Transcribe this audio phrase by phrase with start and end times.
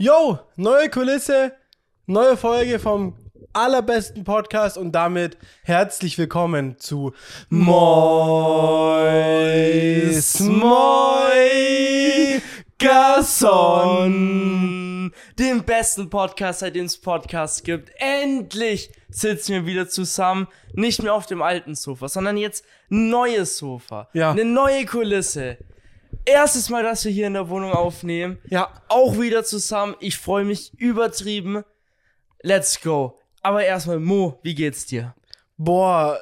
[0.00, 1.54] Yo, neue Kulisse,
[2.06, 3.16] neue Folge vom
[3.52, 7.12] allerbesten Podcast und damit herzlich willkommen zu
[7.48, 9.00] Mois
[10.40, 12.40] Moi
[12.78, 14.12] Garçon.
[15.36, 17.90] dem besten Podcast, seitdem es Podcasts gibt.
[17.96, 23.58] Endlich sitzen wir wieder zusammen, nicht mehr auf dem alten Sofa, sondern jetzt ein neues
[23.58, 24.30] Sofa, Ja.
[24.30, 25.58] eine neue Kulisse.
[26.28, 28.38] Erstes Mal, dass wir hier in der Wohnung aufnehmen.
[28.48, 29.94] Ja, Auch wieder zusammen.
[30.00, 31.64] Ich freue mich übertrieben.
[32.42, 33.18] Let's go.
[33.42, 35.14] Aber erstmal, Mo, wie geht's dir?
[35.56, 36.20] boah,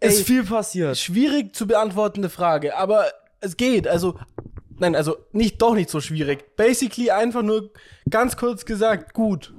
[0.00, 0.96] Ist Ey, viel passiert.
[0.98, 3.06] schwierig zu beantwortende Frage, aber
[3.40, 3.86] es geht.
[3.86, 4.18] Also,
[4.78, 6.56] nein, also nicht doch nicht so schwierig.
[6.56, 7.70] Basically einfach nur
[8.10, 9.52] ganz kurz gesagt, gut.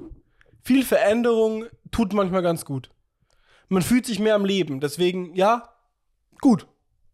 [0.63, 2.89] Viel Veränderung tut manchmal ganz gut.
[3.69, 5.69] Man fühlt sich mehr am Leben, deswegen ja,
[6.41, 6.67] gut.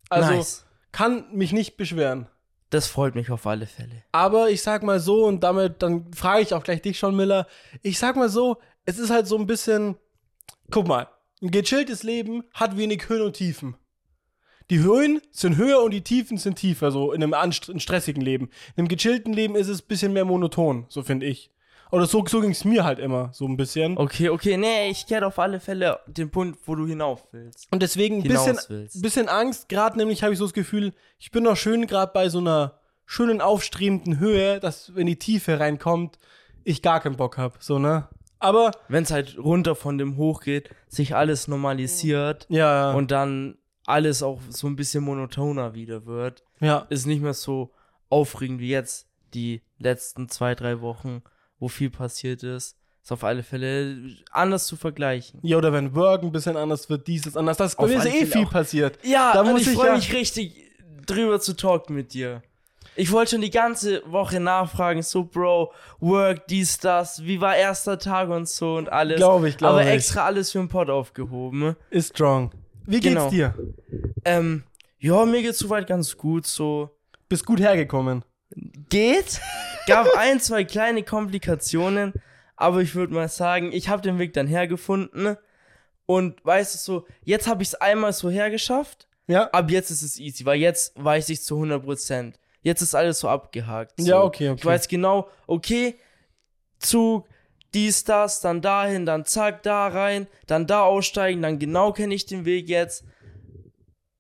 [0.10, 0.66] Also nice.
[0.92, 2.28] kann mich nicht beschweren.
[2.72, 4.04] Das freut mich auf alle Fälle.
[4.14, 7.46] Aber ich sag mal so, und damit, dann frage ich auch gleich dich schon, Miller.
[7.84, 9.98] Ich sag mal so, es ist halt so ein bisschen,
[10.72, 11.08] guck mal,
[11.42, 13.76] ein gechilltes Leben hat wenig Höhen und Tiefen.
[14.70, 18.46] Die Höhen sind höher und die Tiefen sind tiefer, so in einem in stressigen Leben.
[18.78, 21.52] In einem gechillten Leben ist es ein bisschen mehr monoton, so finde ich.
[21.92, 23.98] Oder so, so ging es mir halt immer, so ein bisschen.
[23.98, 27.68] Okay, okay, nee, ich kenne auf alle Fälle den Punkt, wo du hinauf willst.
[27.72, 28.58] Und deswegen ein bisschen,
[29.02, 32.30] bisschen Angst, gerade nämlich habe ich so das Gefühl, ich bin noch schön gerade bei
[32.30, 36.18] so einer schönen aufstrebenden Höhe, dass wenn die Tiefe reinkommt,
[36.64, 38.08] ich gar keinen Bock habe, so, ne?
[38.40, 43.58] Aber, Wenn es halt runter von dem Hoch geht, sich alles normalisiert ja, und dann
[43.86, 47.72] alles auch so ein bisschen monotoner wieder wird, ja, ist nicht mehr so
[48.10, 51.22] aufregend wie jetzt die letzten zwei, drei Wochen,
[51.62, 52.76] wo viel passiert ist.
[53.04, 53.98] Ist auf alle Fälle
[54.32, 55.40] anders zu vergleichen.
[55.44, 57.98] ja, oder wenn Work ein bisschen anders wird, dies ist anders, das bei Auf mir
[57.98, 58.52] ist eh viel auch.
[58.52, 59.00] passiert.
[59.04, 60.54] Ja, Da muss ich ich freue ja- mich richtig
[61.08, 62.44] drüber zu talken mit dir.
[62.96, 67.98] Ich wollte schon die ganze Woche nachfragen, so Bro, Work, dies, das, wie war erster
[67.98, 69.16] Tag und so und alles.
[69.18, 69.94] Glaube ich, glaube Aber ich.
[69.94, 71.76] extra alles für den Pod aufgehoben.
[71.90, 72.52] Ist strong.
[72.86, 73.30] Wie geht's Genau.
[73.30, 73.56] dir?
[74.26, 74.64] Ähm,
[75.00, 76.90] ja, mir geht's soweit ganz gut, so.
[77.30, 78.24] Bist gut hergekommen.
[78.90, 79.42] Geht.
[79.88, 82.14] Gab ein, zwei kleine Komplikationen,
[82.56, 85.38] aber ich würde mal sagen, ich habe den Weg dann hergefunden.
[86.06, 89.08] Und weißt du so, jetzt habe ich es einmal so hergeschafft.
[89.28, 89.50] Ja?
[89.52, 92.34] ab jetzt ist es easy, weil jetzt weiß ich zu 100%.
[92.64, 93.94] Jetzt ist alles so abgehakt.
[93.98, 94.08] So.
[94.08, 94.60] Ja, okay, okay.
[94.60, 95.96] Ich weiß genau, okay,
[96.80, 97.28] Zug,
[97.74, 102.26] dies, das, dann dahin, dann zack, da rein, dann da aussteigen, dann genau kenne ich
[102.26, 103.06] den Weg jetzt.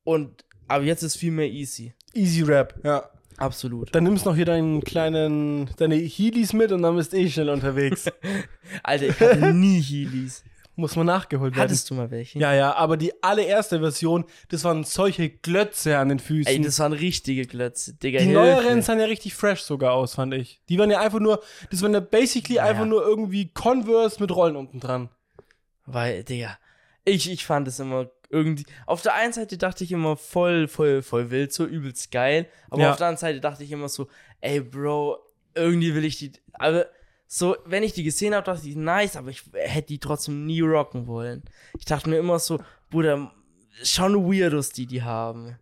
[0.03, 1.93] Und, aber jetzt ist viel mehr easy.
[2.13, 3.09] Easy Rap, ja.
[3.41, 3.93] Absolut.
[3.95, 8.05] Dann nimmst noch hier deinen kleinen, deine Heelys mit und dann bist eh schnell unterwegs.
[8.83, 10.43] Alter, ich hatte nie Heelys.
[10.75, 11.63] Muss mal nachgeholt werden.
[11.63, 12.39] Hattest du mal welche?
[12.39, 16.51] Ja, ja, aber die allererste Version, das waren solche Glötze an den Füßen.
[16.51, 18.19] Ey, das waren richtige Glötze, Digga.
[18.19, 20.61] die neueren sahen ja richtig fresh sogar aus, fand ich.
[20.69, 22.63] Die waren ja einfach nur, das waren ja basically Ja.
[22.63, 25.09] einfach nur irgendwie Converse mit Rollen unten dran.
[25.85, 26.57] Weil, Digga,
[27.03, 28.65] ich, ich fand es immer irgendwie.
[28.85, 32.47] Auf der einen Seite dachte ich immer voll, voll, voll wild, so übelst geil.
[32.69, 32.91] Aber Ja.
[32.91, 34.07] auf der anderen Seite dachte ich immer so,
[34.41, 35.19] ey, Bro,
[35.55, 36.31] irgendwie will ich die.
[36.53, 36.85] Aber
[37.27, 40.61] so, wenn ich die gesehen habe, dachte ich, nice, aber ich hätte die trotzdem nie
[40.61, 41.43] rocken wollen.
[41.77, 42.59] Ich dachte mir immer so,
[42.89, 43.31] Bruder,
[43.83, 45.57] schon Weirdos, die die haben.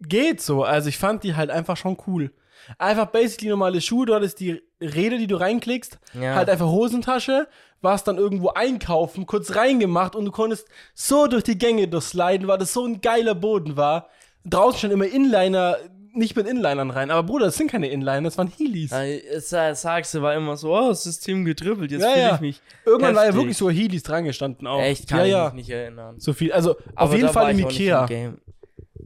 [0.00, 2.32] Geht so, also ich fand die halt einfach schon cool.
[2.78, 6.34] Einfach basically normale Schuhe, du hattest die Räder, die du reinklickst, Ja.
[6.34, 7.46] halt einfach Hosentasche,
[7.82, 12.58] warst dann irgendwo einkaufen, kurz reingemacht und du konntest so durch die Gänge durchsliden, weil
[12.58, 14.08] das so ein geiler Boden war.
[14.44, 15.76] Draußen schon immer Inliner,
[16.12, 18.90] nicht mit Inlinern rein, aber Bruder, das sind keine Inliner, das waren Heelys.
[18.90, 22.34] Ja, Sagst du, war immer so, oh, System getribbelt, jetzt Ja, fühle ja.
[22.34, 22.60] ich mich.
[22.84, 23.40] Irgendwann war ja heftig.
[23.42, 24.80] wirklich so Heelys dran gestanden auch.
[24.80, 25.44] Echt, kann ja, ich ja.
[25.46, 26.16] mich nicht erinnern.
[26.18, 28.06] So viel, also auf Aber jeden da Fall im Ikea.
[28.06, 28.38] Game.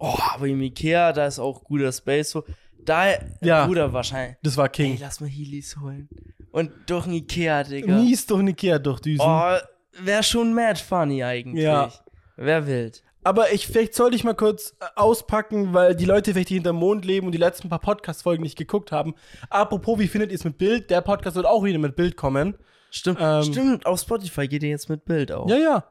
[0.00, 2.30] Oh, aber im Ikea, da ist auch guter Space.
[2.30, 2.44] So,
[2.84, 3.66] da, Ja.
[3.66, 4.36] Bruder, wahrscheinlich.
[4.42, 4.98] Das war Ey, King.
[5.00, 6.08] lass mal Heelys holen.
[6.52, 7.96] Und durch ein Ikea, Digga.
[7.96, 9.26] Mies durch den Ikea durchdüsen.
[9.26, 9.56] Oh,
[10.00, 11.64] wär schon mad funny eigentlich.
[11.64, 11.90] Ja.
[12.36, 13.02] Wär wild.
[13.26, 16.76] Aber ich, vielleicht sollte ich mal kurz äh, auspacken, weil die Leute vielleicht die hinterm
[16.76, 19.14] Mond leben und die letzten paar Podcast-Folgen nicht geguckt haben.
[19.48, 20.90] Apropos, wie findet ihr es mit Bild?
[20.90, 22.58] Der Podcast wird auch wieder mit Bild kommen.
[22.90, 23.42] Stimmt, Ähm.
[23.42, 25.50] stimmt, auf Spotify geht ihr jetzt mit Bild auf.
[25.50, 25.84] Ja, ja.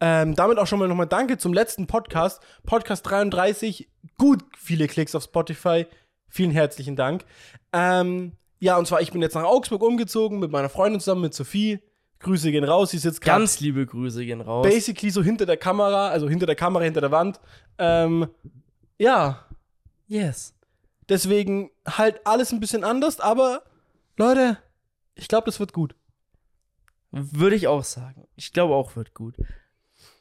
[0.00, 2.42] Ähm, damit auch schon mal nochmal Danke zum letzten Podcast.
[2.66, 3.88] Podcast 33.
[4.18, 5.86] Gut viele Klicks auf Spotify.
[6.34, 7.24] Vielen herzlichen Dank.
[7.72, 11.32] Ähm, ja, und zwar, ich bin jetzt nach Augsburg umgezogen mit meiner Freundin zusammen, mit
[11.32, 11.78] Sophie.
[12.18, 12.90] Grüße gehen raus.
[12.90, 14.66] Sie sitzt gerade Ganz liebe Grüße gehen raus.
[14.66, 17.38] basically so hinter der Kamera, also hinter der Kamera, hinter der Wand.
[17.78, 18.26] Ähm,
[18.98, 19.46] ja,
[20.08, 20.54] yes.
[21.08, 23.62] deswegen halt alles ein bisschen anders, aber
[24.16, 24.58] Leute,
[25.14, 25.94] ich glaube, das wird gut.
[27.12, 28.26] Würde ich auch sagen.
[28.34, 29.36] Ich glaube auch wird gut.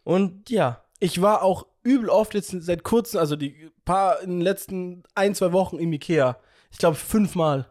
[0.04, 0.84] Und ja.
[1.00, 5.36] Ich war auch übel oft jetzt seit kurzem, also die paar in den letzten ein,
[5.36, 6.38] zwei Wochen im Ikea.
[6.72, 7.70] Ich glaube fünfmal.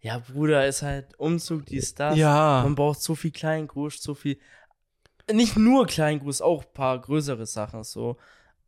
[0.00, 2.16] Ja, Bruder, ist halt Umzug, dies, das.
[2.16, 2.62] Ja.
[2.62, 4.38] Man braucht so viel Kleingruß, so viel.
[5.30, 8.16] Nicht nur Kleingruß, auch ein paar größere Sachen so.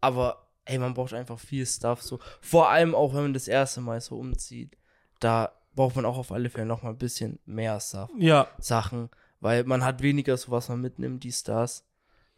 [0.01, 2.19] Aber, ey, man braucht einfach viel Stuff so.
[2.41, 4.77] Vor allem auch, wenn man das erste Mal so umzieht.
[5.21, 8.11] Da braucht man auch auf alle Fälle noch mal ein bisschen mehr Stuff.
[8.19, 8.49] Ja.
[8.59, 9.09] Sachen,
[9.41, 11.87] weil man hat weniger so, was man mitnimmt, die Stars.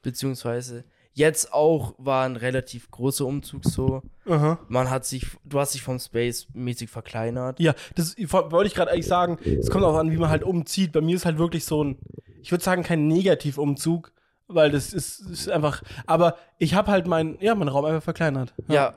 [0.03, 4.03] Beziehungsweise jetzt auch war ein relativ großer Umzug so.
[4.27, 4.59] Aha.
[4.69, 7.61] Man hat sich, du hast dich vom Space mäßig verkleinert.
[7.61, 9.39] Ja, das wollte ich gerade eigentlich sagen.
[9.45, 10.93] Es kommt auch an, wie man halt umzieht.
[10.93, 11.99] Bei mir ist halt wirklich so ein,
[12.43, 14.13] ich würde sagen, kein Negativumzug,
[14.49, 18.53] weil das ist, ist einfach, aber ich habe halt meinen, ja, meinen Raum einfach verkleinert.
[18.69, 18.95] Ja.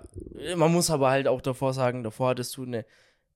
[0.56, 2.86] man muss aber halt auch davor sagen, davor hattest du eine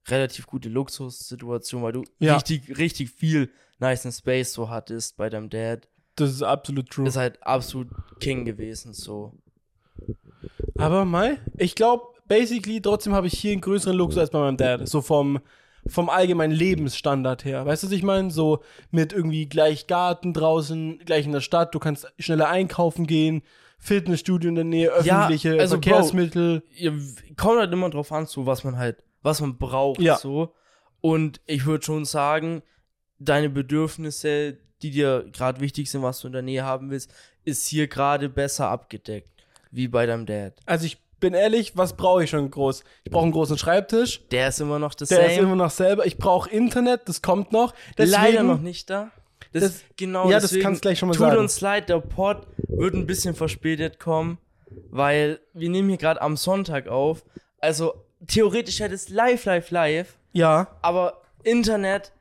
[0.07, 2.33] relativ gute Luxussituation, weil du Ja.
[2.35, 5.87] richtig, richtig viel nice Space so hattest bei deinem Dad.
[6.15, 7.07] Das ist absolut true.
[7.07, 7.87] Ist halt absolut
[8.19, 9.33] King gewesen, so.
[10.77, 14.57] Aber Mai, ich glaube, basically, trotzdem habe ich hier einen größeren Luxus als bei meinem
[14.57, 14.87] Dad.
[14.87, 15.39] So vom,
[15.87, 17.65] vom allgemeinen Lebensstandard her.
[17.65, 18.31] Weißt du, was ich meine?
[18.31, 23.41] So mit irgendwie gleich Garten draußen, gleich in der Stadt, du kannst schneller einkaufen gehen,
[23.79, 26.63] Fitnessstudio in der Nähe, Ja, öffentliche also, Bro, Verkehrsmittel.
[26.75, 26.91] Ja,
[27.35, 30.17] kommt halt immer drauf an, so was man halt, was man braucht, Ja.
[30.17, 30.53] so.
[30.99, 32.61] Und ich würde schon sagen,
[33.17, 37.13] deine Bedürfnisse, die dir gerade wichtig sind, was du in der Nähe haben willst,
[37.43, 39.29] ist hier gerade besser abgedeckt,
[39.71, 40.53] wie bei deinem Dad.
[40.65, 42.83] Also ich bin ehrlich, was brauche ich schon groß?
[43.03, 44.21] Ich brauche einen großen Schreibtisch.
[44.31, 45.47] Der ist immer noch das Der ist same.
[45.47, 46.05] immer noch selber.
[46.05, 47.73] Ich brauche Internet, das kommt noch.
[47.97, 49.11] Deswegen, Leider noch nicht da.
[49.53, 51.39] Das, Das- genau, ja, das deswegen kannst gleich schon mal tut sagen.
[51.39, 54.37] uns leid, der Pod wird ein bisschen verspätet kommen,
[54.89, 57.23] weil wir nehmen hier gerade am Sonntag auf.
[57.59, 57.93] Also
[58.27, 62.11] theoretisch hätte es live, live, live, Ja, aber Internet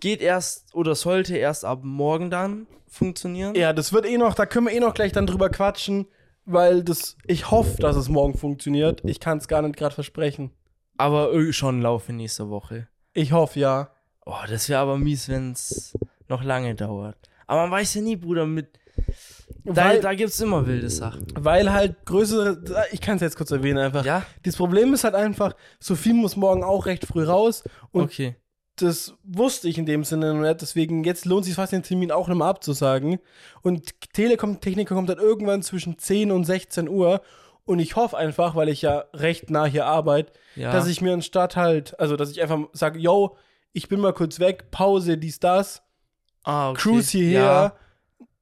[0.00, 3.54] geht erst oder sollte erst ab morgen dann funktionieren.
[3.54, 6.06] ja, das wird eh noch, da können wir eh noch gleich dann drüber quatschen,
[6.46, 9.02] weil das, ich hoffe, dass es morgen funktioniert.
[9.04, 10.50] Ich kann es gar nicht gerade versprechen.
[10.96, 12.88] Aber äh, schon Laufe nächste Woche.
[13.12, 13.90] Ich hoffe, ja.
[14.24, 15.96] Oh, das wäre aber mies, wenn es
[16.28, 17.16] noch lange dauert.
[17.46, 18.78] Aber man weiß ja nie, Bruder, mit.
[19.64, 21.26] Da, Weil- da gibt's immer wilde Sachen.
[21.38, 24.04] Weil halt größere, ich kann es jetzt kurz erwähnen einfach.
[24.04, 24.22] Ja?
[24.42, 27.62] Das Problem ist halt einfach, Sophie muss morgen auch recht früh raus
[27.92, 28.36] und Okay.
[28.82, 30.60] Das wusste ich in dem Sinne noch nicht.
[30.62, 33.18] Deswegen jetzt lohnt sich fast den Termin auch mehr abzusagen.
[33.62, 37.20] Und Telekom Techniker kommt dann irgendwann zwischen 10 und 16 Uhr.
[37.64, 40.72] Und ich hoffe einfach, weil ich ja recht nah hier arbeite, Ja.
[40.72, 43.36] dass ich mir anstatt halt, also dass ich einfach sage, yo,
[43.74, 45.82] ich bin mal kurz weg, Pause, dies, das,
[46.44, 46.80] ah, okay.
[46.80, 47.72] Cruise hierher, Ja.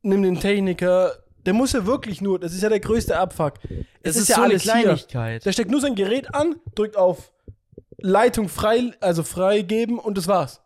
[0.03, 1.13] nimm den Techniker.
[1.45, 3.55] Der muss ja wirklich nur, das ist ja der größte Abfuck.
[4.03, 4.73] Es Es ist, so eine hier.
[4.73, 5.45] Kleinigkeit.
[5.45, 7.33] Der steckt nur sein Gerät an, drückt auf
[7.99, 10.61] Leitung frei, also freigeben und das war's.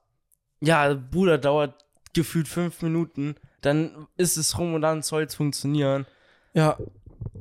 [0.61, 1.75] Ja, Bruder, dauert
[2.13, 3.37] gefühlt fünf Minuten.
[3.61, 6.07] Dann ist es rum und dann soll es funktionieren.
[6.55, 6.77] Ja,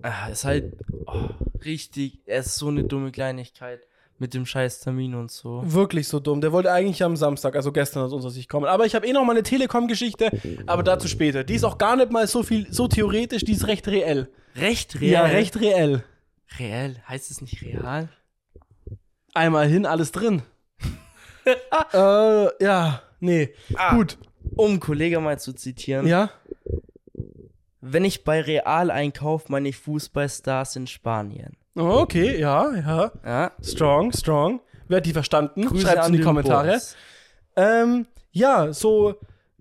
[0.01, 0.74] Ah, ist halt
[1.07, 1.30] oh,
[1.65, 2.19] richtig.
[2.25, 3.81] Es ist so eine dumme Kleinigkeit
[4.18, 5.62] mit dem scheiß Termin und so.
[5.65, 6.42] wirklich so dumm.
[6.42, 8.65] Der wollte eigentlich am Samstag, also gestern aus unserer Sicht kommen.
[8.65, 10.31] Aber ich habe eh noch mal eine Telekom-Geschichte,
[10.68, 11.44] aber dazu später.
[11.44, 14.30] Die ist auch gar nicht mal so viel, so theoretisch, die ist recht reell.
[14.56, 15.12] Recht real.
[15.12, 16.03] Ja, recht reell.
[16.57, 16.95] Real?
[17.07, 18.09] Heißt es nicht real?
[19.33, 20.41] Einmal hin, alles drin.
[21.93, 23.53] äh, ja, nee.
[23.75, 23.95] Ah.
[23.95, 24.17] Gut.
[24.55, 26.07] Um Kollege mal zu zitieren.
[26.07, 26.31] Ja?
[27.81, 31.55] Wenn ich bei Real einkaufe, meine ich Fußballstars in Spanien.
[31.75, 33.11] Oh, okay, ja, ja.
[33.25, 33.51] Ja?
[33.61, 34.59] Strong, strong.
[34.87, 35.65] Wer hat die verstanden?
[35.65, 36.81] Grüße Schreibt's an in die Kommentare.
[37.55, 39.15] Ähm, ja, so,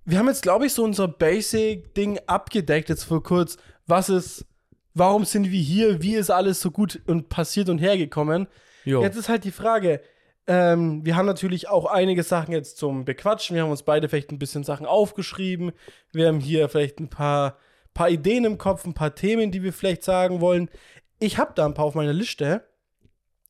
[0.05, 3.57] wir haben jetzt, glaube ich, so unser Basic-Ding abgedeckt, jetzt vor kurz.
[3.87, 4.47] Was ist,
[4.95, 6.03] warum sind wir hier?
[6.03, 8.49] Wie ist alles so gut und passiert und hergekommen?
[8.89, 9.03] Jo.
[9.03, 10.01] Jetzt ist halt die Frage,
[10.47, 13.55] ähm, wir haben natürlich auch einige Sachen jetzt zum Bequatschen.
[13.55, 15.73] Wir haben uns beide vielleicht ein bisschen Sachen aufgeschrieben.
[16.13, 17.59] Wir haben hier vielleicht ein paar,
[17.93, 20.71] paar Ideen im Kopf, ein paar Themen, die wir vielleicht sagen wollen.
[21.19, 22.67] Ich habe da ein paar auf meiner Liste.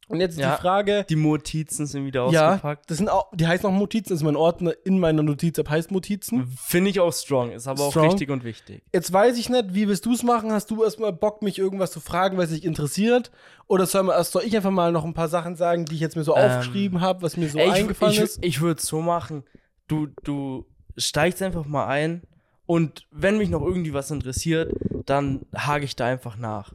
[0.09, 0.57] Und jetzt ist Ja.
[0.57, 2.91] die Frage, Die Notizen sind wieder ja, ausgepackt.
[2.91, 5.91] das sind auch, die heißen auch Notizen, das ist mein Ordner in meiner Notiz-App heißt
[5.91, 6.47] Notizen.
[6.65, 8.07] Finde ich auch strong, ist aber Strong.
[8.07, 8.83] auch richtig und wichtig.
[8.93, 10.51] Jetzt weiß ich nicht, wie willst du es machen?
[10.53, 13.31] Hast du erstmal Bock, mich irgendwas zu fragen, was dich interessiert?
[13.67, 16.17] Oder soll, man, soll ich einfach mal noch ein paar Sachen sagen, die ich jetzt
[16.17, 18.45] mir so Ähm, aufgeschrieben habe, was mir so Ey, ich eingefallen ich, ist?
[18.45, 19.45] Ich würde es so machen,
[19.89, 20.65] du, du
[20.97, 22.23] steigst einfach mal ein
[22.67, 24.73] und wenn mich noch irgendwie was interessiert,
[25.07, 26.73] dann hake ich da einfach nach.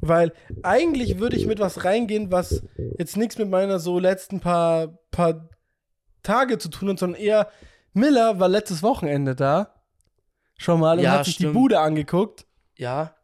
[0.00, 2.62] Weil eigentlich würde ich mit was reingehen, was
[2.98, 5.48] jetzt nichts mit meiner so letzten paar, paar
[6.22, 7.48] Tage zu tun hat, sondern eher,
[7.92, 9.74] Miller war letztes Wochenende da.
[10.56, 11.54] Schon mal und Ja, hat sich die stimmt.
[11.54, 12.46] Bude angeguckt.
[12.76, 13.14] Ja?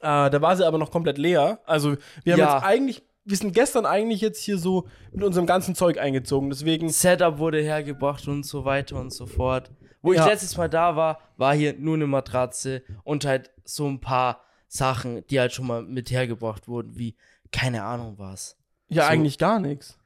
[0.00, 1.60] Äh, da war sie aber noch komplett leer.
[1.66, 2.54] Also wir haben Ja.
[2.54, 6.50] jetzt eigentlich, wir sind gestern eigentlich jetzt hier so mit unserem ganzen Zeug eingezogen.
[6.50, 9.70] Deswegen, Setup wurde hergebracht und so weiter und so fort.
[10.02, 10.22] Wo Ja.
[10.24, 14.42] ich letztes Mal da war, war hier nur eine Matratze und halt so ein paar
[14.72, 17.16] Sachen, die halt schon mal mit hergebracht wurden, wie
[17.50, 18.56] keine Ahnung was.
[18.88, 19.98] ja so- eigentlich gar nichts.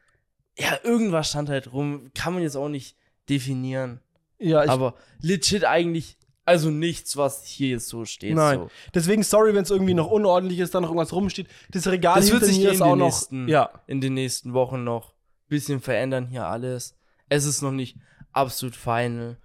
[0.58, 2.10] ja, irgendwas stand halt rum.
[2.14, 2.96] Kann man jetzt auch nicht
[3.28, 4.00] definieren.
[4.38, 6.16] Ja, ich, aber legit eigentlich,
[6.46, 8.34] also nichts, was hier jetzt so steht.
[8.34, 8.58] Nein.
[8.60, 8.70] So.
[8.94, 11.46] deswegen sorry, wenn es irgendwie noch unordentlich ist, da noch irgendwas rumsteht.
[11.70, 13.04] Das Regal Das wird sich mir in auch noch.
[13.06, 16.96] nächsten- Ja, In den nächsten Wochen noch ein bisschen verändern hier alles.
[17.28, 17.96] Es ist noch nicht
[18.32, 19.36] absolut final.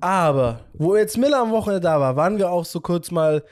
[0.00, 3.44] aber wo jetzt Miller am Wochenende da war, waren wir auch so kurz mal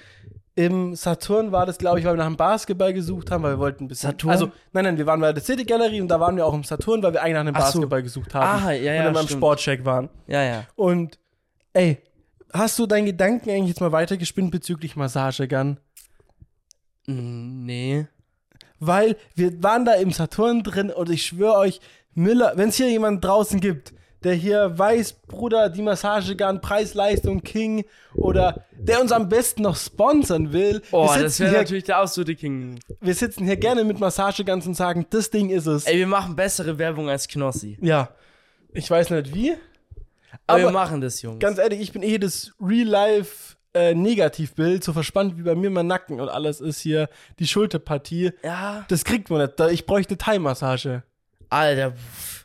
[0.57, 3.59] im Saturn war das, glaube ich, weil wir nach dem Basketball gesucht haben, weil wir
[3.59, 4.11] wollten ein bisschen.
[4.11, 4.31] Saturn?
[4.31, 6.65] Also, nein, nein, wir waren bei der City Gallery und da waren wir auch im
[6.65, 7.79] Saturn, weil wir eigentlich nach einem Ach so.
[7.79, 8.65] Basketball gesucht haben.
[8.67, 9.39] Ah, ja, und ja, dann beim stimmt.
[9.39, 10.09] Sportcheck waren.
[10.27, 10.65] Ja, ja.
[10.77, 11.19] Und,
[11.73, 11.99] ey,
[12.53, 15.79] hast du deinen Gedanken eigentlich jetzt mal weitergespinnt bezüglich Massagegun?
[17.07, 18.07] Mm, Nee.
[18.83, 21.81] Weil wir waren da im Saturn drin und ich schwöre euch,
[22.15, 27.85] Miller, wenn es hier jemand draußen gibt, der hier weiß, Bruder, die Massagegun, Preis-Leistung, King
[28.15, 32.35] oder der uns am besten noch sponsern will, Oh, wir, das wäre natürlich der absolute
[32.35, 32.79] King.
[33.01, 35.85] wir sitzen hier gerne mit Massageguns und sagen, das Ding ist es.
[35.87, 37.79] Ey, wir machen bessere Werbung als Knossi.
[37.81, 38.11] Ja,
[38.73, 39.59] ich weiß nicht wie, Aber,
[40.47, 41.39] aber wir machen das, Jungs.
[41.41, 45.87] ganz ehrlich, ich bin eh das Real-Life äh, Negativbild, so verspannt wie bei mir mein
[45.87, 47.09] Nacken und alles ist hier
[47.39, 48.33] die Schulterpartie.
[48.43, 48.85] ja.
[48.89, 49.61] Das kriegt man nicht.
[49.73, 51.03] Ich bräuchte Thai-Massage.
[51.49, 52.40] Alter, pff.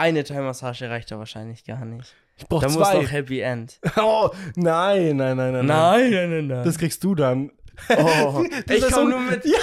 [0.00, 2.14] Eine Thai-Massage reicht da wahrscheinlich gar nicht.
[2.36, 3.02] Ich brauche Da muss zwei.
[3.02, 3.78] noch Happy End.
[3.96, 5.66] Oh, nein, nein, nein, nein.
[5.66, 6.64] Nein, nein, nein, nein.
[6.64, 7.50] Das kriegst du dann.
[7.96, 8.44] oh.
[8.68, 9.58] Ich komme so- nur mit Ja,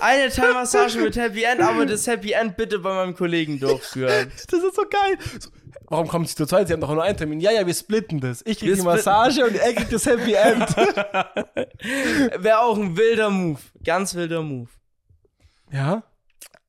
[0.00, 4.30] eine Thai-Massage mit Happy End, aber das Happy End bitte bei meinem Kollegen durchführen.
[4.30, 5.16] das ist so geil.
[5.40, 5.50] So,
[5.88, 6.66] warum kommen sie zu zweit?
[6.68, 7.40] Sie haben doch nur einen Termin.
[7.40, 8.42] Ja, ja, wir splitten das.
[8.44, 10.76] Ich krieg Wir die Massage und er kriegt das Happy End.
[12.42, 13.60] Wäre auch ein wilder Move.
[13.84, 14.68] Ganz wilder Move.
[15.72, 16.02] ja?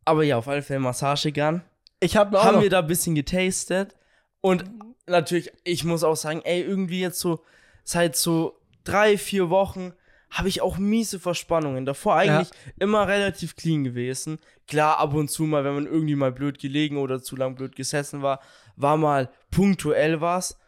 [0.05, 1.61] Aber ja, auf alle Fälle Massagegun.
[1.99, 3.95] Ich habe mir auch haben noch, wir da ein bisschen getastet.
[4.41, 4.65] Und
[5.07, 7.43] natürlich, ich muss auch sagen, ey, irgendwie jetzt so
[7.83, 9.93] seit so drei, vier Wochen
[10.29, 11.85] habe ich auch miese Verspannungen.
[11.85, 12.49] Davor eigentlich
[12.79, 14.39] immer relativ clean gewesen.
[14.67, 17.75] Klar, ab und zu mal, wenn man irgendwie mal blöd gelegen oder zu lang blöd
[17.75, 18.41] gesessen war,
[18.75, 20.59] war mal punktuell was.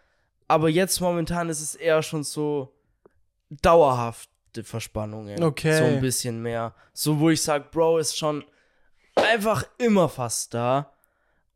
[0.47, 2.73] Aber jetzt momentan ist es eher schon so
[3.49, 5.43] dauerhafte Verspannungen.
[5.43, 5.77] Okay.
[5.77, 6.73] So ein bisschen mehr.
[6.93, 8.43] So, wo ich sage, Bro, ist schon
[9.15, 10.93] einfach immer fast da.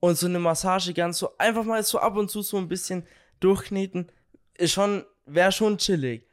[0.03, 3.07] Und so eine Massage ganz so, einfach mal so ab und zu so ein bisschen
[3.39, 4.11] durchkneten,
[4.57, 6.27] ist schon, wäre schon chillig.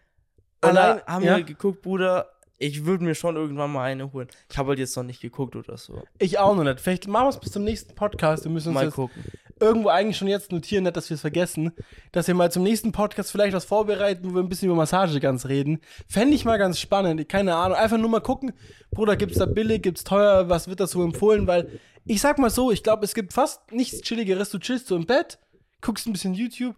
[0.61, 1.37] Allein- da haben ja.
[1.37, 4.27] wir geguckt, Bruder, ich würde mir schon irgendwann mal eine holen.
[4.50, 6.03] Ich habe halt jetzt noch nicht geguckt oder so.
[6.19, 6.81] ich auch noch nicht.
[6.81, 8.43] Vielleicht machen wir es bis zum nächsten Podcast.
[8.43, 9.23] Wir müssen uns Mal gucken.
[9.61, 11.71] irgendwo eigentlich schon jetzt notieren, nicht, dass wir es vergessen,
[12.11, 15.21] dass wir mal zum nächsten Podcast vielleicht was vorbereiten, wo wir ein bisschen über Massage
[15.21, 15.79] ganz reden.
[16.09, 17.29] Fände ich mal ganz spannend.
[17.29, 17.79] Keine Ahnung.
[17.79, 18.53] Einfach nur mal gucken,
[18.91, 21.47] Bruder, gibt's da billig, gibt's teuer, was wird das so empfohlen?
[21.47, 24.50] Weil ich sag mal so, ich glaube, es gibt fast nichts Chilligeres.
[24.50, 25.38] Du chillst so im Bett,
[25.80, 26.76] guckst ein bisschen YouTube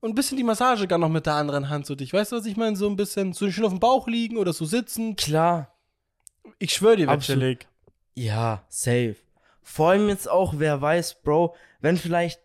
[0.00, 2.12] und ein bisschen die Massage gar noch mit der anderen Hand so dich.
[2.12, 2.76] Weißt du, was ich meine?
[2.76, 5.16] So ein bisschen, so schön auf dem Bauch liegen oder so sitzen.
[5.16, 5.74] Klar.
[6.58, 7.40] Ich schwöre dir, Absolut.
[7.42, 7.68] chillig.
[8.14, 9.16] Ja, safe.
[9.62, 12.40] Vor allem jetzt auch, wer weiß, Bro, wenn vielleicht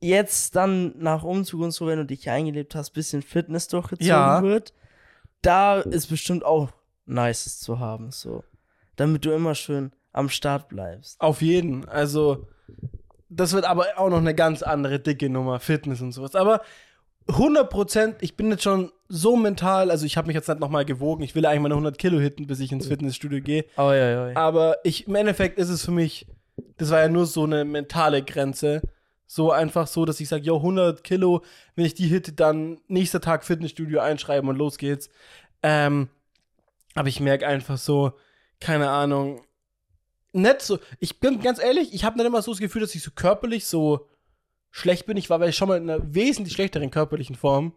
[0.00, 4.06] jetzt dann nach Umzug und so, wenn du dich hier eingelebt hast, bisschen Fitness durchgezogen
[4.06, 4.42] Ja.
[4.42, 4.72] wird,
[5.42, 6.70] da ist bestimmt auch
[7.06, 8.44] nices zu haben, so.
[8.96, 11.20] Damit du immer schön am Start bleibst.
[11.20, 11.86] Auf jeden.
[11.88, 12.46] Also,
[13.28, 16.34] das wird aber auch noch eine ganz andere dicke Nummer, Fitness und sowas.
[16.34, 16.62] Aber
[17.28, 20.84] 100 Prozent, ich bin jetzt schon so mental, also ich habe mich jetzt nicht nochmal
[20.84, 23.64] gewogen, ich will eigentlich meine 100 Kilo hitten, bis ich ins Fitnessstudio gehe.
[23.76, 24.36] Oh, ja, ja.
[24.36, 26.26] Aber ich, im Endeffekt ist es für mich,
[26.76, 28.82] das war ja nur so eine mentale Grenze.
[29.26, 31.42] So einfach so, dass ich sage, yo, 100 Kilo,
[31.74, 35.08] wenn ich die hitte, dann nächster Tag Fitnessstudio einschreiben und los geht's.
[35.62, 36.08] Ähm,
[36.94, 38.12] aber ich merke einfach so,
[38.60, 39.40] keine Ahnung,
[40.34, 43.02] nicht so, ich bin ganz ehrlich, ich habe nicht immer so das Gefühl, dass ich
[43.02, 44.08] so körperlich so
[44.70, 45.16] schlecht bin.
[45.16, 47.72] Ich war weil ich schon mal in einer wesentlich schlechteren körperlichen Form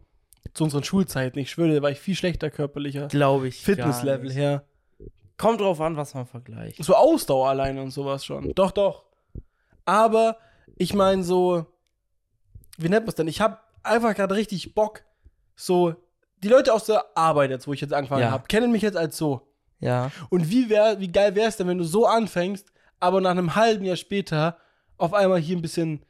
[0.54, 1.40] zu unseren Schulzeiten.
[1.40, 3.08] Ich schwöre, da war ich viel schlechter körperlicher.
[3.08, 3.62] Glaube ich.
[3.62, 4.66] Fitnesslevel her.
[5.38, 6.84] Kommt drauf an, was man vergleicht.
[6.84, 8.54] So Ausdauer alleine und sowas schon.
[8.56, 9.04] Doch, doch.
[9.86, 10.38] Aber
[10.76, 11.66] ich meine so,
[12.78, 13.28] wie nennt man es denn?
[13.28, 15.04] Ich habe einfach gerade richtig Bock,
[15.56, 15.96] so,
[16.44, 18.32] die Leute aus der Arbeit jetzt, wo ich jetzt angefangen Ja.
[18.32, 19.48] habe, kennen mich jetzt als so.
[19.80, 20.12] Ja.
[20.30, 22.68] Und wie, wär, wie geil wäre es denn, wenn du so anfängst,
[23.00, 24.58] aber nach einem halben Jahr später
[24.98, 26.02] auf einmal hier ein bisschen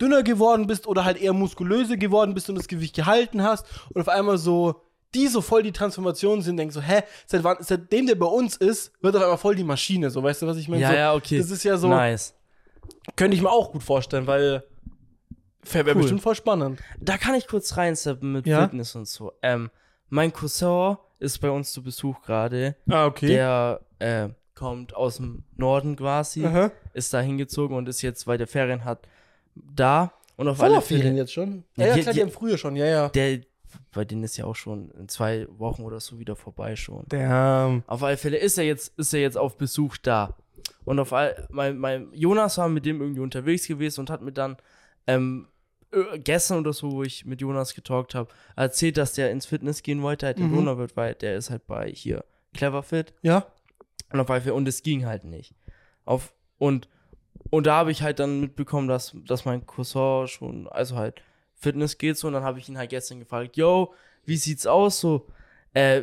[0.00, 4.00] dünner geworden bist oder halt eher muskulöser geworden bist und das Gewicht gehalten hast und
[4.00, 4.82] auf einmal so
[5.14, 8.56] die so voll die Transformation sind, denkst so, hä, seit wann, seitdem der bei uns
[8.56, 10.82] ist, wird auf einmal voll die Maschine, so, weißt du, was ich meine?
[10.82, 11.38] Ja, so, ja, okay.
[11.38, 12.34] Das ist ja so, Nice.
[13.14, 14.64] könnte ich mir auch gut vorstellen, weil
[15.70, 16.02] wäre Cool.
[16.02, 16.80] bestimmt voll spannend.
[17.00, 18.62] Da kann ich kurz reinsteppen mit Ja?
[18.64, 19.32] Fitness und so.
[19.40, 19.70] Ähm,
[20.08, 22.76] mein Cousin ist bei uns zu Besuch gerade.
[22.88, 23.26] Ah, okay.
[23.26, 26.70] Der äh, kommt aus dem Norden quasi, Aha.
[26.92, 29.06] ist da hingezogen und ist jetzt, weil der Ferien hat,
[29.54, 30.12] da.
[30.36, 31.64] Und auf alle Fälle, jetzt schon?
[31.76, 33.08] Ja, Ja, ja klar, die haben früher schon, ja, ja.
[33.08, 33.40] der,
[33.92, 37.04] bei denen ist ja auch schon in zwei Wochen oder so wieder vorbei schon.
[37.08, 37.82] Damn.
[37.86, 40.36] Auf alle Fälle ist er jetzt, ist er jetzt auf Besuch da.
[40.84, 44.32] und auf all, mein, mein Jonas war mit dem irgendwie unterwegs gewesen und hat mir
[44.32, 44.56] dann
[45.06, 45.53] ähm, äh,
[46.22, 50.02] gestern oder so, wo ich mit Jonas getalkt habe, erzählt, dass der ins Fitness gehen
[50.02, 50.54] wollte, halt in Mhm.
[50.56, 52.24] Luna wird, weil der ist halt bei hier
[52.54, 53.46] Cleverfit Ja.
[54.12, 55.54] und auf Fall und es ging halt nicht.
[56.04, 56.88] Auf und
[57.50, 61.22] und da habe ich halt dann mitbekommen, dass dass mein Cousin schon also halt
[61.54, 63.92] Fitness geht so und dann habe ich ihn halt gestern gefragt, yo,
[64.24, 65.26] wie sieht's aus so?
[65.72, 66.02] Äh,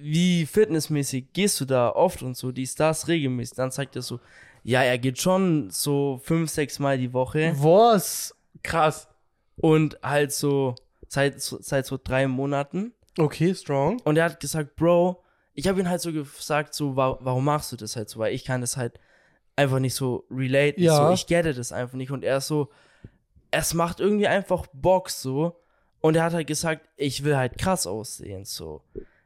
[0.00, 3.56] wie fitnessmäßig gehst du da oft und so, dies, das, regelmäßig?
[3.56, 4.18] Dann sagt er so,
[4.62, 8.34] ja, er geht schon so fünf, sechs Mal die Woche Was?
[8.62, 9.08] Krass.
[9.60, 10.74] Und halt so
[11.08, 12.92] seit, so- seit so drei Monaten.
[13.18, 14.00] Okay, strong.
[14.04, 15.22] Und er hat gesagt, Bro,
[15.54, 18.20] ich habe ihn halt so gesagt, so, wa warum machst du das halt so?
[18.20, 18.98] Weil ich kann das halt
[19.56, 20.80] einfach nicht so relate.
[20.80, 21.08] Ja.
[21.08, 22.10] So, ich gette das einfach nicht.
[22.12, 22.70] Und er ist so,
[23.50, 25.56] es macht irgendwie einfach Bock so.
[26.00, 28.82] Und er hat halt gesagt, ich will halt krass aussehen, so.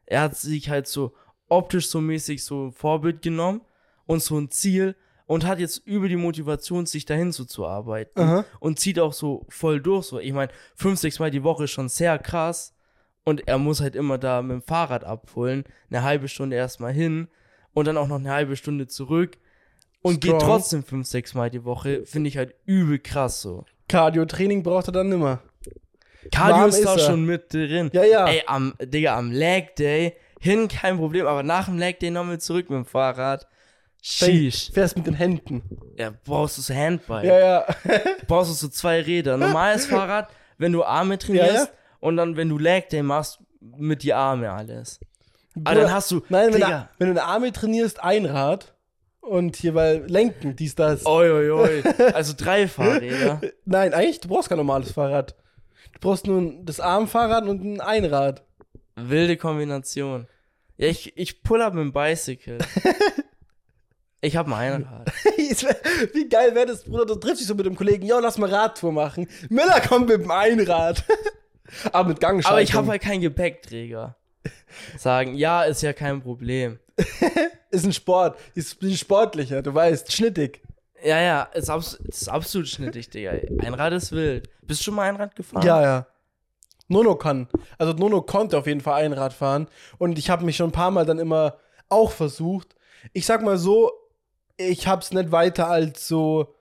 [0.06, 1.14] Er hat sich halt so
[1.48, 3.60] optisch so mäßig so ein Vorbild genommen
[4.06, 4.96] und so ein Ziel
[5.26, 8.45] und hat jetzt über die Motivation, sich dahin so zu arbeiten Aha.
[8.61, 10.07] und zieht auch so voll durch.
[10.07, 12.75] So, ich meine, fünf, sechs Mal die Woche ist schon sehr krass.
[13.26, 17.28] Und er muss halt immer da mit dem Fahrrad abholen, eine halbe Stunde erstmal hin
[17.73, 19.38] und dann auch noch eine halbe Stunde zurück.
[20.02, 20.40] Und geht Strong.
[20.40, 23.64] trotzdem fünf, sechs Mal die Woche, finde ich halt übel krass so.
[23.88, 25.40] Cardio-Training braucht er dann nimmer.
[26.31, 27.90] Cardio Warm ist da schon mit drin.
[27.95, 28.26] Ja, ja.
[28.26, 32.40] Ey, am, Digga, am Lag Day hin kein Problem, aber nach dem Lag Day nochmal
[32.40, 33.47] zurück mit dem Fahrrad.
[34.06, 34.70] Sheesh.
[34.70, 35.62] Fährst mit den Händen.
[35.96, 37.25] Ja, brauchst du so Handbike.
[37.25, 37.66] Ja, ja.
[38.26, 39.38] brauchst du so zwei Räder.
[39.38, 41.68] Normales Fahrrad, wenn du Arme trainierst Ja, ja.
[42.00, 45.00] und dann, wenn du Leg Day machst, mit die Arme alles.
[45.54, 48.75] Aber Bruder, dann hast du, Nein, wenn, du, wenn du eine Arme trainierst, ein Rad
[49.23, 51.06] und hier weil Lenken, dies, das.
[51.06, 51.82] oi, oi, oi.
[52.12, 53.40] also drei Fahrräder.
[53.64, 55.34] Nein, eigentlich, du brauchst kein normales Fahrrad.
[55.94, 58.42] Du brauchst nur das Armfahrrad und ein Einrad.
[58.96, 60.26] Wilde Kombination.
[60.76, 62.58] Ja, ich, ich pull up mit dem Bicycle.
[64.25, 65.12] Ich hab ein Einrad.
[66.14, 67.04] Wie geil wäre das, Bruder?
[67.04, 69.28] Du triffst dich so mit dem Kollegen, ja, lass mal Radtour machen.
[69.50, 71.04] Müller kommt mit dem Einrad.
[71.93, 72.52] Aber mit Gangschaltung.
[72.52, 74.16] Aber ich habe halt keinen Gepäckträger.
[74.97, 76.78] Sagen, ja, ist ja kein Problem.
[77.71, 78.39] Ist ein Sport.
[78.54, 80.63] Ist ein sportlicher, du weißt, schnittig.
[81.04, 83.32] Ja, ja, ist, abs ist absolut schnittig, Digga.
[83.58, 84.49] Einrad ist wild.
[84.63, 85.67] Bist du schon mal Einrad gefahren?
[85.67, 86.06] Ja, ja.
[86.87, 87.49] Nono kann.
[87.78, 89.67] Also Nono konnte auf jeden Fall Einrad fahren.
[89.99, 91.58] Und ich habe mich schon ein paar Mal dann immer
[91.89, 92.76] auch versucht.
[93.13, 93.91] Ich sag mal so,
[94.56, 96.54] ich hab's nicht weiter als so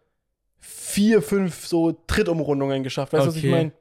[0.59, 3.13] vier, fünf so Trittumrundungen geschafft.
[3.13, 3.51] Weißt du, was ich Okay.
[3.51, 3.71] meine?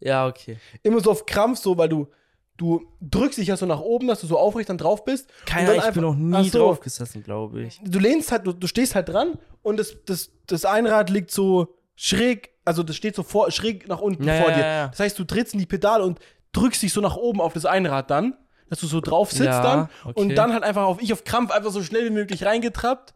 [0.00, 0.58] Ja, okay.
[0.82, 2.08] Immer so auf Krampf, so, weil du,
[2.56, 5.28] du drückst dich ja so nach oben, dass du so aufrecht dann drauf bist.
[5.46, 6.58] Keiner, ich dann bin noch einfach- nie so.
[6.58, 7.80] drauf gesessen, glaube ich.
[7.84, 11.74] Du lehnst halt, du, du stehst halt dran und das, das, das Einrad liegt so
[11.94, 14.60] schräg, also das steht so vor, schräg nach unten Ja, vor dir.
[14.60, 14.88] ja, ja.
[14.88, 16.18] Das heißt, du trittst in die Pedale und
[16.52, 18.36] drückst dich so nach oben auf das Einrad dann,
[18.68, 20.12] dass du so drauf sitzt dann okay.
[20.20, 23.14] und dann halt einfach auf ich auf Krampf einfach so schnell wie möglich reingetrappt,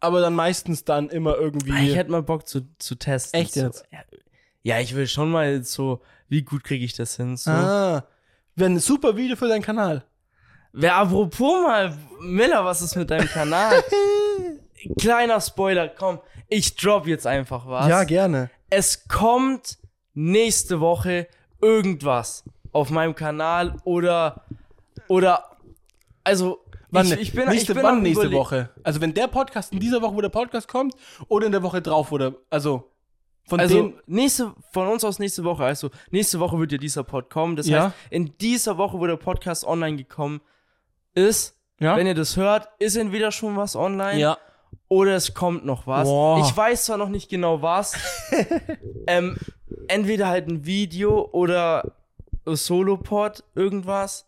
[0.00, 1.88] aber dann meistens dann immer irgendwie.
[1.88, 3.40] Ich hätte mal Bock zu, zu testen.
[3.40, 3.60] Echt so.
[3.60, 3.84] jetzt?
[3.92, 4.00] Ja,
[4.62, 7.36] ja, ich will schon mal so, wie gut kriege ich das hin?
[7.36, 7.50] So.
[7.50, 8.04] ah,
[8.56, 10.04] wäre ein super Video für deinen Kanal.
[10.72, 13.82] Wer apropos mal, Miller, was ist mit deinem Kanal?
[15.00, 17.88] Kleiner Spoiler, komm, ich drop jetzt einfach was.
[17.88, 18.50] Ja, gerne.
[18.70, 19.78] es kommt
[20.14, 21.26] nächste Woche
[21.60, 24.44] irgendwas auf meinem Kanal oder
[25.08, 25.56] oder
[26.24, 28.70] also Wann, ich, ich bin nächste, ich bin wann nächste Woche?
[28.82, 30.94] Also wenn der Podcast in dieser Woche, wo der Podcast kommt,
[31.28, 32.90] oder in der Woche drauf, oder also
[33.44, 37.04] von Also den nächste von uns aus nächste Woche, also nächste Woche wird ja dieser
[37.04, 37.56] Pod kommen.
[37.56, 37.86] Das Ja.
[37.86, 40.40] heißt, in dieser Woche, wo der Podcast online gekommen
[41.14, 44.38] ist, ja, wenn ihr das hört, ist entweder schon was online ja.
[44.88, 46.06] oder es kommt noch was.
[46.06, 46.40] Boah.
[46.46, 47.94] Ich weiß zwar noch nicht genau was.
[49.06, 49.36] ähm,
[49.88, 51.96] entweder halt ein Video oder
[52.44, 54.26] Solopod, irgendwas.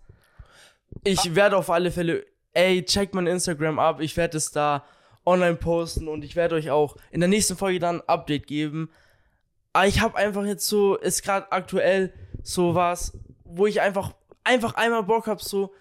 [1.04, 4.00] Ich werde auf alle Fälle, ey, checkt mein Instagram ab.
[4.00, 4.84] Ich werde es da
[5.24, 8.90] online posten und ich werde euch auch in der nächsten Folge dann ein Update geben.
[9.72, 12.12] Aber ich habe einfach jetzt so, ist gerade aktuell
[12.42, 14.12] so was, wo ich einfach,
[14.44, 15.72] einfach einmal Bock hab, so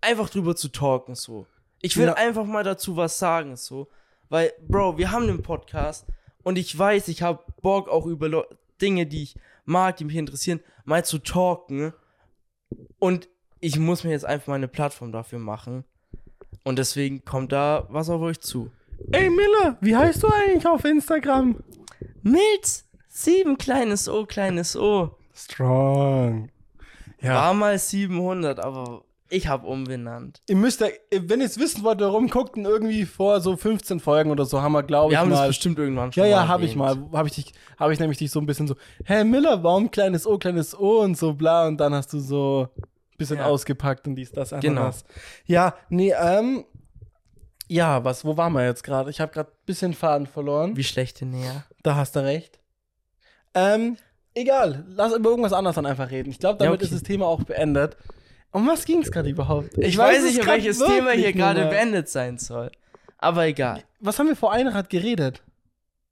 [0.00, 1.46] einfach drüber zu talken, so.
[1.82, 2.14] Ich will Ja.
[2.14, 3.88] einfach mal dazu was sagen, so.
[4.28, 6.06] Weil, Bro, wir haben den Podcast
[6.42, 8.44] und ich weiß, ich habe Bock auch über Leu-
[8.80, 11.92] Dinge, die ich mag, die mich interessieren, mal zu talken.
[12.98, 13.28] Und
[13.60, 15.84] ich muss mir jetzt einfach mal eine Plattform dafür machen.
[16.64, 18.70] Und deswegen kommt da was auf euch zu.
[19.12, 21.56] Ey Miller, wie heißt du eigentlich auf Instagram?
[22.22, 25.10] Milz, sieben kleines O, kleines O.
[25.34, 26.50] Strong.
[27.22, 27.34] Ja.
[27.34, 30.42] War mal 700, aber ich habe umbenannt.
[30.48, 30.88] Ihr müsst ja,
[31.22, 34.60] wenn ihr es wissen wollt, warum guckt denn irgendwie vor so 15 Folgen oder so,
[34.60, 35.48] haben wir, glaube ich, Wir haben das mal.
[35.48, 36.96] bestimmt irgendwann schon Ja, ja, mal habe ich mal.
[37.12, 40.26] Habe ich, dich- hab ich nämlich dich so ein bisschen so, hä, Miller, warum kleines
[40.26, 41.66] O, kleines O und so bla.
[41.68, 42.68] Und dann hast du so
[43.20, 43.46] bisschen Ja.
[43.46, 44.80] ausgepackt und dies, das, Genau.
[44.82, 45.04] Ananas.
[45.46, 46.64] Ja, nee, ähm,
[47.68, 49.10] Ja, was, wo waren wir jetzt gerade?
[49.10, 50.76] Ich habe gerade ein bisschen Faden verloren.
[50.76, 51.64] Wie schlechte Näher.
[51.84, 52.58] Da hast du recht.
[53.54, 53.96] Ähm,
[54.34, 56.30] egal, lass über irgendwas anderes dann einfach reden.
[56.30, 56.92] Ich glaube, damit Ja, okay.
[56.92, 57.96] ist das Thema auch beendet.
[58.50, 59.78] Um was ging es gerade überhaupt?
[59.78, 62.72] Ich, weiß es nicht, welches Thema hier gerade beendet sein soll.
[63.18, 63.84] Aber egal.
[64.00, 65.42] Was haben wir vor einer Rad geredet?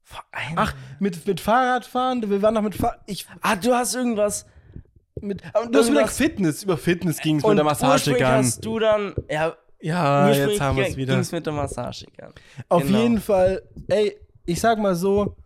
[0.04, 3.94] Vor einem- Ach, mit, mit Fahrradfahren, wir waren noch mit Fahr ich ah, du hast
[3.96, 4.46] irgendwas.
[5.22, 8.26] Mit aber du hast Irgendwas- Fitness, über Fitness ging es Und mit der Massagegun.
[8.26, 9.14] hast du dann.
[9.30, 11.12] Ja, Ja, jetzt haben wir es wieder.
[11.14, 12.32] ging es mit der Massagegun.
[12.68, 12.98] Auf Genau.
[13.00, 15.36] jeden Fall, ey, ich sag mal so,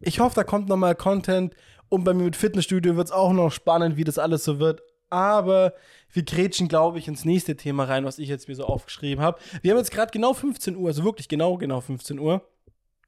[0.00, 1.54] ich hoffe, da kommt noch mal Content
[1.88, 4.82] und bei mir mit Fitnessstudio wird es auch noch spannend, wie das alles so wird.
[5.10, 5.74] Aber
[6.10, 9.38] wir grätschen, glaube ich, ins nächste Thema rein, was ich jetzt mir so aufgeschrieben habe.
[9.60, 12.42] Wir haben jetzt gerade genau 15 Uhr, also wirklich genau, genau 15 Uhr.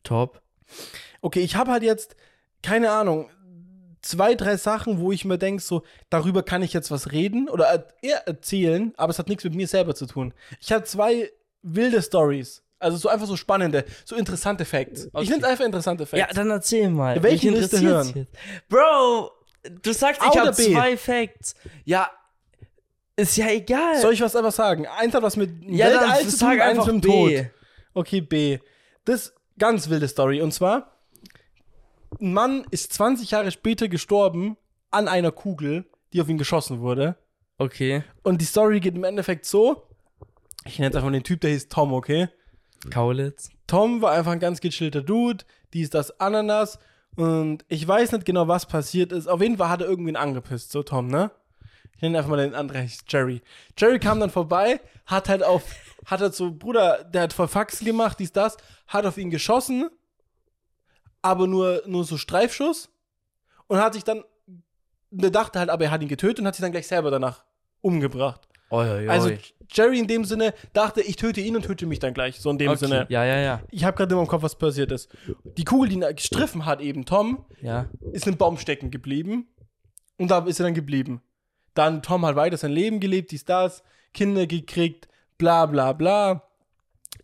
[0.03, 0.43] Top.
[1.23, 2.15] Okay, ich habe halt jetzt,
[2.63, 3.31] keine Ahnung,
[4.05, 7.87] zwei, drei Sachen, wo ich mir denke, so, darüber kann ich jetzt was reden oder
[8.03, 10.35] er- erzählen, aber es hat nichts mit mir selber zu tun.
[10.61, 11.31] Ich habe zwei
[11.63, 12.63] wilde Stories.
[12.79, 15.09] Also so einfach so spannende, so interessante Facts.
[15.13, 15.25] Okay.
[15.25, 16.21] Ich es einfach interessante Facts.
[16.21, 17.23] Ja, dann erzähl mal.
[17.23, 18.13] Welchen Mich willst du hören?
[18.15, 18.33] Jetzt.
[18.69, 19.31] Bro,
[19.83, 21.55] du sagst, A ich habe zwei Facts.
[21.85, 22.11] Ja,
[23.17, 23.99] ist ja egal.
[24.01, 24.87] Soll ich was einfach sagen?
[24.87, 27.03] Eins hat was mit ja, Weltall zu tun, eins mit dem.
[27.03, 27.33] Tod.
[27.95, 28.59] Okay, B.
[29.05, 30.43] Das ist ganz wilde Story.
[30.43, 30.94] Und zwar,
[32.21, 34.57] ein Mann ist 20 Jahre später gestorben
[34.91, 37.17] an einer Kugel, die auf ihn geschossen wurde.
[37.59, 38.05] Okay.
[38.23, 39.89] Und die Story geht im Endeffekt so.
[40.65, 42.29] Ich nenne jetzt einfach mal den Typ, der hieß Tom, okay?
[42.91, 43.51] Kaulitz.
[43.67, 46.79] Tom war einfach ein ganz gechillter Dude, dies, das, Ananas.
[47.17, 49.29] Und ich weiß nicht genau, was passiert ist.
[49.29, 51.31] Auf jeden Fall hat er irgendwen angepisst, so Tom, ne?
[51.95, 53.41] Ich nenne einfach mal den anderen, der hieß Jerry.
[53.79, 55.63] Jerry kam dann vorbei, hat halt auf,
[56.07, 58.57] hat halt so, Bruder, der hat voll Faxen gemacht, dies, das,
[58.89, 59.91] hat auf ihn geschossen,
[61.25, 62.91] aber nur, nur so Streifschuss.
[63.67, 64.23] Und hat sich dann,
[65.11, 67.45] der dachte halt, aber er hat ihn getötet und hat sich dann gleich selber danach
[67.81, 68.47] umgebracht.
[68.71, 69.09] Oi, oi, oi.
[69.09, 69.31] Also
[69.71, 72.41] Jerry in dem Sinne dachte, ich töte ihn und töte mich dann gleich.
[72.41, 72.79] So in dem okay.
[72.79, 73.07] Sinne.
[73.09, 73.63] Ja, ja, ja.
[73.71, 75.09] Ich habe gerade immer im Kopf, was passiert ist.
[75.57, 77.89] Die Kugel, die ihn gestriffen hat, eben Tom, Ja.
[78.13, 79.49] ist in einem Baum stecken geblieben.
[80.19, 81.23] Und da ist er dann geblieben.
[81.73, 83.83] Dann Tom hat weiter sein Leben gelebt, dies, das,
[84.13, 85.09] Kinder gekriegt,
[85.39, 86.43] bla bla bla.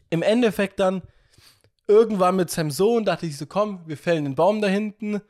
[0.09, 1.03] Im Endeffekt dann
[1.91, 5.21] irgendwann mit seinem Sohn dachte ich so, komm, wir fällen den Baum da hinten.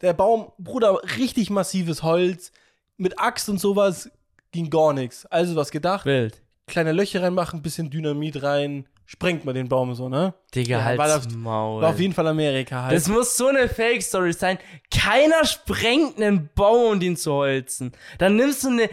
[0.00, 2.52] Der Baum, Bruder, richtig massives Holz,
[2.96, 4.10] mit Axt und sowas
[4.52, 5.26] ging gar nichts.
[5.26, 6.42] Also was gedacht, Wild.
[6.66, 10.34] kleine Löcher reinmachen, bisschen Dynamit rein, sprengt man den Baum so, ne?
[10.54, 11.82] Digga, Ja, halt war Maul.
[11.82, 12.94] War auf jeden Fall Amerika halt.
[12.96, 14.58] das muss so eine Fake-Story sein.
[14.90, 17.92] Keiner sprengt einen Baum, um den zu holzen.
[18.18, 18.88] Dann nimmst du eine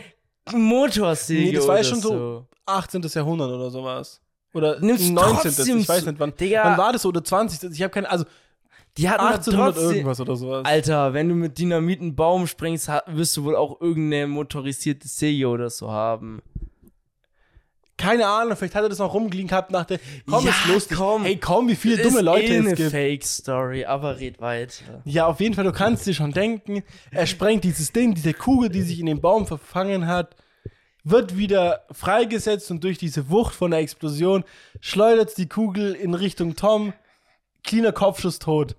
[0.52, 2.48] Motorsäge Nee, das war ja schon so- so.
[2.66, 3.02] 18.
[3.14, 4.22] Jahrhundert oder sowas.
[4.54, 5.52] Oder Nimm's 19.
[5.54, 6.62] trotzdem Ich weiß nicht, wann, Digga.
[6.64, 7.06] wann war das?
[7.06, 7.72] Oder 20.
[7.72, 8.26] Ich habe keine, also
[8.98, 10.66] Die hatten 1800 trotzdem, irgendwas oder sowas.
[10.66, 15.48] Alter, wenn du mit Dynamit einen Baum sprengst, wirst du wohl auch irgendeine motorisierte Säge
[15.48, 16.42] oder so haben.
[17.96, 20.98] Keine Ahnung, vielleicht hat er das noch rumgelegen gehabt nach der, komm, Ja, ist lustig.
[20.98, 21.24] komm.
[21.24, 22.92] Hey, komm, wie viele dumme Leute eh es eine gibt.
[22.92, 25.02] Fake-Story, aber red weiter.
[25.06, 28.70] Ja, auf jeden Fall, du kannst dir schon denken, er sprengt dieses Ding, diese Kugel,
[28.70, 30.36] die sich in den Baum verfangen hat,
[31.04, 34.44] wird wieder freigesetzt und durch diese Wucht von der Explosion
[34.80, 36.94] schleudert die Kugel in Richtung Tom.
[37.64, 38.76] Cleaner Kopfschuss tot.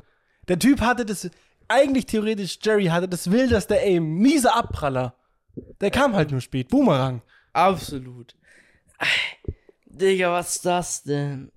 [0.49, 1.31] Der Typ hatte das,
[1.69, 5.15] eigentlich theoretisch, Jerry hatte das wildeste Aim, mieser Abpraller.
[5.81, 6.69] Der kam halt nur spät.
[6.69, 7.23] Boomerang.
[7.53, 8.35] Absolut.
[9.87, 11.53] Digga, was ist das denn?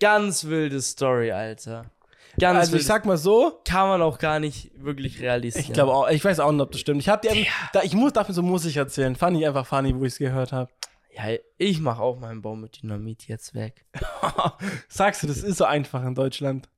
[0.00, 1.90] Ganz wilde Story, Alter.
[2.38, 5.64] Ganz Also ich sag mal so, kann man auch gar nicht wirklich realisieren.
[5.66, 7.00] ich glaube auch, ich weiß auch nicht, ob das stimmt.
[7.00, 9.14] Ich hab die, da, ich muss, dafür so muss ich erzählen.
[9.16, 10.70] Fand ich einfach funny, wo ich es gehört habe.
[11.16, 11.24] Ja,
[11.58, 13.84] ich mach auch meinen Baum mit Dynamit jetzt weg.
[14.88, 16.68] Sagst du, das ist so einfach in Deutschland.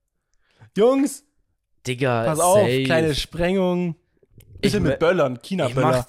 [0.77, 1.25] Jungs,
[1.87, 2.85] Digga, pass auf, safe.
[2.85, 3.97] kleine Sprengung.
[4.61, 6.07] Bisschen Ich mit Böllern, China-Böller.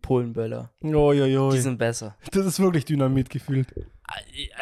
[0.00, 0.70] Polenböller.
[0.82, 1.60] Die Uiuiui.
[1.60, 2.16] sind besser.
[2.32, 3.68] Das ist wirklich Dynamit gefühlt.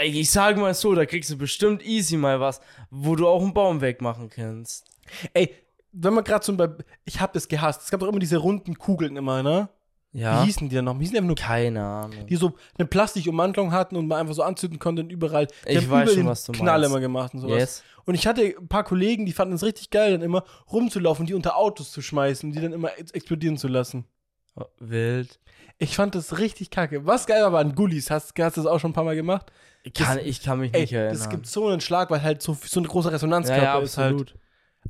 [0.04, 2.60] Ich, sag mal so, da kriegst du bestimmt easy mal was,
[2.90, 4.86] wo du auch einen Baum wegmachen kannst.
[5.32, 5.54] Ey,
[5.92, 6.68] wenn man gerade so bei.
[7.04, 7.82] Ich hab das gehasst.
[7.82, 9.68] Es gab doch immer diese runden Kugeln immer, ne?
[10.12, 10.42] Ja.
[10.42, 10.94] Wie hießen die denn noch?
[10.94, 12.26] Die hießen einfach nur Keine Ahnung.
[12.26, 15.46] die so eine Plastikummantelung hatten und man einfach so anzünden konnte und überall.
[15.68, 16.90] Die Ich weiß schon, was du Knall meinst.
[16.90, 17.58] immer gemacht und sowas.
[17.58, 17.84] Yes.
[18.06, 21.34] Und ich hatte ein paar Kollegen, die fanden es richtig geil, dann immer rumzulaufen, die
[21.34, 24.04] unter Autos zu schmeißen und die dann immer ex explodieren zu lassen.
[24.78, 25.38] Wild.
[25.78, 27.06] Ich fand das richtig kacke.
[27.06, 28.10] Was geil war, waren Gullis.
[28.10, 29.50] Hast, hast du das auch schon ein paar Mal gemacht?
[29.82, 31.14] Ich kann, ich kann mich Ey, nicht erinnern.
[31.14, 33.96] das gibt so einen Schlag, weil halt so, so eine große Resonanzkörper ja, ja, ist
[33.96, 34.34] halt.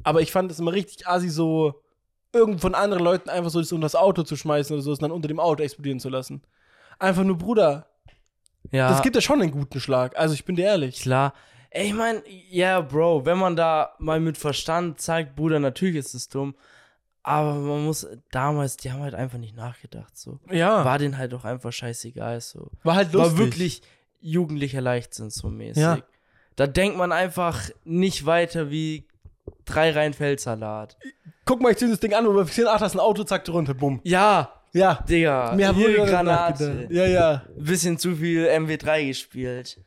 [0.02, 1.80] Aber ich fand das immer richtig assi, so
[2.32, 5.02] irgend von anderen Leuten einfach so das unter das Auto zu schmeißen oder so, und
[5.02, 6.42] dann unter dem Auto explodieren zu lassen.
[6.98, 7.86] Einfach nur, Bruder,
[8.72, 10.16] Ja, das gibt ja schon einen guten Schlag.
[10.18, 11.00] Also ich bin dir ehrlich.
[11.00, 11.34] klar.
[11.70, 16.14] Ey, ich mein, ja, Bro, wenn man da mal mit Verstand zeigt, Bruder, natürlich ist
[16.14, 16.56] es dumm.
[17.22, 20.40] Aber man muss, damals, die haben halt einfach nicht nachgedacht, so.
[20.50, 22.70] Ja, war, War denen halt doch einfach scheißegal, so.
[22.84, 23.32] halt lustig.
[23.32, 23.82] War wirklich,
[24.20, 25.82] jugendlicher Leichtsinn so mäßig.
[25.82, 25.98] Ja.
[26.56, 29.06] Da denkt man einfach nicht weiter wie
[29.64, 30.96] drei Reihen Feldsalat.
[31.44, 33.24] Guck mal, ich zieh das Ding an und wir sehen, ach, das ist ein Auto,
[33.24, 34.00] zack, drunter, bumm.
[34.04, 34.94] Ja, Ja.
[35.08, 35.52] Digga.
[35.56, 36.86] Mir hier Granate.
[36.90, 37.42] Ja, ja.
[37.56, 39.78] Bisschen zu viel MW3 gespielt.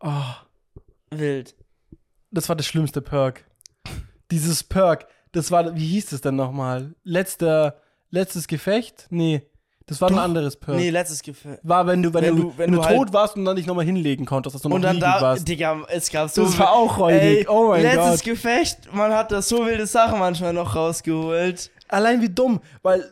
[0.00, 0.10] Oh,
[1.10, 1.54] Wild.
[2.30, 3.44] das war das schlimmste Perk.
[4.30, 6.94] Dieses Perk, das war, wie hieß das denn nochmal?
[7.04, 7.76] Letzter,
[8.10, 9.06] letztes Gefecht?
[9.10, 9.42] Nee,
[9.86, 10.22] das war ein Doch.
[10.22, 10.76] anderes Perk.
[10.76, 11.58] Nee, letztes Gefühl.
[11.62, 13.66] war, wenn du, wenn, Wenn du, wenn du, du halt- tot warst und dann dich
[13.66, 15.46] nochmal hinlegen konntest, dass du noch Und dann da, warst.
[15.46, 16.42] Digga, es gab so.
[16.44, 17.48] Das war auch räudig.
[17.50, 18.24] Oh mein letztes Gott.
[18.24, 21.70] Gefecht, man hat da so wilde Sachen manchmal noch rausgeholt.
[21.88, 23.04] Allein wie dumm, weil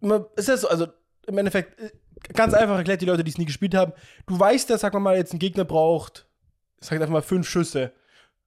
[0.00, 0.86] man, es ist so, also
[1.26, 1.90] im Endeffekt, äh,
[2.32, 3.92] ganz einfach erklärt die Leute, die es nie gespielt haben.
[4.26, 6.26] Du weißt ja, sag mal, jetzt ein Gegner braucht,
[6.80, 7.92] ich sag jetzt einfach mal, fünf Schüsse.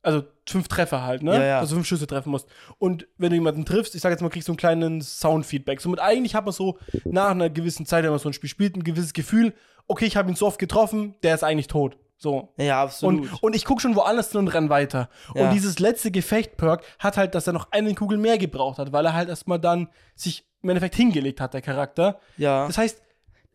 [0.03, 1.33] Also fünf Treffer halt, ne?
[1.35, 1.59] Ja, ja.
[1.59, 2.47] Also fünf Schüsse treffen musst.
[2.77, 5.81] Und wenn du jemanden triffst, ich sag jetzt mal, kriegst du einen kleinen Soundfeedback.
[5.81, 8.75] Somit eigentlich hat man so nach einer gewissen Zeit, wenn man so ein Spiel spielt,
[8.77, 9.53] ein gewisses Gefühl,
[9.87, 11.97] okay, ich habe ihn so oft getroffen, der ist eigentlich tot.
[12.17, 12.53] So.
[12.57, 13.31] Ja, absolut.
[13.31, 15.09] Und, und ich gucke schon woanders hin und renn weiter.
[15.35, 15.43] Ja.
[15.43, 19.05] Und dieses letzte Gefecht-Perk hat halt, dass er noch eine Kugel mehr gebraucht hat, weil
[19.05, 22.19] er halt erstmal dann sich im Endeffekt hingelegt hat, der Charakter.
[22.37, 22.65] ja.
[22.65, 23.01] Das heißt,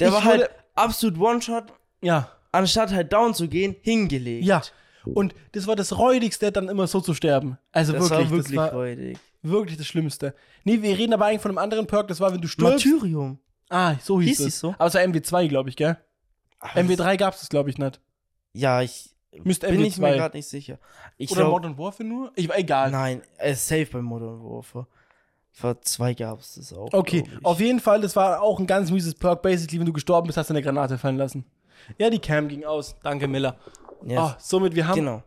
[0.01, 4.45] Der ich war halt absolut One-Shot, ja, anstatt halt down zu gehen, hingelegt.
[4.45, 4.63] ja.
[5.05, 7.59] Und das war das Räudigste, dann immer so zu sterben.
[7.73, 9.19] Also Das wirklich, war wirklich das war freudig.
[9.43, 10.35] wirklich das Schlimmste.
[10.65, 12.85] Nee, wir reden aber eigentlich von einem anderen Perk, das war, wenn du stirbst.
[12.87, 13.39] Martyrium.
[13.71, 14.61] ah, so hieß, Hieß es.
[14.61, 14.71] so?
[14.79, 15.97] Aber es war MW2, glaube ich, gell?
[16.61, 18.01] Ach, MW3 gab es, glaube ich, nicht.
[18.53, 19.11] Ja, ich
[19.45, 20.17] Müsste bin ich mir MW2.
[20.17, 20.79] gerade nicht sicher.
[21.17, 22.33] Ich Oder glaub, Modern Warfare nur?
[22.37, 22.91] Ich, egal.
[22.91, 24.87] Nein, es ist safe bei Modern Warfare.
[25.55, 26.93] Vor zwei gab es das auch.
[26.93, 29.43] Okay, auf jeden Fall, das war auch ein ganz mieses Perk.
[29.43, 31.45] Basically, wenn du gestorben bist, hast du eine Granate fallen lassen.
[31.99, 32.97] Ja, die Cam ging aus.
[33.03, 33.57] Danke, Miller.
[34.05, 34.19] Yes.
[34.19, 35.23] Ah, somit, wir haben genau.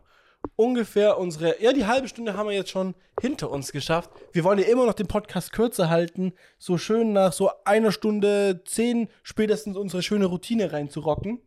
[0.56, 4.10] ungefähr unsere, ja, die halbe Stunde haben wir jetzt schon hinter uns geschafft.
[4.32, 8.62] Wir wollen ja immer noch den Podcast kürzer halten, so schön nach so einer Stunde
[8.64, 11.40] zehn spätestens unsere schöne Routine reinzurocken.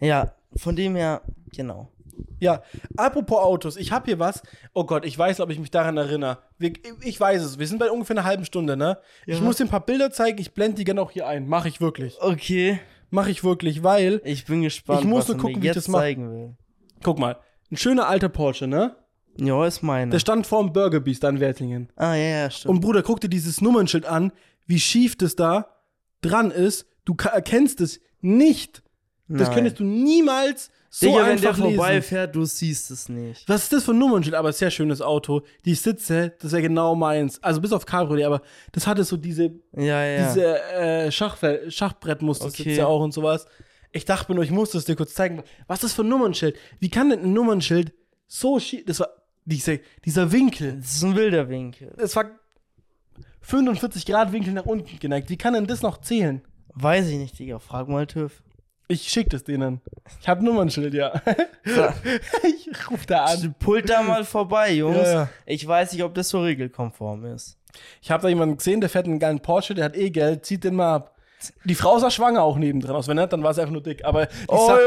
[0.00, 1.20] Ja, von dem her,
[1.54, 1.90] genau.
[2.38, 2.62] Ja,
[2.96, 4.42] apropos Autos, ich habe hier was.
[4.72, 6.38] Oh Gott, ich weiß, ob ich mich daran erinnere.
[6.58, 8.98] Wir, ich weiß es, wir sind bei ungefähr einer halben Stunde, ne?
[9.26, 9.44] Ich Ja.
[9.44, 11.46] muss dir ein paar Bilder zeigen, ich blende die gerne auch hier ein.
[11.48, 12.18] Mache ich wirklich.
[12.20, 15.74] Okay, Mache ich wirklich, weil, ich bin gespannt, Ich muss was nur gucken, wie ich
[15.74, 16.56] das zeigen will.
[17.02, 17.38] guck mal,
[17.70, 18.96] ein schöner alter Porsche, ne?
[19.36, 20.10] Ja, ist meine.
[20.10, 21.88] Der stand vorm Burger Beast da in Wertingen.
[21.96, 22.74] ah, ja, ja, stimmt.
[22.74, 24.32] Und Bruder, guck dir dieses Nummernschild an,
[24.66, 25.76] wie schief das da
[26.20, 26.86] dran ist.
[27.04, 28.82] Du erkennst es nicht.
[29.28, 29.54] Das Nein.
[29.54, 33.48] könntest du niemals so Digga, wenn der vorbeifährt, du siehst es nicht.
[33.48, 34.34] Was ist das für ein Nummernschild?
[34.34, 35.42] Aber sehr schönes Auto.
[35.64, 37.40] Die Sitze, das ist ja genau meins.
[37.44, 40.28] Also bis auf Cabriolet, aber das hatte so diese, Ja, ja.
[40.28, 42.64] diese äh, Schachfel Schachbrettmuster Okay.
[42.64, 43.46] Sitze auch und sowas.
[43.92, 45.42] Ich dachte mir nur, ich muss das dir kurz zeigen.
[45.68, 46.56] Was ist das für ein Nummernschild?
[46.80, 47.92] Wie kann denn ein Nummernschild
[48.26, 48.84] so schief?
[48.86, 49.10] Das war
[49.44, 50.78] diese, dieser Winkel.
[50.80, 51.92] das ist ein wilder Winkel.
[51.98, 52.26] Es war
[53.42, 55.30] 45 Grad Winkel nach unten geneigt.
[55.30, 56.42] Wie kann denn das noch zählen?
[56.74, 57.58] Weiß ich nicht, Digga.
[57.58, 58.42] Frag mal TÜV.
[58.90, 59.80] Ich schick das denen.
[60.20, 61.12] Ich habe Nummernschild, ja.
[61.64, 61.94] Ja.
[62.42, 63.54] ich ruf da an.
[63.60, 64.96] Pult da mal vorbei, Jungs.
[64.96, 65.28] Ja, ja.
[65.46, 67.56] Ich weiß nicht, ob das so regelkonform ist.
[68.02, 70.64] Ich habe da jemanden gesehen, der fährt einen geilen Porsche, der hat eh Geld, zieht
[70.64, 71.16] den mal ab.
[71.64, 73.06] Die Frau sah schwanger auch nebendran aus.
[73.06, 74.04] Wenn nicht, dann war sie einfach nur dick.
[74.04, 74.80] Aber ich sag,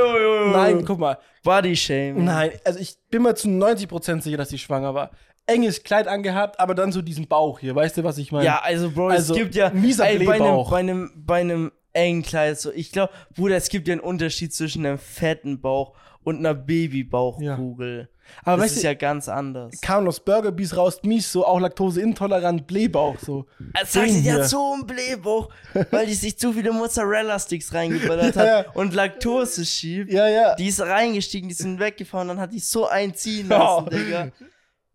[0.52, 1.18] nein, guck mal.
[1.42, 2.26] Body Shame.
[2.26, 5.12] Nein, also ich bin mir zu 90% sicher, dass sie schwanger war.
[5.48, 7.74] Enges Kleid angehabt, aber dann so diesen Bauch hier.
[7.74, 8.46] Weißt du, was ich meine?
[8.46, 9.70] Ja, also, Bro, Also, es gibt ja.
[9.72, 12.72] mieser ey, bei, einem, bei, einem, bei einem engen Kleid, so.
[12.72, 18.10] Ich glaube, Bruder, es gibt ja einen Unterschied zwischen einem fetten Bauch und einer Babybauchkugel.
[18.44, 19.80] aber das weißt ist du, ja ganz anders.
[20.08, 23.46] aus Burger Bees raus, mies, so auch laktoseintolerant, Blähbauch, so.
[23.94, 25.50] Den sie, hat so einen Blähbauch,
[25.92, 28.72] weil die sich zu viele Mozzarella-Sticks reingeballert Ja, hat ja.
[28.74, 30.12] und Laktose schiebt.
[30.14, 30.56] Ja, ja.
[30.56, 33.84] Die ist reingestiegen, die sind weggefahren, dann hat die so einziehen Oh.
[33.86, 34.32] lassen, Digga.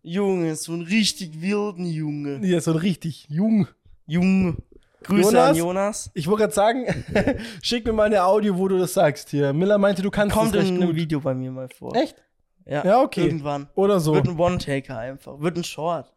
[0.01, 2.39] Junge, so ein richtig wilden Junge.
[2.45, 3.67] Ja, so richtig jung.
[4.07, 4.55] Junge.
[5.03, 5.49] Grüße Jonas?
[5.49, 6.11] an Jonas.
[6.13, 7.05] Ich wollte gerade sagen,
[7.61, 9.53] schick mir mal eine Audio, wo du das sagst hier.
[9.53, 10.95] Miller meinte, du kannst Kommt das in recht einem gut.
[10.95, 11.95] Video bei mir mal vor.
[11.95, 12.15] Echt?
[12.65, 13.25] Ja, Ja, okay.
[13.25, 13.69] Irgendwann.
[13.75, 14.13] Oder so.
[14.13, 15.39] Wird ein One-Taker einfach.
[15.39, 16.11] Wird ein Short.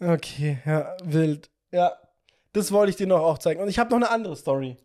[0.00, 1.50] Okay, ja, wild.
[1.70, 1.92] Ja,
[2.52, 3.60] das wollte ich dir noch auch zeigen.
[3.62, 4.76] Und ich habe noch eine andere Story.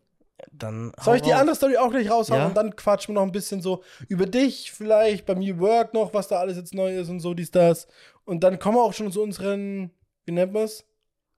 [0.52, 2.46] Dann Soll ich die andere Story auch gleich raushauen Ja.
[2.46, 6.14] und dann quatschen wir noch ein bisschen so über dich, vielleicht bei mir Work noch,
[6.14, 7.88] was da alles jetzt neu ist und so, dies, das.
[8.24, 9.90] Und dann kommen wir auch schon zu unseren,
[10.26, 10.84] wie nennt man es?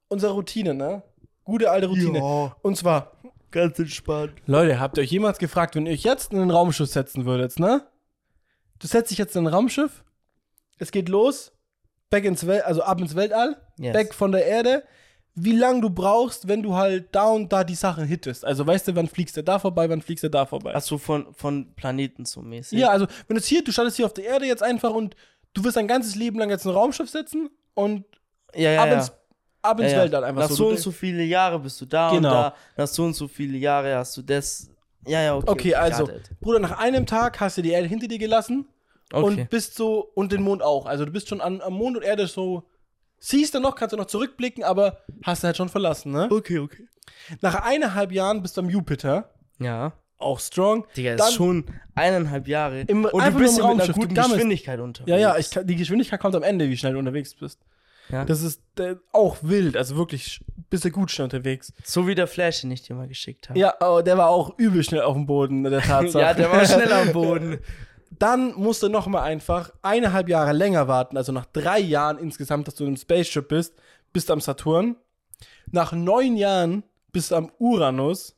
[0.08, 1.02] Unsere Routine, ne?
[1.50, 2.18] Gute alte Routine.
[2.18, 3.12] Ja, Und zwar,
[3.50, 4.32] ganz entspannt.
[4.46, 7.58] Leute, habt ihr euch jemals gefragt, wenn ihr euch jetzt in ein Raumschiff setzen würdet,
[7.58, 7.86] ne?
[8.78, 10.04] Du setzt dich jetzt in ein Raumschiff,
[10.78, 11.52] es geht los,
[12.08, 13.94] back ins Wel also ab ins Weltall, Yes.
[13.94, 14.84] weg von der Erde,
[15.34, 18.44] wie lange du brauchst, wenn du halt da und da die Sachen hittest.
[18.44, 20.74] Also weißt du, wann fliegst du da vorbei, wann fliegst du da vorbei.
[20.74, 22.78] Achso, von, von Planeten so mäßig.
[22.78, 25.14] ja, also wenn du jetzt hier, du standest hier auf der Erde jetzt einfach und
[25.54, 28.04] du wirst dein ganzes Leben lang jetzt in ein Raumschiff sitzen und
[28.54, 28.82] ja, ja.
[28.82, 29.08] ab ja.
[29.62, 29.98] Ab ins ja.
[29.98, 30.54] Weltall einfach Nach so.
[30.54, 32.28] so Du und so viele Jahre bist du da Genau.
[32.28, 32.54] und da.
[32.76, 34.70] Nach so und so viele Jahre hast du das
[35.06, 35.50] Ja, ja, okay.
[35.50, 36.30] Okay, also, got it.
[36.40, 38.66] Bruder, nach einem Tag hast du die Erde hinter dir gelassen
[39.12, 39.24] Okay.
[39.24, 40.86] und bist so, und den Mond auch.
[40.86, 42.62] Also du bist schon an, am Mond und Erde so,
[43.18, 46.28] siehst du noch, kannst du noch zurückblicken, aber hast du halt schon verlassen, ne?
[46.30, 46.86] okay, okay.
[47.40, 49.92] Nach eineinhalb Jahren bist du am Jupiter, Ja.
[50.18, 50.86] auch strong.
[50.96, 51.64] Digga, Dann- ist schon
[51.96, 52.82] eineinhalb Jahre.
[52.82, 54.14] Im- und du bist im ja mit einer Raumschiff, guten.
[54.14, 55.10] Geschwindigkeit unterwegs.
[55.10, 57.58] Ja, ja, ich die Geschwindigkeit kommt am Ende, wie schnell du unterwegs bist.
[58.10, 58.24] Ja.
[58.24, 61.72] Das ist äh, auch wild, also wirklich bist du gut schnell unterwegs.
[61.84, 63.58] So wie der Flash, den ich dir mal geschickt habe.
[63.58, 66.22] Ja, oh, der war auch übel schnell auf dem Boden, der Tatsache.
[66.22, 67.58] ja, der war schnell am Boden.
[68.18, 72.66] Dann musst du noch mal einfach eineinhalb Jahre länger warten, also nach drei Jahren insgesamt,
[72.68, 73.74] dass du im Spaceship bist,
[74.12, 74.96] bist du am Saturn.
[75.70, 78.36] Nach neun Jahren bist du am Uranus.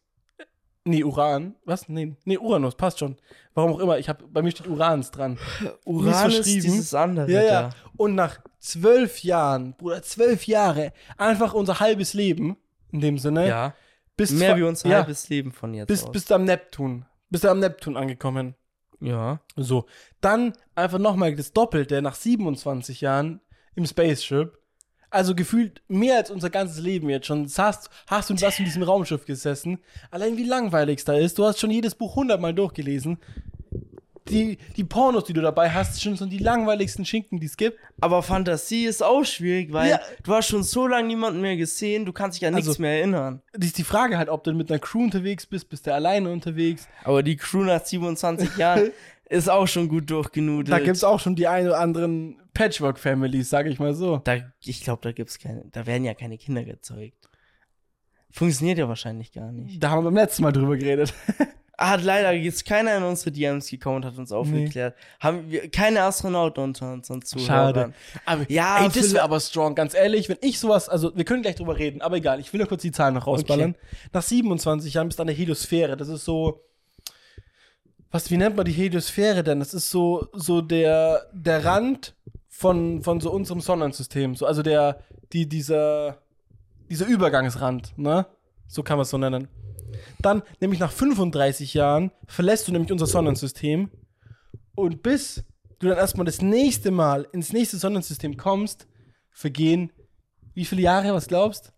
[0.84, 1.54] Nee, Uran.
[1.64, 1.88] Was?
[1.88, 3.16] Nee, nee, Uranus, passt schon.
[3.54, 5.38] Warum auch immer, ich hab, bei mir steht Urans dran.
[5.84, 7.30] Uran ist dieses andere.
[7.30, 7.70] Ja, ja.
[7.96, 12.56] Und nach zwölf Jahren, Bruder, zwölf Jahre, einfach unser halbes Leben,
[12.90, 13.74] in dem Sinne, Ja.
[14.16, 16.12] bist Mehr wie unser ja, halbes Leben von jetzt bist, aus.
[16.12, 17.06] bist du am Neptun.
[17.30, 18.54] Bist du am Neptun angekommen.
[19.00, 19.40] ja.
[19.56, 19.86] So,
[20.20, 23.40] dann einfach nochmal das Doppelte nach 27 Jahren
[23.76, 24.58] im Spaceship.
[25.12, 27.44] Also gefühlt mehr als unser ganzes Leben jetzt schon.
[27.44, 29.78] Das Hast, hast du was in diesem Raumschiff gesessen?
[30.10, 31.38] Allein wie langweilig es da ist.
[31.38, 33.18] Du hast schon jedes Buch hundertmal durchgelesen.
[34.28, 37.76] Die, die Pornos, die du dabei hast, sind schon die langweiligsten Schinken, die es gibt.
[38.00, 40.00] Aber Fantasie ist auch schwierig, weil Ja.
[40.22, 42.98] du hast schon so lange niemanden mehr gesehen, du kannst dich an nichts Also- mehr
[42.98, 43.42] erinnern.
[43.56, 46.30] Die ist die Frage halt, ob du mit einer Crew unterwegs bist, bist du alleine
[46.30, 46.88] unterwegs.
[47.02, 48.90] Aber die Crew nach 27 Jahren
[49.28, 50.70] ist auch schon gut durchgenudelt.
[50.70, 54.18] Da gibt es auch schon die ein oder anderen Patchwork-Families, sage ich mal so.
[54.18, 57.16] Da, ich glaube, da gibt's keine, da werden ja keine Kinder gezeugt.
[58.30, 59.82] Funktioniert ja wahrscheinlich gar nicht.
[59.82, 61.14] Da haben wir beim letzten Mal drüber geredet.
[61.78, 64.94] Ah, Hat leider jetzt keiner in unsere DMs gekommen und hat uns aufgeklärt.
[65.18, 67.46] Haben wir keine Astronauten unter unseren Zuhörern.
[67.46, 67.92] Schade.
[68.24, 71.42] Aber, Ja, ey, das wäre aber strong, ganz ehrlich, wenn ich sowas, also wir können
[71.42, 73.74] gleich drüber reden, aber egal, ich will nur kurz die Zahlen noch rausballern.
[74.12, 76.60] Nach 27 Jahren bist du an der Heliosphäre, das ist so,
[78.12, 79.58] was, wie nennt man die Heliosphäre denn?
[79.58, 82.14] Das ist so, so der, der Rand
[82.48, 85.00] von, von so unserem Sonnensystem, so, also der,
[85.32, 86.18] die, dieser,
[86.90, 88.26] dieser Übergangsrand, ne?
[88.68, 89.48] So kann man es so nennen.
[90.20, 93.90] Dann, nämlich nach 35 Jahren, verlässt du nämlich unser Sonnensystem
[94.74, 95.44] und bis
[95.78, 98.86] du dann erstmal das nächste Mal ins nächste Sonnensystem kommst,
[99.30, 99.90] vergehen
[100.54, 101.72] wie viele Jahre, was glaubst?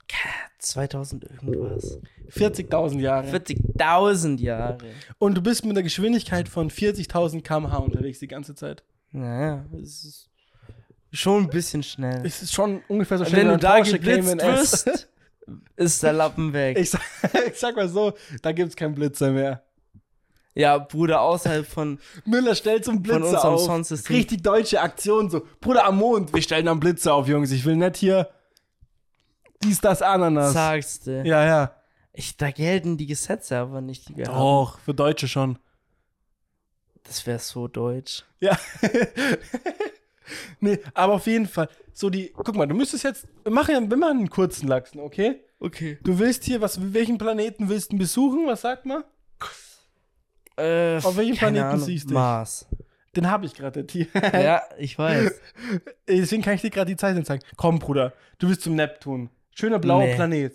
[0.58, 1.98] 2000 irgendwas.
[2.30, 3.28] 40.000 Jahre.
[3.28, 4.78] 40.000 Jahre.
[5.18, 8.82] Und du bist mit einer Geschwindigkeit von 40.000 km/h unterwegs die ganze Zeit.
[9.12, 10.30] Naja, es ist
[11.12, 12.24] schon ein bisschen schnell.
[12.24, 15.08] Es ist schon ungefähr so schnell Wenn du da Porsche geblitzt wirst,
[15.76, 16.78] ist der Lappen weg.
[16.78, 17.02] Ich sag,
[17.48, 19.62] ich sag mal so, da gibt's keinen Blitzer mehr.
[20.54, 21.98] ja, Bruder, außerhalb von.
[22.24, 24.10] Müller stellt einen Blitzer unserem auf.
[24.10, 27.52] Richtig deutsche Aktion, so, Bruder am Mond, wir stellen einen Blitzer auf, Jungs.
[27.52, 28.28] Ich will nicht hier
[29.64, 30.52] dies, das, Ananas.
[30.52, 31.22] Sagst du.
[31.24, 31.74] Ja, ja.
[32.12, 34.36] Ich, da gelten die Gesetze aber nicht, die wir haben.
[34.38, 35.58] Doch, für Deutsche schon.
[37.02, 38.24] Das wäre so deutsch.
[38.40, 38.56] Ja.
[40.60, 41.68] nee, aber auf jeden Fall.
[41.92, 45.40] So die, guck mal, du müsstest jetzt, machen, ja- wir machen einen kurzen Lachsen, okay?
[45.60, 45.98] Okay.
[46.02, 48.46] Du willst hier, was, welchen Planeten willst du besuchen?
[48.46, 49.04] Was sagt man?
[50.56, 51.80] Äh, Auf welchem keine Planeten Ahnung.
[51.86, 52.14] siehst du?
[52.14, 52.66] Mars.
[53.16, 54.06] Den habe ich gerade, hier.
[54.14, 55.32] ja, ich weiß.
[56.08, 57.42] Deswegen kann ich dir gerade die Zeit zeigen.
[57.56, 59.30] Komm, Bruder, du bist zum Neptun.
[59.54, 60.14] Schöner blauer Nee.
[60.14, 60.54] Planet.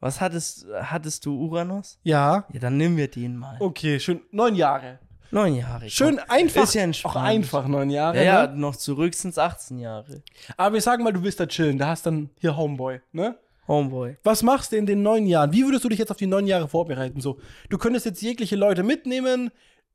[0.00, 1.98] Was hattest, hattest du Uranus?
[2.02, 2.44] Ja.
[2.52, 3.56] Ja, dann nehmen wir den mal.
[3.60, 4.20] Okay, schön.
[4.32, 4.98] Neun Jahre.
[5.30, 5.88] Neun Jahre.
[5.88, 6.64] Schön einfach.
[6.64, 7.16] Ist ja entspannt.
[7.16, 8.18] auch einfach neun Jahre.
[8.18, 8.58] Ja, ja, Ne?
[8.58, 10.22] noch zurück sind es 18 Jahre.
[10.56, 11.78] Aber wir sagen mal, du willst da chillen.
[11.78, 13.38] Da hast dann hier Homeboy, ne?
[13.66, 14.18] Homeboy.
[14.22, 15.52] Was machst du in den neun Jahren?
[15.52, 17.20] Wie würdest du dich jetzt auf die neun Jahre vorbereiten?
[17.22, 19.50] So, du könntest jetzt jegliche Leute mitnehmen.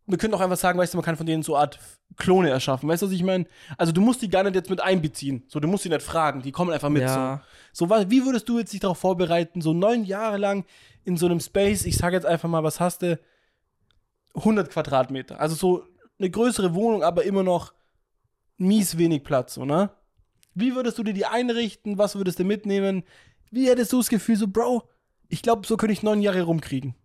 [0.09, 1.79] Wir können auch einfach sagen, weißt du, man kann von denen so eine Art
[2.17, 2.89] Klone erschaffen.
[2.89, 3.45] Weißt du, was ich meine?
[3.77, 5.43] Also, du musst die gar nicht jetzt mit einbeziehen.
[5.47, 6.41] So, du musst sie nicht fragen.
[6.41, 7.03] Die kommen einfach mit.
[7.03, 7.43] Ja.
[7.71, 9.61] So, so wie würdest du jetzt dich darauf vorbereiten?
[9.61, 10.65] So neun Jahre lang
[11.03, 11.85] in so einem Space.
[11.85, 13.19] Ich sage jetzt einfach mal, was hast du?
[14.35, 15.39] 100 Quadratmeter.
[15.39, 15.83] Also so
[16.19, 17.73] eine größere Wohnung, aber immer noch
[18.57, 19.89] mies wenig Platz, so, ne?
[20.53, 21.97] Wie würdest du dir die einrichten?
[21.97, 23.03] Was würdest du mitnehmen?
[23.51, 24.83] Wie hättest du das Gefühl, so, Bro,
[25.29, 26.95] ich glaube, so könnte ich neun Jahre rumkriegen.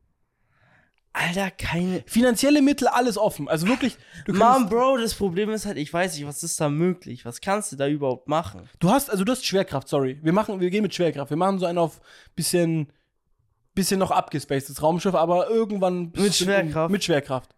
[1.17, 2.03] Alter, keine.
[2.07, 3.49] Finanzielle Mittel, alles offen.
[3.49, 3.97] Also wirklich,
[4.27, 7.25] du Mann, Bro, das Problem ist halt, ich weiß nicht, was ist da möglich?
[7.25, 8.69] Was kannst du da überhaupt machen?
[8.81, 10.19] du hast, also du hast Schwerkraft, sorry.
[10.23, 11.31] Wir machen, wir gehen mit Schwerkraft.
[11.31, 12.01] Wir machen so einen auf
[12.35, 12.93] bisschen,
[13.75, 16.91] bisschen noch abgespacedes Raumschiff, aber irgendwann Mit Schwerkraft?
[16.91, 17.55] Mit Schwerkraft.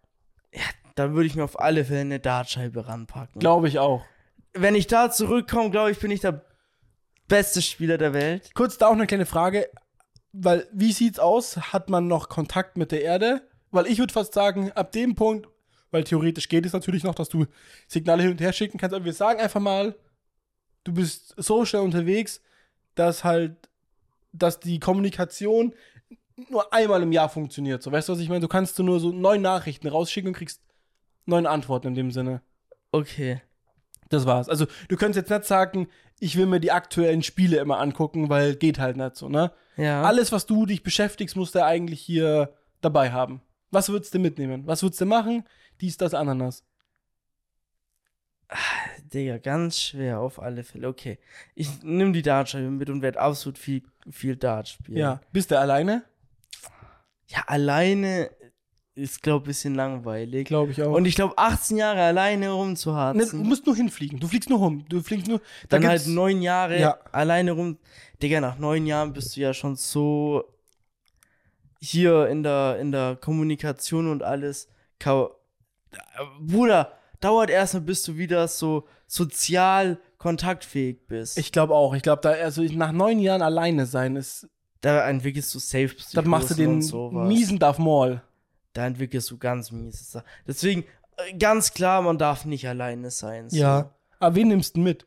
[0.93, 3.39] Dann würde ich mir auf alle Fälle eine Dartscheibe ranpacken.
[3.39, 4.05] Glaube ich auch.
[4.53, 6.45] Wenn ich da zurückkomme, glaube ich, bin ich der
[7.27, 8.51] beste Spieler der Welt.
[8.53, 9.67] Kurz da auch eine kleine Frage,
[10.33, 11.57] weil wie sieht's aus?
[11.73, 13.41] Hat man noch Kontakt mit der Erde?
[13.71, 15.47] Weil ich würde fast sagen, ab dem Punkt,
[15.91, 17.45] weil theoretisch geht es natürlich noch, dass du
[17.87, 19.95] Signale hin und her schicken kannst, aber wir sagen einfach mal,
[20.83, 22.41] du bist so schnell unterwegs,
[22.95, 23.69] dass halt,
[24.31, 25.73] dass die Kommunikation
[26.49, 27.81] nur einmal im Jahr funktioniert.
[27.81, 28.41] So, weißt du, was ich meine?
[28.41, 30.61] Du kannst du nur so neun Nachrichten rausschicken und kriegst
[31.25, 32.41] neun Antworten in dem Sinne.
[32.91, 33.41] Okay.
[34.09, 34.49] Das war's.
[34.49, 35.87] Also, du könntest jetzt nicht sagen,
[36.19, 39.51] ich will mir die aktuellen Spiele immer angucken, weil geht halt nicht so, ne?
[39.75, 40.03] Ja.
[40.03, 43.41] Alles, was du dich beschäftigst, musst du eigentlich hier dabei haben.
[43.71, 44.65] Was würdest du mitnehmen?
[44.65, 45.43] Was würdest du machen?
[45.81, 46.63] Dies, das, Ananas.
[49.13, 50.87] Digga, ganz schwer auf alle Fälle.
[50.87, 51.19] Okay.
[51.53, 54.97] Ich nehme die Dartscheibe mit und werde absolut viel, viel Dart spielen.
[54.97, 55.21] Ja.
[55.31, 56.03] Bist du alleine?
[57.27, 58.29] Ja, alleine
[58.97, 60.47] ist, glaube ich, ein bisschen langweilig.
[60.47, 60.91] Glaube ich auch.
[60.93, 63.39] Und ich glaube, 18 Jahre alleine Ne, du rumzuharzen.
[63.47, 64.19] musst nur hinfliegen.
[64.19, 64.85] Du fliegst nur rum.
[64.89, 65.39] Du fliegst nur.
[65.69, 66.97] Da dann halt neun Jahre Ja.
[67.11, 67.77] alleine rum.
[68.21, 70.43] Digga, nach neun Jahren bist du ja schon so
[71.79, 74.67] hier in der, in der Kommunikation und alles.
[76.41, 81.37] Bruder, dauert erstmal, bis du wieder so sozial kontaktfähig bist.
[81.37, 81.93] Ich glaube auch.
[81.93, 84.47] Ich glaube, da, also nach neun Jahren alleine sein ist.
[84.81, 86.79] da entwickelst du safe Da machst du den
[87.27, 88.21] miesen Darth Maul.
[88.77, 90.25] Da entwickelst du ganz miese Sachen.
[90.45, 90.83] Deswegen,
[91.17, 93.49] äh, ganz klar, man darf nicht alleine sein.
[93.49, 93.57] So.
[93.57, 93.89] Ja.
[94.19, 95.03] Aber wen nimmst du mit?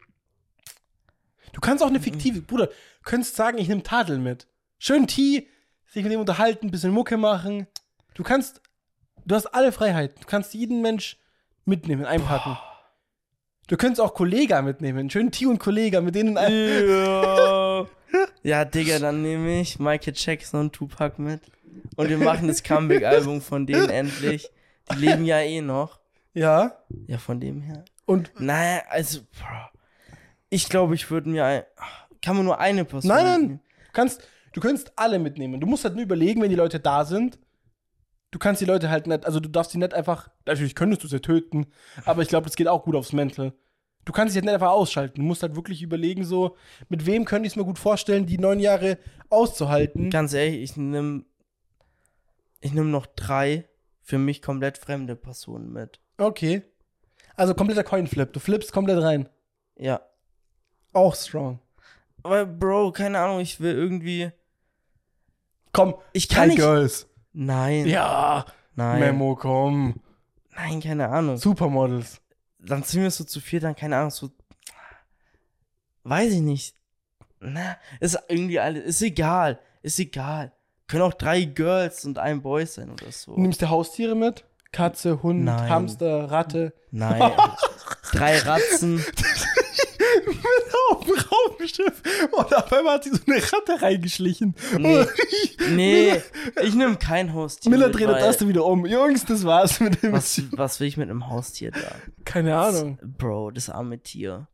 [1.53, 1.95] Du kannst auch Mhm.
[1.97, 2.73] eine fiktive, Bruder, du
[3.05, 4.49] könntest sagen, ich nehme Tadel mit.
[4.79, 5.47] Schön Tee,
[5.87, 7.68] sich mit ihm unterhalten, ein bisschen Mucke machen.
[8.14, 8.61] Du kannst,
[9.25, 10.21] du hast alle Freiheiten.
[10.21, 11.16] Du kannst jeden Mensch
[11.64, 12.59] mitnehmen, einpacken.
[13.68, 15.09] Du könntest auch Kollega mitnehmen.
[15.11, 16.35] Schön Tee und Kollega, mit denen.
[16.37, 17.59] Ja.
[18.43, 21.41] Ja, Digga, dann nehme ich Michael Jackson und Tupac mit.
[21.97, 24.51] Und wir machen das Comeback-Album von denen endlich.
[24.93, 26.01] Die leben ja eh noch.
[26.32, 26.78] Ja.
[27.07, 27.84] Ja, von dem her.
[28.07, 29.78] Und Naja, also, bro,
[30.49, 31.62] ich glaube, ich würde mir ein.
[32.22, 33.09] Kann man nur eine Person.
[33.09, 33.41] Nein, nein.
[33.41, 33.61] mitnehmen?
[33.86, 35.61] du kannst, du kannst alle mitnehmen.
[35.61, 37.38] Du musst halt nur überlegen, wenn die Leute da sind.
[38.30, 41.09] Du kannst die Leute halt nicht, also du darfst sie nicht einfach, natürlich könntest du
[41.09, 41.66] sie töten,
[42.05, 43.53] aber ich glaube, das geht auch gut aufs Mental.
[44.05, 45.20] Du kannst sie halt nicht einfach ausschalten.
[45.20, 46.57] Du musst halt wirklich überlegen, so,
[46.88, 48.98] mit wem könnte ich es mir gut vorstellen, die neun Jahre
[49.28, 50.11] auszuhalten.
[50.11, 51.24] Ganz ehrlich, ich nehme.
[52.61, 53.66] Ich nehme noch drei
[54.03, 56.01] für mich komplett fremde Personen mit.
[56.18, 56.62] Okay.
[57.36, 58.32] Also kompletter Coinflip.
[58.32, 59.28] Du flippst komplett rein.
[59.76, 60.01] Ja.
[60.92, 61.61] Auch strong.
[62.22, 64.30] Aber, Bro, keine Ahnung, ich will irgendwie.
[65.72, 66.59] Komm, Ich kann nicht.
[66.59, 67.07] Girls.
[67.32, 67.86] Nein.
[67.86, 68.44] Ja,
[68.74, 69.01] Nein.
[69.01, 70.01] Memo, komm.
[70.57, 71.36] Nein, keine Ahnung.
[71.36, 72.20] Supermodels.
[72.62, 74.30] Dann sind wir so zu viert, dann keine Ahnung, so.
[76.02, 76.74] Weiß ich nicht.
[77.40, 78.84] Na, ist irgendwie alles.
[78.84, 79.58] Ist egal.
[79.82, 80.52] Ist egal.
[80.86, 83.36] Können auch drei Girls und ein Boy sein oder so.
[83.36, 84.44] Nimmst du Haustiere mit?
[84.72, 85.68] Katze, Hund, Nein.
[85.68, 86.72] Hamster, Ratte.
[86.90, 87.32] Nein.
[88.12, 89.04] drei Ratzen.
[90.91, 92.03] auf dem Raumschiff.
[92.32, 94.55] Und auf einmal hat sie so eine Ratte reingeschlichen.
[94.78, 95.07] Nee.
[95.70, 96.22] Nee,
[96.62, 97.70] ich nehme kein Haustier.
[97.70, 98.86] Miller dreht das erste wieder um.
[98.86, 100.12] Jungs, das war's mit dem.
[100.12, 101.95] Was, was will ich mit einem Haustier da?
[102.24, 102.99] Keine Ahnung.
[103.03, 104.49] Bro, das arme Tier.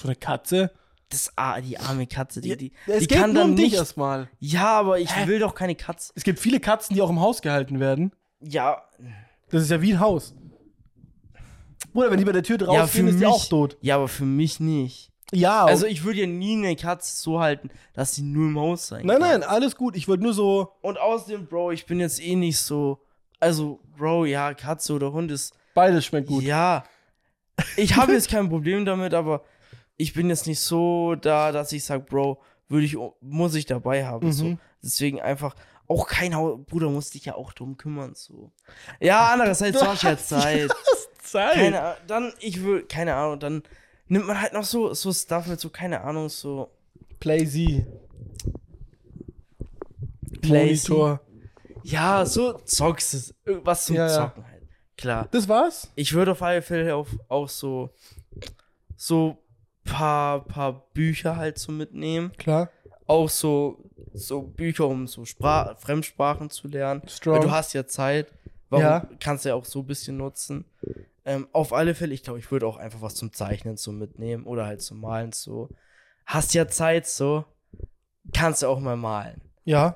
[0.00, 0.70] So eine Katze.
[1.10, 3.74] Das, die arme Katze, die, die, es die geht kann dann um dich nicht.
[3.78, 4.28] erstmal.
[4.40, 5.28] Ja, aber ich Hä?
[5.28, 6.12] will doch keine Katze.
[6.16, 8.12] Es gibt viele Katzen, die auch im Haus gehalten werden.
[8.40, 8.82] Ja,
[9.50, 10.34] Das ist ja wie ein Haus.
[11.92, 13.76] Oder wenn die bei der Tür ja, rausgehen, ist die auch tot.
[13.80, 15.12] Ja, aber für mich nicht.
[15.34, 18.88] Ja, Also ich würde ja nie eine Katze so halten, dass sie nur im Haus
[18.88, 19.40] sein nein, kann.
[19.40, 19.96] nein, alles gut.
[19.96, 20.72] Ich wollte nur so.
[20.80, 23.00] Und außerdem, Bro, ich bin jetzt eh nicht so.
[23.40, 25.54] Also, Bro, ja, Katze oder Hund ist.
[25.74, 26.44] Beides schmeckt gut.
[26.44, 26.84] Ja.
[27.76, 29.44] Ich habe jetzt kein Problem damit, aber
[29.96, 34.06] ich bin jetzt nicht so da, dass ich sage, Bro, würde ich, muss ich dabei
[34.06, 34.32] haben.
[34.32, 34.44] So.
[34.44, 34.58] Mhm.
[34.82, 35.54] Deswegen einfach.
[35.86, 36.58] Auch kein Haus.
[36.66, 38.14] Bruder, musst dich ja auch drum kümmern.
[38.14, 38.50] So.
[39.00, 40.70] Ja, andererseits du hast ja Zeit.
[41.22, 41.54] Zeit.
[41.54, 43.62] Keine dann, ich will, keine Ahnung, dann
[44.08, 46.70] nimmt man halt noch so, so Stuff mit, so, keine Ahnung, so.
[47.20, 47.86] Play Z.
[50.42, 50.92] Playsee.
[50.92, 51.20] Monitor.
[51.82, 53.34] Ja, so zockst es.
[53.44, 54.14] Irgendwas zum Ja, ja.
[54.14, 54.62] Zocken halt.
[54.96, 55.28] Klar.
[55.30, 55.90] Das war's?
[55.96, 57.90] Ich würde auf alle Fälle auf, auch so,
[58.96, 59.38] so
[59.84, 62.32] paar, paar Bücher halt so mitnehmen.
[62.38, 62.70] Klar.
[63.06, 67.02] Auch so, so Bücher, um so Spra Fremdsprachen zu lernen.
[67.06, 67.36] Strong.
[67.36, 68.32] Weil du hast ja Zeit.
[68.70, 69.08] Warum Ja.
[69.20, 70.64] kannst du ja auch so ein bisschen nutzen.
[71.26, 74.44] Ähm, auf alle Fälle, ich glaube, ich würde auch einfach was zum Zeichnen so mitnehmen
[74.44, 75.70] oder halt zum Malen so.
[76.26, 77.44] Hast ja Zeit so,
[78.32, 79.40] kannst du auch mal malen.
[79.64, 79.94] Ja.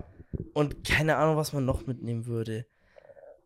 [0.54, 2.66] Und keine Ahnung, was man noch mitnehmen würde.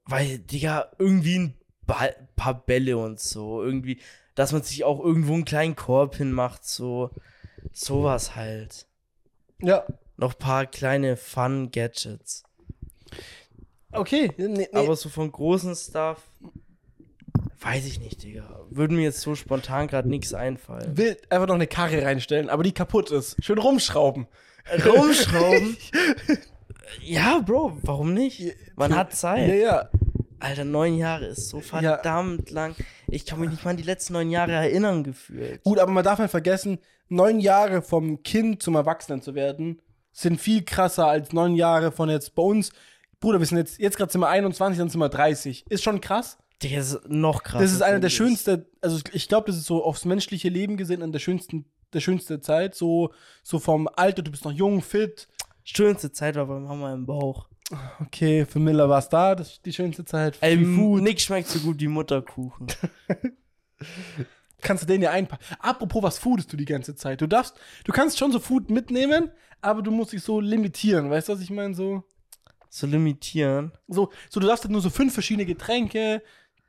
[0.05, 1.55] Weil, Digga, irgendwie ein
[1.87, 3.63] Ball, paar Bälle und so.
[3.63, 4.01] Irgendwie,
[4.35, 7.11] dass man sich auch irgendwo einen kleinen Korb hinmacht, so.
[7.73, 8.87] Sowas halt.
[9.61, 9.85] Ja.
[10.17, 12.45] Noch paar kleine Fun-Gadgets.
[13.93, 14.33] Okay.
[14.37, 14.69] Nee, nee.
[14.73, 16.32] Aber so von großen Stuff.
[17.63, 18.67] Weiß ich nicht, Digga.
[18.71, 20.97] Würde mir jetzt so spontan gerade nichts einfallen.
[20.97, 23.37] will einfach noch eine Karre reinstellen, aber die kaputt ist.
[23.45, 24.27] Schön rumschrauben.
[24.85, 25.77] Rumschrauben?
[27.03, 28.55] ja, Bro, warum nicht?
[28.77, 29.49] Man hat Zeit.
[29.49, 29.89] Ja, ja.
[30.41, 32.75] Alter, neun Jahre ist so verdammt lang.
[33.09, 35.63] Ich kann mich nicht mal an die letzten neun Jahre erinnern gefühlt.
[35.63, 40.41] Gut, aber man darf nicht vergessen, neun Jahre vom Kind zum Erwachsenen zu werden, sind
[40.41, 42.73] viel krasser als neun Jahre von jetzt bei uns.
[43.21, 45.65] Bruder, wir sind jetzt, jetzt gerade sind wir 21, dann sind wir 30.
[45.69, 46.39] Ist schon krass.
[46.63, 47.65] Digga, das ist noch krasser.
[47.65, 51.03] Das ist eine der schönsten, also ich glaube, das ist so aufs menschliche Leben gesehen
[51.03, 52.75] an der schönsten, der schönste Zeit.
[52.75, 55.29] So, so vom Alter, du bist noch jung, fit.
[55.65, 57.49] Schönste Zeit war bei Mama im Bauch.
[58.01, 60.37] Okay, für Miller war es da, das ist die schönste Zeit.
[60.41, 61.03] Ey, Viel Food.
[61.03, 62.67] nix schmeckt so gut wie Mutterkuchen.
[64.61, 65.45] Kannst du den ja einpacken.
[65.59, 67.21] Apropos, was foodest du die ganze Zeit?
[67.21, 71.11] Du darfst, du kannst schon so Food mitnehmen, aber du musst dich so limitieren.
[71.11, 71.75] Weißt du, was ich meine?
[71.75, 72.05] So,
[72.69, 73.73] so limitieren.
[73.89, 76.23] so, so, du darfst halt nur so fünf verschiedene Getränke,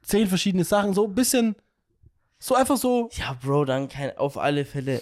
[0.04, 1.56] zehn verschiedene Sachen, so ein bisschen,
[2.40, 3.10] so einfach so.
[3.14, 5.02] Ja, Bro, dann kein, auf alle Fälle.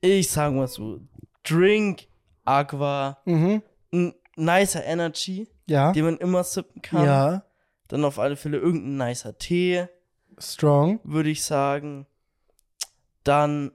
[0.00, 1.00] Ich sag mal so,
[1.44, 2.06] Drink,
[2.44, 3.62] Aqua, Mhm.
[3.92, 5.92] ein nicer Energy, Ja.
[5.92, 7.04] den man immer sippen kann.
[7.04, 7.44] Ja.
[7.88, 9.86] Dann auf alle Fälle irgendein nicer Tee,
[10.38, 11.00] Strong.
[11.04, 12.06] würde ich sagen.
[13.24, 13.70] Dann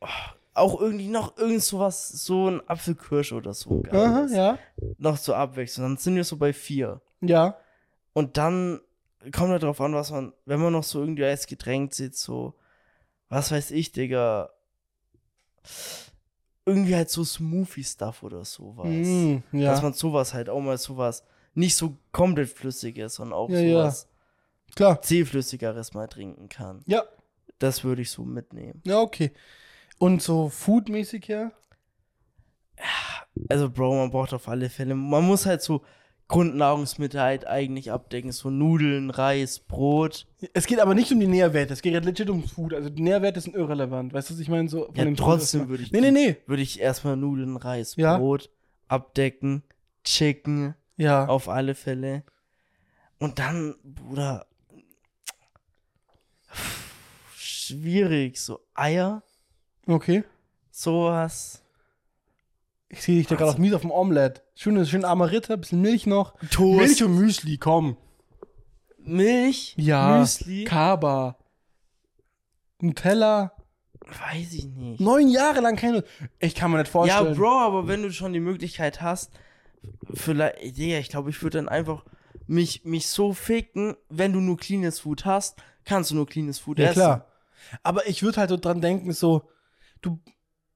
[0.00, 0.06] ah,
[0.54, 3.82] auch irgendwie noch irgend sowas, so ein Apfelkirsch oder so.
[3.90, 4.58] Aha, ja.
[4.98, 5.86] Noch zur Abwechslung.
[5.86, 7.00] Dann sind wir so bei vier.
[7.20, 7.56] Ja.
[8.18, 8.80] Und dann
[9.32, 12.54] kommt halt drauf an, was man, wenn man noch so irgendwie als Getränk sitzt, so,
[13.28, 14.50] was weiß ich, Digga.
[16.66, 18.88] Irgendwie halt so Smoothie-Stuff oder sowas.
[18.88, 19.70] Mm, ja.
[19.70, 21.22] Dass man sowas halt auch mal sowas
[21.54, 23.82] nicht so komplett flüssiges, sondern auch Ja, ja.
[23.82, 24.08] sowas
[24.74, 25.00] Klar.
[25.00, 26.82] zähflüssigeres mal trinken kann.
[26.86, 27.04] Ja.
[27.60, 28.82] Das würde ich so mitnehmen.
[28.84, 29.30] Ja, okay.
[29.98, 31.52] Und so foodmäßig her?
[33.48, 35.84] Also, Bro, man braucht auf alle Fälle, man muss halt so
[36.28, 38.32] Grundnahrungsmittel halt eigentlich abdecken.
[38.32, 40.26] So Nudeln, Reis, Brot.
[40.52, 42.74] Es geht aber nicht um die Nährwerte, es geht halt legit ums Food.
[42.74, 44.12] Also die Nährwerte sind irrelevant.
[44.12, 44.68] Weißt du, was ich meine?
[44.68, 46.36] So Ja, trotzdem würde ich Nee, nee, nee.
[46.46, 48.18] würde ich erstmal Nudeln, Reis, Ja.
[48.18, 48.50] Brot
[48.88, 49.62] abdecken,
[50.04, 51.26] Chicken Ja.
[51.26, 52.24] auf alle Fälle.
[53.18, 54.46] Und dann, Bruder,
[57.36, 59.22] schwierig, so Eier,
[59.86, 60.24] Okay.
[60.70, 61.62] sowas.
[62.90, 64.42] Ich sehe dich da gerade auf mies auf dem Omelette.
[64.54, 66.34] Schöne, schön Amarita, bisschen Milch noch.
[66.50, 66.78] Toast.
[66.80, 67.96] Milch und Müsli, komm.
[68.98, 70.18] Milch, Ja.
[70.18, 71.36] Müsli, Kaba.
[72.80, 73.52] Nutella.
[74.30, 75.00] weiß ich nicht.
[75.00, 76.02] Neun Jahre lang keine.
[76.38, 77.36] Ich kann mir nicht Ja, vorstellen.
[77.36, 79.32] Bro, aber wenn du schon die Möglichkeit hast,
[80.14, 82.04] vielleicht, Digga, ich glaube, ich würde dann einfach
[82.46, 86.78] mich, mich so ficken, wenn du nur cleanes Food hast, kannst du nur cleanes Food
[86.78, 86.94] Ja, essen.
[86.94, 87.26] klar.
[87.82, 89.42] Aber ich würde halt so dran denken, so,
[90.00, 90.18] du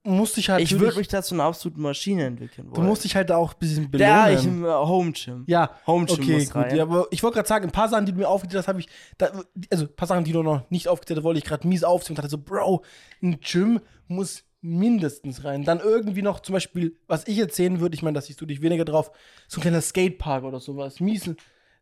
[0.05, 0.63] musst dich halt.
[0.63, 2.75] Ich würde mich da zu einer absoluten Maschine entwickeln wollen.
[2.75, 4.11] Du musst dich halt da auch ein bisschen belohnen.
[4.11, 5.45] Ja, ich im äh, Home Gym.
[5.47, 6.57] Ja, Home Gym okay, muss gut.
[6.57, 6.77] rein.
[6.77, 8.81] Ja, aber ich wollte gerade sagen, ein paar Sachen, die du mir aufgezählt hast, habe
[8.81, 8.89] ich,
[9.19, 9.31] da,
[9.71, 12.17] also ein paar Sachen, die du noch nicht aufgezählt hast, wollte ich gerade mies aufzählen
[12.17, 12.83] und dachte so, Bro,
[13.23, 15.65] ein Gym muss mindestens rein.
[15.65, 18.47] Dann irgendwie noch zum Beispiel, was ich jetzt sehen würde, ich meine, da siehst du
[18.47, 19.11] dich weniger drauf,
[19.49, 21.31] so ein kleiner Skatepark oder sowas, mies,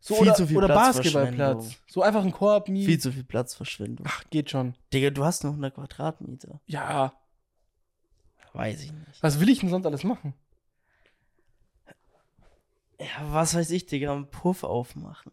[0.03, 1.37] so Viel oder, zu viel oder Platzverschwendung.
[1.37, 1.81] Basketballplatz.
[1.87, 2.87] So einfach ein Korb, mies.
[2.87, 4.07] Viel zu viel Platzverschwendung.
[4.09, 4.73] Ach, geht schon.
[4.91, 6.59] Digga, du hast nur 100 Quadratmeter.
[6.65, 7.13] Ja,
[8.53, 9.21] Weiß ich nicht.
[9.23, 10.33] was will ich denn sonst alles machen?
[12.99, 15.31] Ja, was weiß ich, Digga, einen Puff aufmachen.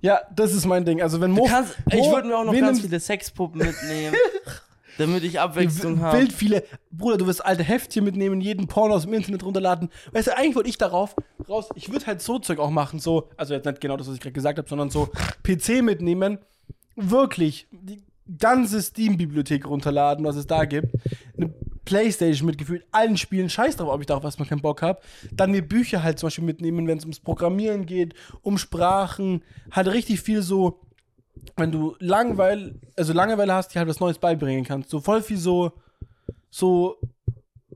[0.00, 1.00] Ja, das ist mein Ding.
[1.00, 4.14] Also wenn Du Mo, kannst, ich Mo- würde mir auch noch ganz viele Sexpuppen mitnehmen,
[4.98, 6.18] damit ich Abwechslung habe.
[6.18, 6.64] Wild viele.
[6.90, 9.90] Bruder, du wirst alte Heftchen mitnehmen, jeden Porno aus dem Internet runterladen.
[10.12, 11.14] Weißt du, eigentlich wollte ich darauf
[11.48, 11.68] raus.
[11.76, 14.20] Ich würde halt so Zeug auch machen, so, also jetzt nicht genau das, was ich
[14.20, 15.08] gerade gesagt habe, sondern so
[15.44, 16.38] PC mitnehmen.
[16.96, 18.02] Wirklich die
[18.38, 20.94] ganze Steam-Bibliothek runterladen, was es da gibt.
[21.36, 21.52] Eine
[21.84, 23.50] Playstation mit gefühlt allen Spielen.
[23.50, 25.00] Scheiß drauf, ob ich darauf erstmal keinen Bock habe.
[25.32, 29.42] Dann mir Bücher halt zum Beispiel mitnehmen, wenn es ums Programmieren geht, um Sprachen.
[29.70, 30.80] Halt richtig viel so
[31.56, 34.90] wenn du Langeweile, also Langeweile hast, die halt was Neues beibringen kannst.
[34.90, 35.72] So voll viel so,
[36.50, 36.98] so,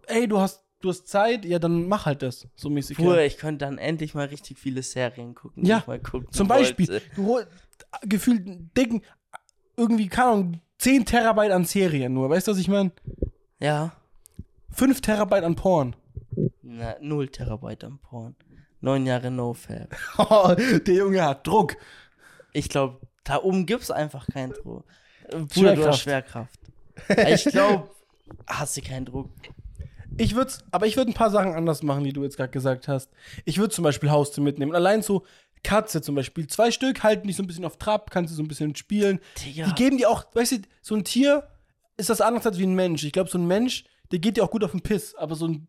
[0.06, 2.98] ey, du hast, du hast Zeit, ja, dann mach halt das, so mäßig.
[2.98, 3.18] Ja.
[3.18, 5.64] ich könnte dann endlich mal richtig viele Serien gucken.
[5.64, 7.06] Ja, ich mal gucken Zum Beispiel, wollte.
[7.14, 7.48] du holst
[8.02, 9.02] gefühlt einen dicken,
[9.76, 12.92] irgendwie, keine Ahnung, 10 Terabyte an Serien nur, weißt du, was ich meine?
[13.60, 13.92] Ja.
[14.70, 15.96] 5 Terabyte an Porn.
[16.62, 18.36] Na, 0 Terabyte am Porn.
[18.80, 19.96] Neun Jahre NoFap.
[20.86, 21.76] Der Junge hat Druck.
[22.52, 24.84] Ich glaube, da oben gibt's einfach keinen Druck.
[25.30, 26.58] Bruder, du hast Schwerkraft.
[27.06, 27.46] Schwerkraft.
[27.46, 27.90] ich glaube,
[28.46, 29.30] hast du keinen Druck.
[30.16, 32.88] Ich würde, aber ich würde ein paar Sachen anders machen, die du jetzt gerade gesagt
[32.88, 33.10] hast.
[33.44, 34.74] Ich würde zum Beispiel Haustier mitnehmen.
[34.74, 35.24] Allein so
[35.62, 36.46] Katze zum Beispiel.
[36.46, 39.20] Zwei Stück halten dich so ein bisschen auf Trab, kannst du so ein bisschen spielen.
[39.44, 39.66] Digga.
[39.66, 41.48] Die geben dir auch, weißt du, so ein Tier
[41.98, 43.04] ist das anders als wie ein Mensch.
[43.04, 45.14] Ich glaube, so ein Mensch, der geht dir auch gut auf den Piss.
[45.14, 45.68] Aber so ein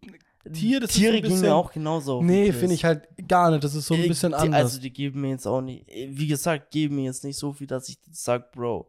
[0.54, 3.08] Tier, das Tiere ist so ein gehen bisschen, mir auch genauso Nee, finde ich halt
[3.28, 3.64] gar nicht.
[3.64, 4.62] Das ist so ein Äh, bisschen die, anders.
[4.62, 7.68] Also die geben mir jetzt auch nicht, wie gesagt, geben mir jetzt nicht so viel,
[7.68, 8.88] dass ich sag, Bro.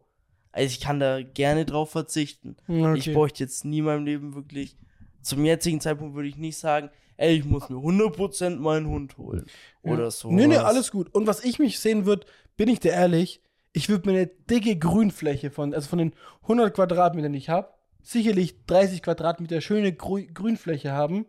[0.53, 2.55] Also ich kann da gerne drauf verzichten.
[2.67, 2.97] Okay.
[2.97, 4.77] Ich bräuchte jetzt nie in meinem Leben wirklich,
[5.21, 9.45] zum jetzigen Zeitpunkt würde ich nicht sagen, ey, ich muss mir 100% meinen Hund holen.
[9.83, 10.31] Oder so.
[10.31, 11.13] Nee, nee, alles gut.
[11.13, 12.25] Und was ich mich sehen würde,
[12.57, 13.41] bin ich dir ehrlich,
[13.73, 16.13] ich würde mir eine dicke Grünfläche von, also von den
[16.43, 17.69] 100 Quadratmetern, die ich habe,
[18.01, 21.25] sicherlich 30 Quadratmeter schöne Grü Grünfläche haben.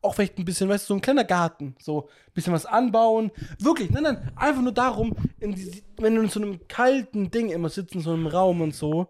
[0.00, 1.76] Auch vielleicht ein bisschen, weißt du, so ein kleiner Garten.
[1.80, 3.30] So ein bisschen was anbauen.
[3.60, 7.68] Wirklich, nein, nein, einfach nur darum, die, wenn du in so einem kalten Ding immer
[7.68, 9.08] sitzt, in so einem Raum und so.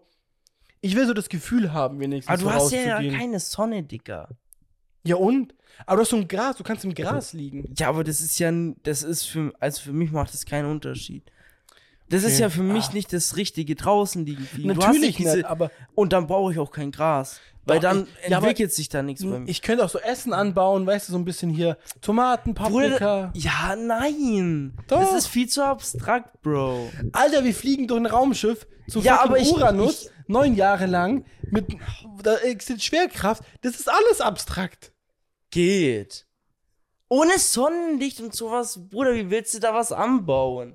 [0.81, 2.31] Ich will so das Gefühl haben, wenigstens.
[2.31, 4.29] Aber du so hast ja keine Sonne, Digga.
[5.03, 5.55] Ja und?
[5.87, 7.73] Aber du hast so ein Gras, du kannst im Gras liegen.
[7.77, 8.51] Ja, aber das ist ja,
[8.83, 11.31] das ist für, also für mich macht das keinen Unterschied.
[12.13, 12.93] Das ist ja für mich Ah.
[12.93, 14.25] nicht das richtige draußen.
[14.25, 17.39] Du hast Natürlich diese, nicht, aber Und dann brauche ich auch kein Gras.
[17.65, 19.49] Weil Doch, dann ich- ja, entwickelt sich da nichts bei mir.
[19.49, 23.31] ich könnte auch so Essen anbauen, weißt du, so ein bisschen hier Tomaten, Paprika.
[23.31, 24.73] Bruder, ja, nein.
[24.87, 24.99] Doch.
[24.99, 26.89] Das ist viel zu abstrakt, Bro.
[27.13, 31.67] Alter, wir fliegen durch ein Raumschiff zu Ja, aber ich- Uranus, neun Jahre lang, mit
[32.21, 33.43] da existiert Schwerkraft.
[33.61, 34.91] Das ist alles abstrakt.
[35.49, 36.25] Geht.
[37.07, 40.73] Ohne Sonnenlicht und sowas, Bruder, wie willst du da was anbauen?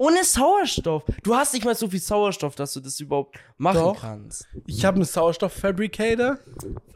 [0.00, 1.02] Ohne Sauerstoff.
[1.22, 4.00] Du hast nicht mal so viel Sauerstoff, dass du das überhaupt machen Doch.
[4.00, 4.48] kannst.
[4.66, 6.38] Ich habe einen Sauerstofffabricator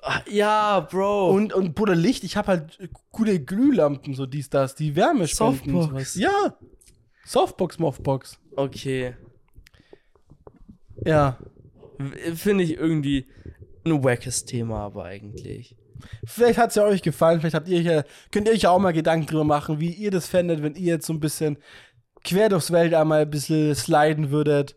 [0.00, 1.30] Ah, Ja, Bro.
[1.32, 5.28] und, und Bruder Licht, ich habe halt äh, coole Glühlampen, so dies, das, die Wärme
[5.28, 5.82] spenden.
[5.82, 6.14] Softbox.
[6.16, 6.56] Ja.
[7.26, 8.38] Softbox, Moffbox.
[8.56, 9.14] okay.
[11.04, 11.38] Ja.
[12.34, 13.26] Finde ich irgendwie
[13.84, 15.76] ein wackes Thema, aber eigentlich.
[16.24, 18.02] Vielleicht hat es ja euch gefallen, vielleicht habt ihr ja,
[18.32, 20.94] könnt ihr euch ja auch mal Gedanken drüber machen, wie ihr das fändet, wenn ihr
[20.94, 21.58] jetzt so ein bisschen
[22.24, 24.76] quer durchs Weltall mal ein bisschen sliden würdet.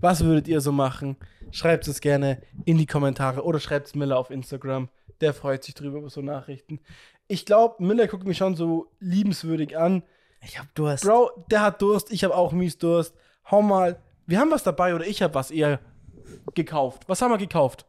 [0.00, 1.16] Was würdet ihr so machen?
[1.50, 4.88] Schreibt es gerne in die Kommentare oder schreibt es Miller auf Instagram.
[5.20, 6.80] Der freut sich drüber über so Nachrichten.
[7.28, 10.02] Ich glaube, Miller guckt mich schon so liebenswürdig an.
[10.42, 11.04] Ich hab Durst.
[11.04, 13.14] Bro, der hat Durst, ich habe auch mies Durst.
[13.50, 13.98] Hau mal.
[14.26, 15.80] Wir haben was dabei oder ich habe was eher
[16.54, 17.04] gekauft.
[17.06, 17.86] Was haben wir gekauft?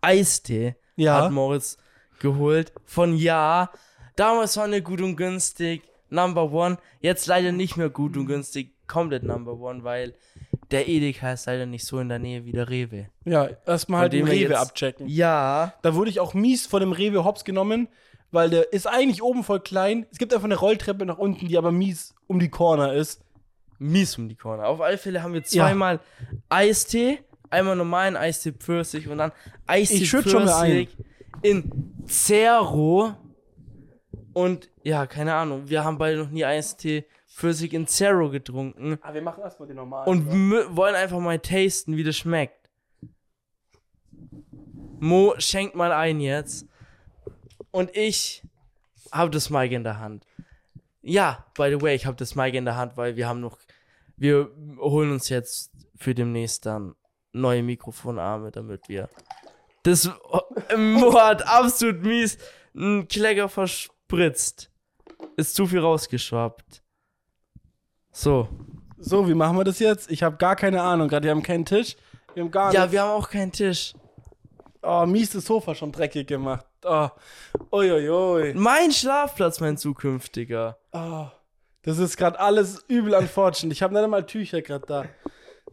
[0.00, 1.22] Eistee Ja.
[1.22, 1.78] hat Moritz
[2.18, 2.72] geholt.
[2.84, 3.70] Von ja.
[4.16, 5.82] Damals war eine gut und günstig.
[6.12, 6.78] Number one.
[7.00, 8.74] Jetzt leider nicht mehr gut und günstig.
[8.86, 10.14] Komplett Number one, weil
[10.70, 13.08] der Edeka ist leider nicht so in der Nähe wie der Rewe.
[13.24, 15.08] Ja, erstmal halt den Rewe jetzt- abchecken.
[15.08, 15.74] Ja.
[15.82, 17.88] Da wurde ich auch mies von dem Rewe Hops genommen,
[18.30, 20.06] weil der ist eigentlich oben voll klein.
[20.12, 23.22] Es gibt einfach eine Rolltreppe nach unten, die aber mies um die Corner ist.
[23.78, 24.66] Mies um die Corner.
[24.68, 26.00] Auf alle Fälle haben wir zweimal
[26.48, 27.18] Eistee.
[27.50, 29.32] Einmal normalen Eistee Pfirsich und dann
[29.66, 30.04] Eistee.
[30.06, 30.88] Pfirsich
[31.42, 33.14] in Zero.
[34.34, 35.68] Und ja, keine Ahnung.
[35.68, 38.98] Wir haben beide noch nie Eistee Pfirsich in Zero getrunken.
[39.00, 40.08] Aber wir machen erstmal den normalen.
[40.08, 42.70] Und wollen einfach mal tasten, wie das schmeckt.
[45.00, 46.66] Mo schenkt mal ein jetzt.
[47.70, 48.42] Und ich
[49.10, 50.26] habe das Mic in der Hand.
[51.00, 53.58] Ja, by the way, ich habe das Mic in der Hand, weil wir haben noch.
[54.16, 56.94] Wir holen uns jetzt für demnächst dann
[57.32, 59.08] neue Mikrofonarme, damit wir.
[59.82, 60.08] Das
[60.76, 62.38] Mo hat absolut mies
[62.74, 64.71] einen Kläger verspritzt.
[65.36, 66.82] Ist zu viel rausgeschwappt.
[68.10, 68.48] So.
[68.98, 70.10] so, wie machen wir das jetzt?
[70.10, 71.08] Ich habe gar keine Ahnung.
[71.08, 71.96] Gerade wir haben keinen Tisch.
[72.34, 72.92] Wir haben gar Ja, nichts.
[72.92, 73.94] wir haben auch keinen Tisch.
[74.82, 76.66] Oh, mies das Sofa schon dreckig gemacht.
[76.84, 77.08] Oh,
[77.70, 78.54] uiuiui.
[78.54, 80.78] Mein Schlafplatz, mein zukünftiger.
[80.92, 81.26] Oh,
[81.82, 83.72] das ist gerade alles übel unfortunate.
[83.72, 85.04] Ich habe nicht einmal Tücher gerade da.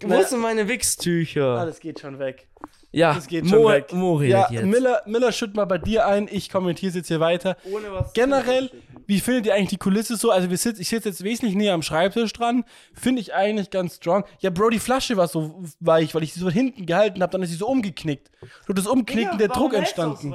[0.02, 1.58] Wo sind meine Wichstücher?
[1.60, 2.48] Alles geht schon weg.
[2.92, 3.94] Ja, Das geht Mo, schon weg.
[3.94, 4.66] Mo redet ja, jetzt.
[4.66, 6.28] Miller, Miller, schütt mal bei dir ein.
[6.32, 7.56] Ich kommentiere es jetzt hier weiter.
[7.72, 8.72] Ohne was Generell,
[9.06, 10.32] wie findet ihr eigentlich die Kulisse so?
[10.32, 12.64] Also wir sitz, ich sitze jetzt wesentlich näher am Schreibtisch dran.
[12.94, 14.24] Finde ich eigentlich ganz strong.
[14.40, 17.44] Ja, Bro, die Flasche war so weich, weil ich sie so hinten gehalten habe, dann
[17.44, 18.32] ist sie so umgeknickt.
[18.66, 20.34] Durch das Umknicken der Druck entstanden.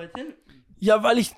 [0.78, 1.32] Ja, weil ich.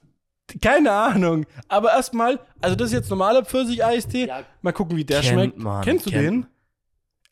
[0.63, 1.45] Keine Ahnung.
[1.67, 4.29] Aber erstmal, also das ist jetzt normaler Pfirsich-Eistee.
[4.29, 5.59] Ja, Mal gucken, wie der kennt schmeckt.
[5.59, 6.47] man, kennst du kennt den?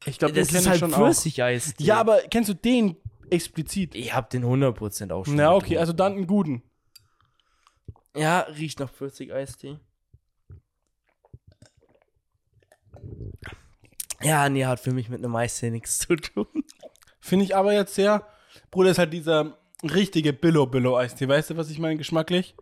[0.06, 0.82] Ich glaube, Das ist halt.
[0.82, 1.74] Pfirsicheis.
[1.78, 2.96] Ja, aber kennst du den
[3.34, 3.94] explizit?
[3.94, 5.36] Ich hab den 100% auch schon.
[5.36, 5.80] Na, okay, getrunken.
[5.80, 6.62] also dann einen guten.
[8.16, 9.78] Ja, riecht nach Pfirsich-Eistee.
[14.22, 16.46] Ja, nee, hat für mich mit einem Eistee nichts zu tun.
[17.20, 18.26] Finde ich aber jetzt sehr.
[18.70, 21.28] Bruder, ist halt dieser richtige Billo-Billo-Eistee.
[21.28, 22.54] Weißt du, was ich meine, geschmacklich?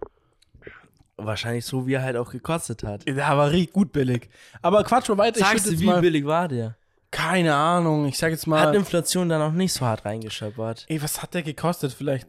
[1.17, 3.07] Wahrscheinlich so, wie er halt auch gekostet hat.
[3.07, 4.29] Der war richtig gut billig.
[4.61, 5.39] Aber Quatsch mal weiter.
[5.41, 6.01] ich Sagst du, wie mal.
[6.01, 6.77] billig war der?
[7.13, 8.07] Keine Ahnung.
[8.07, 8.75] Ich sag jetzt Hat mal.
[8.75, 10.87] Inflation dann auch nicht so hart reingeschöpert.
[10.89, 11.93] Ey, was hat der gekostet?
[11.93, 12.27] Vielleicht,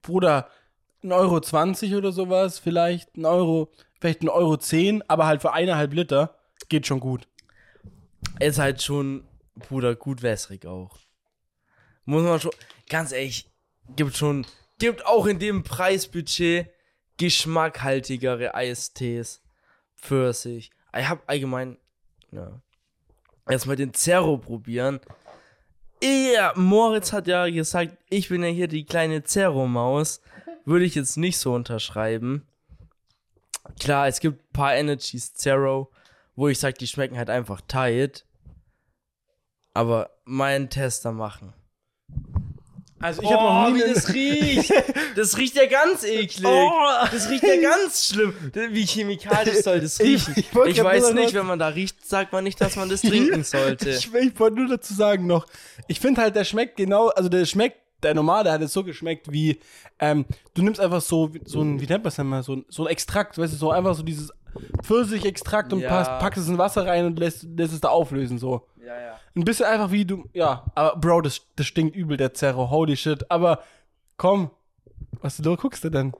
[0.00, 0.48] Bruder,
[1.02, 2.58] 1,20 Euro 20 oder sowas.
[2.58, 3.70] Vielleicht ein Euro,
[4.00, 6.36] vielleicht ein Euro 10, aber halt für eineinhalb Liter.
[6.68, 7.26] Geht schon gut.
[8.38, 9.26] Ist halt schon,
[9.56, 10.96] Bruder, gut wässrig auch.
[12.04, 12.52] Muss man schon,
[12.88, 13.50] ganz ehrlich,
[13.96, 14.46] gibt schon,
[14.78, 16.70] gibt auch in dem Preisbudget
[17.18, 19.42] geschmackhaltigere Eistees.
[19.96, 20.70] Pfirsich.
[20.96, 21.76] Ich hab allgemein,
[22.30, 22.62] ja.
[23.50, 25.00] Erstmal den Zero probieren.
[26.02, 30.22] Ja, Moritz hat ja gesagt, ich bin ja hier die kleine Zero-Maus.
[30.64, 32.46] Würde ich jetzt nicht so unterschreiben.
[33.78, 35.90] Klar, es gibt ein paar Energies Zero,
[36.36, 38.24] wo ich sage, die schmecken halt einfach tight.
[39.74, 41.52] Aber meinen Tester machen.
[43.00, 44.72] Also Ich oh, noch nie wie das riecht.
[45.16, 46.46] Das riecht ja ganz eklig.
[46.46, 46.70] Oh.
[47.10, 48.34] Das riecht ja ganz schlimm.
[48.70, 50.34] Wie chemikalisch soll das riechen?
[50.36, 53.02] Ich, ich, ich weiß nicht, wenn man da riecht, sagt man nicht, dass man das
[53.02, 53.90] trinken sollte.
[53.90, 55.46] ich, ich wollte nur dazu sagen noch,
[55.88, 59.32] ich finde halt, der schmeckt genau, also der schmeckt, der normale hat es so geschmeckt
[59.32, 59.60] wie,
[59.98, 60.24] ähm,
[60.54, 62.84] du nimmst einfach so, so ein, wie nennt man das denn mal, so ein, so
[62.84, 64.30] ein Extrakt, weißt du, so einfach so dieses
[64.82, 65.88] Pfirsichextrakt und ja.
[65.88, 68.66] packst, packst es in Wasser rein und lässt, lässt es da auflösen, so.
[68.84, 69.20] Ja, ja.
[69.36, 72.96] Ein bisschen einfach wie du, ja, aber Bro, das, das stinkt übel, der Zerro, holy
[72.96, 73.30] shit.
[73.30, 73.62] Aber
[74.16, 74.50] komm,
[75.20, 76.12] was du da guckst du denn?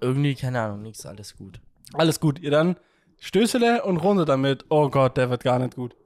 [0.00, 1.60] Irgendwie, keine Ahnung, nichts, alles gut.
[1.94, 2.76] Alles gut, ihr dann
[3.20, 4.66] Stößele und Runde damit.
[4.68, 5.96] Oh Gott, der wird gar nicht gut.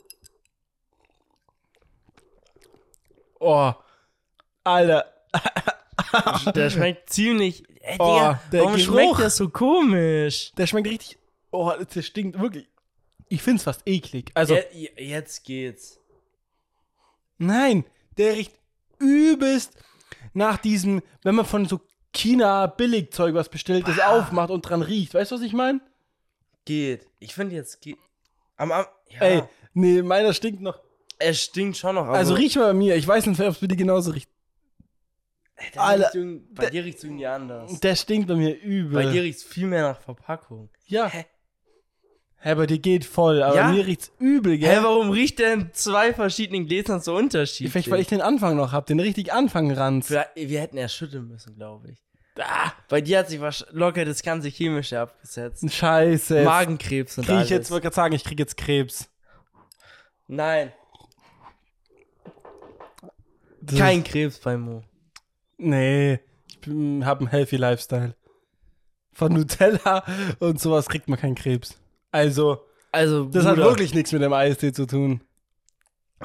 [3.40, 3.72] Oh,
[4.64, 5.06] Alter.
[6.54, 7.64] der schmeckt ziemlich.
[7.80, 10.52] Ey, oh, Digga, der warum Geruch, schmeckt der so komisch?
[10.56, 11.18] Der schmeckt richtig.
[11.50, 12.68] Oh, der stinkt wirklich.
[13.28, 14.30] Ich find's fast eklig.
[14.34, 14.56] Also.
[14.72, 16.00] Je, jetzt geht's.
[17.38, 17.84] Nein,
[18.16, 18.52] der riecht
[18.98, 19.72] übelst
[20.34, 21.80] nach diesem, wenn man von so
[22.12, 24.18] China Billigzeug was bestellt, das ah.
[24.18, 25.14] aufmacht und dran riecht.
[25.14, 25.80] Weißt du, was ich meine?
[26.64, 27.06] Geht.
[27.20, 27.98] Ich finde jetzt geht.
[28.56, 29.20] Am, am, ja.
[29.20, 29.42] Ey,
[29.74, 30.80] nee, meiner stinkt noch.
[31.18, 32.06] Er stinkt schon noch.
[32.08, 32.96] Also riech mal bei mir.
[32.96, 34.30] Ich weiß nicht, ob es bei dir genauso riecht.
[35.56, 37.80] Ey, Alter, riecht bei dir riecht es irgendwie anders.
[37.80, 39.02] Der stinkt bei mir übel.
[39.04, 40.68] Bei dir riecht es viel mehr nach Verpackung.
[40.86, 41.06] Ja.
[41.06, 41.26] Hä?
[42.40, 43.68] Hä, bei dir geht voll, aber ja?
[43.68, 44.76] mir riecht's übel, gell?
[44.76, 47.72] Hä, warum riecht denn zwei verschiedenen Gläsern so unterschiedlich?
[47.72, 50.08] Vielleicht, weil ich den Anfang noch hab, den richtig Anfang ranz.
[50.10, 51.98] Wir, wir hätten erst schütteln müssen, glaube ich.
[52.38, 53.40] Ah, bei dir hat sich
[53.72, 55.68] locker das ganze Chemische abgesetzt.
[55.68, 56.44] Scheiße.
[56.44, 59.10] Magenkrebs und krieg ich jetzt, wollte gerade sagen, ich krieg jetzt Krebs.
[60.28, 60.72] Nein.
[63.60, 64.82] Das Kein Krebs bei Mo.
[65.56, 68.14] Nee, ich bin, hab einen healthy Lifestyle.
[69.12, 70.04] Von Nutella
[70.38, 71.76] und sowas kriegt man keinen Krebs.
[72.10, 73.50] Also, also das Bruder.
[73.50, 75.22] hat wirklich nichts mit dem Eistee zu tun.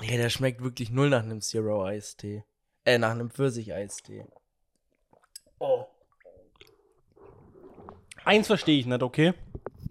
[0.02, 2.44] Ja, der schmeckt wirklich null nach einem Zero-Eistee.
[2.86, 4.26] Äh, nach einem Pfirsich-Eistee.
[5.60, 5.86] Oh.
[8.26, 9.34] Eins verstehe ich nicht, okay?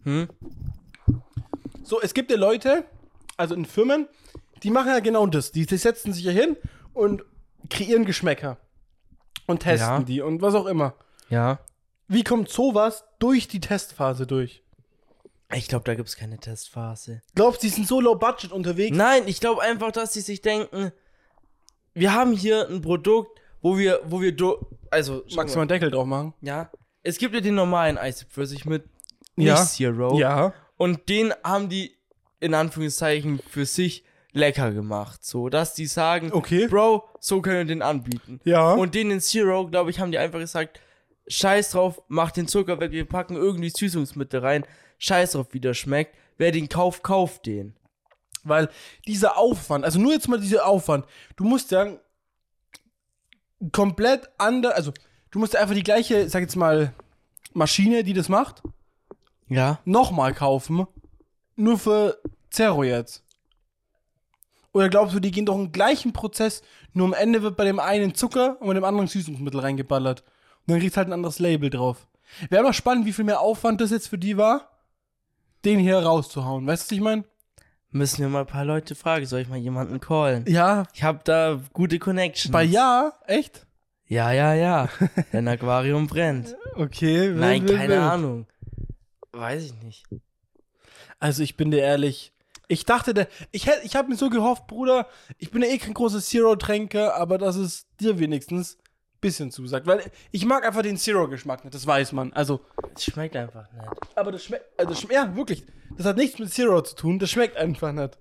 [0.05, 0.29] Hm?
[1.85, 2.85] So, es gibt ja Leute,
[3.37, 4.09] also in Firmen,
[4.63, 5.53] die machen ja genau das.
[5.53, 6.57] Die, die setzen sich ja hin
[6.95, 7.25] und
[7.71, 8.59] kreieren Geschmäcker.
[9.47, 10.03] Und testen ja.
[10.03, 10.95] die und was auch immer.
[11.29, 11.59] Ja.
[12.09, 14.63] Wie kommt sowas durch die Testphase durch?
[15.55, 17.23] Ich glaube, da gibt es keine Testphase.
[17.35, 18.97] Glaubst du, die sind so low budget unterwegs?
[18.97, 20.93] Nein, ich glaube einfach, dass sie sich denken,
[21.95, 24.35] wir haben hier ein Produkt, wo wir, wo wir,
[24.91, 25.25] also.
[25.35, 26.35] Magst du mal einen Deckel drauf machen?
[26.41, 26.71] Ja.
[27.03, 28.85] Es gibt ja den normalen Eisepfirsich mit
[29.37, 29.57] nicht ja.
[29.65, 30.19] Zero.
[30.19, 30.55] Ja.
[30.77, 31.97] Und den haben die
[32.41, 36.67] in Anführungszeichen für sich lecker gemacht, so dass die sagen, okay.
[36.67, 38.41] Bro, so können wir den anbieten.
[38.45, 38.73] Ja.
[38.73, 40.81] Und den in Zero, glaube ich, haben die einfach gesagt,
[41.27, 44.67] Scheiß drauf, mach den Zucker weg, wir packen irgendwie Süßungsmittel rein.
[44.99, 46.17] Scheiß drauf, wie der schmeckt.
[46.37, 47.75] Wer den kauft, kauft den.
[48.45, 48.69] Weil
[49.07, 51.07] dieser Aufwand, also nur jetzt mal dieser Aufwand,
[51.37, 51.99] du musst ja
[53.71, 54.93] komplett anders, also
[55.31, 56.93] du musst einfach die gleiche, sag jetzt mal,
[57.53, 58.63] Maschine, die das macht,
[59.49, 60.87] ja, nochmal kaufen,
[61.55, 62.19] nur für
[62.51, 63.23] Zero jetzt.
[64.73, 66.63] Oder glaubst du, die gehen doch einen gleichen Prozess,
[66.95, 70.25] nur am Ende wird bei dem einen Zucker und bei dem anderen Süßungsmittel reingeballert.
[70.67, 72.07] Und dann kriegst halt ein anderes Label drauf.
[72.49, 74.71] Wäre mal spannend, wie viel mehr Aufwand das jetzt für die war,
[75.65, 76.67] den hier rauszuhauen.
[76.67, 77.25] Weißt du, was ich meine?
[77.91, 79.27] Müssen wir mal ein paar Leute fragen.
[79.27, 80.45] Soll ich mal jemanden callen?
[80.49, 80.85] Ja.
[80.95, 82.51] Ich habe da gute Connections.
[82.51, 83.13] Bei ja?
[83.27, 83.67] Echt?
[84.07, 84.89] Ja, ja, ja.
[85.33, 86.57] Dein Aquarium brennt.
[86.75, 87.21] Okay.
[87.21, 87.99] Will, Nein, will, keine will.
[87.99, 88.47] Ahnung.
[89.33, 90.05] Weiß ich nicht.
[91.19, 92.33] Also ich bin dir ehrlich.
[92.69, 95.07] Ich dachte, der, ich, hätt, ich habe mir so gehofft, Bruder,
[95.37, 98.79] ich bin ja eh kein großer Zero-Tränker, aber dass es dir wenigstens
[99.23, 99.87] bisschen zusagt.
[99.87, 102.35] Weil ich mag einfach den Zero-Geschmack nicht, das weiß man.
[102.35, 102.61] Also.
[102.95, 103.89] Es schmeckt einfach nicht.
[104.15, 104.67] Aber das schmeckt.
[104.79, 105.65] Also schme ja, wirklich.
[105.97, 108.19] Das hat nichts mit Zero zu tun, das schmeckt einfach nicht.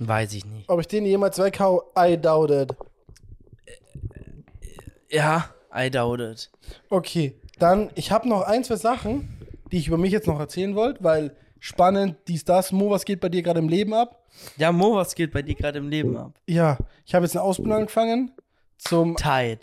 [0.00, 0.68] Weiß ich nicht.
[0.68, 2.76] Ob ich den jemals wegkau, I doubt it.
[5.08, 6.50] Ja, I doubt it.
[6.90, 9.38] Okay, dann, ich habe noch ein, zwei Sachen,
[9.70, 12.72] die ich über mich jetzt noch erzählen wollte, weil spannend, dies, das.
[12.72, 14.24] Mo, was geht bei dir gerade im Leben ab?
[14.56, 16.32] Ja, Mo, was geht bei dir gerade im Leben ab?
[16.46, 18.32] Ja, ich habe jetzt eine Ausbildung angefangen
[18.88, 19.60] zum Tide.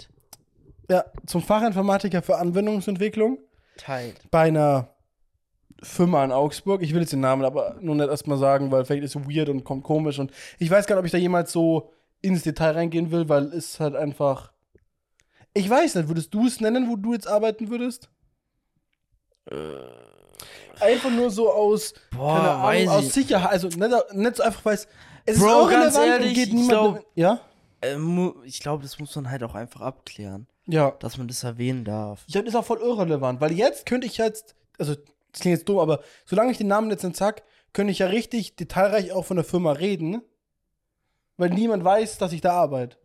[0.89, 3.39] Ja, zum Fachinformatiker für Anwendungsentwicklung.
[3.78, 4.15] Tide.
[4.30, 4.89] Bei einer
[5.84, 6.82] Firma in Augsburg.
[6.82, 9.49] Ich will jetzt den Namen aber nur nicht erstmal sagen, weil vielleicht ist es weird
[9.49, 10.19] und kommt komisch.
[10.19, 11.91] Und ich weiß gar nicht, ob ich da jemals so
[12.22, 14.51] ins Detail reingehen will, weil es halt einfach.
[15.53, 18.09] Ich weiß nicht, würdest du es nennen, wo du jetzt arbeiten würdest?
[19.49, 19.55] Äh.
[20.80, 23.51] Einfach nur so aus, Boah, keine Ahnung, aus Sicherheit.
[23.51, 24.88] Also nicht, nicht so einfach, weil es,
[25.26, 26.69] es Bro, ist ganz ehrlich, geht niemand.
[26.69, 27.39] Glaub, ja?
[27.82, 27.98] Äh,
[28.46, 30.48] ich glaube, das muss man halt auch einfach abklären.
[30.68, 30.92] Ja.
[31.00, 32.24] Dass man das erwähnen darf.
[32.28, 35.70] Ja, das ist auch voll irrelevant, weil jetzt könnte ich jetzt, also, das klingt jetzt
[35.70, 39.26] dumm, aber solange ich den Namen jetzt nicht sag, könnte ich ja richtig detailreich auch
[39.26, 40.22] von der Firma reden,
[41.38, 42.98] weil niemand weiß, dass ich da arbeite.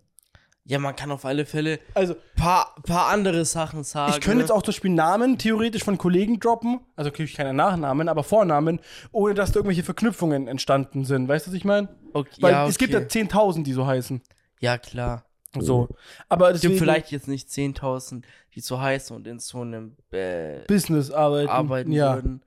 [0.69, 4.15] Ja, man kann auf alle Fälle Also, paar, paar andere Sachen sagen.
[4.15, 7.55] ich könnte jetzt auch zum Beispiel Namen theoretisch von Kollegen droppen, also kriege ich keine
[7.55, 8.81] Nachnamen, aber Vornamen,
[9.13, 11.29] ohne dass da irgendwelche Verknüpfungen entstanden sind.
[11.29, 11.89] Weißt du, was ich meine?
[12.13, 13.23] Okay, Weil ja, es gibt ja okay.
[13.23, 14.21] 10.000, die so heißen.
[14.67, 15.25] Ja, klar.
[15.59, 15.89] So.
[16.29, 20.61] Aber Es gibt vielleicht jetzt nicht 10.000, die so heißen und in so einem äh,
[20.67, 21.49] Business arbeiten.
[21.49, 22.17] arbeiten ja.
[22.17, 22.43] würden.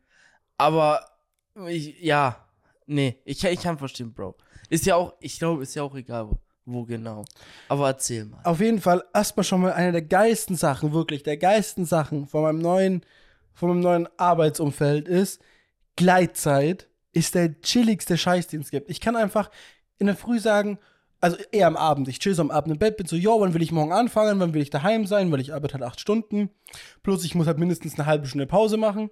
[0.57, 1.05] Aber
[1.67, 2.45] ich, ja,
[2.85, 4.35] nee, ich, ich kann verstehen, Bro.
[4.69, 7.25] Ist ja auch, ich glaube, ist ja auch egal, wo, wo genau.
[7.67, 8.41] Aber erzähl mal.
[8.43, 12.43] Auf jeden Fall erstmal schon mal eine der geilsten Sachen, wirklich, der geilsten Sachen von
[12.43, 13.05] meinem neuen,
[13.53, 15.41] von meinem neuen Arbeitsumfeld ist,
[15.95, 18.89] Gleitzeit ist der chilligste Scheiß, den es gibt.
[18.89, 19.49] Ich kann einfach
[19.97, 20.79] in der Früh sagen,
[21.21, 23.53] also eher am Abend, ich chill so am Abend im Bett, bin so, jo, wann
[23.53, 26.49] will ich morgen anfangen, wann will ich daheim sein, weil ich arbeite halt acht Stunden.
[27.03, 29.09] Plus ich muss halt mindestens eine halbe Stunde Pause machen.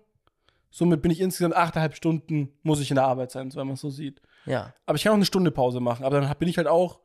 [0.70, 3.76] Somit bin ich insgesamt achteinhalb Stunden, muss ich in der Arbeit sein, so wenn man
[3.76, 4.22] es so sieht.
[4.46, 4.74] Ja.
[4.86, 7.00] Aber ich kann auch eine Stunde Pause machen, aber dann bin ich halt auch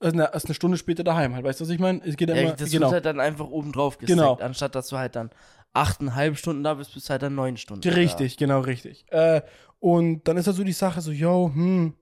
[0.00, 1.44] erst eine, erst eine Stunde später daheim halt.
[1.44, 2.00] Weißt du, was ich meine?
[2.04, 2.86] Es geht ja immer, das genau.
[2.86, 4.34] wird halt dann einfach oben drauf gesteckt, Genau.
[4.36, 5.30] anstatt dass du halt dann
[5.72, 7.88] achteinhalb Stunden da bist, bist du halt dann neun Stunden.
[7.88, 9.04] Richtig, genau, richtig.
[9.10, 9.42] Äh,
[9.80, 11.94] und dann ist halt so die Sache so, yo, hm,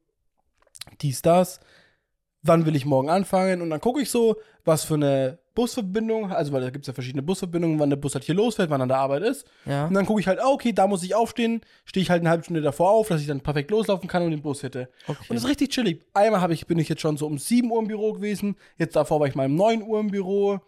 [1.01, 1.61] dies, das.
[2.43, 3.61] Wann will ich morgen anfangen?
[3.61, 6.95] Und dann gucke ich so, was für eine Busverbindung, also weil da gibt es ja
[6.95, 9.47] verschiedene Busverbindungen, wann der Bus halt hier losfährt, wann er an der Arbeit ist.
[9.67, 9.87] Ja.
[9.87, 12.31] Und dann gucke ich halt, ah, okay, da muss ich aufstehen, stehe ich halt eine
[12.31, 14.89] halbe Stunde davor auf, dass ich dann perfekt loslaufen kann und den Bus hätte.
[15.07, 15.19] Okay.
[15.29, 16.03] Und das ist richtig chillig.
[16.15, 18.97] Einmal hab ich, bin ich jetzt schon so um 7 Uhr im Büro gewesen, jetzt
[18.97, 20.61] davor war ich mal um 9 Uhr im Büro.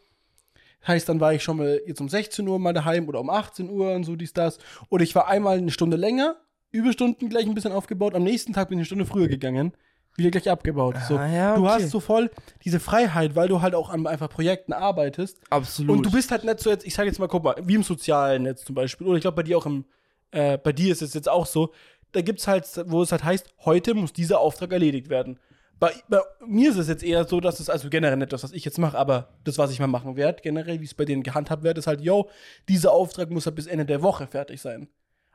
[0.86, 3.70] Heißt, dann war ich schon mal jetzt um 16 Uhr mal daheim oder um 18
[3.70, 4.58] Uhr und so dies, das.
[4.90, 6.36] Oder ich war einmal eine Stunde länger,
[6.72, 8.14] Überstunden gleich ein bisschen aufgebaut.
[8.14, 9.72] Am nächsten Tag bin ich eine Stunde früher gegangen,
[10.16, 10.96] wieder gleich abgebaut.
[11.08, 11.16] so.
[11.16, 11.82] Ah, ja, Du okay.
[11.82, 12.30] hast so voll
[12.64, 15.40] diese Freiheit, weil du halt auch an einfach Projekten arbeitest.
[15.50, 15.96] Absolut.
[15.96, 17.82] Und du bist halt nicht so jetzt, ich sage jetzt mal, guck mal, wie im
[17.82, 19.84] sozialen Netz zum Beispiel, oder ich glaube bei dir auch im,
[20.30, 21.72] äh, bei dir ist es jetzt auch so,
[22.12, 25.38] da gibt's halt, wo es halt heißt, heute muss dieser Auftrag erledigt werden.
[25.80, 28.52] Bei, bei mir ist es jetzt eher so, dass es, also generell nicht das, was
[28.52, 31.22] ich jetzt mache, aber das, was ich mal machen werde, generell, wie es bei denen
[31.22, 32.28] gehandhabt wird, ist halt, yo,
[32.68, 34.88] dieser Auftrag muss halt bis Ende der Woche fertig sein.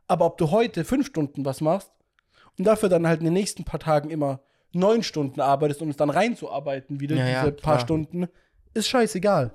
[0.08, 1.92] Aber ob du heute fünf Stunden was machst
[2.58, 4.40] und dafür dann halt in den nächsten paar Tagen immer
[4.78, 7.80] neun Stunden arbeitest, um es dann reinzuarbeiten, wieder Ja, ja, diese paar klar.
[7.80, 8.28] Stunden,
[8.74, 9.54] ist scheißegal.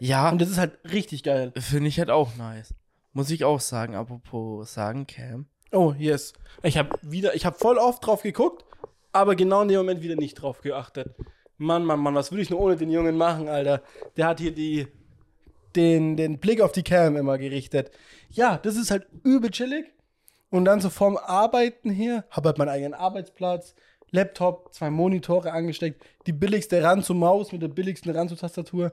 [0.00, 1.52] ja, Und das ist halt richtig geil.
[1.58, 2.74] finde ich halt auch nice.
[3.12, 5.46] Muss ich auch sagen, apropos sagen, Cam.
[5.72, 6.32] Oh, yes.
[6.62, 8.64] Ich habe wieder, ich habe voll oft drauf geguckt,
[9.12, 11.14] aber genau in dem Moment wieder nicht drauf geachtet.
[11.58, 13.82] Mann, Mann, Mann, was würde ich nur ohne den Jungen machen, Alter?
[14.16, 14.86] Der hat hier die,
[15.74, 17.90] den, den Blick auf die Cam immer gerichtet.
[18.30, 19.86] Ja, das ist halt übel chillig.
[20.50, 23.74] Und dann so vorm Arbeiten hier, habe halt meinen eigenen Arbeitsplatz,
[24.16, 28.92] Laptop, zwei Monitore angesteckt, die billigste ran zur Maus mit der billigsten ran zur Tastatur.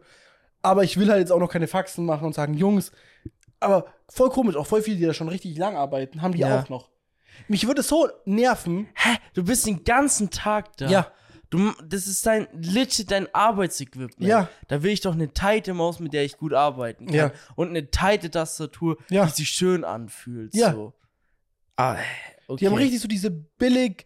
[0.62, 2.92] Aber ich will halt jetzt auch noch keine Faxen machen und sagen, Jungs,
[3.60, 6.62] aber voll komisch, auch voll viele, die da schon richtig lang arbeiten, haben die Ja.
[6.62, 6.90] auch noch.
[7.48, 8.88] Mich würde es so nerven.
[8.94, 9.18] Hä?
[9.34, 10.88] Du bist den ganzen Tag da.
[10.88, 11.12] Ja.
[11.50, 14.16] Du, das ist dein, legit dein Arbeitsequipment.
[14.20, 14.50] Ja.
[14.68, 17.16] Da will ich doch eine tighte Maus, mit der ich gut arbeiten kann.
[17.16, 17.32] Ja.
[17.56, 19.26] Und eine tighte Tastatur, Ja.
[19.26, 20.54] die sich schön anfühlt.
[20.56, 20.72] Ja.
[20.74, 20.94] So.
[21.76, 21.98] Ah,
[22.48, 22.60] okay.
[22.60, 24.06] Die haben richtig so diese billig,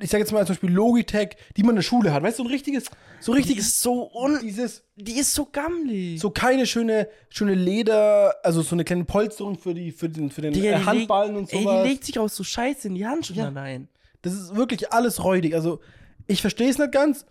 [0.00, 2.22] ich sag jetzt mal zum Beispiel Logitech, die man in der Schule hat.
[2.22, 2.86] Weißt du, so ein richtiges,
[3.20, 6.20] so Die richtiges, ist so un dieses, die ist so gammelig.
[6.20, 10.40] so keine schöne, schöne Leder, also so eine kleine Polsterung für die, für den, für
[10.42, 11.82] den Digga, äh, die Handballen und Ey, sowas.
[11.84, 13.48] die legt sich auch so scheiße in die Handschuhe Ja.
[13.50, 13.88] rein.
[14.22, 15.54] Das ist wirklich alles räudig.
[15.54, 15.80] Also,
[16.26, 17.24] ich verstehe es nicht ganz.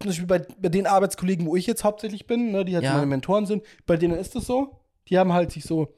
[0.00, 2.94] Zum Beispiel bei, bei den Arbeitskollegen, wo ich jetzt hauptsächlich bin, ne, die halt Ja.
[2.94, 4.80] meine Mentoren sind, bei denen ist das so.
[5.08, 5.92] Die haben halt sich so,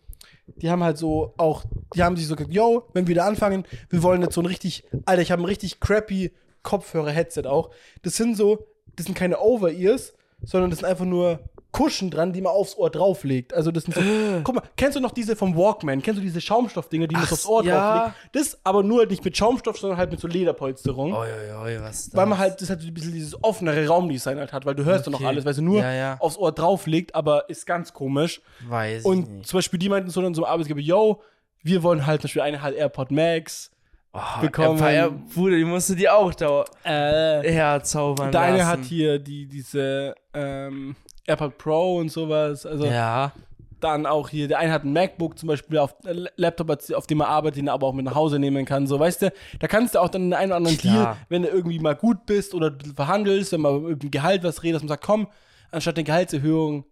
[0.46, 1.64] die haben halt so auch,
[1.94, 4.46] die haben sich so gesagt, yo, wenn wir da anfangen, wir wollen jetzt so ein
[4.46, 6.32] richtig, Alter, ich habe ein richtig crappy
[6.62, 7.70] Kopfhörer-Headset auch.
[8.02, 8.66] Das sind so,
[8.96, 10.14] das sind keine Over-Ears,
[10.44, 11.40] sondern das sind einfach nur
[11.72, 13.54] Kuschen dran, die man aufs Ohr drauflegt.
[13.54, 14.00] Also das sind so,
[14.44, 16.02] guck mal, kennst du noch diese vom Walkman?
[16.02, 17.80] Kennst du diese Schaumstoffdinger, die man aufs Ohr ja.
[18.04, 18.16] drauflegt?
[18.32, 21.12] Das aber nur halt nicht mit Schaumstoff, sondern halt mit so Lederpolsterung.
[21.14, 22.16] Oi, oi, oi, was das?
[22.16, 24.84] Weil man halt, das halt so ein bisschen dieses offenere Raumdesign halt hat, weil du
[24.84, 25.28] hörst doch noch Okay.
[25.28, 26.16] alles, weil sie nur Ja, ja.
[26.20, 28.42] aufs Ohr drauflegt, aber ist ganz komisch.
[28.68, 29.48] Weiß Und ich nicht.
[29.48, 31.22] zum Beispiel, die meinten so dann so Arbeitsgeber, yo,
[31.62, 33.70] wir wollen halt zum Beispiel eine halt AirPod Max
[34.14, 34.78] Oh, bekommen.
[34.78, 38.68] Empire, Bruder, die musst du dir auch da Äh, herzaubern der eine lassen.
[38.68, 40.96] hat hier die, diese ähm,
[41.26, 42.66] AirPod Pro und sowas.
[42.66, 43.32] Also Ja.
[43.80, 47.20] dann auch hier, der eine hat ein MacBook zum Beispiel auf äh, Laptop, auf dem
[47.20, 48.86] er arbeitet, den er aber auch mit nach Hause nehmen kann.
[48.86, 50.94] So, weißt du, da kannst du auch dann in einen oder anderen Klar.
[51.14, 54.76] Deal, wenn du irgendwie mal gut bist oder verhandelst, wenn man über Gehalt was redet,
[54.76, 55.26] dass man sagt, komm,
[55.72, 56.84] anstatt der Gehaltserhöhung,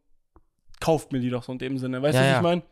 [0.81, 2.03] kauft mir die doch so in dem Sinne.
[2.03, 2.37] Weißt Ja, du, was ja.
[2.39, 2.63] ich meine?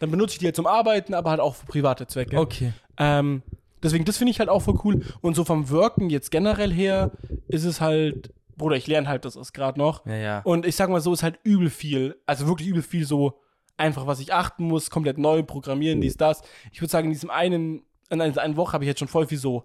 [0.00, 2.38] Dann benutze ich die halt zum Arbeiten, aber halt auch für private Zwecke.
[2.38, 2.72] Okay.
[2.98, 3.42] Ähm,
[3.82, 5.02] deswegen, das finde ich halt auch voll cool.
[5.20, 7.12] Und so vom Worken jetzt generell her
[7.48, 8.32] ist es halt,
[8.62, 10.06] Bruder, ich lerne halt das ist gerade noch.
[10.06, 10.40] Ja, ja.
[10.44, 13.40] Und ich sag mal so, ist halt übel viel, also wirklich übel viel so
[13.76, 16.42] einfach, was ich achten muss, komplett neu programmieren, dies, das.
[16.70, 19.26] Ich würde sagen, in diesem einen, in dieser einen Woche habe ich jetzt schon voll
[19.26, 19.64] viel so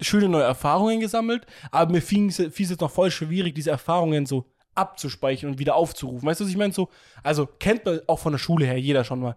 [0.00, 4.46] schöne neue Erfahrungen gesammelt, aber mir fiel es jetzt noch voll schwierig, diese Erfahrungen so
[4.74, 6.26] abzuspeichern und wieder aufzurufen.
[6.26, 6.72] Weißt du, was ich meine?
[6.72, 6.88] So,
[7.22, 9.36] also kennt man auch von der Schule her jeder schon mal.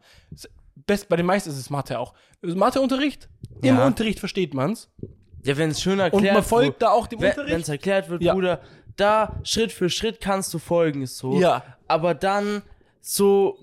[0.87, 2.15] Best, bei den meisten ist es Mathe auch.
[2.41, 3.29] Matheunterricht,
[3.61, 3.85] im Ja.
[3.85, 4.89] Unterricht versteht man's.
[5.47, 7.69] Ja, wenn es schön Und erklärt man folgt da auch dem Wenn es Unterricht.
[7.69, 8.33] erklärt wird, Ja.
[8.33, 8.61] Bruder,
[8.97, 11.39] da Schritt für Schritt kannst du folgen, ist so.
[11.39, 11.63] Ja.
[11.87, 12.63] Aber dann
[13.01, 13.57] so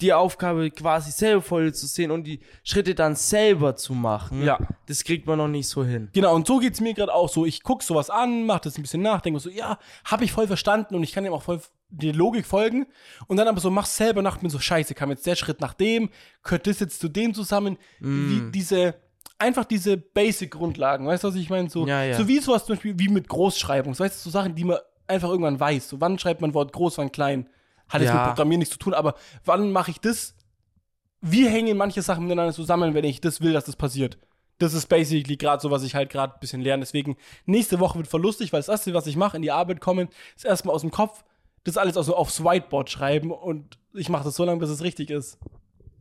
[0.00, 4.42] die Aufgabe quasi selber vor dir zu sehen und die Schritte dann selber zu machen,
[4.44, 4.58] Ja.
[4.86, 6.08] das kriegt man noch nicht so hin.
[6.14, 7.44] Genau, und so geht's mir gerade auch so.
[7.44, 10.46] Ich guck sowas an, mach das ein bisschen nach, denke so, ja, habe ich voll
[10.46, 12.86] verstanden und ich kann dem auch voll die Logik folgen.
[13.26, 15.74] Und dann aber so, mach's selber nach, bin so, scheiße, kam jetzt der Schritt nach
[15.74, 16.08] dem,
[16.44, 17.76] gehört das jetzt zu dem zusammen.
[17.98, 18.30] Mm.
[18.30, 18.94] Wie diese,
[19.38, 21.70] einfach diese Basic-Grundlagen, weißt du, was ich meine?
[21.70, 22.16] So, Ja, ja.
[22.16, 24.78] so wie sowas zum Beispiel wie mit Großschreibung, so, weißt du, so Sachen, die man
[25.06, 25.88] einfach irgendwann weiß.
[25.88, 27.48] So, wann schreibt man Wort groß, wann klein?
[27.88, 28.16] Hat jetzt Ja.
[28.16, 29.14] mit Programmieren nichts zu tun, aber
[29.44, 30.34] wann mache ich das?
[31.20, 34.18] Wie hängen manche Sachen miteinander zusammen, wenn ich das will, dass das passiert?
[34.58, 36.82] Das ist basically gerade so, was ich halt gerade ein bisschen lerne.
[36.82, 37.16] Deswegen,
[37.46, 40.08] nächste Woche wird voll lustig, weil das erste, was ich mache, in die Arbeit kommen,
[40.36, 41.24] ist erstmal aus dem Kopf,
[41.64, 45.10] das alles also aufs Whiteboard schreiben und ich mache das so lange, bis es richtig
[45.10, 45.38] ist.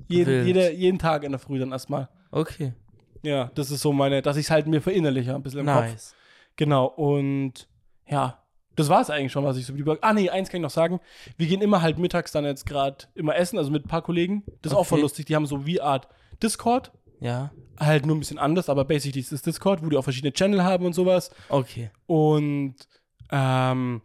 [0.07, 0.47] Jeden, Wild.
[0.47, 2.09] jede, jeden Tag in der Früh dann erstmal.
[2.31, 2.73] Okay.
[3.21, 5.81] Ja, das ist so meine, dass ich es halt mir verinnerliche, ein bisschen im Kopf.
[5.81, 6.15] Nice.
[6.55, 7.67] Genau, und
[8.07, 8.41] ja,
[8.75, 9.97] das war es eigentlich schon, was ich so über.
[10.01, 10.99] Ah, nee, eins kann ich noch sagen.
[11.37, 14.43] Wir gehen immer halt mittags dann jetzt gerade immer essen, also mit ein paar Kollegen.
[14.61, 15.25] Das ist auch voll lustig.
[15.25, 16.07] Die haben so wie Art
[16.41, 16.91] Discord.
[17.19, 17.51] Ja.
[17.77, 20.63] Halt nur ein bisschen anders, aber basically ist es Discord, wo die auch verschiedene Channel
[20.63, 21.29] haben und sowas.
[21.49, 21.91] Okay.
[22.05, 22.75] Und
[23.31, 24.01] ähm,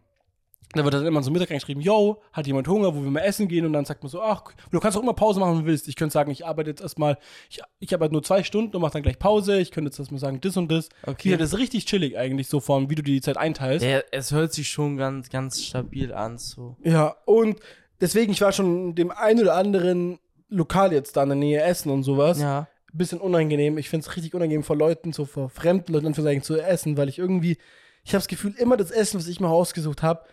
[0.77, 3.49] da wird dann immer so Mittag geschrieben, yo, hat jemand Hunger, wo wir mal essen
[3.49, 3.67] gehen?
[3.67, 5.89] Und dann sagt man so, ach, du kannst auch immer Pause machen, wenn du willst.
[5.89, 7.19] Ich könnte sagen, ich arbeite jetzt erstmal,
[7.51, 9.59] ich, ich arbeite nur zwei Stunden und mache dann gleich Pause.
[9.59, 10.89] Ich könnte jetzt erstmal sagen, das und das.
[11.07, 11.31] Okay.
[11.31, 13.85] Ja, das ist richtig chillig eigentlich, so von, wie du dir die Zeit einteilst.
[13.85, 16.77] Ja, es hört sich schon ganz, ganz stabil an, so.
[16.83, 17.61] Ja, und
[18.01, 20.19] deswegen, ich war schon in dem ein oder anderen
[20.49, 22.41] Lokal jetzt da in der Nähe essen und sowas.
[22.41, 22.69] Ja.
[22.93, 23.77] Bisschen unangenehm.
[23.77, 27.09] Ich finde es richtig unangenehm vor Leuten, so vor fremden Leuten für zu essen, weil
[27.09, 27.59] ich irgendwie,
[28.05, 30.25] ich habe das Gefühl, immer das Essen, was ich mir ausgesucht habe,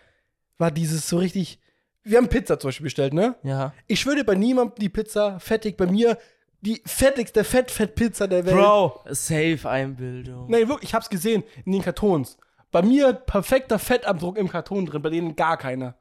[0.62, 1.58] war dieses so richtig.
[2.04, 3.34] Wir haben Pizza zum Beispiel bestellt, ne?
[3.42, 3.74] Ja.
[3.86, 6.16] Ich schwöre bei niemandem die Pizza fettig, bei mir
[6.60, 8.56] die fettigste Fett-Fett-Pizza der Welt.
[8.56, 10.48] Bro, safe Einbildung.
[10.48, 12.38] Nein, wirklich, ich hab's gesehen in den Kartons.
[12.70, 15.96] Bei mir perfekter Fettabdruck im Karton drin, bei denen gar keiner.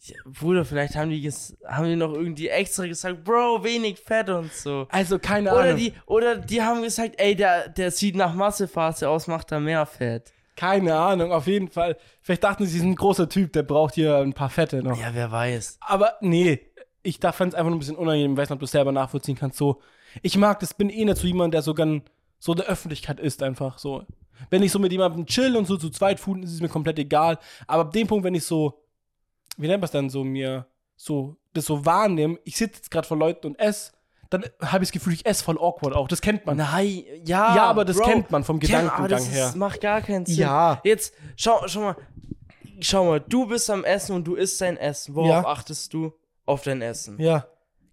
[0.00, 1.30] Ja, Bruder, vielleicht haben die,
[1.64, 4.88] haben die noch irgendwie extra gesagt, Bro, wenig Fett und so.
[4.90, 5.76] Also keine Oder Ahnung.
[5.76, 9.86] die, oder die haben gesagt, ey, der, der sieht nach Massephase aus, macht da mehr
[9.86, 10.32] Fett.
[10.56, 11.96] Keine Ahnung, auf jeden Fall.
[12.20, 15.00] Vielleicht dachten sie, sie sind ein großer Typ, der braucht hier ein paar Fette noch.
[15.00, 15.78] Ja, wer weiß.
[15.80, 16.60] Aber nee,
[17.02, 18.32] ich da fand es einfach nur ein bisschen unangenehm.
[18.32, 19.58] Ich weiß nicht, ob du es selber nachvollziehen kannst.
[19.58, 19.80] So,
[20.20, 22.02] ich mag das, bin eh nicht so jemand, der so gern
[22.38, 24.04] so der Öffentlichkeit ist, einfach so.
[24.50, 26.98] Wenn ich so mit jemandem chill und so zu zweit food, ist es mir komplett
[26.98, 27.38] egal.
[27.66, 28.82] Aber ab dem Punkt, wenn ich so,
[29.56, 33.06] wie nennt man es dann so, mir so, das so wahrnehme, ich sitze jetzt gerade
[33.06, 33.92] vor Leuten und esse,
[34.32, 36.08] dann habe ich das Gefühl, ich esse voll awkward auch.
[36.08, 36.56] Das kennt man.
[36.56, 37.54] Nein, ja.
[37.56, 39.52] Ja, aber das Bro, kennt man vom Gedankengang das ist, her.
[39.56, 40.38] macht gar keinen Sinn.
[40.38, 40.80] Ja.
[40.84, 41.96] Jetzt, schau, schau mal.
[42.80, 45.14] Schau mal, du bist am Essen und du isst dein Essen.
[45.14, 45.44] Worauf Ja.
[45.46, 46.12] achtest du?
[46.46, 47.20] Auf dein Essen.
[47.20, 47.46] Ja.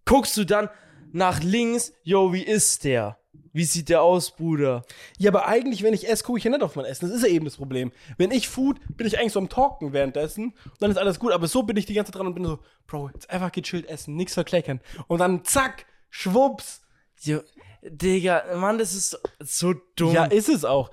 [0.05, 0.69] Guckst du dann
[1.11, 3.17] nach links, yo, wie ist der?
[3.51, 4.83] Wie sieht der aus, Bruder?
[5.17, 7.07] Ja, aber eigentlich, wenn ich esse, gucke ich ja nicht auf mein Essen.
[7.07, 7.91] Das ist ja eben das Problem.
[8.17, 10.45] Wenn ich food, bin ich eigentlich so am Talken währenddessen.
[10.65, 11.31] Und dann ist alles gut.
[11.33, 13.87] Aber so bin ich die ganze Zeit dran und bin so, Bro, jetzt einfach gechillt
[13.87, 14.81] essen, nichts verkleckern.
[15.07, 16.81] Und dann zack, schwupps.
[17.21, 17.39] Jo,
[17.83, 20.13] Digga, Mann, das ist so dumm.
[20.13, 20.89] Ja, ist es auch.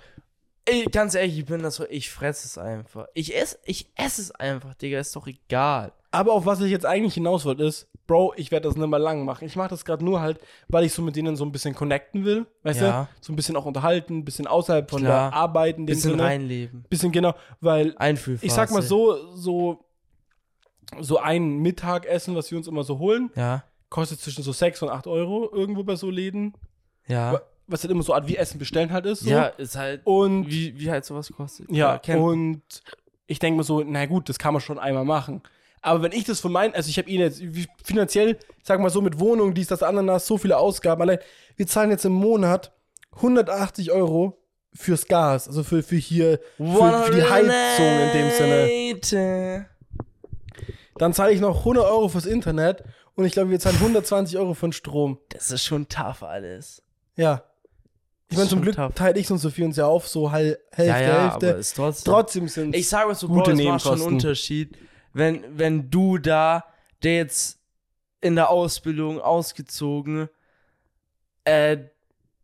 [0.69, 3.07] Ey, ganz ehrlich, ich bin das so, ich fresse es einfach.
[3.15, 5.93] Ich esse, ich esse es einfach, Digga, ist doch egal.
[6.11, 8.99] Aber auf was ich jetzt eigentlich hinaus wollte, ist, Bro, ich werde das nicht mehr
[9.01, 9.45] lang machen.
[9.47, 10.39] Ich mache das gerade nur halt,
[10.69, 12.47] weil ich so mit denen so ein bisschen connecten will.
[12.63, 13.03] Weißt Ja.
[13.03, 13.09] du?
[13.27, 15.31] So ein bisschen auch unterhalten, ein bisschen außerhalb von Klar.
[15.31, 16.23] der Arbeit in dem Bisschen Sinne.
[16.23, 16.85] reinleben.
[16.89, 18.47] Bisschen genau, weil Einfühlphase.
[18.47, 19.85] ich sag mal so, so,
[21.01, 23.65] so ein Mittagessen, was wir uns immer so holen, Ja,
[23.97, 26.53] kostet zwischen so 6 und 8 Euro irgendwo bei so Läden.
[27.09, 27.41] ja.
[27.69, 29.21] Was halt immer so Art wie Essen bestellen halt ist.
[29.21, 29.31] So.
[29.31, 31.69] Ja, ist halt, Und wie, wie halt sowas kostet.
[31.73, 32.63] ja, kennt- und
[33.27, 35.43] ich denke mir so, na gut, das kann man schon einmal machen.
[35.83, 37.43] Aber wenn ich das von meinen, also ich habe ihn jetzt
[37.83, 41.03] finanziell, sag mal so mit Wohnung, dies, das, Ananas, so viele Ausgaben.
[41.03, 41.19] Allein,
[41.57, 42.73] wir zahlen jetzt im Monat
[43.17, 44.39] 180 Euro
[44.73, 48.99] fürs Gas, also für, für hier, für, für die Heizung in dem Sinne.
[49.03, 49.67] Sinne.
[50.99, 52.85] Dann zahle ich noch 100 Euro fürs Internet
[53.17, 55.19] und ich glaube, wir zahlen 120 Euro für den Strom.
[55.31, 56.83] Das ist schon tough alles.
[57.17, 57.43] Ja.
[58.29, 58.95] Ich meine, zum Glück tough.
[58.95, 61.49] teile ich und Sophie uns ja auf, so Hal Hälfte, ja, ja, Hälfte.
[61.49, 62.13] aber ist trotzdem.
[62.13, 64.03] Trotzdem sind Ich sage mal so, Bro, es macht schon einen.
[64.03, 64.77] Unterschied,
[65.13, 66.65] wenn, wenn du da,
[67.03, 67.59] der jetzt
[68.21, 70.29] in der Ausbildung ausgezogen,
[71.45, 71.79] äh,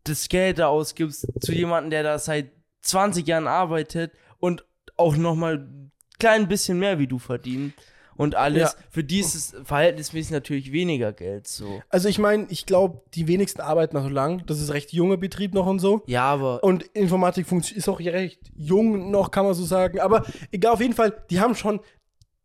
[0.05, 2.51] das Geld da ausgibst zu jemandem, der da seit
[2.81, 4.65] 20 Jahren arbeitet und
[4.97, 7.73] auch nochmal ein klein bisschen mehr wie du verdient.
[8.15, 8.73] Und alles.
[8.73, 8.83] Ja.
[8.89, 11.81] Für die ist es verhältnismäßig natürlich weniger Geld so.
[11.89, 14.45] Also ich meine, ich glaube, die wenigsten arbeiten noch so lang.
[14.45, 16.03] Das ist recht junger Betrieb noch und so.
[16.07, 19.99] Ja, aber Und Informatik ist auch recht jung noch, kann man so sagen.
[19.99, 21.79] Aber egal, auf jeden Fall, die haben schon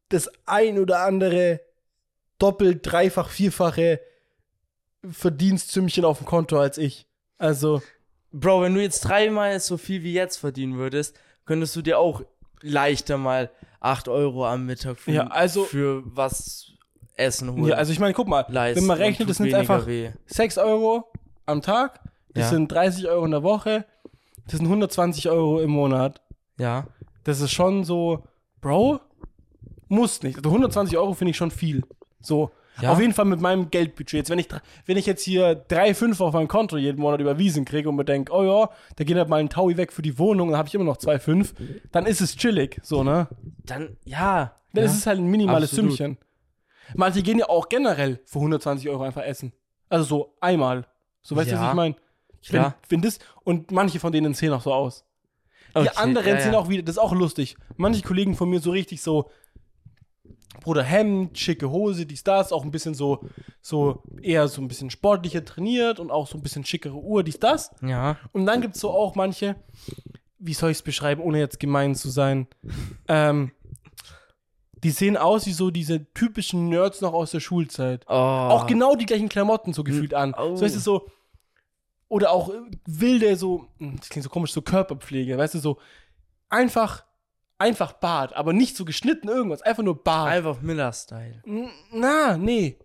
[0.09, 1.61] das ein oder andere
[2.39, 4.01] doppelt, dreifach, vierfache
[5.09, 7.07] Verdienstsümmchen auf dem Konto als ich.
[7.37, 7.83] Also,
[8.33, 12.23] Bro, wenn du jetzt dreimal so viel wie jetzt verdienen würdest, könntest du dir auch
[12.61, 13.51] leichter mal
[13.81, 16.73] 8 Euro am Mittag für, Ja, also- für was
[17.15, 17.67] essen holen.
[17.67, 20.11] ja, also ich meine, guck mal, leisten wenn man rechnet, das sind einfach weh.
[20.27, 21.11] 6 Euro
[21.47, 22.01] am Tag,
[22.35, 22.51] das Ja.
[22.51, 23.85] sind 30 Euro in der Woche,
[24.47, 26.21] das sind 120 Euro im Monat.
[26.59, 26.87] Ja.
[27.25, 28.25] Das ist schon so,
[28.61, 29.01] Bro,
[29.89, 30.37] muss nicht.
[30.37, 31.83] Also 120 Euro finde ich schon viel.
[32.21, 32.51] So,
[32.81, 32.93] Ja.
[32.93, 34.13] auf jeden Fall mit meinem Geldbudget.
[34.19, 34.49] Jetzt, wenn ich,
[34.87, 38.33] wenn ich jetzt hier 3,5 auf meinem Konto jeden Monat überwiesen kriege und mir denke,
[38.33, 40.75] oh ja, da geht halt mal ein Taui weg für die Wohnung, dann habe ich
[40.75, 41.55] immer noch 2,5,
[41.93, 43.29] dann ist es chillig, so, ne?
[43.65, 44.55] Dann, ja.
[44.73, 44.91] Dann ja.
[44.91, 45.93] ist es halt ein minimales Absolut.
[45.97, 46.19] Sümmchen.
[46.95, 49.53] Manche gehen ja auch generell für 120 Euro einfach essen.
[49.89, 50.87] Also so einmal.
[51.23, 51.69] So, weißt du, was Ja.
[51.71, 51.97] ich meine?
[52.41, 52.75] Ich finde Klar.
[52.89, 55.05] find das, und manche von denen sehen auch so aus.
[55.75, 56.59] Die Okay, anderen ja, ja.
[56.59, 57.57] auch wieder, das ist auch lustig.
[57.77, 59.31] Manche Kollegen von mir so richtig so,
[60.61, 63.25] Bruder Hemd, schicke Hose, dies, das, auch ein bisschen so,
[63.61, 67.39] so eher so ein bisschen sportlicher trainiert und auch so ein bisschen schickere Uhr, dies,
[67.39, 67.71] das.
[67.83, 68.17] Ja.
[68.33, 69.57] Und dann gibt es so auch manche,
[70.39, 72.49] wie soll ich es beschreiben, ohne jetzt gemein zu sein,
[73.09, 73.53] ähm,
[74.85, 78.05] die sehen aus wie so diese typischen Nerds noch aus der Schulzeit.
[78.09, 78.13] Oh.
[78.13, 80.35] Auch genau die gleichen Klamotten so gefühlt an.
[80.39, 80.57] Oh.
[80.57, 81.09] So ist es so.
[82.09, 85.79] Oder auch äh, wilde, so, hm, das klingt so komisch, so Körperpflege, weißt du, so
[86.49, 87.05] einfach,
[87.59, 90.31] einfach Bart, aber nicht so geschnitten irgendwas, einfach nur Bart.
[90.31, 91.43] Einfach Miller-Style.
[91.93, 92.79] Na, nee.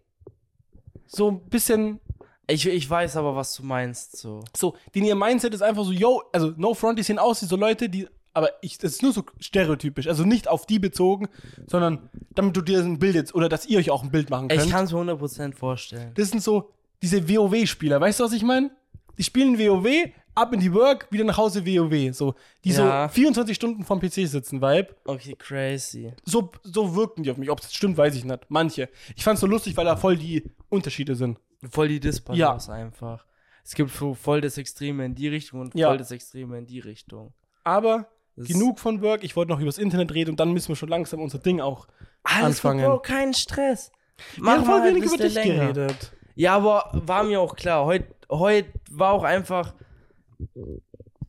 [1.05, 1.99] So ein bisschen,
[2.47, 4.43] Ich, ich weiß aber, was du meinst, so.
[4.55, 7.45] so, den ihr Mindset ist einfach so, yo, also no front, die sehen aus wie
[7.45, 11.30] so Leute, die, aber ich, das ist nur so stereotypisch, also nicht auf die bezogen,
[11.67, 14.47] sondern damit du dir ein Bild jetzt, oder dass ihr euch auch ein Bild machen
[14.47, 14.63] könnt.
[14.63, 16.11] Ich kann es mir 100% vorstellen.
[16.15, 16.71] Das sind so
[17.01, 18.71] diese WoW-Spieler, weißt du, was ich meine?
[19.19, 19.88] Die spielen WoW,
[20.36, 22.13] ab in die Work, wieder nach Hause WoW.
[22.15, 23.07] So, die Ja.
[23.07, 24.95] so 24 Stunden vom PC sitzen, Vibe.
[25.05, 26.13] Okay, crazy.
[26.25, 27.49] So, so wirken die auf mich.
[27.49, 28.39] Ob es stimmt, weiß ich nicht.
[28.49, 28.89] Manche.
[29.15, 31.39] Ich fand's so lustig, weil da voll die Unterschiede sind.
[31.69, 32.77] Voll die Disbalance Ja.
[32.77, 33.25] einfach.
[33.63, 35.88] Es gibt so voll das Extreme in die Richtung und Ja.
[35.89, 37.34] voll das Extreme in die Richtung.
[37.63, 39.23] Aber Das genug von Work.
[39.23, 41.88] Ich wollte noch übers Internet reden und dann müssen wir schon langsam unser Ding auch.
[42.23, 42.84] Alles anfangen.
[42.84, 43.91] Bro, kein Stress.
[44.38, 45.71] Mach haben voll mal wenig über dich länger.
[45.73, 46.11] geredet.
[46.36, 47.86] Ja, aber war mir auch klar.
[47.86, 49.73] Heute heut war auch einfach.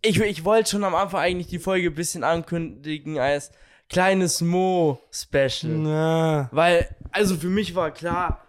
[0.02, 3.50] Ich, ich wollte schon am Anfang eigentlich die Folge ein bisschen ankündigen als
[3.88, 5.72] kleines Mo-Special.
[5.72, 6.48] Na.
[6.52, 8.46] Weil, also für mich war klar,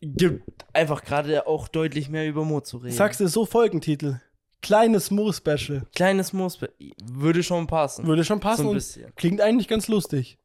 [0.00, 0.42] gibt
[0.72, 2.94] einfach gerade auch deutlich mehr über Mo zu reden.
[2.94, 4.20] Sagst du so Folgentitel?
[4.60, 5.86] Kleines Mo-Special.
[5.94, 6.72] Kleines Mo-Special.
[7.04, 8.06] Würde schon passen.
[8.06, 9.12] Würde schon passen So ein bisschen.
[9.16, 10.38] klingt eigentlich ganz lustig.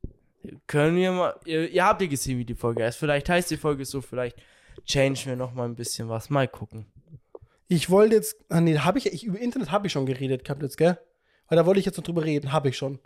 [0.66, 1.36] Können wir mal.
[1.46, 2.98] Ihr, ihr habt ja gesehen, wie die Folge heißt.
[2.98, 4.38] Vielleicht heißt die Folge so, vielleicht
[4.86, 6.30] changen wir noch mal ein bisschen was.
[6.30, 6.88] Mal gucken.
[7.68, 10.62] Ich wollte jetzt, ah nee, habe ich, ich, über Internet habe ich schon geredet gehabt
[10.62, 10.98] jetzt, gell?
[11.50, 13.00] Weil da wollte ich jetzt noch drüber reden, habe ich schon.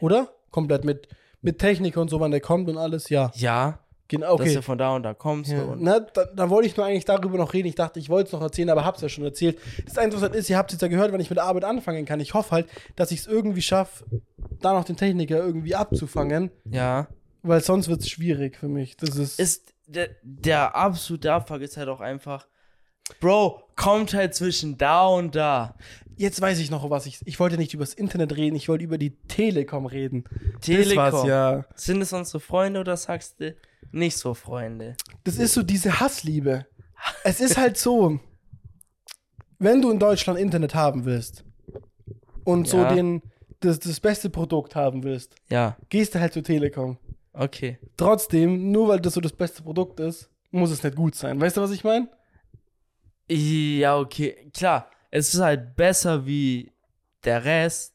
[0.00, 0.32] Oder?
[0.50, 1.08] Komplett mit,
[1.42, 3.30] mit Technik und so, wann der kommt und alles, ja.
[3.34, 4.54] Ja, Genau, dass okay.
[4.54, 5.52] du von da und da kommst.
[5.52, 7.68] Ja, und na, da, da wollte ich nur eigentlich darüber noch reden.
[7.68, 9.58] Ich dachte, ich wollte es noch erzählen, aber hab's ja schon erzählt.
[9.84, 12.06] Das Interessante ist, ihr habt es jetzt ja gehört, wenn ich mit der Arbeit anfangen
[12.06, 12.18] kann.
[12.18, 14.06] Ich hoffe halt, dass ich es irgendwie schaffe,
[14.60, 17.06] da noch den Techniker irgendwie abzufangen, ja.
[17.42, 18.96] weil sonst wird es schwierig für mich.
[18.96, 19.38] Das ist.
[19.38, 22.46] Ist der, der absolute Abfuck ist halt auch einfach.
[23.20, 25.74] Bro, kommt halt zwischen da und da.
[26.16, 27.20] jetzt weiß ich noch, was ich.
[27.26, 30.24] Ich wollte nicht über das Internet reden, ich wollte über die Telekom reden.
[30.54, 30.96] Das Telekom.
[30.96, 31.64] war's ja.
[31.74, 33.54] Sind es unsere Freunde oder sagst du
[33.92, 34.96] nicht so Freunde?
[35.24, 36.66] Das ist so diese Hassliebe.
[37.24, 38.18] Es ist halt so,
[39.58, 41.44] wenn du in Deutschland Internet haben willst
[42.44, 42.94] und so Ja.
[42.94, 43.22] den,
[43.60, 46.98] das, das beste Produkt haben willst, Ja, gehst du halt zur Telekom.
[47.32, 47.78] okay.
[47.96, 51.40] Trotzdem, nur weil das so das beste Produkt ist, muss es nicht gut sein.
[51.40, 52.08] Weißt du, was ich meine?
[53.30, 54.50] Ja, okay.
[54.54, 56.72] Klar, es ist halt besser wie
[57.24, 57.94] der Rest,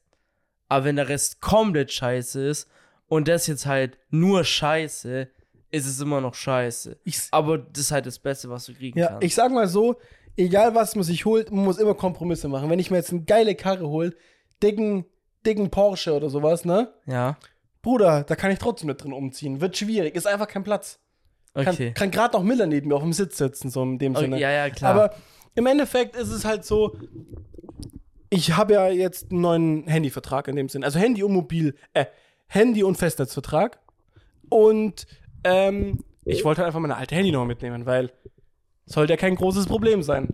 [0.70, 2.70] aber wenn der Rest komplett scheiße ist
[3.08, 5.28] und das jetzt halt nur scheiße,
[5.72, 6.98] ist es immer noch scheiße.
[7.04, 9.24] Ich, Aber das ist halt das Beste, was du kriegen ja, kannst.
[9.24, 9.96] ich sag mal so,
[10.38, 12.70] egal was man sich holt, man muss immer Kompromisse machen.
[12.70, 14.16] Wenn ich mir jetzt eine geile Karre hole,
[14.62, 15.06] dicken,
[15.46, 16.94] dicken Porsche oder sowas, ne?
[17.08, 17.38] ja,
[17.82, 19.60] Bruder, da kann ich trotzdem nicht drin umziehen.
[19.60, 21.00] Wird schwierig, ist einfach kein Platz.
[21.54, 21.92] Kann, okay.
[21.94, 24.40] kann gerade noch Miller neben mir auf dem Sitz sitzen, so in dem okay Sinne.
[24.40, 24.96] ja, ja, klar.
[24.96, 25.16] Aber
[25.56, 26.98] im Endeffekt ist es halt so,
[28.30, 30.84] ich habe ja jetzt einen neuen Handyvertrag in dem Sinn.
[30.84, 32.06] Also Handy und Mobil, äh,
[32.48, 33.80] Handy und Festnetzvertrag.
[34.50, 35.06] Und
[35.44, 38.12] ähm, ich wollte halt einfach meine alte Handynummer mitnehmen, weil
[38.86, 40.30] sollte ja kein großes Problem sein.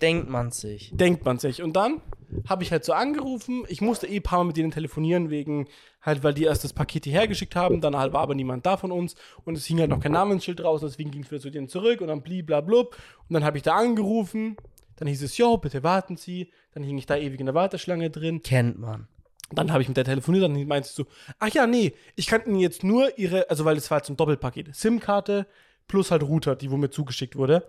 [0.00, 0.90] denkt man sich.
[0.94, 1.62] Denkt man sich.
[1.62, 2.00] Und dann
[2.48, 3.64] habe ich halt so angerufen.
[3.68, 5.68] Ich musste eh ein paar Mal mit denen telefonieren, wegen
[6.02, 8.76] halt, weil die erst das Paket hierher geschickt haben, dann halt war aber niemand da
[8.76, 9.14] von uns
[9.44, 12.00] und es hing halt noch kein Namensschild raus, deswegen ging es wieder zu denen zurück
[12.00, 12.96] und dann bliblablub.
[13.28, 14.56] Und dann habe ich da angerufen,
[14.96, 16.50] dann hieß es, jo, bitte warten Sie.
[16.74, 18.42] Dann hing ich da ewig in der Warteschlange drin.
[18.42, 19.08] Kennt man.
[19.50, 21.06] Dann habe ich mit der telefoniert, dann meinte sie so,
[21.38, 24.16] ach ja, nee, ich kann Ihnen jetzt nur Ihre, also weil das war jetzt ein
[24.16, 25.46] Doppelpaket, SIM-Karte
[25.88, 27.66] plus halt Router, die wo mir zugeschickt wurde.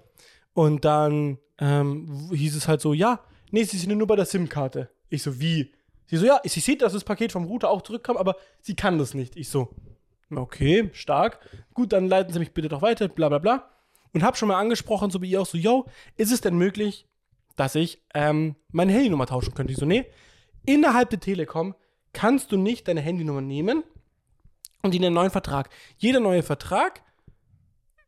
[0.54, 3.20] Und dann ähm, hieß es halt so, ja,
[3.52, 4.90] nee, Sie sind nur bei der SIM-Karte.
[5.10, 5.74] Ich so, wie?
[6.14, 8.99] Sie so, ja, sie sieht, dass das Paket vom Router auch zurückkam, aber sie kann
[8.99, 9.35] das nicht.
[9.35, 9.69] Ich so,
[10.30, 11.40] okay, stark.
[11.73, 13.72] Gut, dann leiten Sie mich bitte doch weiter, bla bla bla.
[14.14, 17.07] Und habe schon mal angesprochen, so wie ihr auch so, yo, ist es denn möglich,
[17.56, 19.73] dass ich ähm, meine Handynummer tauschen könnte?
[19.73, 20.06] Ich so, nee,
[20.68, 21.73] innerhalb der Telekom
[22.14, 23.84] kannst du nicht deine Handynummer nehmen
[24.84, 25.72] und in einen neuen Vertrag.
[25.98, 27.02] Jeder neue Vertrag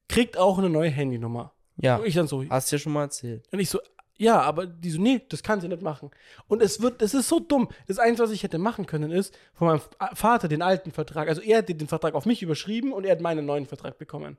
[0.07, 1.53] kriegt auch eine neue Handynummer.
[1.77, 1.95] Ja.
[1.95, 3.47] Und ich dann so, Hast du ja schon mal erzählt.
[3.51, 3.79] und ich so,
[4.17, 6.11] ja, aber die so, nee, das kann sie nicht machen.
[6.47, 7.69] Und es wird, das ist so dumm.
[7.87, 9.81] Das Einzige, was ich hätte machen können, ist von meinem
[10.13, 13.21] Vater den alten Vertrag, also er hat den Vertrag auf mich überschrieben und er hat
[13.21, 14.37] meinen neuen Vertrag bekommen.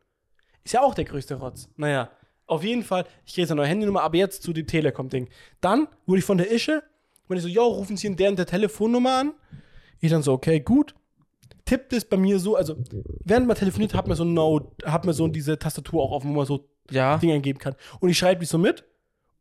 [0.65, 1.69] Ist ja auch der größte Rotz.
[1.77, 2.11] Naja,
[2.47, 5.29] auf jeden Fall, ich kriege jetzt eine neue Handynummer, aber jetzt zu dem Telekom-Ding.
[5.61, 6.83] Dann wurde ich von der Ische,
[7.29, 9.33] und ich so, ja, rufen Sie in der und der Telefonnummer an.
[10.01, 10.95] Ich dann so, okay, gut.
[11.65, 12.77] Tippt es bei mir so, also
[13.25, 16.35] während man telefoniert, hat man so No, hat man so diese Tastatur auch offen, wo
[16.35, 17.19] man so Ja.
[17.19, 17.75] Dinge eingeben kann.
[17.99, 18.85] Und ich schreibe die so mit.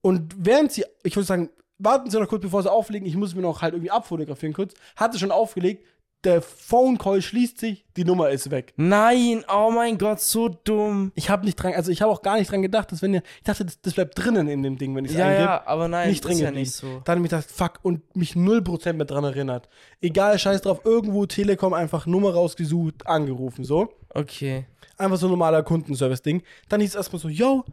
[0.06, 1.50] Und während sie, ich würde sagen,
[1.80, 4.76] warten Sie noch kurz, bevor Sie auflegen, ich muss mir noch halt irgendwie abfotografieren kurz,
[4.96, 5.84] hat sie schon aufgelegt,
[6.24, 8.76] der Phone Call schließt sich, die Nummer ist weg.
[8.78, 11.12] Nein, oh mein Gott, so dumm.
[11.16, 13.24] Ich habe nicht dran, also ich habe auch gar nicht dran gedacht, dass wenn ihr,
[13.38, 15.44] ich dachte, das, das bleibt drinnen in dem Ding, wenn ich es Ja, eingebe.
[15.44, 17.02] ja, aber nein, nicht ist ja nicht so.
[17.04, 19.70] Dann habe ich gedacht, fuck, und mich 0% mehr dran erinnert.
[20.02, 23.90] Egal, scheiß drauf, irgendwo Telekom einfach Nummer rausgesucht, angerufen, so.
[24.10, 24.68] Okay.
[25.00, 26.44] Einfach so ein normaler Kundenservice-Ding.
[26.70, 27.66] Dann hieß es erstmal so, yo,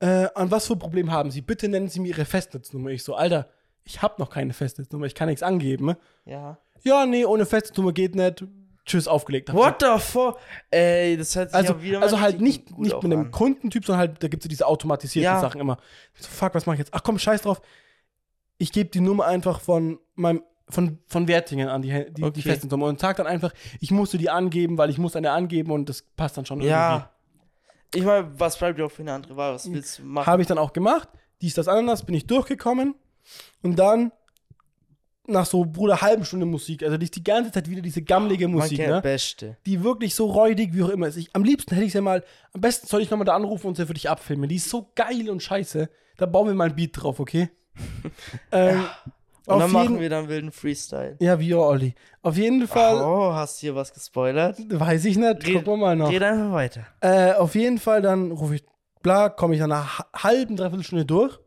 [0.00, 1.40] äh, an was für ein Problem haben Sie?
[1.40, 2.90] Bitte nennen Sie mir Ihre Festnetznummer.
[2.90, 3.48] Ich so, Alter,
[3.84, 5.86] ich habe noch keine Festnetznummer, ich kann nichts angeben.
[5.86, 5.96] ne?
[6.24, 6.58] Ja.
[6.82, 8.44] Ja, nee, ohne Festnetznummer geht nicht.
[8.86, 9.52] Tschüss, aufgelegt.
[9.52, 10.38] What the fuck?
[10.70, 13.30] Ey, das hört sich also, ja wieder also halt nicht, nicht mit einem an.
[13.30, 15.40] Kundentyp, sondern halt, da gibt es ja diese automatisierten Ja.
[15.40, 15.76] Sachen immer.
[16.18, 16.94] So, fuck, was mache ich jetzt?
[16.94, 17.60] Ach komm, scheiß drauf.
[18.58, 22.32] Ich gebe die Nummer einfach von meinem von, von Wertingen an, die, die, Okay.
[22.32, 25.72] die Festnetznummer und sag dann einfach, ich musste die angeben, weil ich muss eine angeben
[25.72, 27.10] und das passt dann schon Ja.
[27.94, 29.54] Ich meine, was bleibt dir auch für eine andere Wahl?
[29.54, 30.26] Was willst du machen?
[30.26, 31.08] Habe ich dann auch gemacht.
[31.40, 32.94] Dies, das, Ananas, bin ich durchgekommen
[33.62, 34.12] und dann
[35.26, 38.78] nach so, Bruder, halben Stunde Musik, also die die ganze Zeit wieder diese gammelige Musik,
[38.78, 39.00] ne?
[39.00, 39.56] Beste.
[39.64, 41.16] die wirklich so räudig, wie auch immer ist.
[41.16, 43.76] Ich, am liebsten hätte ich sie mal, am besten soll ich nochmal da anrufen und
[43.76, 44.48] sie für dich abfilmen.
[44.48, 45.88] Die ist so geil und scheiße.
[46.16, 47.48] Da bauen wir mal ein Beat drauf, okay?
[48.52, 48.84] ähm,
[49.50, 51.16] Und auf dann machen jeden, wir dann wilden Freestyle.
[51.20, 51.94] Ja, wie Olli.
[52.22, 54.58] Auf jeden Fall, Oh, hast du hier was gespoilert?
[54.68, 56.10] weiß ich nicht, Red- gucken wir mal noch.
[56.10, 56.86] Red einfach weiter.
[57.00, 58.64] Äh, auf jeden Fall, dann rufe ich,
[59.02, 61.38] bla, komme ich nach einer ha- halben, dreiviertel Stunde durch,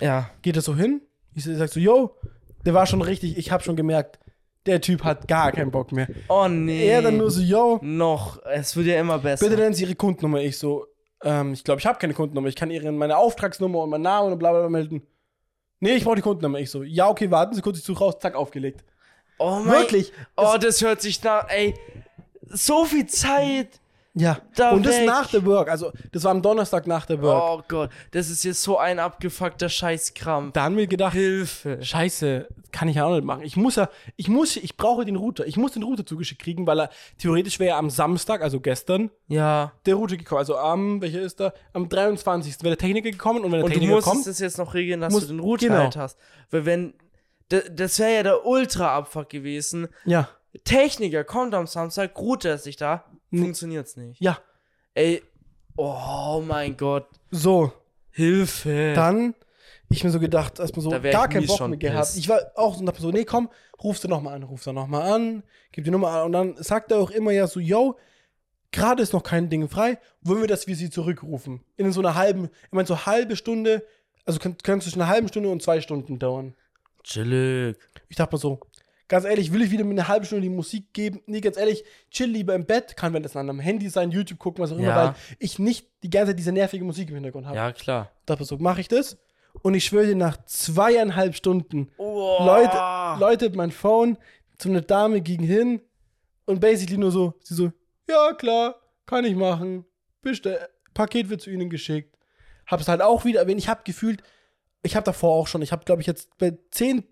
[0.00, 0.30] Ja.
[0.42, 1.02] geht das so hin.
[1.34, 2.16] Ich sag so, yo,
[2.64, 4.18] der war schon richtig, ich habe schon gemerkt,
[4.66, 6.08] der Typ hat gar keinen Bock mehr.
[6.28, 6.86] Oh nee.
[6.88, 8.40] Er dann nur so, yo, Noch.
[8.46, 9.44] Es wird ja immer besser.
[9.46, 10.40] Bitte nennen Sie Ihre Kundennummer.
[10.40, 10.86] Ich so,
[11.22, 12.48] ähm, ich glaube, ich habe keine Kundennummer.
[12.48, 15.02] Ich kann Ihnen meine Auftragsnummer und meinen Namen und bla bla bla melden.
[15.84, 16.60] Nee, ich brauche die Kundennummer.
[16.60, 18.82] Ich so, ja, okay, warten Sie kurz, ich suche raus, zack, aufgelegt.
[19.36, 20.14] oh mein Wirklich?
[20.34, 21.46] Oh, das hört sich nach.
[21.50, 21.74] Ey.
[22.48, 23.68] So viel Zeit.
[24.16, 24.38] Ja.
[24.54, 25.06] Da und das weg.
[25.06, 25.68] nach der Work.
[25.68, 27.42] Also, das war am Donnerstag nach der Work.
[27.42, 27.90] Oh Gott.
[28.12, 30.52] Das ist jetzt so ein abgefuckter Scheißkram.
[30.52, 31.82] Da haben wir gedacht, Hilfe.
[31.82, 33.42] Scheiße, kann ich ja auch nicht machen.
[33.42, 35.46] Ich muss ja, ich muss, ich brauche den Router.
[35.46, 39.72] Ich muss den Router zugeschickt kriegen, weil er theoretisch wäre am Samstag, also gestern, Ja.
[39.84, 40.38] der Router gekommen.
[40.38, 41.52] Also am, welcher ist da?
[41.72, 42.54] Am 23.
[42.62, 44.26] wäre der Techniker gekommen und wenn der Und du Techniker musstest kommt.
[44.28, 45.78] es jetzt noch regeln, dass Muss- du den Router genau.
[45.80, 46.18] halt hast.
[46.50, 46.94] Weil wenn.
[47.48, 49.88] Das wäre ja der Ultra-Abfuck gewesen.
[50.04, 50.28] Ja,
[50.64, 53.04] Techniker kommt am Samstag, Router ist nicht da.
[53.42, 54.20] Funktioniert's nicht.
[54.20, 54.38] ja.
[54.94, 55.22] Ey.
[55.76, 57.08] Oh mein Gott.
[57.32, 57.72] So,
[58.10, 58.92] Hilfe.
[58.94, 59.34] dann
[59.88, 62.06] ich mir so gedacht, erstmal so Da gar ich keinen Bock mehr gehabt.
[62.06, 62.18] pissed.
[62.18, 63.48] Ich war auch so dachte so, nee, komm,
[63.82, 65.42] rufst du nochmal an, rufst du nochmal an,
[65.72, 67.96] gib die Nummer an und dann sagt er auch immer ja so, yo,
[68.72, 71.62] gerade ist noch kein Ding frei, wollen wir, dass wir sie zurückrufen?
[71.76, 73.84] In so einer halben, ich meine so halbe Stunde,
[74.24, 76.54] also kann, kann zwischen einer halben Stunde und zwei Stunden dauern.
[77.02, 77.76] Chillig.
[78.08, 78.60] Ich dachte mir so,
[79.08, 81.20] ganz ehrlich, will ich wieder mit einer halben Stunde die Musik geben?
[81.26, 84.38] Nee, ganz ehrlich, chill lieber im Bett, kann wenn das an einem Handy sein, YouTube
[84.38, 84.96] gucken, was auch immer, Ja.
[84.96, 87.56] weil ich nicht die ganze Zeit diese nervige Musik im Hintergrund habe.
[87.56, 88.10] Ja, klar.
[88.26, 89.18] dachte so, mache ich das?
[89.62, 91.90] Und ich schwöre dir, nach zweieinhalb Stunden.
[91.98, 92.76] Leute,
[93.20, 94.18] läutet mein Phone,
[94.60, 95.80] so eine Dame ging hin
[96.46, 97.72] und basically nur so, sie so,
[98.08, 98.76] ja klar,
[99.06, 99.84] kann ich machen,
[100.22, 100.58] bestell,
[100.94, 102.16] Paket wird zu Ihnen geschickt.
[102.66, 104.22] Hab's halt auch wieder erwähnt, ich habe gefühlt,
[104.82, 107.04] ich habe davor auch schon, ich habe glaube ich jetzt bei zehn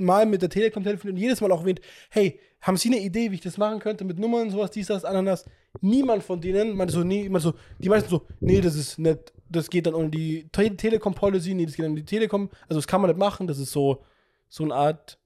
[0.00, 3.30] Mal mit der Telekom telefoniert und jedes Mal auch erwähnt, hey, haben Sie eine Idee,
[3.30, 5.44] wie ich das machen könnte mit Nummern, sowas, dies, das, Ananas?
[5.80, 9.32] Niemand von denen meinte so, nee, immer so, die meisten so, nee, das ist nicht,
[9.48, 12.86] das geht dann um die Te Telekom-Policy, nee, das geht um die Telekom, also das
[12.86, 14.04] kann man nicht machen, das ist so,
[14.48, 15.18] So eine Art,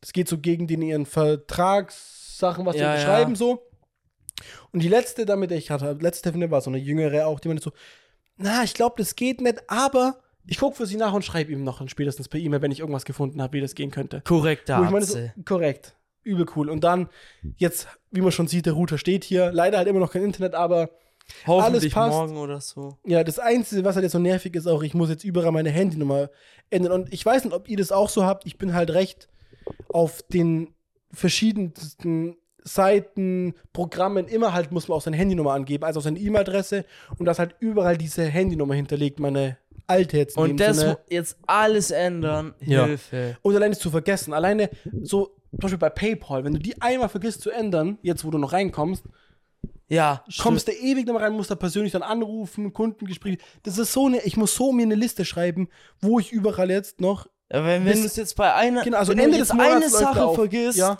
[0.00, 3.04] das geht so gegen den ihren Vertragssachen, was Ja, die ja.
[3.04, 3.62] schreiben, so.
[4.72, 7.62] Und die letzte, damit ich hatte, letzte Finde war so eine jüngere auch, die meinte
[7.64, 7.72] so,
[8.36, 11.64] na, ich glaube, das geht nicht, aber ich gucke für sie nach und schreibe ihm
[11.64, 14.22] noch spätestens per E-Mail, wenn ich irgendwas gefunden habe, wie das gehen könnte.
[14.84, 15.34] Ich meine, so, Atze.
[15.44, 15.96] korrekt.
[16.22, 16.70] Übel cool.
[16.70, 17.08] Und dann,
[17.56, 19.52] jetzt, wie man schon sieht, der Router steht hier.
[19.52, 20.90] Leider halt immer noch kein Internet, aber
[21.46, 22.12] Hoffentlich passt.
[22.16, 22.98] morgen oder so.
[23.04, 25.70] ja, das Einzige, was halt jetzt so nervig ist, auch, ich muss jetzt überall meine
[25.70, 26.30] Handynummer
[26.70, 26.92] ändern.
[26.92, 28.46] Und ich weiß nicht, ob ihr das auch so habt.
[28.46, 29.28] Ich bin halt recht
[29.88, 30.74] auf den
[31.12, 36.86] verschiedensten Seiten, Programmen, immer halt muss man auch seine Handynummer angeben, also auch seine E-Mail-Adresse
[37.18, 40.36] und das halt überall diese Handynummer hinterlegt, meine alte jetzt.
[40.36, 40.98] Und das Sinne.
[41.08, 42.54] jetzt alles ändern.
[42.60, 42.86] Ja.
[42.86, 43.36] Hilfe.
[43.42, 44.32] Und alleine zu vergessen.
[44.32, 44.70] Alleine
[45.02, 48.38] so, zum Beispiel bei PayPal, wenn du die einmal vergisst zu ändern, jetzt wo du
[48.38, 49.04] noch reinkommst,
[49.88, 53.38] Ja, kommst du ewig noch rein, musst da persönlich dann anrufen, Kundengespräch.
[53.62, 55.68] Das ist so eine, ich muss so mir eine Liste schreiben,
[56.00, 57.26] wo ich überall jetzt noch.
[57.52, 59.88] Ja, wenn, wenn du es jetzt bei einer, Genau, also wenn Ende du jetzt eine
[59.90, 60.34] Sache auf.
[60.36, 60.96] vergisst Ja.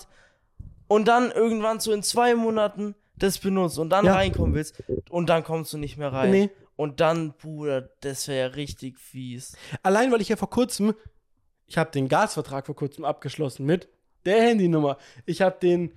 [0.86, 4.15] und dann irgendwann so in zwei Monaten das benutzt und dann Ja.
[4.15, 6.31] reinkommen willst und dann kommst du nicht mehr rein.
[6.31, 6.51] Nee.
[6.76, 9.56] Und dann, Bruder, das wäre ja richtig fies.
[9.82, 10.94] Allein, weil ich ja vor kurzem,
[11.66, 13.88] ich habe den Gasvertrag vor kurzem abgeschlossen mit
[14.24, 14.98] der Handynummer.
[15.26, 15.92] Ich habe den,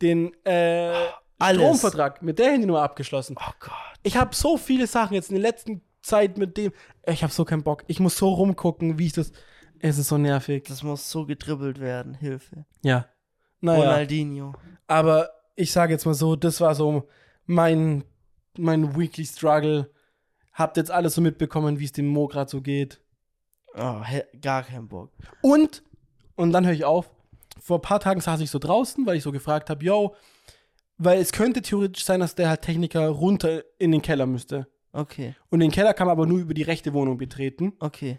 [0.00, 0.92] den äh,
[1.38, 1.62] Alles.
[1.62, 3.36] Stromvertrag mit der Handynummer abgeschlossen.
[3.38, 3.72] Oh Gott.
[4.02, 6.72] Ich habe so viele Sachen jetzt in der letzten Zeit mit dem.
[7.06, 7.84] Ich habe so keinen Bock.
[7.86, 9.32] Ich muss so rumgucken, wie ich das.
[9.80, 10.64] Es ist so nervig.
[10.64, 12.14] Das muss so gedribbelt werden.
[12.14, 12.64] Hilfe.
[12.82, 13.08] Ja.
[13.60, 13.80] Naja.
[13.80, 14.54] Ronaldinho.
[14.86, 17.08] Aber ich sage jetzt mal so, das war so
[17.46, 18.04] mein,
[18.56, 19.90] mein Weekly Struggle.
[20.54, 23.00] Habt jetzt alles so mitbekommen, wie es dem Mo gerade so geht.
[23.76, 24.00] Oh,
[24.40, 25.10] gar keinen Bock.
[25.42, 25.82] Und,
[26.36, 27.10] und dann höre ich auf,
[27.60, 30.14] vor ein paar Tagen saß ich so draußen, weil ich so gefragt habe, yo,
[30.96, 34.68] weil es könnte theoretisch sein, dass der halt Techniker runter in den Keller müsste.
[34.92, 37.72] Okay, Und den Keller kann man aber nur über die rechte Wohnung betreten.
[37.80, 38.18] okay.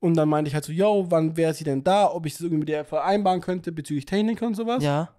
[0.00, 2.42] Und dann meinte ich halt so, yo, wann wäre sie denn da, ob ich das
[2.42, 4.84] irgendwie mit der vereinbaren könnte bezüglich Techniker und sowas.
[4.84, 5.14] Ja.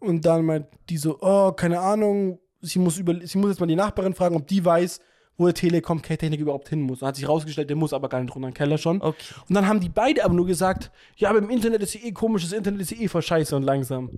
[0.00, 3.66] Und dann meint die so, oh, keine Ahnung, sie muss, über, sie muss jetzt mal
[3.66, 5.00] die Nachbarin fragen, ob die weiß,
[5.36, 7.02] wo der Telekom-Technik überhaupt hin muss.
[7.02, 9.02] Und hat sich rausgestellt, der muss aber gar nicht runter in den Keller schon.
[9.02, 9.16] Okay.
[9.48, 12.12] Und dann haben die beide aber nur gesagt, ja, aber im Internet ist ja eh
[12.12, 14.10] komisch, das Internet ist eh voll scheiße und langsam.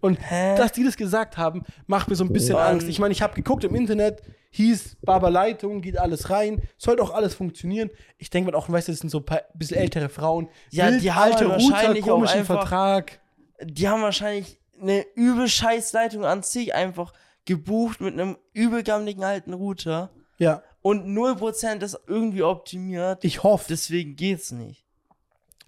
[0.00, 0.56] Und Hä?
[0.56, 2.74] dass die das gesagt haben, macht mir so ein bisschen Mann.
[2.74, 2.88] Angst.
[2.88, 7.12] Ich meine, ich habe geguckt im Internet, hieß Barber Leitung, geht alles rein, sollte auch
[7.14, 7.90] alles funktionieren.
[8.18, 10.48] Ich denke mal auch, weißt du, das sind so ein paar bisschen ältere Frauen.
[10.70, 13.20] Ja, Wild die haben alte Router, komischen einfach- Vertrag.
[13.62, 17.12] Die haben wahrscheinlich eine übel Scheißleitung an sich einfach
[17.46, 23.24] gebucht mit einem übelgammeligen alten Router Ja, und 0% ist irgendwie optimiert.
[23.24, 24.84] ich hoffe, Deswegen geht's nicht.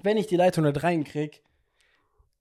[0.03, 1.43] wenn ich die Leitung nicht reinkrieg,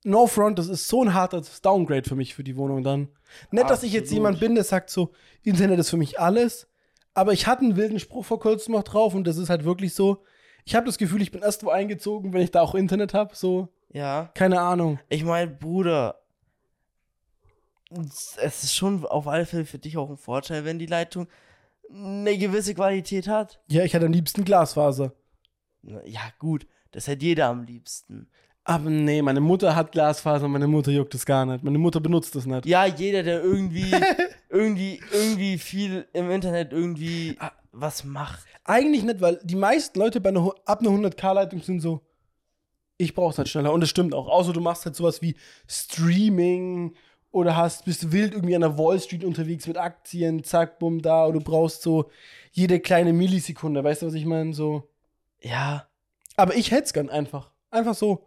[0.04, 3.08] No Front, das ist so ein harter Downgrade für mich für die Wohnung dann.
[3.50, 5.12] Nicht, dass ich jetzt jemand bin, der sagt so,
[5.42, 6.68] Internet ist für mich alles,
[7.16, 9.96] aber ich hatte einen wilden Spruch vor kurzem noch drauf und das ist halt wirklich
[9.96, 10.24] so.
[10.64, 13.36] Ich habe das Gefühl, ich bin erst wo eingezogen, wenn ich da auch Internet habe,
[13.36, 14.30] so, Ja.
[14.36, 15.00] keine Ahnung.
[15.10, 16.20] Ich meine, Bruder,
[18.42, 21.28] es ist schon auf alle Fälle für dich auch ein Vorteil, wenn die Leitung
[21.92, 23.62] eine gewisse Qualität hat.
[23.68, 25.14] Ja, ich hätte am liebsten Glasfaser.
[25.84, 28.28] Ja, gut, das hätte jeder am liebsten.
[28.64, 31.64] Aber nee, meine Mutter hat Glasfaser, meine Mutter juckt es gar nicht.
[31.64, 32.66] Meine Mutter benutzt das nicht.
[32.66, 33.92] Ja, jeder, der irgendwie,
[34.50, 37.52] irgendwie, irgendwie viel im Internet irgendwie Ah.
[37.72, 38.46] was macht.
[38.64, 42.02] Eigentlich nicht, weil die meisten Leute bei einer, ab einer 100k-Leitung sind so,
[42.98, 43.72] ich brauch's halt schneller.
[43.72, 44.28] Und das stimmt auch.
[44.28, 45.36] Außer du machst halt sowas wie
[45.68, 46.96] Streaming
[47.36, 51.26] oder hast, bist wild irgendwie an der Wall Street unterwegs mit Aktien, zack, bumm, da.
[51.26, 52.10] Und du brauchst so
[52.52, 53.84] jede kleine Millisekunde.
[53.84, 54.54] Weißt du, was ich meine?
[54.54, 54.90] So.
[55.42, 55.86] Ja,
[56.38, 57.52] Aber ich hätte es gern einfach.
[57.72, 58.26] Einfach so.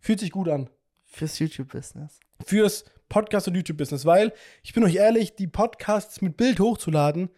[0.00, 0.70] Fühlt sich gut an.
[1.04, 2.18] fürs YouTube-Business.
[2.44, 4.04] Fürs Podcast- und YouTube-Business.
[4.06, 7.28] Weil, ich bin euch ehrlich, die Podcasts mit Bild hochzuladen,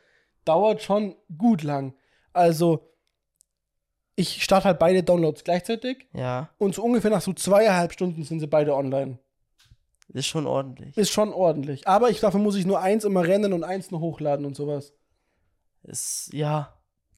[0.44, 1.94] dauert schon gut lang.
[2.32, 2.92] Also,
[4.14, 6.06] ich starte halt beide Downloads gleichzeitig.
[6.12, 9.18] Ja, Und so ungefähr nach so zweieinhalb Stunden sind sie beide online.
[10.08, 10.96] Ist schon ordentlich.
[10.96, 11.86] Ist schon ordentlich.
[11.86, 14.94] Aber ich, dafür muss ich nur eins immer rennen und eins nur hochladen und sowas.
[15.82, 16.74] Ist, ja,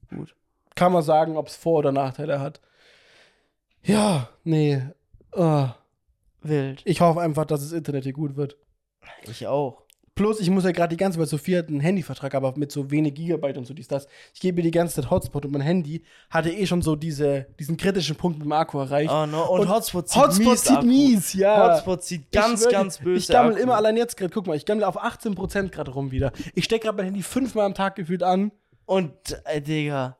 [0.09, 0.35] gut.
[0.75, 2.61] Kann man sagen, ob es Vor- oder Nachteile hat.
[3.83, 4.83] Ja, nee.
[5.33, 5.75] Ah,
[6.43, 6.83] Wild.
[6.85, 8.57] ich hoffe einfach, dass das Internet hier gut wird.
[9.25, 9.83] Ich auch.
[10.17, 12.91] Plus, ich muss ja gerade die ganze Zeit, Sophia hat einen Handyvertrag, aber mit so
[12.91, 14.07] wenig Gigabyte und so dies, das.
[14.35, 17.47] Ich gebe ihr die ganze Zeit Hotspot und mein Handy hatte eh schon so diese,
[17.59, 19.11] diesen kritischen Punkt mit dem Akku erreicht.
[19.11, 21.73] Oh no, und, Und Hotspot zieht Hotspot mies zieht mies, ja.
[21.75, 23.63] Hotspot zieht ganz, Ich ganz böse Ich gammel Akku.
[23.63, 26.33] immer allein jetzt gerade, guck mal, ich gammel auf 18% gerade rum wieder.
[26.55, 28.53] Ich stecke gerade mein Handy fünfmal am Tag gefühlt an.
[28.87, 29.15] Und,
[29.45, 30.19] äh, Digga.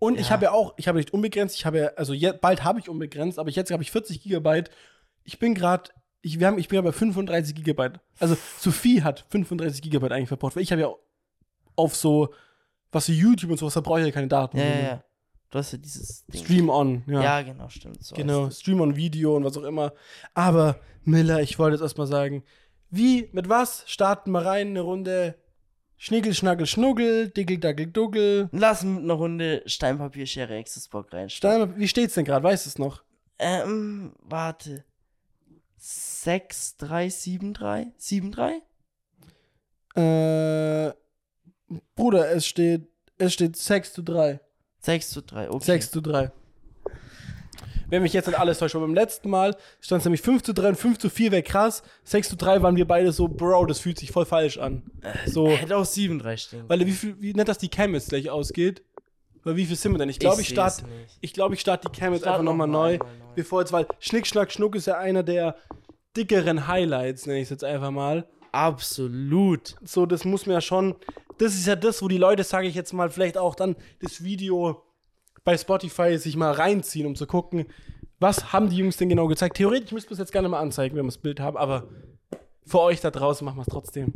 [0.00, 0.32] Und ich Ja.
[0.32, 2.88] habe ja auch, ich habe nicht unbegrenzt, ich habe ja, also je, bald habe ich
[2.88, 4.68] unbegrenzt, aber jetzt habe ich 40 Gigabyte.
[5.24, 5.90] Ich bin gerade,
[6.22, 8.00] ich, wir haben, ich bin ja bei 35 Gigabyte.
[8.18, 10.94] Also Sophie hat 35 Gigabyte eigentlich verbraucht, weil ich habe ja
[11.76, 12.32] auf so,
[12.92, 14.56] was so YouTube und sowas, da brauche ich ja keine Daten.
[14.56, 15.04] Ja, ja, ja.
[15.50, 16.44] Du hast ja dieses Ding.
[16.44, 17.22] Stream on, ja.
[17.22, 18.02] Ja, genau, stimmt.
[18.02, 18.48] So genau.
[18.50, 19.92] Stream on Video und was auch immer.
[20.32, 22.42] Aber, Miller, ich wollte jetzt erstmal sagen,
[22.88, 25.34] wie, mit was starten wir rein eine Runde
[25.96, 28.48] Schniggel, Schnaggel, Schnuggel, Diggel, Daggel, Duggel.
[28.50, 31.68] Lass mit einer Runde Steinpapier, Schere, Exesbock reinstarten.
[31.68, 32.42] Stein, wie steht's denn gerade?
[32.42, 33.02] Weißt du es noch?
[33.38, 34.84] Ähm, warte.
[35.84, 37.86] 6, 3, 7, 3?
[37.96, 38.62] 7, 3?
[39.96, 40.92] Äh,
[41.96, 42.86] Bruder, es steht,
[43.18, 44.38] es steht 6 zu 3.
[44.78, 45.64] 6 zu 3, okay.
[45.64, 46.30] 6 zu 3.
[47.88, 50.54] Wenn mich jetzt nicht alles täuscht, aber beim letzten Mal stand es nämlich 5 zu
[50.54, 51.82] 3 und 5 zu 4 wäre krass.
[52.04, 54.84] 6 zu 3 waren wir beide so, Bro, das fühlt sich voll falsch an.
[55.26, 56.68] So, Hätte auch 7, 3 stehen.
[56.68, 58.84] weil wie viel, wie nett, dass die Cam jetzt gleich ausgeht.
[59.44, 60.08] Weil wie viel sind wir denn?
[60.08, 61.18] Ich glaube, ich, seh's starte, nicht.
[61.20, 62.98] ich glaube, ich starte die Cam jetzt Start einfach nochmal noch neu.
[62.98, 63.06] neu.
[63.34, 65.56] Bevor jetzt, weil Schnick, Schnack, Schnuck ist ja einer der
[66.16, 68.26] dickeren Highlights, nenne ich es jetzt einfach mal.
[68.52, 69.76] Absolut.
[69.82, 70.94] so, das muss man ja schon,
[71.38, 74.22] das ist ja das, wo die Leute, sage ich jetzt mal, vielleicht auch dann das
[74.22, 74.82] Video
[75.42, 77.66] bei Spotify sich mal reinziehen, um zu gucken,
[78.20, 79.56] was haben die Jungs denn genau gezeigt.
[79.56, 81.88] Theoretisch müssten wir es jetzt gerne mal anzeigen, wenn wir das Bild haben, aber
[82.64, 84.12] für euch da draußen machen wir es trotzdem.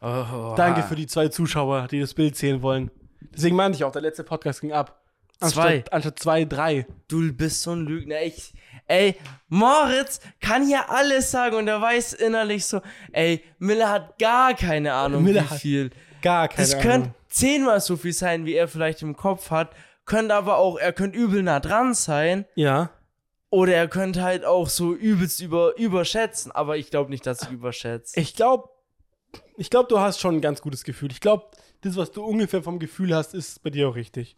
[0.00, 2.90] Oh, Danke für die zwei Zuschauer, die das Bild sehen wollen.
[3.20, 5.02] Deswegen meinte ich auch, der letzte Podcast ging ab.
[5.40, 5.76] Zwei.
[5.76, 6.86] Anstatt, anstatt zwei, drei.
[7.06, 8.22] Du bist so ein Lügner.
[8.22, 8.52] Ich,
[8.88, 9.16] ey,
[9.48, 12.80] Moritz kann hier alles sagen und er weiß innerlich so,
[13.12, 15.90] ey, Miller hat gar keine Ahnung, Miller wie viel.
[16.22, 16.82] Gar keine Das Ahnung.
[16.82, 19.70] könnte zehnmal so viel sein, wie er vielleicht im Kopf hat.
[20.06, 22.44] Könnte aber auch, er könnte übel nah dran sein.
[22.56, 22.90] Ja.
[23.50, 26.50] Oder er könnte halt auch so übelst über, überschätzen.
[26.50, 28.18] Aber ich glaube nicht, dass ich überschätze.
[28.18, 28.68] Ich glaube,
[29.56, 31.12] ich glaube, du hast schon ein ganz gutes Gefühl.
[31.12, 31.46] Ich glaube,
[31.80, 34.36] das, was du ungefähr vom Gefühl hast, ist bei dir auch richtig.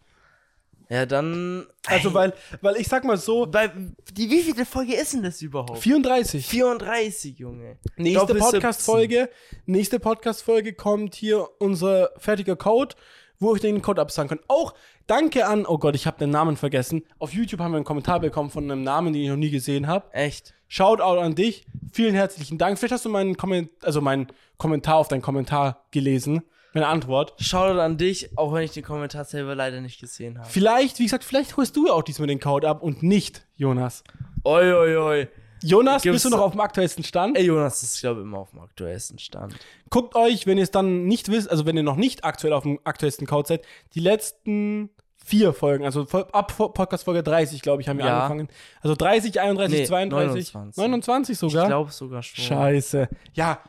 [0.90, 1.66] Ja, dann.
[1.86, 3.70] Also, weil, weil ich sag mal so, Bei,
[4.12, 5.78] die, wie viele Folge ist denn das überhaupt?
[5.78, 6.44] 34.
[6.44, 7.78] 34, Junge.
[7.96, 9.30] Nächste Podcast-Folge,
[9.66, 12.96] nächste Podcast-Folge kommt hier unser fertiger Code,
[13.38, 14.40] wo ich den Code absagen kann.
[14.48, 14.74] Auch
[15.06, 17.04] danke an, oh Gott, ich habe den Namen vergessen.
[17.20, 19.86] Auf YouTube haben wir einen Kommentar bekommen von einem Namen, den ich noch nie gesehen
[19.86, 20.12] habe.
[20.12, 20.54] Echt.
[20.66, 21.66] Shoutout an dich.
[21.92, 22.80] Vielen herzlichen Dank.
[22.80, 24.26] Vielleicht hast du meinen, Komment also meinen
[24.56, 26.42] Kommentar auf deinen Kommentar gelesen.
[26.72, 27.34] Meine Antwort.
[27.38, 30.48] Shoutout an dich, auch wenn ich den Kommentar selber leider nicht gesehen habe.
[30.48, 34.04] Vielleicht, wie gesagt, vielleicht holst du auch diesmal den Code ab und nicht Jonas.
[34.44, 35.28] Oi, oi, oi.
[35.62, 37.36] Jonas, Gibt's- bist du noch auf dem aktuellsten Stand?
[37.36, 39.54] Ey, Jonas ist, glaube ich, immer auf dem aktuellsten Stand.
[39.90, 42.62] Guckt euch, wenn ihr es dann nicht wisst, also wenn ihr noch nicht aktuell auf
[42.62, 43.64] dem aktuellsten Code seid,
[43.94, 44.88] die letzten
[45.22, 48.20] vier Folgen, also ab Podcast Folge 30, glaube ich, haben wir Ja.
[48.20, 48.48] angefangen.
[48.80, 50.78] Also 30, 31, Nee, 32, 29.
[50.78, 51.62] 29 sogar.
[51.64, 52.42] Ich glaube sogar schon.
[52.44, 53.08] Scheiße.
[53.34, 53.60] Ja,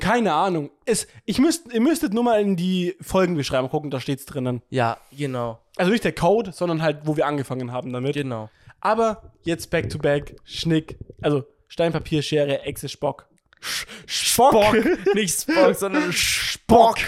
[0.00, 0.70] keine Ahnung.
[0.84, 4.62] Es, ich müsst, ihr müsstet nur mal in die Folgenbeschreibung gucken, da steht's drinnen.
[4.70, 5.58] Ja, genau.
[5.76, 8.14] Also nicht der Code, sondern halt, wo wir angefangen haben damit.
[8.14, 8.50] Genau.
[8.80, 13.26] Aber jetzt back to back, Schnick, also Stein, Papier, Schere, Echse, Spock.
[13.60, 14.76] Sch Spock.
[15.14, 16.98] Nicht Spock, sondern Spock.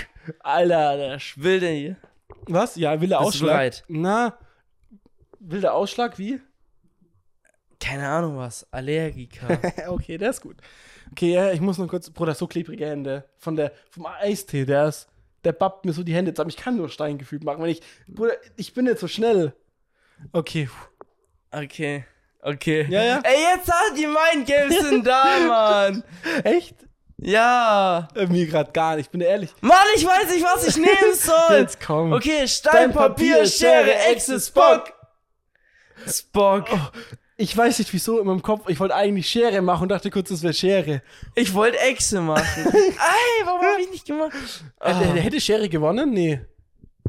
[0.40, 1.96] Alter, der will denn hier?
[2.48, 2.76] Was?
[2.76, 3.50] Ja, wilder Bist Ausschlag.
[3.50, 3.84] bereit?
[3.88, 4.38] Na,
[5.38, 6.40] wilder Ausschlag, wie?
[7.80, 8.66] Keine Ahnung was.
[8.72, 9.58] Allergiker.
[9.88, 10.56] okay, der ist gut.
[11.12, 13.24] Okay, ja, ich muss noch kurz, Bruder, so klebrige Hände.
[13.38, 15.08] Von der, vom Eistee, der ist,
[15.44, 16.50] der bappt mir so die Hände zusammen.
[16.50, 19.54] Ich kann nur Steingefühl machen, wenn ich, Bruder, ich bin nicht so schnell.
[20.32, 20.68] Okay,
[21.52, 22.04] Okay.
[22.42, 22.86] Okay.
[22.90, 23.20] Ja, ja.
[23.24, 26.04] Ey, jetzt hat die Mindgames sind da, Mann.
[26.44, 26.76] echt?
[27.18, 28.08] Ja.
[28.14, 29.52] Äh, mir gerade gar nicht, ich bin ehrlich.
[29.62, 31.58] Mann, ich weiß nicht, was ich nehmen soll.
[31.58, 32.12] Jetzt komm.
[32.12, 34.92] Okay, Stein, Papier, Schere, Echse, Spock.
[36.06, 36.68] Spock.
[37.38, 40.30] Ich weiß nicht wieso in meinem Kopf, ich wollte eigentlich Schere machen und dachte kurz,
[40.30, 41.02] das wäre Schere.
[41.34, 42.44] Ich wollte Echse machen.
[42.72, 44.32] Ey, warum hab ich nicht gemacht?
[44.80, 46.12] Äh, Ah, der, der hätte Schere gewonnen?
[46.14, 46.40] Nee.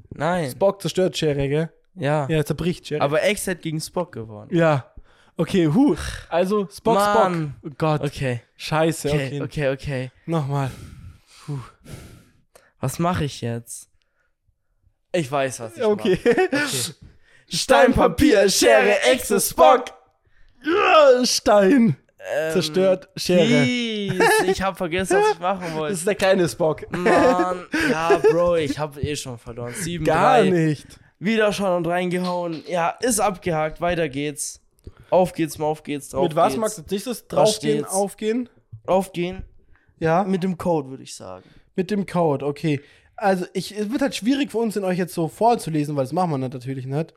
[0.10, 0.52] nein.
[0.52, 1.72] Spock zerstört Schere, gell?
[1.96, 2.28] Ja.
[2.30, 3.02] Ja, zerbricht Schere.
[3.02, 4.50] Aber Echse hat gegen Spock gewonnen.
[4.54, 4.92] ja.
[5.40, 5.96] Okay, hu.
[6.30, 7.54] Also, Spock, Mann.
[7.60, 7.72] Spock.
[7.72, 8.02] Oh Gott.
[8.02, 8.42] Okay.
[8.56, 9.26] Scheiße, okay.
[9.28, 10.12] Okay, okay, okay.
[10.26, 10.72] Nochmal.
[12.80, 13.88] Was mache ich jetzt?
[15.12, 16.18] Ich weiß, was ich Okay.
[16.52, 16.96] mache.
[17.56, 19.86] Stein, Papier, Schere, Echse, Spock.
[20.64, 21.96] Ja, Stein.
[22.20, 23.64] Ähm, Zerstört Schere.
[23.64, 24.20] Peace.
[24.48, 25.94] Ich habe vergessen, was ich machen Das wollte.
[25.94, 26.92] ist der kleine Spock.
[26.92, 29.74] Mann, ja, Bro, ich habe eh schon verloren.
[29.74, 30.50] 7, Gar 3.
[30.50, 30.88] nicht.
[31.20, 32.64] Wieder schon und reingehauen.
[32.68, 33.80] Ja, ist abgehakt.
[33.82, 34.62] Weiter geht's.
[35.10, 36.60] Auf geht's, auf geht's, drauf Mit was geht's.
[36.60, 37.28] magst du als nächstes?
[37.28, 38.50] Draufgehen, aufgehen?
[38.86, 39.44] Aufgehen.
[40.00, 40.24] Ja.
[40.24, 41.44] Mit dem Code, würde ich sagen.
[41.76, 42.82] Mit dem Code, okay.
[43.16, 46.14] Also, ich, es wird halt schwierig für uns, den euch jetzt so vorzulesen, weil das
[46.14, 47.14] machen wir natürlich nicht.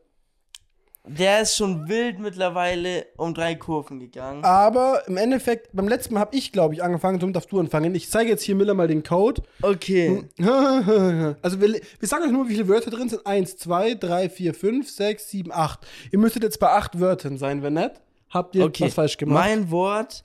[1.07, 4.45] Der ist schon wild mittlerweile um drei Kurven gegangen.
[4.45, 7.95] Aber im Endeffekt, beim letzten Mal habe ich, glaube ich, angefangen, somit darfst du anfangen.
[7.95, 9.43] Ich zeige jetzt hier Miller mal den Code.
[9.63, 10.25] Okay.
[11.43, 13.27] Also wir, wir sagen euch nur, wie viele Wörter drin sind.
[13.27, 15.81] Eins, zwei, drei, vier, fünf, sechs, sieben, acht.
[16.13, 17.93] Ihr müsstet jetzt bei acht Wörtern sein, wenn nicht.
[18.29, 18.85] Habt ihr Okay.
[18.85, 19.43] was falsch gemacht?
[19.49, 20.25] Mein Wort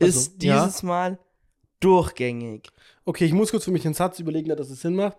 [0.00, 0.64] Also, ist ja.
[0.64, 1.18] dieses Mal
[1.80, 2.68] durchgängig.
[3.04, 5.18] okay, ich muss kurz für mich einen Satz überlegen, dass es Sinn macht.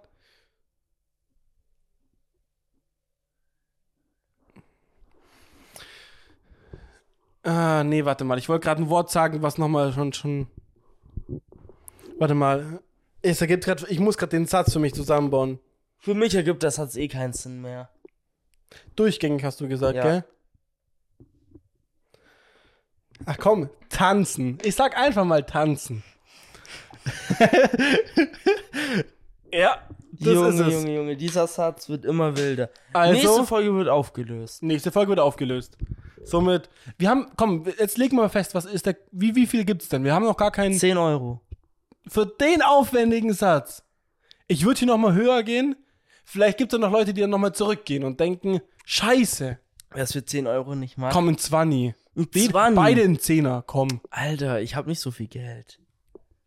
[7.43, 8.37] Ah, nee, warte mal.
[8.37, 10.47] Ich wollte gerade ein Wort sagen, was nochmal schon, schon.
[12.17, 12.79] Warte mal.
[13.21, 15.59] Es ergibt grad, ich muss gerade den Satz für mich zusammenbauen.
[15.99, 17.89] Für mich ergibt das Satz eh keinen Sinn mehr.
[18.95, 20.03] Durchgängig hast du gesagt, Ja.
[20.03, 20.25] gell?
[23.25, 24.57] Ach komm, tanzen.
[24.63, 26.03] Ich sag einfach mal tanzen.
[29.53, 29.77] ja,
[30.13, 30.73] das Junge, ist es.
[30.73, 32.69] Junge, Junge, dieser Satz wird immer wilder.
[32.91, 34.63] Also, Nächste Folge wird aufgelöst.
[34.63, 35.77] nächste Folge wird aufgelöst.
[36.25, 39.65] Somit, wir haben, komm, jetzt legen wir mal fest, was ist der, wie, wie viel
[39.65, 40.03] gibt's denn?
[40.03, 41.41] Wir haben noch gar keinen, 10 Euro.
[42.07, 43.83] für den aufwendigen Satz.
[44.47, 45.75] Ich würde hier noch mal höher gehen.
[46.25, 49.57] Vielleicht gibt es noch Leute, die dann noch mal zurückgehen und denken, scheiße,
[49.95, 51.13] Wer es für 10 Euro nicht macht.
[51.13, 51.93] komm in 20.
[52.15, 52.75] ein Be- 20.
[52.75, 54.01] Beide in Zehner, komm.
[54.09, 55.79] Alter, ich habe nicht so viel Geld.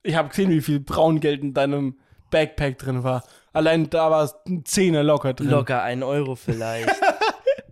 [0.02, 1.96] Ich habe gesehen, wie viel Braungeld in deinem
[2.30, 3.22] Backpack drin war.
[3.52, 5.48] Allein da war es ein Zehner locker drin.
[5.50, 6.88] Locker 1 Euro vielleicht.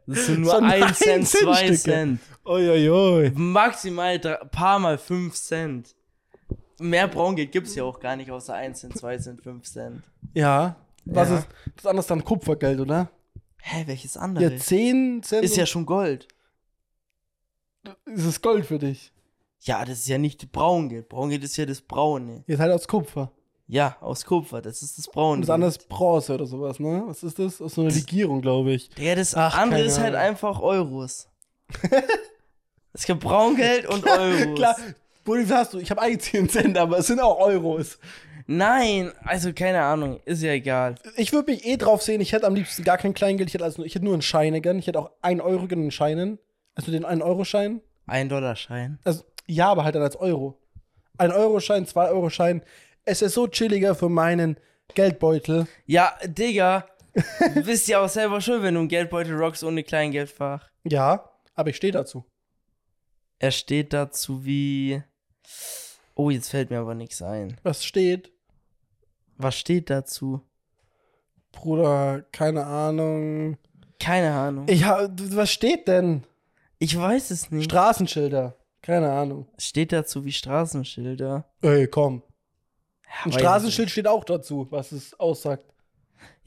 [0.06, 1.74] Das sind nur So 1 Cent, 2 Stücke.
[1.78, 2.20] Cent.
[2.44, 3.30] Uiuiui.
[3.34, 5.94] Maximal drei, paar mal 5 Cent.
[6.78, 10.02] Mehr Braungeld gibt's ja auch gar nicht, außer 1 Cent, 2 Cent, 5 Cent.
[10.34, 10.76] Ja.
[11.06, 11.38] Was Ja.
[11.38, 13.10] ist das andere ist dann Kupfergeld, oder?
[13.62, 14.52] Hä, welches andere?
[14.52, 16.28] Ja, 10 Cent ist ja schon Gold.
[18.06, 19.12] ist es Gold für dich.
[19.60, 21.08] Ja, das ist ja nicht Braungeld.
[21.08, 22.44] Braungeld ist ja das Braune.
[22.46, 23.32] Jetzt halt aus Kupfer.
[23.66, 25.40] Ja, aus Kupfer, das ist das Und Braune.
[25.40, 27.04] das andere ist Bronze oder sowas, ne?
[27.06, 27.62] Was ist das?
[27.62, 28.90] Aus so einer Legierung, glaube ich.
[28.98, 31.28] Ja, das Ach, andere ist halt einfach Euros.
[32.92, 34.54] es gibt Braungeld und Euros.
[34.54, 34.76] Klar,
[35.24, 35.78] Buddy, was hast du?
[35.78, 37.98] Ich habe eigentlich 10 Cent, aber es sind auch Euros.
[38.46, 40.96] Nein, also keine Ahnung, ist ja egal.
[41.16, 43.64] Ich würde mich eh drauf sehen, ich hätte am liebsten gar kein Kleingeld, ich hätte,
[43.64, 44.78] also, ich hätte nur einen Scheine gern.
[44.78, 46.38] Ich hätte auch 1 Euro gern in Scheinen.
[46.74, 47.80] Also den 1-Euro-Schein.
[48.06, 48.98] Ein Dollarschein.
[49.04, 50.58] Also, ja, aber halt dann als Euro.
[51.16, 52.62] Ein Euro-Schein, 2-Euro-Schein.
[53.04, 54.58] Es ist so chilliger für meinen
[54.94, 55.66] Geldbeutel.
[55.86, 56.86] Ja, Digga,
[57.54, 60.70] du bist ja auch selber schuld, wenn du einen Geldbeutel rockst ohne Kleingeldfach.
[60.84, 62.24] Ja, aber ich stehe dazu.
[63.38, 65.02] Er steht dazu wie.
[66.14, 67.58] Oh, jetzt fällt mir aber nichts ein.
[67.62, 68.32] Was steht?
[69.36, 70.40] Was steht dazu?
[71.52, 73.58] Bruder, keine Ahnung.
[74.00, 74.66] Keine Ahnung.
[74.68, 76.24] Ich ha, was steht denn?
[76.78, 77.64] Ich weiß es nicht.
[77.64, 78.56] Straßenschilder.
[78.82, 79.48] Keine Ahnung.
[79.58, 81.46] steht dazu wie Straßenschilder.
[81.62, 82.22] Ey, komm.
[83.24, 85.64] Ein Straßenschild steht auch dazu, was es aussagt.
[85.68, 85.74] ich.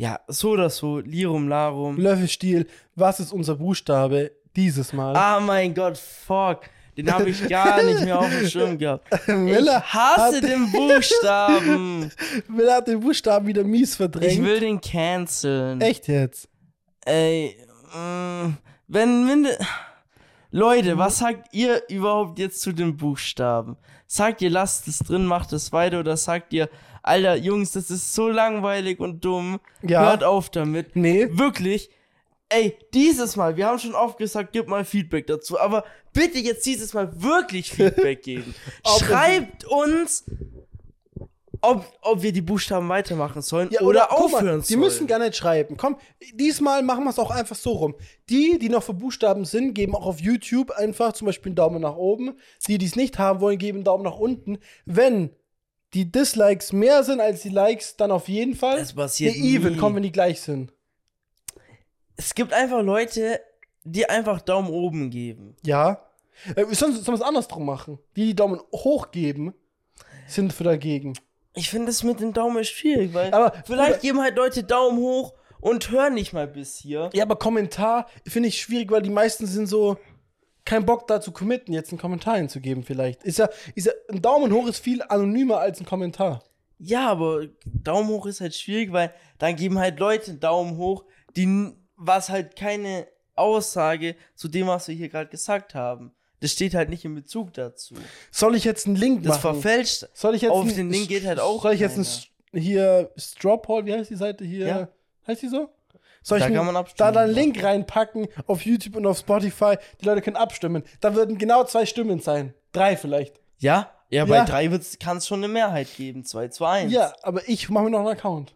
[0.05, 0.99] Ja, so oder so.
[0.99, 1.97] Lirum Larum.
[1.97, 5.15] Löffelstiel, was ist unser Buchstabe dieses Mal?
[5.15, 6.61] Ah, mein Gott, fuck.
[6.97, 9.07] Den habe ich gar nicht mehr auf dem Schirm gehabt.
[9.27, 12.11] Ich Miller, hasse hat, den Buchstaben.
[12.47, 14.31] Miller hat den Buchstaben wieder mies verdrängt.
[14.33, 15.79] Ich will den canceln.
[15.79, 16.49] Echt jetzt?
[17.05, 17.55] Ey,
[17.93, 18.53] mh,
[18.87, 19.57] wenn minde
[20.57, 23.77] Leute, was sagt ihr überhaupt jetzt zu den Buchstaben?
[24.07, 26.67] Sagt ihr, lasst es drin, macht es weiter oder sagt ihr,
[27.03, 29.59] Alter, Jungs, das ist so langweilig und dumm.
[29.83, 30.09] Ja.
[30.09, 30.95] Hört auf damit.
[30.95, 31.27] Nee.
[31.29, 31.91] Wirklich.
[32.49, 36.65] Ey, dieses Mal, wir haben schon oft gesagt, gib mal Feedback dazu, aber bitte jetzt
[36.65, 38.55] dieses Mal wirklich Feedback geben.
[38.83, 40.23] Schreibt uns,
[41.61, 44.79] ob, ob wir die Buchstaben weitermachen sollen Ja, oder, mal, aufhören Die sollen.
[44.79, 45.77] müssen gar nicht schreiben.
[45.77, 45.97] Komm,
[46.33, 47.95] diesmal machen wir es auch einfach so rum.
[48.29, 51.81] Die, die noch für Buchstaben sind, geben auch auf YouTube einfach zum Beispiel einen Daumen
[51.81, 52.37] nach oben.
[52.67, 54.57] Die, die es nicht haben wollen, geben einen Daumen nach unten.
[54.85, 55.31] Wenn
[55.93, 58.77] die Dislikes mehr sind als die Likes, dann auf jeden Fall.
[58.79, 59.79] Das passiert Nee, even, nie.
[59.79, 60.73] komm, wenn die gleich sind.
[62.15, 63.39] Es gibt einfach Leute,
[63.83, 65.55] die einfach Daumen oben geben.
[65.63, 66.03] Ja.
[66.55, 67.99] Äh, sollen sollen wir es andersrum machen?
[68.15, 69.53] Die, die Daumen hoch geben,
[70.27, 71.13] sind für dagegen.
[71.57, 75.33] Ich finde das mit dem Daumen schwierig, weil Aber, vielleicht geben halt Leute Daumen hoch
[75.59, 77.09] und hören nicht mal bis hier.
[77.13, 79.97] Ja, aber Kommentar finde ich schwierig, weil die meisten sind so
[80.65, 83.23] kein Bock da zu committen, jetzt einen Kommentar hinzugeben vielleicht.
[83.23, 86.43] Ist ja, ist ja, ein Daumen hoch ist viel anonymer als ein Kommentar.
[86.77, 91.05] Ja, aber Daumen hoch ist halt schwierig, weil dann geben halt Leute Daumen hoch,
[91.35, 96.13] die was halt keine Aussage zu dem, was wir hier gerade gesagt haben.
[96.39, 97.95] Das steht halt nicht in Bezug dazu.
[98.31, 99.61] Soll ich jetzt einen Link Das machen?
[99.61, 100.07] verfälscht.
[100.13, 103.85] Soll ich jetzt auf den Link geht halt auch Soll ich jetzt einen, hier Strawpoll,
[103.85, 104.67] wie heißt die Seite hier?
[104.67, 104.87] Ja.
[105.27, 105.69] Heißt die so?
[106.21, 107.13] Soll Da ich einen- da abstimmen.
[107.13, 109.77] dann einen Link reinpacken auf YouTube und auf Spotify?
[110.01, 110.83] Die Leute können abstimmen.
[110.99, 112.53] Da würden genau zwei Stimmen sein.
[112.73, 113.39] Drei vielleicht.
[113.59, 113.91] Ja?
[114.09, 114.45] Ja, bei Ja.
[114.45, 114.69] drei
[114.99, 116.23] kann es schon eine Mehrheit geben.
[116.23, 116.91] 2 zu 1.
[116.93, 118.53] Ja, aber ich mache mir noch einen Account.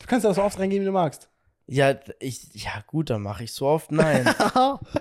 [0.00, 1.28] Du kannst ja so oft reingehen, wie du magst.
[1.68, 4.24] Ja, ich, ja gut, dann mache ich so oft nein.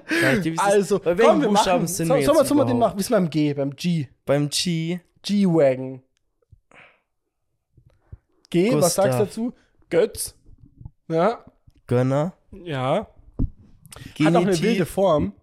[0.09, 0.59] Ich wie ist.
[0.59, 1.87] Also, bei welchen komm, wir Buchstaben machen.
[1.87, 2.97] sind so, wir sollen wir, den machen?
[2.97, 4.07] Bis beim G, beim G.
[4.25, 6.01] Beim G, G-Wagon.
[8.49, 8.91] G, was Gustav.
[9.05, 9.53] sagst du dazu?
[9.89, 10.35] Götz.
[11.07, 11.45] Ja.
[11.87, 13.07] Gönner, Ja.
[14.19, 15.33] Hat auch eine wilde Form.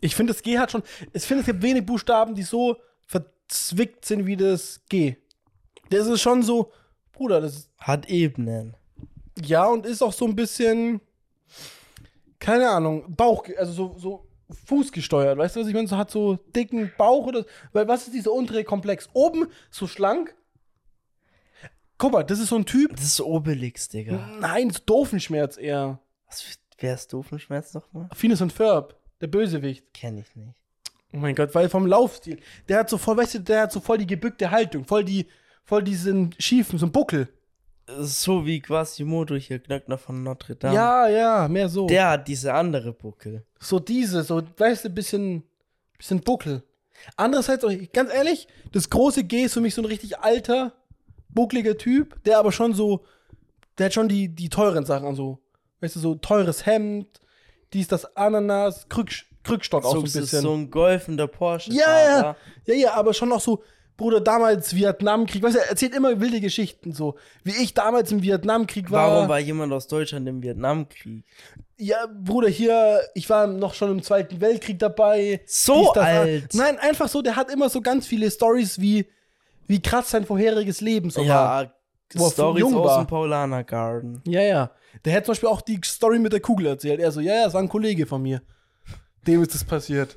[0.00, 0.82] Ich finde, das G hat schon.
[1.12, 2.76] Ich finde, es gibt wenig Buchstaben, die so
[3.06, 5.16] verzwickt sind wie das G.
[5.90, 6.72] Das ist schon so,
[7.12, 7.70] Bruder, das ist.
[7.78, 8.74] hat Ebenen.
[9.42, 11.00] Ja, und ist auch so ein bisschen.
[12.38, 14.28] Keine Ahnung, Bauch, also so, so
[14.66, 15.36] Fuß gesteuert.
[15.36, 15.88] Weißt du, was ich meine?
[15.88, 17.44] So hat so dicken Bauch oder.
[17.72, 19.08] Weil was ist dieser untere Komplex?
[19.12, 20.34] Oben so schlank.
[21.98, 22.92] Guck mal, das ist so ein Typ.
[22.92, 24.30] Das ist Obelix, Digga.
[24.40, 25.98] Nein, so Doofenschmerz eher.
[26.28, 28.08] Was, wer ist Doofenschmerz nochmal?
[28.14, 29.92] Phineas und Ferb, der Bösewicht.
[29.92, 30.54] Kenn ich nicht.
[31.12, 32.38] Oh mein Gott, weil vom Laufstil.
[32.68, 35.26] Der hat so voll, weißt du, der hat so voll die gebückte Haltung, voll die,
[35.64, 37.28] voll diesen schiefen, so ein Buckel.
[37.96, 40.74] So wie Quasimodo hier, Knöckner von Notre Dame.
[40.74, 41.86] Ja, ja, mehr so.
[41.86, 43.44] Der hat diese andere Buckel.
[43.58, 45.42] So diese, so, weißt du, bisschen,
[45.96, 46.62] bisschen Buckel.
[47.16, 50.74] Andererseits, auch, ganz ehrlich, das große G ist für mich so ein richtig alter,
[51.30, 53.04] buckliger Typ, der aber schon so,
[53.78, 55.38] der hat schon die, die teuren Sachen an, so,
[55.80, 57.20] weißt du, so teures Hemd,
[57.72, 59.10] dies, das Ananas, Krück,
[59.44, 60.42] Krückstock auch so ein bisschen.
[60.42, 61.72] so ein golfender Porsche.
[61.72, 62.36] Ja, ja,
[62.66, 63.62] ja, ja, aber schon noch so,
[63.98, 68.22] Bruder, damals Vietnamkrieg, weißt du, er erzählt immer wilde Geschichten, so, wie ich damals im
[68.22, 69.10] Vietnamkrieg war.
[69.10, 71.24] Warum war jemand aus Deutschland im Vietnamkrieg?
[71.76, 75.40] Ja, Bruder, hier, ich war noch schon im Zweiten Weltkrieg dabei.
[75.46, 76.54] So alt?
[76.54, 79.04] Nein, einfach so, der hat immer so ganz viele Stories, wie,
[79.66, 81.64] wie krass sein vorheriges Leben so war.
[81.64, 81.72] Ja,
[82.14, 83.04] Wo er Stories aus war.
[83.04, 84.22] dem Paulaner Garden.
[84.28, 84.70] Ja, ja.
[85.04, 87.00] Der hat zum Beispiel auch die Story mit der Kugel erzählt.
[87.00, 88.42] Er so, ja, ja, das war ein Kollege von mir.
[89.26, 90.16] Dem ist das passiert.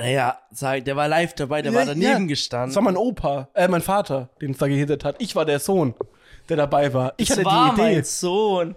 [0.00, 2.18] Ja, sag, der war live dabei, der Ja, war daneben ja.
[2.18, 2.74] Das gestanden.
[2.76, 5.16] war mein Opa, äh, mein Vater, den es da gehittet hat.
[5.18, 5.94] Ich war der Sohn,
[6.48, 7.12] der dabei war.
[7.18, 7.94] Ich das hatte war die Idee.
[7.96, 8.74] mein Sohn.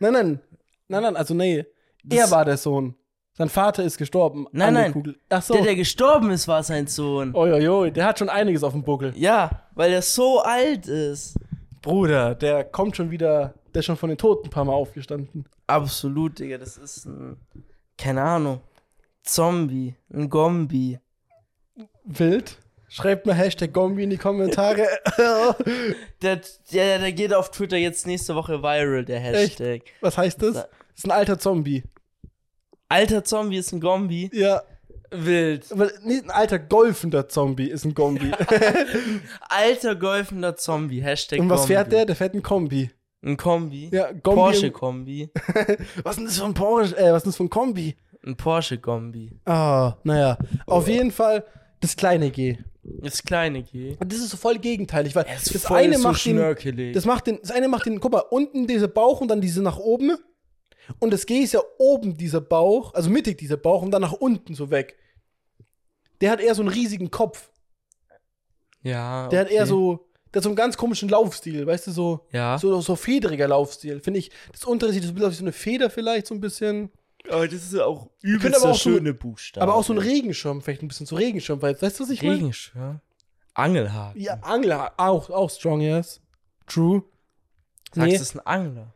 [0.00, 0.40] Nein, nein.
[0.88, 1.64] Nein, nein, also nee.
[2.02, 2.94] Das- er war der Sohn.
[3.34, 4.46] Sein Vater ist gestorben.
[4.50, 4.92] Nein, der nein.
[4.92, 5.16] Kugel.
[5.28, 5.54] Ach so.
[5.54, 7.36] Der, der gestorben ist, war sein Sohn.
[7.36, 9.12] Uiuiui, der hat schon einiges auf dem Buckel.
[9.16, 11.36] Ja, weil er so alt ist.
[11.82, 15.44] Bruder, der kommt schon wieder, der ist schon von den Toten ein paar Mal aufgestanden.
[15.68, 17.36] Absolut, Digga, das ist ein,
[17.96, 18.60] keine Ahnung,
[19.28, 20.98] Zombie, ein Gombi.
[22.04, 22.58] Wild.
[22.88, 24.86] Schreibt mal Hashtag Gombi in die Kommentare.
[26.22, 26.40] Der,
[26.72, 29.82] der, der geht auf Twitter jetzt nächste Woche viral, der Hashtag.
[30.00, 30.54] Was heißt das?
[30.54, 31.84] Das ist ein alter Zombie.
[32.88, 34.30] Alter Zombie ist ein Gombi.
[34.32, 34.62] Ja.
[35.10, 35.70] Wild.
[35.70, 38.30] Aber nicht ein alter golfender Zombie ist ein Gombi.
[39.48, 41.74] Alter golfender Zombie, Hashtag Und was Gombi.
[41.74, 42.04] fährt der?
[42.06, 42.90] Der fährt ein Kombi.
[43.22, 43.88] Ein Kombi.
[43.92, 44.40] Ja, Gombi.
[44.40, 45.30] Porsche-Kombi.
[46.04, 46.96] Was ist denn das für ein Porsche?
[46.96, 47.96] Äh, was ist denn das für ein Kombi?
[48.28, 49.40] Ein Porsche-Kombi.
[49.46, 50.36] Ah, naja.
[50.66, 51.44] Auf jeden Fall
[51.80, 52.58] das kleine G.
[52.82, 53.96] Das kleine G.
[53.98, 57.04] Und das ist so voll gegenteilig, weil ist das voll eine so macht den, das
[57.06, 59.78] macht den, das eine macht den, guck mal, unten dieser Bauch und dann diese nach
[59.78, 60.16] oben.
[60.98, 64.12] Und das G ist ja oben dieser Bauch, also mittig dieser Bauch und dann nach
[64.12, 64.96] unten so weg.
[66.20, 67.50] Der hat eher so einen riesigen Kopf.
[68.82, 69.68] ja, Der hat eher okay.
[69.70, 72.58] so, der hat so einen ganz komischen Laufstil, weißt du, so, Ja.
[72.58, 74.00] so, so federiger Laufstil.
[74.00, 76.34] Finde ich, das untere sieht so ein bisschen aus wie so eine Feder vielleicht, so
[76.34, 76.90] ein bisschen.
[77.30, 79.62] Aber das ist ja auch übelst aber auch so- schöne Buchstaben.
[79.62, 82.22] Aber auch so ein Regenschirm, vielleicht ein bisschen so Regenschirm, weil, weißt du, was ich
[82.22, 82.36] meine?
[82.36, 83.00] Regenschirm.
[83.54, 84.20] Angelhaken.
[84.20, 86.20] Ja, Angler, auch, auch strong, yes.
[86.66, 87.02] True.
[87.92, 88.08] Sagst Nee.
[88.10, 88.94] du, es ist ein Angler?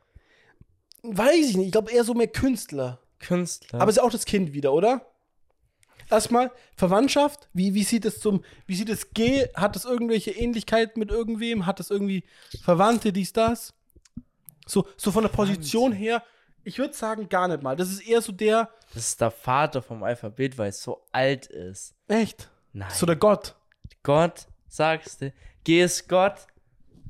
[1.02, 3.00] Weiß ich nicht, ich glaube eher so mehr Künstler.
[3.18, 3.80] Künstler.
[3.80, 5.06] Aber ist ja auch das Kind wieder, oder?
[6.10, 9.46] Erstmal, Verwandtschaft, wie, wie sieht es zum, wie sieht es G?
[9.54, 11.64] Hat es irgendwelche Ähnlichkeiten mit irgendwem?
[11.66, 12.24] Hat es irgendwie
[12.62, 13.72] Verwandte, dies, das?
[14.66, 16.22] So, so von der Position her,
[16.64, 17.76] ich würde sagen, gar nicht mal.
[17.76, 21.46] Das ist eher so der, das ist der Vater vom Alphabet, weil es so alt
[21.46, 21.94] ist.
[22.08, 22.90] echt, Nein.
[22.92, 23.54] so der Gott.
[24.02, 25.32] Gott, sagst du.
[25.64, 26.46] G ist Gott.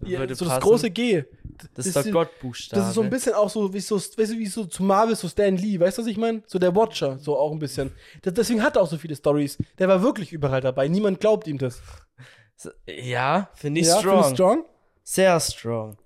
[0.04, 0.68] Ja, Würde so das passen.
[0.68, 1.24] große G.
[1.74, 2.80] Das ist der Gottbuchstabe.
[2.80, 5.14] Das ist so ein bisschen auch so, wie so, weißt du, wie so zu Marvel,
[5.14, 6.42] so Stan Lee, weißt du, was ich meine?
[6.46, 7.92] So der Watcher, so auch ein bisschen.
[8.22, 9.58] Das, deswegen hat er auch so viele Stories.
[9.78, 10.88] Der war wirklich überall dabei.
[10.88, 11.80] Niemand glaubt ihm das.
[12.86, 14.12] Ja, finde ich ja, strong.
[14.14, 14.64] findest du strong?
[15.04, 15.96] Sehr strong.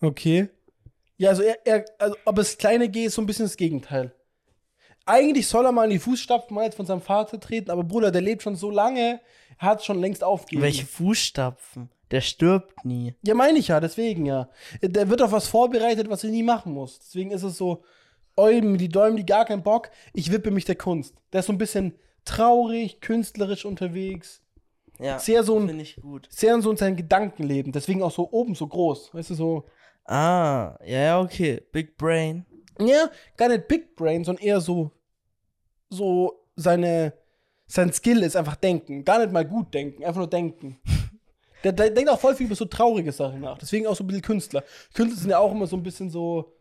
[0.00, 0.48] Okay.
[1.22, 4.12] Ja, also er, er also, aber das kleine G ist so ein bisschen das Gegenteil.
[5.06, 8.10] Eigentlich soll er mal in die Fußstapfen mal jetzt von seinem Vater treten, aber Bruder,
[8.10, 9.20] der lebt schon so lange,
[9.56, 10.62] hat schon längst aufgegeben.
[10.62, 11.90] Welche Fußstapfen?
[12.10, 13.14] Der stirbt nie.
[13.24, 14.48] Ja, meine ich ja, deswegen ja.
[14.82, 16.98] Der wird auf was vorbereitet, was er nie machen muss.
[16.98, 17.84] Deswegen ist es so,
[18.36, 21.14] Eulen, die Däumen, die gar keinen Bock, ich wippe mich der Kunst.
[21.32, 21.94] Der ist so ein bisschen
[22.24, 24.42] traurig, künstlerisch unterwegs.
[24.98, 26.26] Ja, Sehr so ein, ich gut.
[26.30, 27.70] sehr so in seinem Gedankenleben.
[27.72, 29.14] Deswegen auch so oben so groß.
[29.14, 29.64] Weißt du, so.
[30.04, 31.62] Ah, ja, ja, okay.
[31.72, 32.44] Big Brain.
[32.80, 34.90] Ja, gar nicht Big Brain, sondern eher so,
[35.90, 37.12] so seine,
[37.66, 39.04] sein Skill ist einfach denken.
[39.04, 40.78] Gar nicht mal gut denken, einfach nur denken.
[41.64, 43.56] Der, der denkt auch voll viel über so traurige Sachen nach.
[43.56, 44.64] Deswegen auch so ein bisschen Künstler.
[44.94, 46.56] Künstler sind ja auch immer so ein bisschen so,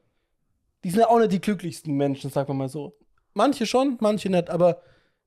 [0.83, 2.95] die sind ja auch nicht die glücklichsten Menschen, sagen wir mal so.
[3.33, 4.83] Manche schon, manche nicht, aber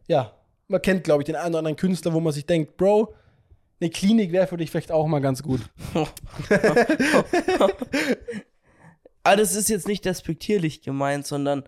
[0.06, 0.32] ja,
[0.68, 3.14] man kennt, glaube ich, den einen oder anderen Künstler, wo man sich denkt, Bro,
[3.84, 5.60] eine Klinik wäre für dich vielleicht auch mal ganz gut.
[9.22, 11.64] Aber das ist jetzt nicht despektierlich gemeint, sondern,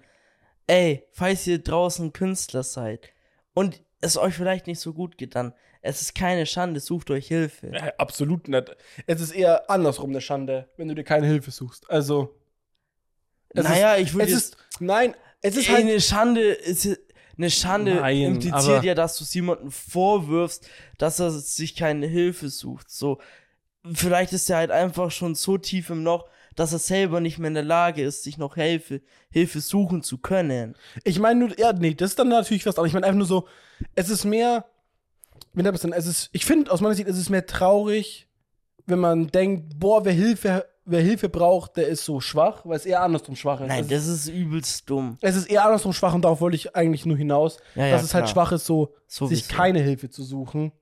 [0.67, 3.11] ey, falls ihr draußen Künstler seid
[3.53, 5.53] und es euch vielleicht nicht so gut geht, dann,
[5.83, 7.67] es ist keine Schande, sucht euch Hilfe.
[7.69, 8.75] Äh, absolut nicht.
[9.07, 11.91] Es ist eher andersrum eine Schande, wenn du dir keine Hilfe suchst.
[11.91, 12.35] Also.
[13.51, 14.57] es naja, ist, ich würde Es ist.
[14.81, 15.85] Nein, es ist ey, halt.
[15.85, 16.99] eine Schande ist,
[17.39, 20.69] eine Schande Nein, impliziert ja, dass du es jemandem vorwirfst,
[20.99, 22.91] dass er sich keine Hilfe sucht.
[22.91, 23.19] So,
[23.93, 27.49] vielleicht ist er halt einfach schon so tief im Loch, dass er selber nicht mehr
[27.49, 30.75] in der Lage ist, sich noch Hilfe, Hilfe suchen zu können.
[31.05, 33.27] Ich meine nur, ja, nee, das ist dann natürlich was, aber ich meine einfach nur
[33.27, 33.47] so,
[33.95, 34.65] es ist mehr,
[35.53, 37.47] wie nennt man es denn, es ist, ich finde, aus meiner Sicht, es ist mehr
[37.47, 38.29] traurig,
[38.87, 42.87] wenn man denkt, boah, wer Hilfe, wer Hilfe braucht, der ist so schwach, weil es
[42.87, 43.69] eher andersrum schwach ist.
[43.69, 45.19] Nein, es, das ist übelst dumm.
[45.21, 48.07] es ist eher andersrum schwach und darauf wollte ich eigentlich nur hinaus, Ja, dass ja,
[48.07, 48.33] es halt klar.
[48.35, 50.73] schwach ist, so So sich keine Hilfe zu suchen.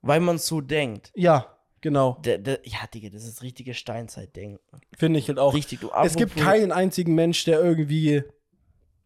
[0.00, 1.10] Weil man so denkt.
[1.14, 1.46] Ja,
[1.80, 4.58] genau, Der, der, ja, Digga, das ist richtige Steinzeitdenken.
[4.96, 5.54] finde ich halt auch.
[5.54, 8.22] Richtig, du Es gibt keinen einzigen Mensch, der irgendwie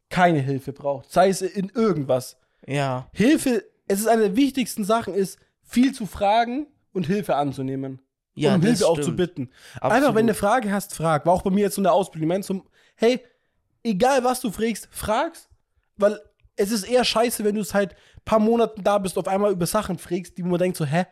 [0.09, 2.37] keine Hilfe braucht, sei es in irgendwas.
[2.67, 8.01] Ja, Hilfe, es ist eine der wichtigsten Sachen, ist viel zu fragen und Hilfe anzunehmen.
[8.35, 9.51] Ja, um Hilfe auch zu bitten.
[9.75, 9.93] Absolut.
[9.93, 11.27] Einfach, wenn du eine Frage hast, frag.
[11.27, 12.29] War auch bei mir jetzt so eine Ausbildung.
[12.31, 13.21] Ich mein, zum, hey,
[13.83, 15.49] egal was du fragst, fragst,
[15.97, 16.19] weil
[16.57, 19.53] es ist eher scheiße, wenn du es halt ein paar Monaten da bist, auf einmal
[19.53, 21.07] über Sachen fragst, die man denkt so, hä,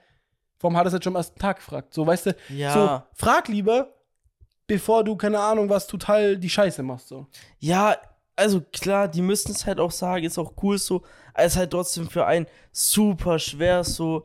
[0.60, 1.94] warum hat er es jetzt schon am ersten Tag gefragt?
[1.94, 2.72] So, weißt du, Ja.
[2.72, 3.94] so, frag lieber,
[4.66, 7.26] bevor du, keine Ahnung, was total die Scheiße machst, so.
[7.59, 7.97] Ja,
[8.36, 11.02] also klar, die müssen es halt auch sagen, ist auch cool so,
[11.34, 14.22] aber es ist halt trotzdem für einen super schwer, so,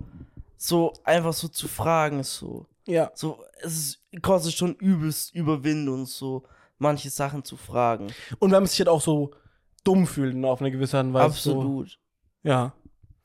[0.58, 2.66] so einfach so zu fragen, so.
[2.88, 3.12] Ja.
[3.16, 6.44] So, es ist, kostet schon übelst Überwindung, so
[6.78, 8.08] manche Sachen zu fragen.
[8.40, 9.32] Und wenn man sich halt auch so
[9.84, 11.26] dumm fühlt, ne, auf eine gewisse Art und Weise.
[11.26, 11.90] Absolut.
[12.44, 12.74] So, ja.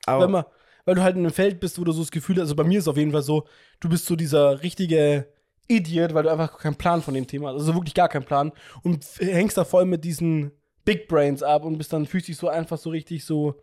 [0.06, 0.44] Aber wenn man,
[0.84, 2.64] weil du halt in einem Feld bist, wo du so das Gefühl hast, also bei
[2.64, 3.46] mir ist es auf jeden Fall so,
[3.80, 5.28] du bist so dieser richtige
[5.68, 7.60] Idiot, weil du einfach keinen Plan von dem Thema hast.
[7.60, 8.52] Also wirklich gar keinen Plan.
[8.82, 10.52] Und hängst da voll mit diesen
[10.84, 13.54] Big Brains ab und bist dann fühlst dich so einfach so richtig so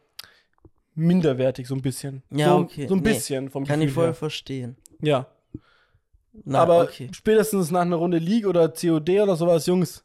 [0.95, 2.23] minderwertig, so ein bisschen.
[2.29, 2.87] Ja, so, okay.
[2.87, 4.13] So ein Nee, bisschen vom kann ich voll her.
[4.13, 4.77] verstehen.
[5.01, 5.27] Ja.
[6.43, 7.09] Na, Aber okay.
[7.13, 10.03] spätestens nach einer Runde League oder COD oder sowas, Jungs,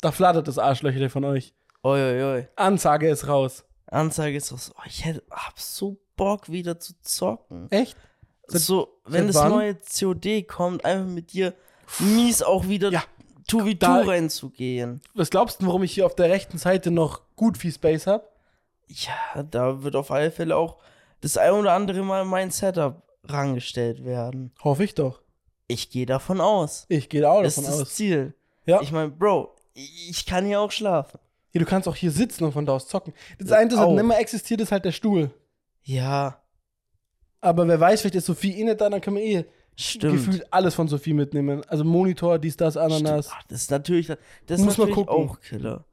[0.00, 1.54] da flattert das Arschlöcher von euch.
[1.82, 2.48] Oi, oi, oi.
[2.56, 3.64] Ansage ist raus.
[3.86, 7.70] Anzeige ist so, oh, ich hätte, hab so Bock wieder zu zocken.
[7.70, 7.96] Echt?
[8.46, 9.50] Seit- so, wenn das wann?
[9.52, 11.54] neue COD kommt, einfach mit dir
[11.98, 13.02] mies auch wieder Ja,
[13.48, 15.00] 2v2 da- reinzugehen.
[15.14, 18.24] Was glaubst du, warum ich hier auf der rechten Seite noch gut viel Space habe?
[18.88, 20.78] Ja, da wird auf alle Fälle auch
[21.20, 24.52] das ein oder andere Mal mein Setup rangestellt werden.
[24.62, 25.22] Hoffe ich doch.
[25.68, 26.86] Ich gehe davon aus.
[26.88, 27.94] Ich gehe auch Das ist davon das aus.
[27.94, 28.34] Ziel.
[28.66, 28.80] Ja.
[28.82, 31.18] Ich meine, Bro, ich kann hier auch schlafen.
[31.52, 33.14] ja, du kannst auch hier sitzen und von da aus zocken.
[33.38, 33.94] Das das auch.
[33.94, 35.30] nicht mehr existiert, ist halt der Stuhl.
[35.82, 36.40] Ja,
[37.40, 39.44] Aber wer weiß, vielleicht ist Sophie eh nicht da, dann können wir eh
[39.74, 40.12] stimmt.
[40.14, 41.64] gefühlt alles von Sophie mitnehmen.
[41.66, 43.30] Also Monitor, dies, das, Ananas.
[43.32, 44.18] Ach, das ist natürlich, das
[44.60, 45.28] ist Muss man natürlich gucken.
[45.30, 45.84] auch Killer.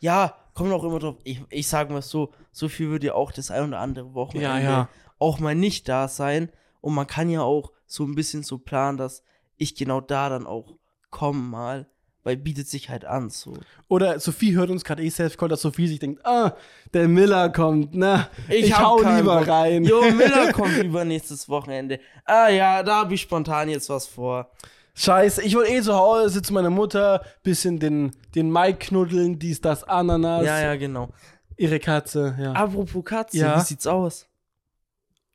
[0.00, 1.16] Ja, kommt auch immer drauf.
[1.24, 4.48] Ich, ich sag mal so, so viel wird ja auch das ein oder andere Wochenende
[4.48, 4.88] Ja, ja.
[5.18, 6.50] Auch mal nicht da sein.
[6.80, 9.22] Und man kann ja auch so ein bisschen so planen, dass
[9.56, 10.74] ich genau da dann auch
[11.10, 11.86] komme mal.
[12.22, 13.52] Weil bietet sich halt an, so.
[13.86, 16.56] Oder Sophie hört uns gerade eh selbst dass Sophie sich denkt, ah,
[16.92, 19.46] der Miller kommt, na, ich, hab hau lieber Bock.
[19.48, 19.84] rein.
[19.84, 22.00] Jo, Miller kommt übernächstes Wochenende.
[22.24, 24.50] Ah ja, da habe ich spontan jetzt was vor.
[24.94, 29.60] Scheiße, ich wollte eh zu Hause sitzen, meine Mutter, bisschen den, den Mike knuddeln, dies,
[29.60, 31.10] das, Ananas, Ja, ja, genau.
[31.56, 32.52] ihre Katze, ja.
[32.54, 33.56] Apropos Katze, Ja.
[33.60, 34.26] wie sieht's aus?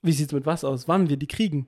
[0.02, 0.88] Wie sieht's mit was aus?
[0.88, 1.68] Wann wir die kriegen?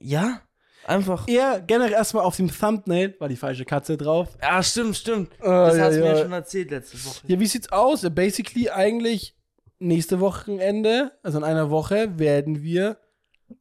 [0.00, 0.40] Ja?
[0.84, 1.28] Einfach.
[1.28, 4.36] Eher generell erstmal auf dem Thumbnail war die falsche Katze drauf.
[4.40, 5.30] Ja, stimmt, stimmt.
[5.40, 6.14] Ah, Das ja, hast du mir ja.
[6.16, 7.26] ja schon erzählt letzte Woche.
[7.26, 8.06] Ja, wie sieht's aus?
[8.10, 9.36] Basically eigentlich
[9.78, 12.96] nächste Wochenende, also in einer Woche, werden wir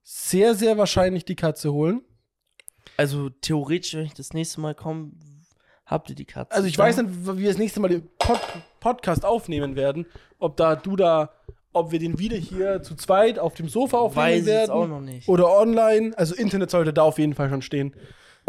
[0.03, 2.02] sehr, sehr wahrscheinlich die Katze holen.
[2.95, 5.11] Also theoretisch, wenn ich das nächste Mal komme,
[5.85, 6.52] habt ihr die Katze.
[6.53, 8.39] Also ich weiß nicht, wie wir das nächste Mal den Pod
[8.80, 10.06] Podcast aufnehmen werden.
[10.39, 11.31] Ob da du da,
[11.78, 14.72] ob wir den wieder hier zu zweit auf dem Sofa aufnehmen Weiß ich jetzt werden.
[14.72, 15.28] auch noch nicht.
[15.28, 16.12] Oder online.
[16.18, 17.95] Also Internet sollte da auf jeden Fall schon stehen.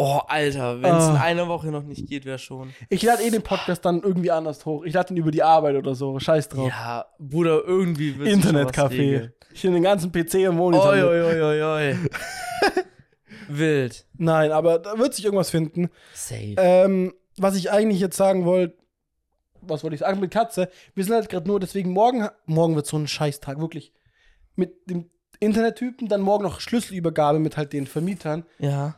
[0.01, 1.23] Oh, Alter, wenn es in Ah.
[1.23, 2.71] einer Woche noch nicht geht, wäre schon.
[2.89, 4.85] Ich lade eh den Podcast dann irgendwie anders hoch.
[4.85, 6.21] Ich lade den über die Arbeit oder so.
[6.21, 6.69] Scheiß drauf.
[6.69, 9.31] Ja, Bruder, irgendwie wird Internetcafé.
[9.53, 10.91] Ich nehme den ganzen PC und Monitor.
[10.91, 11.05] Oi, mit.
[11.05, 11.97] oi, oi, oi, oi.
[13.49, 14.07] Wild.
[14.17, 15.89] Nein, aber da wird sich irgendwas finden.
[16.15, 16.55] Safe.
[16.59, 18.77] Ähm, was ich eigentlich jetzt sagen wollte,
[19.69, 20.69] was wollte ich sagen mit Katze?
[20.95, 23.93] Wir sind halt gerade nur, deswegen morgen, morgen wird so ein Scheißtag, wirklich.
[24.57, 28.45] Mit dem Internettypen, dann morgen noch Schlüsselübergabe mit halt den Vermietern.
[28.59, 28.97] ja.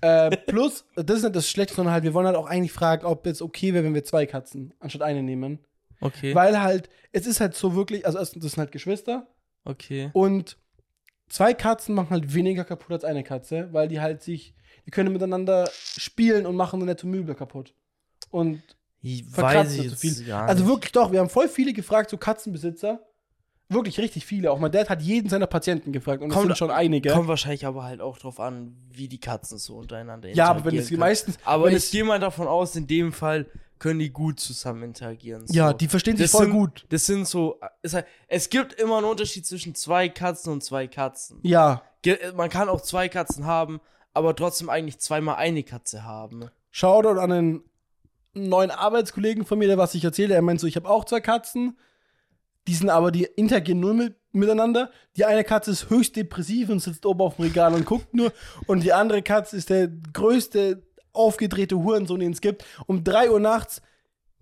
[0.00, 3.04] Äh, plus, das ist nicht das Schlechte, sondern halt, wir wollen halt auch eigentlich fragen,
[3.04, 5.58] ob es okay wäre, wenn wir zwei Katzen anstatt eine nehmen.
[6.00, 6.34] Okay.
[6.34, 9.26] Weil halt, es ist halt so wirklich, also erstens, das sind halt Geschwister
[9.64, 10.10] okay.
[10.12, 10.56] und
[11.28, 14.54] zwei Katzen machen halt weniger kaputt als eine Katze, weil die halt sich,
[14.86, 17.74] die können miteinander spielen und machen dann netto Möbel kaputt.
[18.30, 18.62] Und
[19.14, 20.32] Ich weiß ich jetzt viel.
[20.32, 23.00] Also wirklich doch, wir haben voll viele gefragt, so Katzenbesitzer.
[23.70, 24.50] Wirklich richtig viele.
[24.50, 27.10] Auch mein Dad hat jeden seiner Patienten gefragt und es sind schon einige.
[27.10, 30.68] Kommt wahrscheinlich aber halt auch drauf an, wie die Katzen so untereinander ja, aber wenn
[30.74, 31.36] es interagieren meistens.
[31.36, 31.46] können.
[31.46, 33.46] Aber ich gehe mal davon aus, in dem Fall
[33.78, 35.44] können die gut zusammen interagieren.
[35.50, 35.76] Ja, so.
[35.76, 36.86] die verstehen sich Das voll sind- gut.
[36.88, 37.60] Das sind so,
[37.92, 41.38] halt, es gibt immer einen Unterschied zwischen zwei Katzen und zwei Katzen.
[41.42, 41.82] Ja.
[42.34, 43.80] Man kann auch zwei Katzen haben,
[44.14, 46.48] aber trotzdem eigentlich zweimal eine Katze haben.
[46.70, 47.30] Shoutout an
[48.38, 50.34] einen neuen Arbeitskollegen von mir, der was ich erzähle.
[50.34, 51.76] Er meint so, ich habe auch zwei Katzen.
[52.66, 54.90] Die sind aber, die interagieren nur mit, miteinander.
[55.16, 58.32] Die eine Katze ist höchst depressiv und sitzt oben auf dem Regal und guckt nur.
[58.66, 60.82] Und die andere Katze ist der größte
[61.12, 62.64] aufgedrehte Hurensohn, den es gibt.
[62.86, 63.82] Um 3 Uhr nachts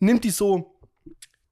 [0.00, 0.78] nimmt die so,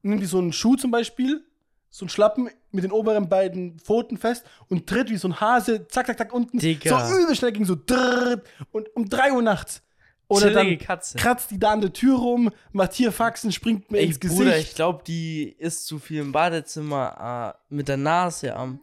[0.02, 1.44] nimmt die so einen Schuh zum Beispiel,
[1.90, 5.86] so einen Schlappen mit den oberen beiden Pfoten fest und tritt wie so ein Hase,
[5.86, 6.58] zack, zack, zack, unten.
[6.58, 7.06] Digga.
[7.06, 9.83] So übel schnell ging so drrrt, und um 3 Uhr nachts.
[10.28, 11.18] Oder dann Katze.
[11.18, 14.38] kratzt die da an der Tür rum, Matthias Faxen springt mir Ey, ins Gesicht.
[14.38, 18.80] Bruder, ich glaube, die ist zu viel im Badezimmer äh, mit der Nase am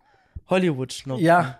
[0.50, 1.26] Hollywood-Schnupfen.
[1.26, 1.58] ja.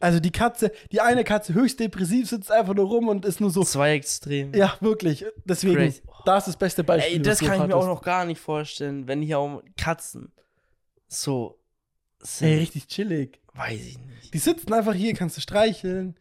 [0.00, 3.50] Also die Katze, die eine Katze höchst depressiv sitzt einfach nur rum und ist nur
[3.50, 3.64] so.
[3.64, 4.54] Zwei extrem.
[4.54, 5.24] Ja, wirklich.
[5.44, 6.02] Deswegen, Crazy.
[6.24, 7.14] da ist das beste Beispiel.
[7.16, 10.30] Ey, das kann ich mir auch noch gar nicht vorstellen, wenn hier auch Katzen
[11.08, 11.58] so
[12.20, 12.46] sind.
[12.46, 13.40] Ey, richtig chillig.
[13.54, 14.32] Weiß ich nicht.
[14.34, 16.16] Die sitzen einfach hier, kannst du streicheln,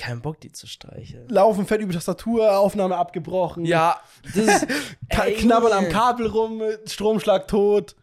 [0.00, 1.28] Kein Bock, die zu streicheln.
[1.28, 3.66] laufen fett über Tastatur, Aufnahme abgebrochen.
[3.66, 4.66] Ja, das ist.
[5.10, 5.88] Ey, knabbern am.
[5.90, 7.96] Kabel rum, Stromschlag tot.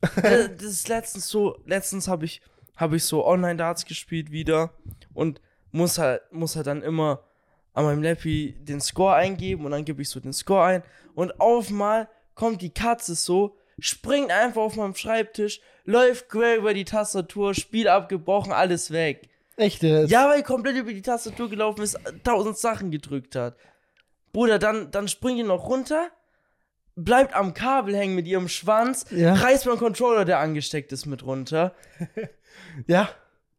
[0.00, 0.14] das,
[0.56, 2.40] das ist letztens so, letztens habe ich,
[2.76, 4.74] hab ich so Online-Darts gespielt wieder
[5.12, 5.40] und
[5.72, 7.24] muss halt, muss halt dann immer
[7.72, 10.82] an meinem Lappy den Score eingeben und dann gebe ich so den Score ein
[11.16, 16.74] und auf mal kommt die Katze so, springt einfach auf meinem Schreibtisch, läuft quer über
[16.74, 19.29] die Tastatur, Spiel abgebrochen, alles weg.
[19.60, 20.10] Echt jetzt?
[20.10, 23.56] Ja, weil er komplett über die Tastatur gelaufen ist, tausend Sachen gedrückt hat.
[24.32, 26.08] Bruder, dann, dann springt die noch runter,
[26.96, 29.34] bleibt am Kabel hängen mit ihrem Schwanz, Ja.
[29.34, 31.74] reißt beim Controller, der angesteckt ist, mit runter
[32.86, 33.08] Ja.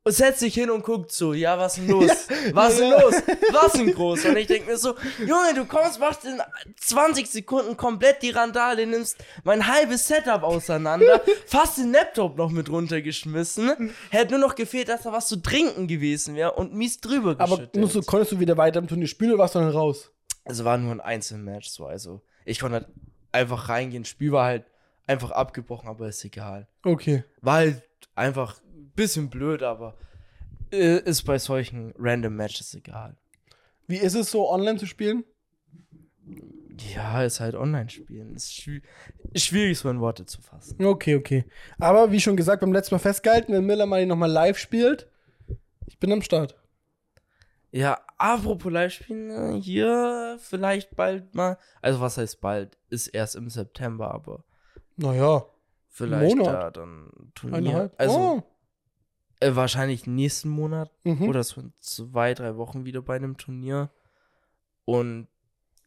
[0.03, 2.09] Und setzt sich hin und guckt so, ja, was denn los?
[2.29, 2.55] Ja.
[2.55, 3.01] Was denn Ja.
[3.01, 3.15] los?
[3.51, 4.25] Was denn groß?
[4.25, 6.41] Und ich denke mir so, Junge, du kommst, machst in
[6.79, 12.69] 20 Sekunden komplett die Randale, nimmst mein halbes Setup auseinander, fast den Laptop noch mit
[12.69, 13.91] runtergeschmissen.
[14.09, 17.57] Hätte nur noch gefehlt, dass da was zu trinken gewesen wäre und mies drüber Aber
[17.57, 17.75] geschüttet.
[17.81, 20.11] musst du, konntest du wieder weiter im Turnier spielen oder warst du dann raus?
[20.45, 22.87] Es war nur ein Einzelmatch, so, also ich konnte halt
[23.31, 24.03] einfach reingehen.
[24.05, 24.65] Spiel war halt
[25.05, 26.67] einfach abgebrochen, aber ist egal.
[26.83, 27.23] Okay.
[27.41, 27.83] War halt
[28.15, 29.97] einfach ein bisschen blöd, aber
[30.71, 33.17] äh, ist bei solchen random Matches egal.
[33.87, 35.23] Wie ist es so, online zu spielen?
[36.95, 38.33] Ja, ist halt Online-Spielen.
[38.35, 38.81] Ist schwi
[39.35, 40.83] schwierig, so in Worte zu fassen.
[40.83, 41.45] Okay, okay.
[41.77, 45.07] Aber wie schon gesagt, beim letzten Mal festgehalten, wenn Miller mal nochmal live spielt,
[45.87, 46.55] ich bin am Start.
[47.71, 51.57] Ja, apropos Live-Spielen, äh, hier vielleicht bald mal.
[51.81, 52.77] Also, was heißt bald?
[52.89, 54.43] Ist erst im September, aber
[54.97, 55.45] Naja,
[55.87, 56.53] vielleicht Monat.
[56.53, 57.57] da dann Turnier.
[57.57, 57.93] eineinhalb.
[57.97, 58.43] Also, oh.
[59.41, 61.27] Äh, wahrscheinlich nächsten Monat mhm.
[61.27, 63.89] oder so in zwei, drei Wochen wieder bei einem Turnier.
[64.85, 65.27] Und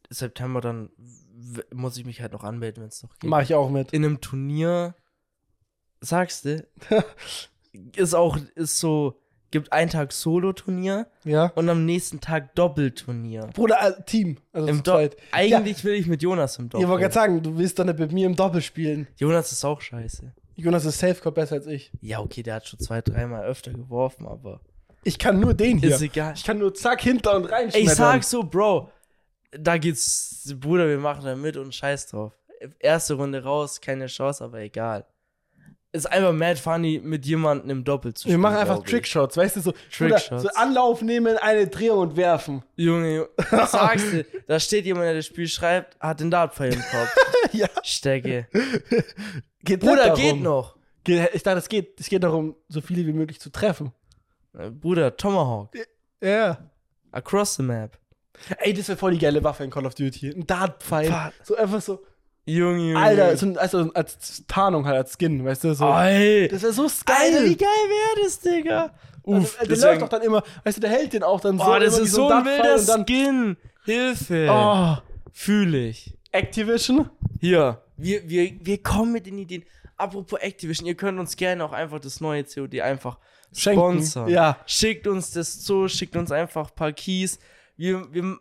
[0.09, 0.89] September dann
[1.73, 3.29] muss ich mich halt noch anmelden, wenn es noch geht.
[3.29, 3.91] Mach ich auch mit.
[3.91, 4.95] In einem Turnier,
[5.99, 6.65] sagst du,
[7.95, 9.19] ist auch, ist so,
[9.51, 11.47] gibt einen Tag Solo-Turnier Ja.
[11.55, 13.47] und am nächsten Tag Doppelturnier.
[13.53, 14.37] Bruder, äh, Team.
[14.53, 15.09] Also Im Do.
[15.31, 16.87] Eigentlich will ich mit Jonas im Ich Doppel.
[16.87, 19.07] wollte gerade sagen, du willst doch nicht mit mir im Doppel spielen.
[19.17, 20.33] Jonas ist auch scheiße.
[20.55, 21.91] Jonas ist Safecore besser als ich.
[22.01, 24.61] Ja, okay, der hat schon zwei, dreimal öfter geworfen, aber
[25.03, 25.93] Ich kann nur den hier.
[25.95, 26.33] ist egal.
[26.35, 28.89] Ich kann nur zack hinter und rein Ich sag so, Bro,
[29.51, 32.33] da geht's, Bruder, wir machen da mit und scheiß drauf.
[32.79, 35.05] Erste Runde raus, keine Chance, aber egal.
[35.91, 38.41] Ist einfach mad funny, mit jemandem im Doppel zu Wir spielen.
[38.41, 38.83] machen einfach.
[38.83, 40.43] Trickshots, weißt du, so, Bruder, Trickshots.
[40.43, 42.63] so Anlauf nehmen, eine Drehung und werfen.
[42.75, 44.25] Junge, Junge, was sagst du?
[44.47, 47.15] Da steht jemand, der das Spiel schreibt, hat den Dartpfeil im Kopf.
[47.53, 47.67] ja.
[47.83, 48.47] Stecke.
[49.65, 50.15] Geht Bruder, darum.
[50.21, 50.75] geht noch.
[51.07, 53.91] Ich dachte, es geht, es geht darum, so viele wie möglich zu treffen.
[54.57, 55.69] Äh, Bruder, Tomahawk.
[56.21, 56.57] Ja.
[57.11, 57.97] Across the map.
[58.59, 60.29] Ey, das wäre voll die geile Waffe in Call of Duty.
[60.31, 61.31] Ein Dartpfeil.
[61.43, 62.03] So einfach so.
[62.45, 62.99] Junge, Junge.
[62.99, 65.73] Alter, so also als Tarnung halt, als Skin, weißt du?
[65.73, 65.85] So.
[65.91, 66.47] Ey.
[66.47, 67.49] Das wäre so Alter, geil.
[67.49, 68.93] wie geil wäre das, Digga?
[69.25, 71.57] Also, Uff, der deswegen- läuft doch dann immer, weißt du, der hält den auch dann
[71.57, 71.65] so.
[71.65, 73.57] Oh, das ist so ein wilder dann, Skin.
[73.85, 74.47] Hilfe.
[74.51, 74.97] Oh,
[75.31, 76.15] Fühle ich.
[76.31, 77.09] Activision?
[77.39, 79.63] Hier, wir, wir, wir kommen mit den Ideen.
[79.97, 83.17] Apropos Activision, ihr könnt uns gerne auch einfach das neue COD einfach
[83.53, 83.79] Schenken.
[83.79, 84.27] sponsern.
[84.27, 84.57] Ja.
[84.65, 87.39] Schickt uns das zu, schickt uns einfach ein paar Keys.
[87.77, 88.37] Wir, wir,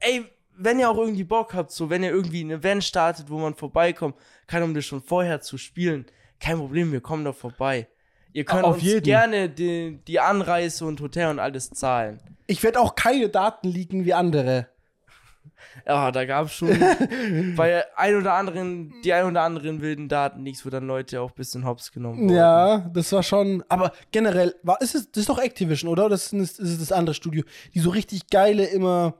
[0.00, 0.24] ey,
[0.58, 3.54] wenn ihr auch irgendwie Bock habt, so, wenn ihr irgendwie ein Event startet, wo man
[3.54, 4.16] vorbeikommt,
[4.46, 6.04] kann um das schon vorher zu spielen,
[6.40, 7.86] kein Problem, wir kommen da vorbei.
[8.32, 9.04] Ihr könnt Auf uns jeden.
[9.04, 12.20] gerne die, die Anreise und Hotel und alles zahlen.
[12.46, 14.68] Ich werde auch keine Daten leaken wie andere.
[15.86, 16.68] Ja, da gab es schon
[17.56, 21.30] bei ein oder anderen, die ein oder anderen wilden Daten nichts, wo dann Leute auch
[21.30, 22.34] ein bisschen hops genommen wurden.
[22.36, 23.62] Ja, das war schon.
[23.68, 26.08] Aber generell, war, ist es, das ist doch Activision, oder?
[26.08, 27.42] Das ist, das ist das andere Studio.
[27.74, 29.14] Die so richtig geile immer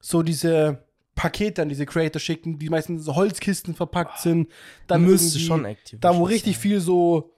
[0.00, 4.48] so diese Pakete an diese Creator schicken, die meistens so Holzkisten verpackt sind.
[4.86, 6.62] Dann müsste schon Activision Da, wo richtig sein.
[6.62, 7.34] viel so,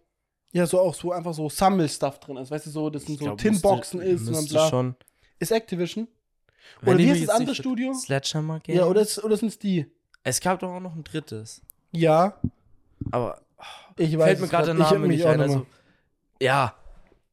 [0.52, 2.50] ja, so auch so einfach so Sammelstuff drin ist.
[2.50, 4.68] Weißt du, so, das sind so Tinboxen müsste- ist und dann müsste bla.
[4.68, 4.94] schon.
[5.40, 6.06] Ist Activision?
[6.80, 7.94] Wenn Oder wie ist das andere Studio?
[7.94, 8.76] Sledgehammer Game?
[8.76, 9.86] Ja, oder, ist, oder sind es die?
[10.22, 11.60] Es gab doch auch noch ein drittes.
[11.92, 12.38] Ja,
[13.10, 13.40] Aber
[13.96, 15.40] ich weiß fällt mir gerade der Name nicht ein.
[15.40, 15.66] Also,
[16.40, 16.74] ja,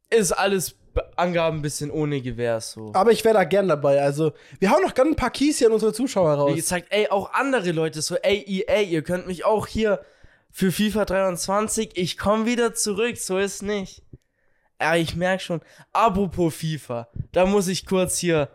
[0.09, 2.91] ist alles Be- Angaben ein bisschen ohne Gewehr so.
[2.93, 4.01] Aber ich wäre da gern dabei.
[4.01, 6.55] Also, wir hauen noch gerne ein paar Keys hier an unsere Zuschauer Wie raus.
[6.55, 10.01] gesagt, ey, auch andere Leute, so, ey, EA, ihr könnt mich auch hier
[10.51, 14.03] für FIFA 23, ich komme wieder zurück, so ist nicht.
[14.81, 15.61] Ja, ich merk schon,
[15.93, 18.49] apropos FIFA, da muss ich kurz hier,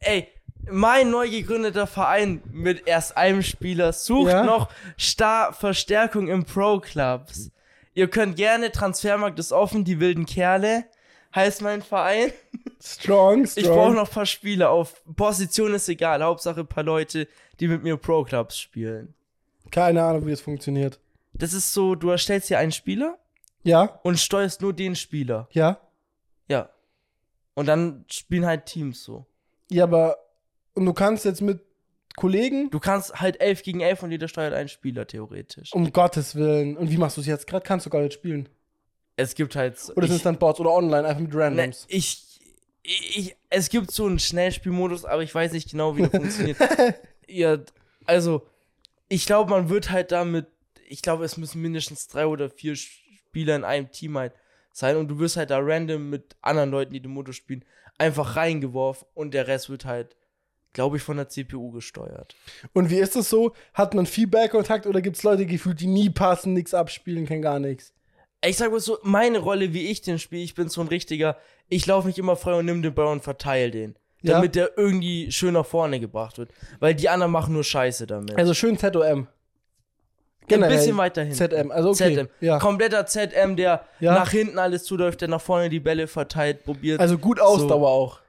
[0.00, 0.28] ey,
[0.70, 4.44] mein neu gegründeter Verein mit erst einem Spieler sucht Ja?
[4.44, 4.68] noch
[4.98, 7.50] Star Verstärkung im Pro-Clubs.
[7.94, 10.84] Ihr könnt gerne, Transfermarkt ist offen, die wilden Kerle,
[11.34, 12.32] heißt mein Verein.
[12.80, 13.56] Strong, strong.
[13.64, 16.22] Ich brauche noch ein paar Spieler auf Position ist egal.
[16.22, 17.26] Hauptsache ein paar Leute,
[17.60, 19.14] die mit mir Pro Clubs spielen.
[19.70, 21.00] Keine Ahnung, wie das funktioniert.
[21.32, 23.18] Das ist so, du erstellst hier einen Spieler
[23.62, 25.48] Ja, und steuerst nur den Spieler.
[25.52, 25.78] ja.
[26.48, 26.70] Ja.
[27.54, 29.26] Und dann spielen halt Teams so.
[29.70, 30.18] Ja, aber.
[30.74, 31.60] Und du kannst jetzt mit
[32.16, 35.72] Kollegen, Du kannst halt 11 gegen 11 und jeder steuert einen Spieler theoretisch.
[35.72, 36.76] um Gottes Willen.
[36.76, 37.64] Und wie machst du es jetzt gerade?
[37.64, 38.48] Kannst du gar nicht spielen.
[39.16, 39.76] Es gibt halt.
[39.96, 41.86] Oder sind es dann Bots oder online, einfach mit ne, Randoms?
[41.88, 42.40] ich,
[42.82, 46.58] ich, es gibt so einen Schnellspielmodus, aber ich weiß nicht genau, wie der funktioniert.
[47.28, 47.58] Ja,
[48.04, 48.46] also,
[49.08, 50.46] ich glaube, man wird halt damit,
[50.88, 54.32] ich glaube, es müssen mindestens drei oder vier Spieler in einem Team halt
[54.72, 57.64] sein und du wirst halt da random mit anderen Leuten, die den Modus spielen,
[57.98, 60.16] einfach reingeworfen und der Rest wird halt,
[60.72, 62.36] glaube ich, von der CPU gesteuert.
[62.72, 63.52] Und wie ist das so?
[63.74, 67.58] Hat man Feedback-Kontakt oder gibt es Leute gefühlt, die nie passen, nichts abspielen, kein gar
[67.58, 67.92] nichts?
[68.44, 71.36] Ich sag mal so, meine Rolle, wie ich den spiele, ich bin so ein richtiger,
[71.68, 73.98] ich laufe nicht immer frei und nimm den Ball und verteile den.
[74.22, 74.34] Ja.
[74.34, 76.50] Damit der irgendwie schön nach vorne gebracht wird.
[76.80, 78.36] Weil die anderen machen nur Scheiße damit.
[78.36, 79.28] Also schön ZOM.
[80.56, 81.36] Ein bisschen weiter hinten.
[81.36, 82.14] ZM, also okay.
[82.14, 82.28] ZM.
[82.40, 82.58] Ja.
[82.58, 84.14] Kompletter ZM, der Ja.
[84.14, 87.00] nach hinten alles zuläuft, der nach vorne die Bälle verteilt, probiert.
[87.00, 88.20] Also gut Ausdauer auch.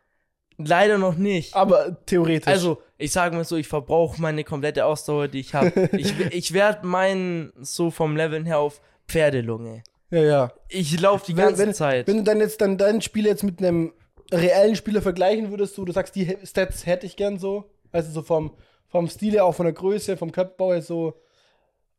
[0.57, 1.55] Leider noch nicht.
[1.55, 2.47] Aber theoretisch.
[2.47, 5.89] Also, ich sage mal so, ich verbrauche meine komplette Ausdauer, die ich habe.
[5.97, 9.83] ich ich werde meinen so vom Leveln her auf Pferdelunge.
[10.11, 10.51] ja, ja.
[10.67, 12.07] Ich laufe die wenn, ganze wenn, Zeit.
[12.07, 13.93] Wenn du dann jetzt dann dein Spiel jetzt mit einem
[14.33, 17.63] reellen Spieler vergleichen würdest, du, du sagst, die Stats hätte ich gern so.
[17.91, 18.51] Also so vom,
[18.87, 21.13] vom Stil her, auch von der Größe, vom Körperbau her so,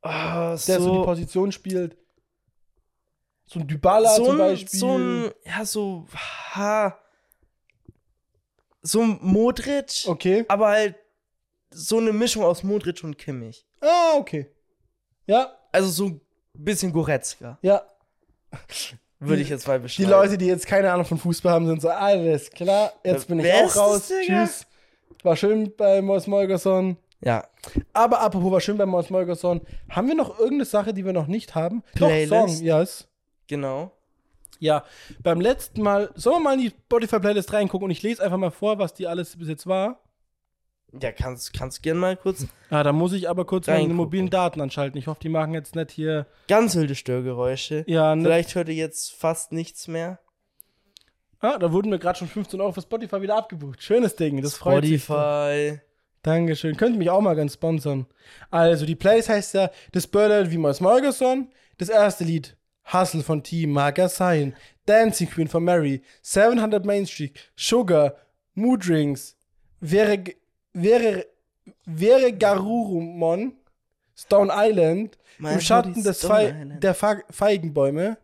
[0.02, 1.96] Ah, der so, die so, Position spielt.
[3.46, 4.78] So ein Dybala so, zum ein, Beispiel.
[4.78, 6.06] so ein, ja, so,
[6.54, 6.96] ha,
[8.82, 10.44] so ein Modric, okay.
[10.48, 10.94] aber halt
[11.70, 13.66] so eine Mischung aus Modric und Kimmich.
[13.80, 14.50] Ah, okay.
[15.26, 16.20] Ja, Also so ein
[16.54, 17.82] bisschen Goretzka, ja.
[19.18, 20.10] würde ich jetzt mal Die beschreiben.
[20.10, 23.44] Leute, die jetzt keine Ahnung von Fußball haben, sind so, alles klar, jetzt bin ich
[23.44, 24.08] Wer auch raus.
[24.08, 24.44] Digga?
[24.46, 24.66] Tschüss.
[25.22, 26.96] War schön bei Mois Molgerson.
[27.22, 27.46] Ja,
[27.92, 29.60] Aber apropos war schön bei Mois Molgerson.
[29.90, 31.82] Haben wir noch irgendeine Sache, die wir noch nicht haben?
[31.94, 32.32] Playlist?
[32.32, 33.08] Doch, Song, yes.
[33.46, 33.92] genau.
[34.58, 34.84] Ja,
[35.22, 38.50] beim letzten Mal, sollen wir mal in die Spotify-Playlist reingucken und ich lese einfach mal
[38.50, 40.00] vor, was die alles bis jetzt war.
[41.00, 42.46] Ja, kannst, kannst gerne mal kurz.
[42.68, 44.98] Ah, da muss ich aber kurz meine mobilen Daten anschalten.
[44.98, 46.26] Ich hoffe, die machen jetzt nicht hier.
[46.48, 47.84] Ganz wilde Störgeräusche.
[47.86, 50.18] Ja, ne, Vielleicht hört ihr jetzt fast nichts mehr.
[51.38, 53.82] ah, da wurden mir gerade schon 15 Euro für Spotify wieder abgebucht.
[53.82, 55.04] Schönes Ding, das freut mich.
[55.04, 55.80] Spotify.
[56.22, 56.76] Dankeschön.
[56.76, 58.06] Könnt mich auch mal ganz sponsern.
[58.50, 61.48] Also, die Plays heißt ja Das Bird wie Mois Molgerson.
[61.78, 62.56] Das erste Lied
[62.92, 64.54] Hustle von Team, mag er sein.
[64.86, 66.02] Dancing Queen von Mary.
[66.22, 67.38] 700 Main Street.
[67.56, 68.14] Sugar.
[68.54, 69.36] Mood Rings.
[69.80, 70.24] Wäre,
[70.72, 71.26] wäre,
[71.86, 73.54] wäre Garurumon.
[74.16, 75.16] Stone Island.
[75.38, 76.82] Mein Im Schatten des Island.
[76.82, 78.18] der Feigenbäume.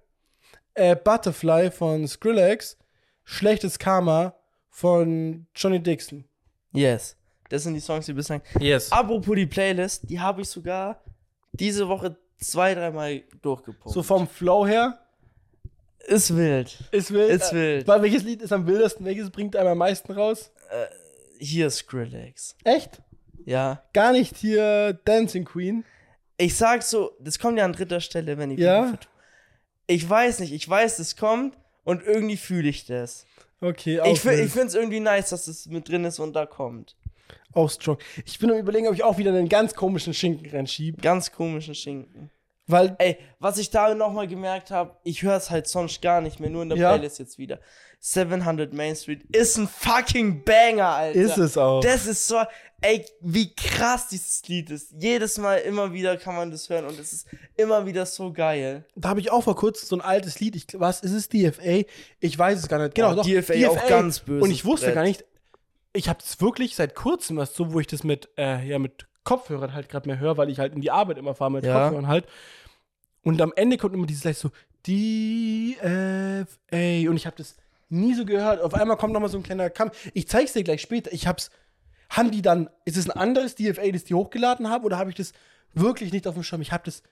[0.75, 2.77] Äh, Butterfly von Skrillex.
[3.25, 4.35] Schlechtes Karma
[4.69, 6.25] von Johnny Dixon.
[6.73, 7.17] Yes.
[7.49, 8.43] Das sind die Songs, die bislang.
[8.59, 8.91] Yes.
[8.93, 11.03] Apropos die Playlist, die habe ich sogar
[11.53, 13.95] diese Woche zwei, dreimal durchgepumpt.
[13.95, 14.99] So vom Flow her.
[16.07, 16.79] ist wild.
[16.91, 17.31] Ist wild.
[17.31, 17.87] Ist wild.
[17.89, 19.07] Weil welches Lied ist am wildesten?
[19.07, 20.51] Welches bringt einem am meisten raus?
[21.39, 22.57] Hier ist Skrillex.
[22.65, 23.03] Echt?
[23.45, 23.83] Ja.
[23.93, 25.85] Gar nicht hier Dancing Queen.
[26.37, 28.99] Ich sag so, das kommt ja an dritter Stelle, wenn ich Ja?
[29.87, 33.25] Ich weiß nicht, ich weiß, das kommt und irgendwie fühle ich das.
[33.61, 36.45] Okay, auch, Ich, ich finde es irgendwie nice, dass es mit drin ist und da
[36.45, 36.97] kommt.
[37.53, 37.99] Auch strong.
[38.25, 41.01] Ich bin am überlegen, ob ich auch wieder einen ganz komischen Schinken reinschiebe.
[41.01, 42.31] Ganz komischen Schinken.
[42.69, 46.41] Weil, Ey, was ich da nochmal gemerkt habe, ich höre es halt sonst gar nicht
[46.41, 46.93] mehr, nur in der Ja.
[46.95, 47.61] Playlist jetzt wieder.
[48.01, 51.19] 700 Main Street ist ein fucking Banger, Alter.
[51.19, 51.81] ist es auch.
[51.81, 52.43] Das ist so,
[52.81, 54.93] ey, wie krass dieses Lied ist.
[54.99, 57.27] Jedes Mal immer wieder kann man das hören und es ist
[57.57, 58.85] immer wieder so geil.
[58.97, 60.57] da habe ich auch vor kurzem so ein altes Lied.
[60.57, 61.29] Ich, was ist es?
[61.29, 61.85] DFA?
[62.21, 62.95] Ich weiß es gar nicht.
[62.97, 63.25] Genau, Oh, doch.
[63.27, 64.95] DFA auch ganz böses Und ich wusste Brett.
[64.97, 65.25] gar nicht,
[65.97, 69.07] ich habe es wirklich seit kurzem erst so, wo ich das mit, äh, ja, mit
[69.25, 71.83] Kopfhörern halt gerade mehr höre, weil ich halt in die Arbeit immer fahre mit Ja.
[71.83, 72.27] Kopfhörern halt.
[73.23, 74.51] Und am Ende kommt immer dieses gleich so,
[74.87, 75.77] DFA.
[77.11, 77.57] Und ich habe das
[77.89, 78.61] nie so gehört.
[78.61, 80.11] Auf einmal kommt nochmal so ein kleiner Kampf.
[80.15, 81.13] Ich zeig's dir gleich später.
[81.13, 81.51] Ich hab's.
[82.09, 85.17] Haben die dann, ist es ein anderes DFA, das die hochgeladen haben, oder habe ich
[85.17, 85.33] das
[85.75, 86.61] wirklich nicht auf dem Schirm?
[86.63, 87.03] Ich habe das.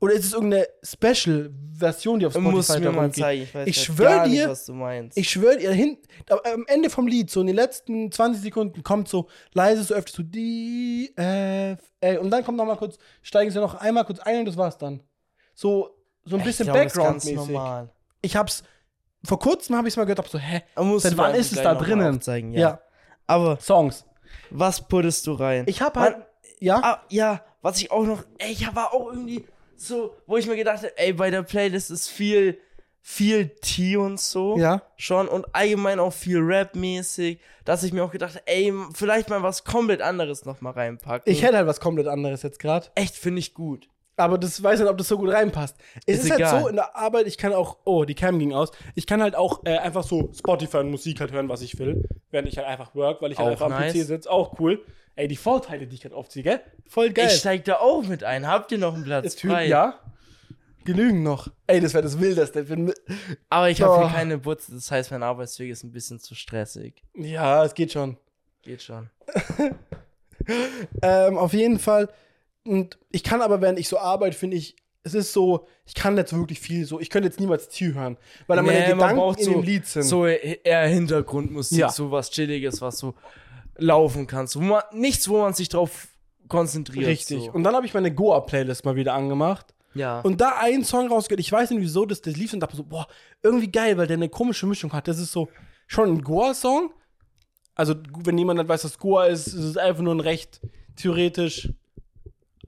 [0.00, 3.22] Oder ist es irgendeine Special-Version, die auf Spotify musst mir mal geht?
[3.22, 3.42] zeigen.
[3.42, 5.18] Ich weiß Ich grad schwör gar dir, nicht, was du meinst.
[5.18, 5.98] Ich schwöre dir, hin,
[6.28, 10.12] am Ende vom Lied, so in den letzten 20 Sekunden, kommt so leise, so öfter
[10.18, 12.18] so D, F, A.
[12.20, 14.78] Und dann kommt noch mal kurz, steigen sie noch einmal kurz ein und das war's
[14.78, 15.02] dann.
[15.54, 15.90] So,
[16.24, 17.58] so ein bisschen Background-mäßig.
[18.22, 18.62] Ich hab's,
[19.24, 20.62] vor kurzem habe ich es mal gehört, hab so, hä?
[20.76, 22.14] Musst Seit wann ist es da drinnen?
[22.16, 22.60] aufzeigen, Ja.
[22.60, 22.80] ja.
[23.26, 24.04] Aber Songs.
[24.50, 25.64] was puttest du rein?
[25.66, 26.16] Ich hab halt,
[26.60, 29.44] ja, Ah, ja, was ich auch noch, ey, ich war auch irgendwie
[29.78, 32.58] so, wo ich mir gedacht habe, ey, bei der Playlist ist viel,
[33.00, 34.58] viel Tee und so.
[34.58, 34.82] ja.
[34.96, 39.42] Schon und allgemein auch viel Rap-mäßig, dass ich mir auch gedacht habe, ey, vielleicht mal
[39.42, 41.32] was komplett anderes noch mal reinpacken.
[41.32, 42.88] Ich hätte halt was komplett anderes jetzt gerade.
[42.94, 43.88] Echt, finde ich gut.
[44.18, 45.76] Aber das weiß nicht, ob das so gut reinpasst.
[46.06, 46.60] Es ist, Ist halt egal.
[46.62, 48.70] so in der Arbeit, ich kann auch, oh, die Cam ging aus.
[48.94, 52.02] Ich kann halt auch äh, einfach so Spotify und Musik halt hören, was ich will,
[52.30, 53.92] während ich halt einfach work, weil ich halt Auch einfach am nice.
[53.94, 54.30] PC sitze.
[54.30, 54.84] Auch cool.
[55.16, 56.60] Ey, die Vorteile, die ich gerade aufziehe, gell?
[56.86, 57.26] Voll geil.
[57.28, 58.46] Ich steig da auch mit ein.
[58.46, 59.66] Habt ihr noch einen Platz Ist Typ, frei?
[59.66, 59.98] ja.
[60.84, 61.48] Genügen noch.
[61.66, 62.64] Ey, das wäre das Wildeste.
[63.50, 63.98] Aber ich habe Oh.
[64.08, 67.02] hier keine Butze, das heißt, mein Arbeitsweg ist ein bisschen zu stressig.
[67.14, 68.16] Ja, es geht schon.
[68.62, 69.10] Geht schon.
[71.02, 72.08] Ähm, auf jeden Fall.
[72.68, 76.16] Und ich kann aber, während ich so arbeite, finde ich, es ist so, ich kann
[76.16, 79.10] jetzt wirklich viel so, ich könnte jetzt niemals Tee hören, weil dann meine Nee, man
[79.16, 80.02] Gedanken in so- dem Lied sind.
[80.02, 81.88] So eher Hintergrundmusik, Ja.
[81.88, 83.14] so was Chilliges, was so
[83.76, 84.56] laufen kannst.
[84.56, 86.08] Wo man, nichts, wo man sich drauf
[86.48, 87.06] konzentriert.
[87.06, 87.44] Richtig.
[87.44, 87.52] So.
[87.52, 89.74] Und dann habe ich meine Goa-Playlist mal wieder angemacht.
[89.94, 90.20] ja.
[90.20, 92.84] Und da einen Song rausgehört, ich weiß nicht wieso, das, das lief und dachte so,
[92.84, 93.06] boah,
[93.42, 95.08] irgendwie geil, weil der eine komische Mischung hat.
[95.08, 95.48] Das ist so
[95.86, 96.92] schon ein Goa-Song.
[97.74, 100.60] Also, wenn jemand nicht weiß, was Goa ist, ist es einfach nur ein recht
[100.96, 101.70] theoretisch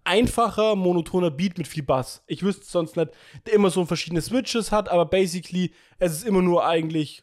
[0.04, 2.22] einfacher, monotoner Beat mit viel Bass.
[2.26, 3.10] Ich wüsste sonst nicht,
[3.46, 7.22] der immer so verschiedene Switches hat, aber basically, es ist immer nur eigentlich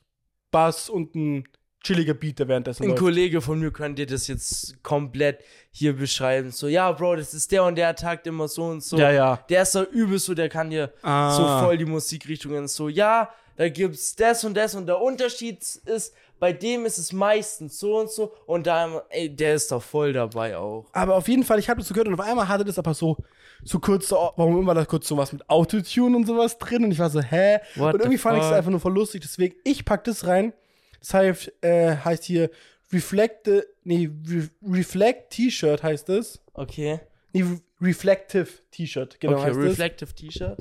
[0.52, 1.48] Bass und ein
[1.84, 3.00] chilliger Beat, der währenddessen Ein läuft.
[3.02, 6.52] Kollege von mir könnte das jetzt komplett hier beschreiben.
[6.52, 8.98] So, ja, Bro, das ist der und der tagt immer so und so.
[8.98, 9.38] Ja, ja.
[9.50, 11.32] Der ist so übel so, der kann dir Ah.
[11.32, 16.14] so voll die Musikrichtungen so, ja, da gibt's das und das und der Unterschied ist,
[16.40, 20.14] bei dem ist es meistens so und so und da, ey, der ist doch voll
[20.14, 20.86] dabei auch.
[20.94, 22.94] Aber auf jeden Fall, ich habe das so gehört und auf einmal hatte das aber
[22.94, 23.18] so,
[23.64, 26.92] so kurz, so, warum immer da kurz so was mit Autotune und sowas drin und
[26.92, 27.60] ich war so, hä?
[27.76, 30.54] What und irgendwie fand ich es einfach nur voll lustig, deswegen, ich pack das rein.
[31.00, 32.50] Das heißt, äh, heißt hier
[32.92, 33.50] Reflect,
[33.84, 36.40] nee, Re Reflect T-Shirt heißt es.
[36.54, 37.00] Okay.
[37.34, 39.66] Nee, Re Reflective T-Shirt, genau okay, heißt es.
[39.66, 40.58] Reflective T-Shirt.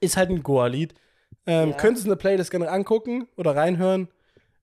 [0.00, 0.94] Ist halt ein Goa-Lied.
[1.46, 1.76] Ähm, Ja.
[1.76, 4.08] Könntest du eine Playlist gerne angucken oder reinhören.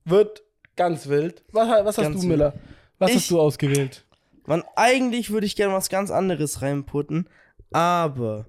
[0.04, 0.44] Wird
[0.76, 1.44] ganz wild.
[1.52, 2.28] Was, was hast Ganz du.
[2.28, 2.54] Miller?
[3.00, 4.06] Was Ich- hast du ausgewählt?
[4.48, 7.28] Man, eigentlich würde ich gerne was ganz anderes reinputten,
[7.72, 8.46] aber,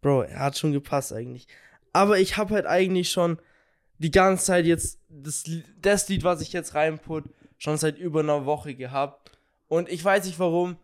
[0.00, 1.48] Bro, er hat schon gepasst eigentlich.
[1.92, 3.38] Aber ich habe halt eigentlich schon
[3.98, 5.44] die ganze Zeit jetzt das,
[5.82, 7.24] das Lied, was ich jetzt reinput,
[7.58, 9.32] schon seit über einer Woche gehabt.
[9.68, 10.76] Und ich weiß nicht warum.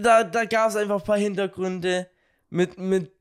[0.00, 2.08] Da, da gab es einfach ein paar Hintergründe
[2.50, 3.12] mit, mit,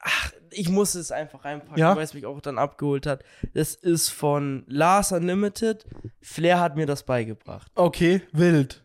[0.00, 1.94] ach, ich muss es einfach reinpacken, Ja?
[1.96, 3.22] weil es mich auch dann abgeholt hat.
[3.54, 5.84] Das ist von Lars Unlimited.
[6.20, 8.84] Flair hat mir das beigebracht Okay, wild.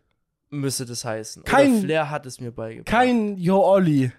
[0.49, 1.43] müsste das heißen.
[1.43, 2.85] Kein- Oder Flair hat es mir beigebracht.
[2.87, 4.11] Kein Yo Olli.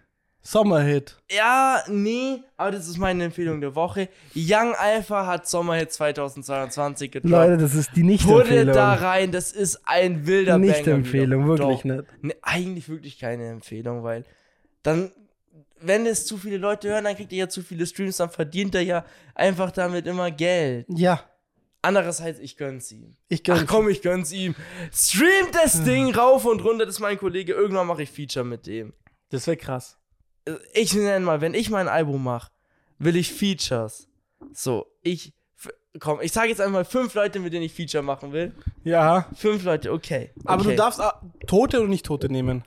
[0.44, 1.16] Sommerhit.
[1.30, 4.08] Ja, nee, aber das ist meine Empfehlung der Woche.
[4.34, 7.30] Young Alpha hat Sommerhit 2022 gedroppt.
[7.30, 8.74] Leute, das ist die Nicht-Empfehlung.
[8.74, 12.04] da rein, das ist ein wilder Banger Nicht-Empfehlung, wirklich nicht.
[12.22, 14.24] Nee, eigentlich wirklich keine Empfehlung, weil
[14.82, 15.12] dann,
[15.84, 18.74] wenn es zu viele Leute hören, dann kriegt er ja zu viele Streams, dann verdient
[18.74, 19.04] er ja
[19.34, 20.86] einfach damit immer Geld.
[20.88, 21.24] Ja,
[21.84, 23.16] Andererseits, ich gönn's ihm.
[23.28, 23.62] ich gönn's.
[23.64, 24.54] Ach komm, ich gönn's ihm.
[24.94, 27.52] Streamt das Ding rauf und runter, das ist mein Kollege.
[27.54, 28.92] Irgendwann mache ich Feature mit dem.
[29.30, 29.98] Das wäre krass.
[30.74, 32.52] ich nenne mal, wenn ich mein Album mache,
[33.00, 34.08] will ich Features.
[34.52, 35.32] So, ich,
[35.98, 38.54] komm, ich sage jetzt einmal fünf Leute, mit denen ich Feature machen will.
[38.84, 39.28] Ja.
[39.34, 40.30] Fünf Leute, okay.
[40.44, 40.70] Aber okay.
[40.70, 42.62] du darfst ah, Tote oder nicht Tote nehmen.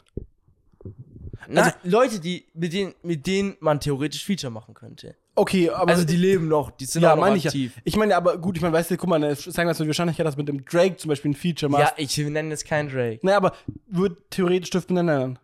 [1.47, 5.15] Na, also- Leute, die, mit denen, mit denen man theoretisch Feature machen könnte.
[5.37, 5.91] Okay, aber.
[5.91, 7.49] Also die leben noch, die sind ja, auch noch meine ich ja.
[7.49, 7.73] aktiv.
[7.83, 9.89] Ich meine, aber gut, ich meine, weißt du, guck mal, ne, sagen wir so die
[9.89, 11.93] Wahrscheinlichkeit, dass du mit dem Drake zum Beispiel ein Feature Ja, machst.
[11.97, 13.19] ich nenne es kein Drake.
[13.21, 13.53] Naja, aber
[13.87, 15.37] wird theoretisch dürften wir nennen.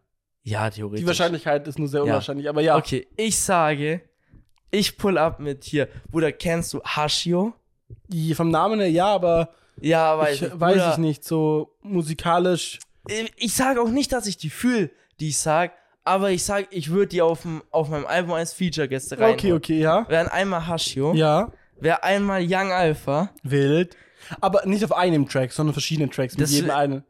[0.44, 1.02] Ja, theoretisch.
[1.02, 2.06] Die Wahrscheinlichkeit ist nur sehr Ja.
[2.06, 2.78] unwahrscheinlich, aber ja.
[2.78, 4.02] Okay, ich sage,
[4.72, 5.90] ich pull up mit hier.
[6.10, 7.54] Bruder, kennst du Hashio?
[8.08, 9.50] Die, vom Namen her ja, aber
[9.82, 10.60] Ja, weiß ich ich.
[10.60, 12.80] weiß ich nicht, so musikalisch.
[13.36, 15.74] ich sage auch nicht, dass ich die fühle, die ich sag,
[16.04, 19.34] aber ich sag, ich würde die auf, dem- auf meinem Album als Feature-Gäste rein.
[19.34, 20.08] Okay, okay, ja.
[20.10, 21.52] Wären einmal Hashio, Ja.
[21.80, 23.96] wäre einmal Young Alpha Wild.
[24.40, 26.34] Aber nicht auf einem Track, sondern verschiedenen Tracks.
[26.36, 27.04] Mit Das- jedem einen.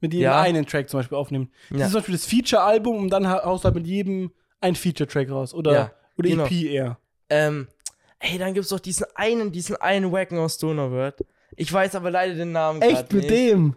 [0.00, 0.40] Mit jedem Ja.
[0.40, 1.50] einen Track zum Beispiel aufnehmen.
[1.70, 1.86] Das Ja.
[1.86, 5.30] ist zum Beispiel das Feature-Album und dann ha- haust du halt mit jedem ein Feature-Track
[5.30, 5.54] raus.
[5.54, 6.44] Oder, Ja, oder genau.
[6.46, 6.98] EP eher.
[7.30, 7.68] Ähm,
[8.20, 11.20] ey, dann gibt's doch diesen einen, diesen einen Wacken aus Word.
[11.56, 13.30] Ich weiß aber leider den Namen Echt mit nicht.
[13.30, 13.74] dem?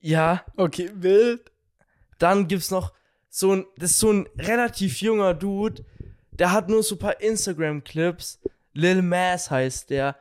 [0.00, 1.50] Ja, Okay, wild.
[2.18, 2.92] dann gibt's noch
[3.38, 5.84] so ein, das ist so ein relativ junger Dude,
[6.32, 8.40] der hat nur so ein paar Instagram-Clips.
[8.72, 10.16] Lil Mass heißt der.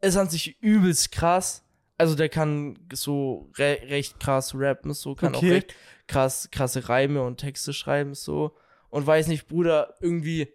[0.00, 1.62] Ist an sich übelst krass.
[1.98, 5.52] Also der kann so re recht krass rappen, so kann auch Okay.
[5.52, 5.74] recht
[6.06, 8.56] krass, krasse Reime und Texte schreiben, so.
[8.88, 10.48] Und weiß nicht, Bruder, irgendwie,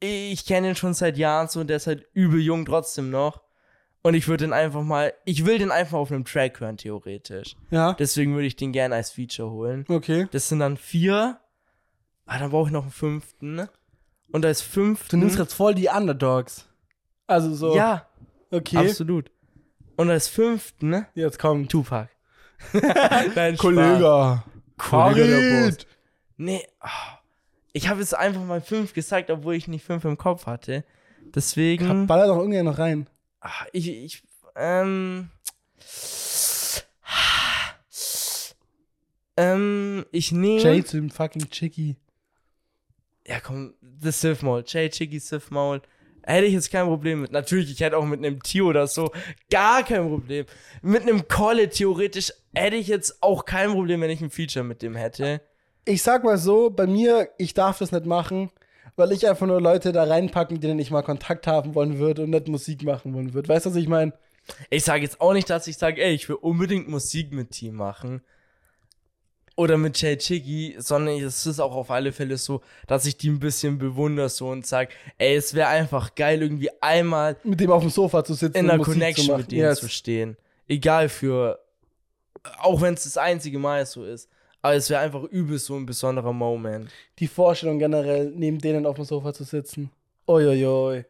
[0.00, 3.42] ich kenne ihn schon seit Jahren so und der ist halt übel jung trotzdem noch.
[4.02, 7.56] Und ich würde den einfach mal, ich will den einfach auf einem Track hören, theoretisch.
[7.70, 7.94] Ja.
[7.94, 9.84] Deswegen würde ich den gerne als Feature holen.
[9.88, 10.28] Okay.
[10.30, 11.40] Das sind dann vier.
[12.26, 13.68] Ah, dann brauche ich noch einen fünften.
[14.30, 15.18] Und als fünften.
[15.18, 16.68] Du nimmst jetzt voll die Underdogs.
[17.26, 17.74] Also so.
[17.76, 18.06] Ja,
[18.50, 18.76] Okay.
[18.78, 19.30] absolut.
[19.96, 21.70] Und als fünften Jetzt kommt.
[21.70, 22.08] Tupac.
[23.34, 23.56] Nein.
[23.56, 24.42] Kollege.
[24.78, 25.76] Kollege.
[26.36, 27.18] Nee, ah.
[27.72, 30.84] ich habe jetzt einfach mal fünf gesagt, obwohl ich nicht fünf im Kopf hatte.
[31.34, 32.06] Deswegen.
[32.06, 33.08] Baller doch irgendwer noch rein.
[33.40, 34.22] Ah, ich, ich,
[34.56, 35.30] ähm.
[39.36, 40.60] Ähm, ich nehme.
[40.60, 41.96] Jay zu dem fucking Chicky.
[43.26, 44.64] Ja, komm, das Sith Maul.
[44.66, 45.80] Jay Chicky Sith Maul.
[46.24, 47.32] Hätte ich jetzt kein Problem mit.
[47.32, 49.12] Natürlich, ich hätte auch mit einem Tio oder so
[49.50, 50.44] gar kein Problem.
[50.82, 54.82] Mit einem Kolle theoretisch hätte ich jetzt auch kein Problem, wenn ich ein Feature mit
[54.82, 55.40] dem hätte.
[55.84, 58.50] Ich sag mal so, bei mir, ich darf das nicht machen,
[58.98, 62.24] weil ich einfach nur Leute da reinpacken, mit denen ich mal Kontakt haben wollen würde
[62.24, 63.48] und nicht Musik machen wollen würde.
[63.48, 64.12] Weißt du, was ich meine?
[64.70, 67.76] Ich sage jetzt auch nicht, dass ich sage, ey, ich will unbedingt Musik mit Team
[67.76, 68.22] machen.
[69.56, 73.28] Oder mit Jay Chiggy, sondern es ist auch auf alle Fälle so, dass ich die
[73.28, 77.72] ein bisschen bewundere so und sage, ey, es wäre einfach geil, irgendwie einmal Mit dem
[77.72, 79.80] auf dem Sofa zu sitzen in einer Connection mit denen Yes.
[79.80, 80.36] zu stehen.
[80.68, 81.58] Egal für,
[82.60, 84.28] auch wenn es das einzige Mal so ist.
[84.62, 86.90] Aber es wäre einfach übel so ein besonderer Moment.
[87.18, 89.90] Die Vorstellung generell, neben denen auf dem Sofa zu sitzen.
[90.26, 91.04] Uiuiui.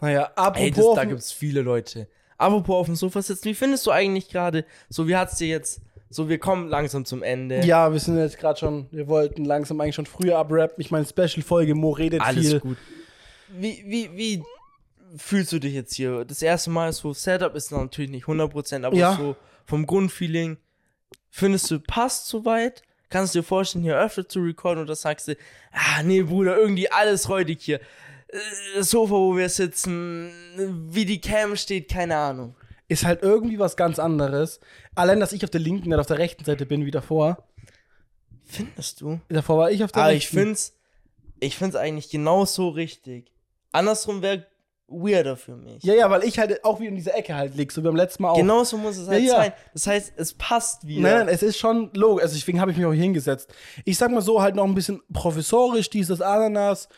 [0.00, 0.60] Naja, apropos.
[0.62, 2.08] Ey, das, da dem- gibt's viele Leute.
[2.38, 5.80] Apropos auf dem Sofa sitzen, wie findest du eigentlich gerade, so wie hat's dir jetzt,
[6.10, 7.64] so wir kommen langsam zum Ende.
[7.64, 10.80] ja, wir sind jetzt gerade schon, wir wollten langsam eigentlich schon früher abrappen.
[10.80, 12.60] Ich meine, Special-Folge, Mo redet Alles viel.
[12.60, 12.76] gut.
[13.48, 14.42] Wie, wie, wie
[15.16, 16.24] fühlst du dich jetzt hier?
[16.24, 19.16] Das erste Mal so, Setup ist natürlich nicht 100%, aber Ja.
[19.16, 19.34] so
[19.64, 20.58] vom Grundfeeling,
[21.36, 22.82] findest du, passt soweit?
[23.08, 25.36] Kannst du dir vorstellen, hier öfter zu recorden oder sagst du,
[25.72, 27.80] ah, nee, Bruder, irgendwie alles räudig hier.
[28.28, 28.38] Äh,
[28.76, 30.30] Das Sofa, wo wir sitzen,
[30.90, 32.56] wie die Cam steht, keine Ahnung.
[32.88, 34.60] Ist halt irgendwie was ganz anderes.
[34.94, 37.44] Allein, dass ich auf der linken, nicht auf der rechten Seite bin wie davor.
[38.44, 39.20] Findest du?
[39.28, 40.36] Davor war ich auf der Aber rechten.
[40.36, 40.72] ich find's,
[41.40, 43.30] ich find's eigentlich genauso richtig.
[43.72, 44.46] Andersrum wäre
[44.88, 45.82] weirder für mich.
[45.82, 47.96] Ja, ja, weil ich halt auch wieder in dieser Ecke halt lieg, so wie beim
[47.96, 48.36] letzten Mal auch.
[48.36, 49.36] Genauso muss es halt Ja, ja.
[49.36, 49.52] sein.
[49.72, 51.02] Das heißt, es passt wieder.
[51.02, 52.22] Nein, nein, es ist schon logisch.
[52.22, 53.52] Also deswegen habe ich mich auch hier hingesetzt.
[53.84, 56.88] Ich sag mal so, halt noch ein bisschen professorisch, dieses Ananas.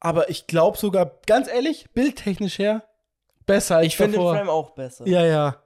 [0.00, 2.84] Aber ich glaube sogar, ganz ehrlich, bildtechnisch her,
[3.46, 4.28] besser als ich finde den.
[4.28, 5.06] Frame auch besser.
[5.06, 5.56] Ja, ja.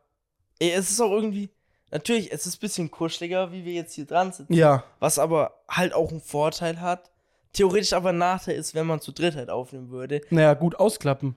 [0.60, 1.50] Es ist auch irgendwie,
[1.90, 4.52] natürlich, es ist ein bisschen kuscheliger, wie wir jetzt hier dran sitzen.
[4.52, 4.84] Ja.
[5.00, 7.10] Was aber halt auch einen Vorteil hat.
[7.52, 10.20] Theoretisch aber ein Nachteil ist, wenn man zu dritt halt aufnehmen würde.
[10.30, 11.36] Naja, gut ausklappen.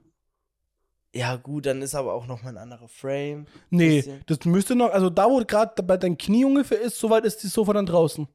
[1.13, 3.45] Ja, gut, dann ist aber auch nochmal ein anderer Frame.
[3.69, 4.21] Nee, Bisschen.
[4.27, 7.47] das müsste noch, also da, wo gerade bei deinem Knie ungefähr ist, soweit ist die
[7.47, 8.27] Sofa dann draußen.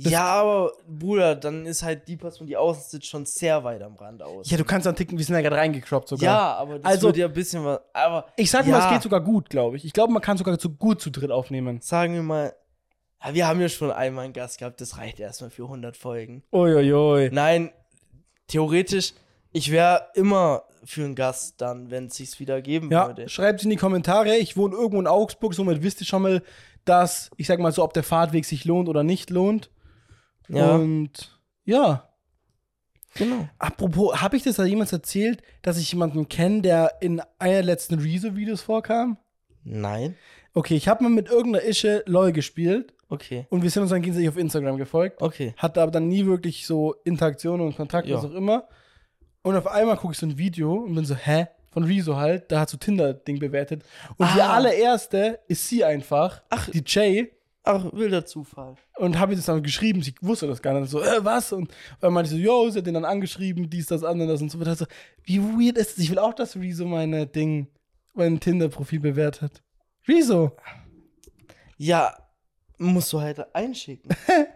[0.00, 3.82] Das- ja, aber Bruder, dann ist halt die Person, die außen sitzt, schon sehr weit
[3.82, 4.48] am Rand aus.
[4.48, 6.24] Ja, du kannst dann ticken, wir sind ja gerade reingecroppt sogar.
[6.24, 7.80] Ja, aber das Also- würde ja ein bisschen was.
[7.92, 9.84] Aber Ich sag ja, mal, es geht sogar gut, glaube ich.
[9.84, 11.80] Ich glaube, man kann sogar zu gut zu dritt aufnehmen.
[11.80, 12.54] Sagen wir mal,
[13.24, 16.44] ja, wir haben ja schon einmal einen Gast gehabt, das reicht erstmal für 100 Folgen.
[16.52, 17.30] Uiuiui.
[17.32, 17.72] Nein,
[18.46, 19.14] theoretisch,
[19.50, 23.28] ich wäre immer für einen Gast dann, wenn es sich wieder geben Ja, würde.
[23.28, 24.36] schreibt in die Kommentare.
[24.36, 26.42] Ich wohne irgendwo in Augsburg, somit wisst ihr schon mal,
[26.84, 29.70] dass, ich sag mal so, ob der Fahrtweg sich lohnt oder nicht lohnt.
[30.48, 32.08] Ja, Und ja.
[33.14, 33.48] genau.
[33.58, 37.62] Apropos, habe ich das da jemals erzählt, dass ich jemanden kenne, der in einer der
[37.64, 39.18] letzten Rezo-Videos vorkam?
[39.64, 40.16] Nein.
[40.54, 43.46] Okay, ich habe mal mit irgendeiner Ische LOL gespielt Okay.
[43.50, 45.20] und wir sind uns dann gegenseitig auf Instagram gefolgt.
[45.22, 45.54] Okay.
[45.58, 48.16] Hatte aber dann nie wirklich so Interaktion und Kontakt, Ja.
[48.16, 48.66] was auch immer.
[49.42, 51.46] Und auf einmal gucke ich so ein Video und bin so, hä?
[51.70, 53.84] Von Rezo halt, da hat so Tinder-Ding bewertet.
[54.16, 54.54] Und die Ah.
[54.54, 56.68] allererste ist sie einfach, Ach.
[56.70, 57.30] die Jay.
[57.62, 58.76] Ach, wilder Zufall.
[58.96, 60.88] Und habe ihr das dann geschrieben, sie wusste das gar nicht.
[60.90, 61.52] So, äh, was?
[61.52, 61.70] Und
[62.00, 64.58] dann meinte ich so, yo, sie hat den dann angeschrieben, dies, das, anderes und so
[64.58, 64.74] weiter.
[64.74, 64.86] So,
[65.24, 65.98] wie weird ist das?
[66.04, 67.68] Ich will auch, dass Rezo meine Ding,
[68.14, 69.62] mein Tinder-Profil bewertet.
[70.08, 70.56] Rezo?
[71.76, 72.16] Ja,
[72.78, 74.10] musst du halt einschicken.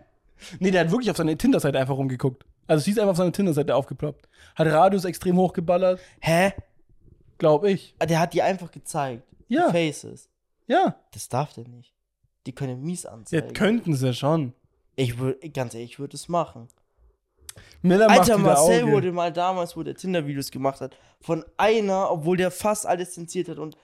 [0.59, 2.45] Nee, der hat wirklich auf seine Tinder-Seite einfach rumgeguckt.
[2.73, 4.29] Also sie ist einfach auf seine Tinder-Seite aufgeploppt.
[4.57, 6.53] Hat Radius extrem hochgeballert, Hä?
[7.39, 7.95] glaub ich.
[7.99, 9.25] Ah, Der hat die einfach gezeigt.
[9.49, 9.71] Ja.
[9.71, 10.31] Faces.
[10.67, 10.97] Ja.
[11.13, 11.93] Das darf der nicht.
[12.47, 13.53] Die können mies ja anzeigen.
[13.53, 14.55] könnten sie schon.
[14.97, 16.69] ich würde, ganz ehrlich, ich würde es machen.
[17.83, 18.93] Miller macht Alter, wieder Marcel Auge.
[18.93, 23.49] wurde mal damals, wo der Tinder-Videos gemacht hat, von einer, obwohl der fast alles zensiert
[23.49, 23.77] hat und,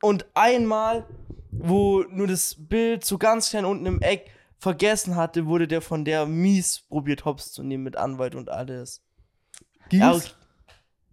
[0.00, 1.04] und einmal,
[1.50, 4.30] wo nur das Bild so ganz klein unten im Eck
[4.62, 9.02] vergessen hatte, wurde der von der mies probiert, Hops zu nehmen mit Anwalt und alles.
[9.88, 10.02] Ging's?
[10.02, 10.20] Ja.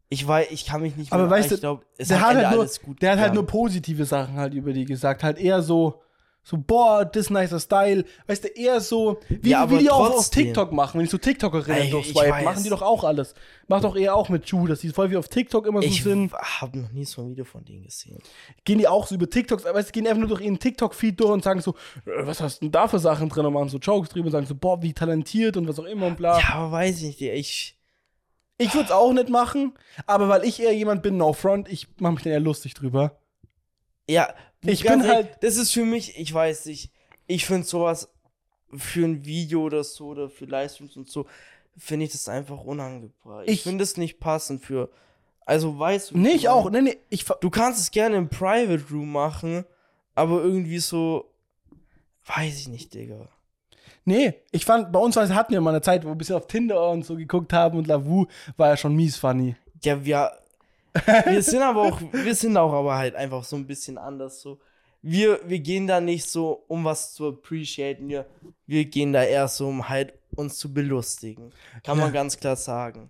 [0.07, 2.35] Ich weiß, ich kann mich nicht Aber mehr, weißt ich du, glaub, es der hat
[2.35, 5.23] halt nur, alles gut der hat halt nur positive Sachen halt über die gesagt.
[5.23, 6.03] Halt eher so,
[6.41, 8.06] so, boah, das nicer Style.
[8.26, 10.30] Weißt du, eher so, wie, Ja, wie die auch auf.
[10.32, 10.98] TikTok machen.
[10.98, 13.36] Wenn ich so TikTokerinnen ich durchswipe, machen die doch auch alles.
[13.68, 16.02] Macht doch eher auch mit Ju, dass die voll wie auf TikTok immer so Ich
[16.02, 16.34] sind.
[16.34, 18.18] habe noch nie so ein Video von denen gesehen.
[18.64, 21.30] Gehen die auch so über TikToks, weißt du, gehen einfach nur durch ihren TikTok-Feed durch
[21.30, 21.72] und sagen so,
[22.06, 24.32] äh, was hast du denn da für Sachen drin und machen so Jokes drüber und
[24.32, 26.40] sagen so, boah, wie talentiert und was auch immer und bla.
[26.40, 27.76] Ja, aber weiß ich nicht, ich.
[28.61, 29.74] Ich würde es auch nicht machen,
[30.06, 33.18] aber weil ich eher jemand bin, no front, ich mache mich dann eher lustig drüber.
[34.10, 36.91] Ja, Ich bin ehrlich, halt- Das ist für mich, ich weiß nicht,
[37.27, 38.10] ich finde sowas
[38.76, 41.26] für ein Video oder so oder für Livestreams und so,
[41.77, 43.44] finde ich das einfach unangebracht.
[43.45, 44.90] Ich, Ich- finde es nicht passend für.
[45.45, 46.18] Also weißt du.
[46.18, 46.69] Nee, ich auch.
[46.69, 49.65] Nee, nee, ich, Du kannst es gerne im Private Room machen,
[50.15, 51.26] aber irgendwie so.
[52.26, 53.27] Weiß ich nicht, Digga.
[54.06, 56.48] Nee, ich fand, bei uns hatten wir mal eine Zeit, wo wir ein bisschen auf
[56.48, 58.26] Tinder und so geguckt haben und Lavu
[58.57, 59.56] war ja schon mies funny.
[59.84, 60.31] Ja, wir.
[61.26, 64.41] Wir sind aber auch, wir sind auch aber halt einfach so ein bisschen anders.
[64.41, 64.60] So.
[65.02, 68.10] Wir, wir gehen da nicht so, um was zu appreciaten.
[68.10, 68.26] Wir,
[68.66, 71.52] wir gehen da eher so, um halt uns zu belustigen.
[71.84, 72.14] Kann man Ja.
[72.14, 73.10] ganz klar sagen.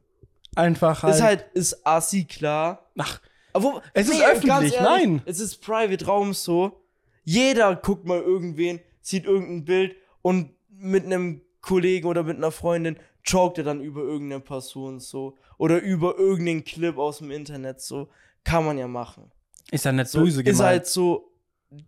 [0.55, 1.15] Einfach halt.
[1.15, 2.89] Ist halt, ist assi klar.
[2.97, 3.19] Ach,
[3.53, 5.21] Aber Es ist ganz öffentlich, nein.
[5.25, 6.81] Es ist Private Raum so.
[7.23, 12.97] Jeder guckt mal irgendwen, sieht irgendein Bild und mit einem Kollegen oder mit einer Freundin
[13.25, 15.37] joked er dann über irgendeine Person so.
[15.57, 18.09] Oder über irgendeinen Clip aus dem Internet so.
[18.43, 19.31] Kann man ja machen.
[19.71, 20.61] ist ja nicht So, böse ist gemeint.
[20.61, 21.31] halt so,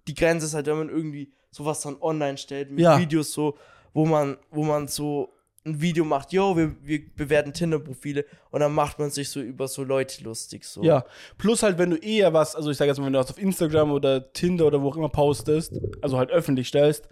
[0.08, 3.00] die Grenze ist halt, wenn man irgendwie sowas dann online stellt, mit Ja.
[3.00, 3.58] Videos so,
[3.94, 5.34] wo man, wo man so
[5.66, 9.68] ein Video macht, yo, wir, wir bewerten Tinder-Profile und dann macht man sich so über
[9.68, 10.84] so Leute lustig so.
[10.84, 11.06] Ja,
[11.38, 13.38] plus halt, wenn du eher was, also ich sage jetzt mal, wenn du was auf
[13.38, 17.08] Instagram oder Tinder oder wo auch immer postest, also halt öffentlich stellst,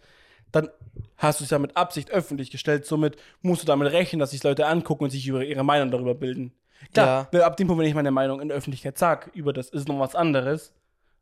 [0.51, 0.69] dann
[1.17, 2.85] hast du es ja mit Absicht öffentlich gestellt.
[2.85, 6.15] Somit musst du damit rechnen, dass sich Leute angucken und sich über ihre Meinung darüber
[6.15, 6.53] bilden.
[6.93, 9.69] Klar, weil ab dem Punkt, wenn ich meine Meinung in der Öffentlichkeit sage, über das
[9.69, 10.73] ist noch was anderes,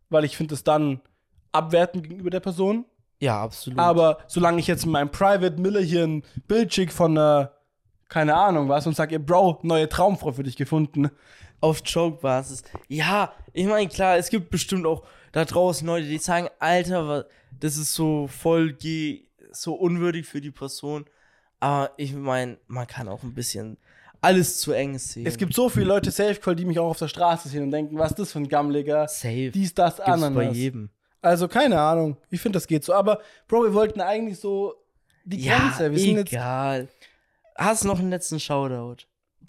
[0.09, 1.01] weil ich finde es dann
[1.51, 2.85] abwertend gegenüber der Person.
[3.19, 3.79] Ja, absolut.
[3.79, 7.53] Aber solange ich jetzt in meinem Private Miller hier ein Bild schicke von einer,
[8.07, 11.09] keine Ahnung was, und sag ihr, Bro, neue Traumfrau für dich gefunden.
[11.59, 12.61] auf Joke-Basis.
[12.87, 15.01] Ja, ich meine, klar, es gibt bestimmt auch
[15.31, 17.25] da draußen Leute, die sagen, Alter, wa-
[17.59, 18.75] das ist so voll
[19.51, 21.05] so unwürdig für die Person.
[21.59, 23.77] Aber ich meine, man kann auch ein bisschen
[24.21, 25.25] alles zu eng sehen.
[25.25, 27.71] Es gibt so viele Leute Safe Call, die mich auch auf der Straße sehen und
[27.71, 29.07] denken, was ist das für ein Gammeliger?
[29.07, 29.51] Safe.
[29.51, 30.55] Dies, das, Gibt's bei Ananas.
[30.55, 30.89] jedem.
[31.21, 32.17] Also keine Ahnung.
[32.29, 32.93] Ich finde, das geht so.
[32.93, 34.75] Aber, Bro, wir wollten eigentlich so
[35.25, 35.91] die Ja, Grenze.
[35.91, 36.87] Wir sind jetzt egal.
[37.55, 39.03] Hast du noch einen letzten Shoutout?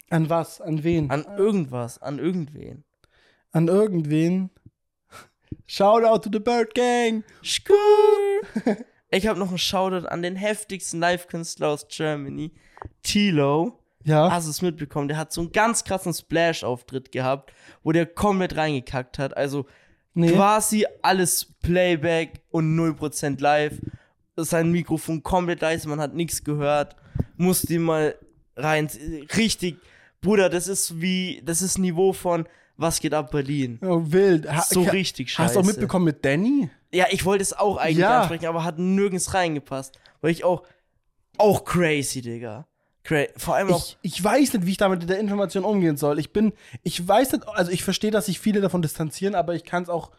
[0.09, 0.59] an was?
[0.61, 1.09] An wen?
[1.11, 2.83] An irgendwas, an irgendwen.
[3.51, 4.49] An irgendwen.
[5.71, 7.23] Shout out to the Bird Gang.
[7.43, 7.77] Skur.
[9.11, 12.51] ich habe noch einen Shoutout an den heftigsten Live-Künstler aus Germany,
[13.03, 13.77] Tilo.
[14.03, 14.31] Ja.
[14.31, 15.09] Hast du es mitbekommen?
[15.09, 19.37] Der hat so einen ganz krassen Splash-Auftritt gehabt, wo der komplett reingekackt hat.
[19.37, 19.67] Also
[20.15, 20.31] nee.
[20.31, 23.79] quasi alles Playback und 0% live.
[24.37, 26.95] Sein Mikrofon komplett leise, man hat nichts gehört.
[27.37, 28.15] Musste ihn mal
[28.55, 28.89] rein.
[29.37, 29.77] Richtig,
[30.19, 32.47] Bruder, das ist wie, das ist Niveau von
[32.81, 33.77] Was geht ab Berlin?
[33.81, 34.49] Oh, wild.
[34.49, 35.43] Ha, So richtig scheiße.
[35.47, 36.69] Hast du auch mitbekommen mit Danny?
[36.93, 38.19] Ja, ich wollte es auch eigentlich Ja.
[38.21, 39.99] ansprechen, aber hat nirgends reingepasst.
[40.21, 40.63] Weil ich auch,
[41.37, 42.67] auch crazy, Digga.
[43.03, 45.97] Cra Vor allem auch, Ich, ich weiß nicht, wie ich damit mit der Information umgehen
[45.97, 46.19] soll.
[46.19, 46.53] Ich bin,
[46.83, 49.89] ich weiß nicht, also ich verstehe, dass sich viele davon distanzieren, aber ich kann es
[49.89, 50.11] auch.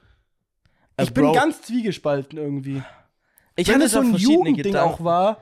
[0.98, 1.32] Äh, Ich bin Bro.
[1.32, 2.82] ganz zwiegespalten irgendwie.
[3.56, 4.78] ich Wenn hatte es so ein Jugendding Gedanken.
[4.94, 5.40] auch war,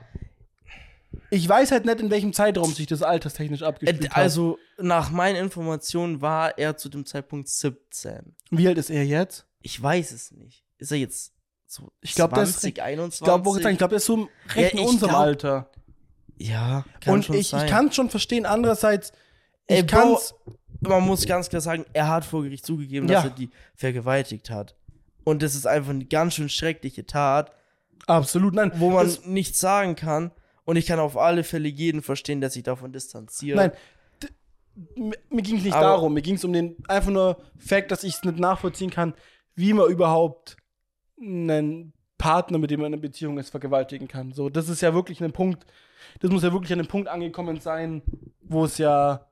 [1.31, 4.17] ich weiß halt nicht, in welchem Zeitraum sich das alterstechnisch Äh, abgespielt hat.
[4.17, 8.35] Also, nach meinen Informationen war er zu dem Zeitpunkt 17.
[8.51, 9.45] Wie alt ist er jetzt?
[9.61, 10.63] Ich weiß es nicht.
[10.77, 11.33] Ist er jetzt
[11.67, 13.21] so Ich glaub, der ist- 20, 21?
[13.21, 15.69] Ich glaube, ich glaube, er ist so recht in Ja, ich unserem glaub- Alter.
[16.37, 17.65] ja, kann Und schon ich, sein.
[17.65, 18.45] ich kann es schon verstehen.
[18.45, 19.11] Andererseits,
[19.67, 20.35] ich Bro, kann's.
[20.79, 23.15] man muss ganz klar sagen, er hat vor Gericht zugegeben, Ja.
[23.15, 24.75] dass er die vergewaltigt hat.
[25.25, 27.51] Und das ist einfach eine ganz schön schreckliche Tat,
[28.07, 28.71] Absolut, nein.
[28.75, 30.31] wo man das, nichts sagen kann.
[30.69, 33.57] Und ich kann auf alle Fälle jeden verstehen, der sich davon distanziert.
[33.57, 33.71] Nein,
[34.95, 36.13] mir, ging es nicht Aber- darum.
[36.13, 39.15] Mir ging es um den einfach nur Fakt, dass ich es nicht nachvollziehen kann,
[39.55, 40.57] wie man überhaupt
[41.19, 44.31] einen Partner, mit dem man in einer Beziehung ist, vergewaltigen kann.
[44.31, 45.65] So, das ist ja wirklich ein Punkt.
[46.19, 48.03] Das muss ja wirklich an einem Punkt angekommen sein,
[48.41, 49.25] wo es ja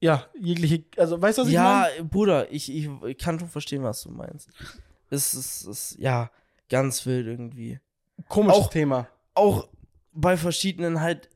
[0.00, 2.04] ja jegliche, also weißt du was ich ja, meine?
[2.04, 4.50] Bruder, ich, ich, ich kann schon verstehen, was du meinst.
[5.08, 6.30] es ist, ist ja
[6.68, 7.80] ganz wild irgendwie.
[8.28, 9.08] Komisches Auch- Thema.
[9.34, 9.68] Auch
[10.12, 11.28] bei verschiedenen halt,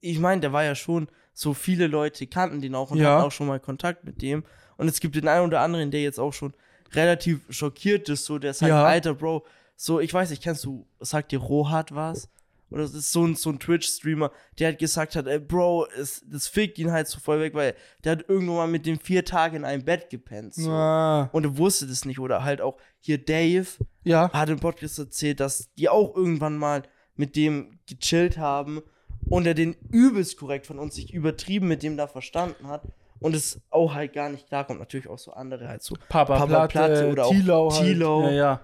[0.00, 3.14] ich meine, der war ja schon, so viele Leute kannten den auch und Ja.
[3.16, 4.44] hatten auch schon mal Kontakt mit dem.
[4.76, 6.52] Und es gibt den einen oder anderen, der jetzt auch schon
[6.92, 8.84] relativ schockiert ist, so der sagt, Ja.
[8.84, 9.44] alter Bro,
[9.76, 12.28] so, ich weiß nicht, kennst du, sagt dir Rohat was?
[12.70, 16.24] Oder das ist so ein, so ein Twitch-Streamer, der halt gesagt hat, ey, Bro, es,
[16.26, 19.24] das fickt ihn halt so voll weg, weil der hat irgendwann mal mit dem vier
[19.26, 20.54] Tage in einem Bett gepennt.
[20.54, 20.70] So.
[20.70, 22.18] Ah, Und er wusste das nicht.
[22.18, 23.66] Oder halt auch hier Dave
[24.04, 24.30] ja.
[24.32, 26.82] hat im Podcast erzählt, dass die auch irgendwann mal
[27.16, 28.82] mit dem gechillt haben
[29.28, 32.82] und er den übelst korrekt von uns sich übertrieben mit dem da verstanden hat
[33.20, 34.80] und es auch halt gar nicht klarkommt.
[34.80, 35.94] Natürlich auch so andere halt so.
[36.08, 37.32] Papa, Papa Platte, Platte oder auch
[37.80, 38.22] Tilo.
[38.22, 38.32] Halt.
[38.32, 38.60] Ja, ja.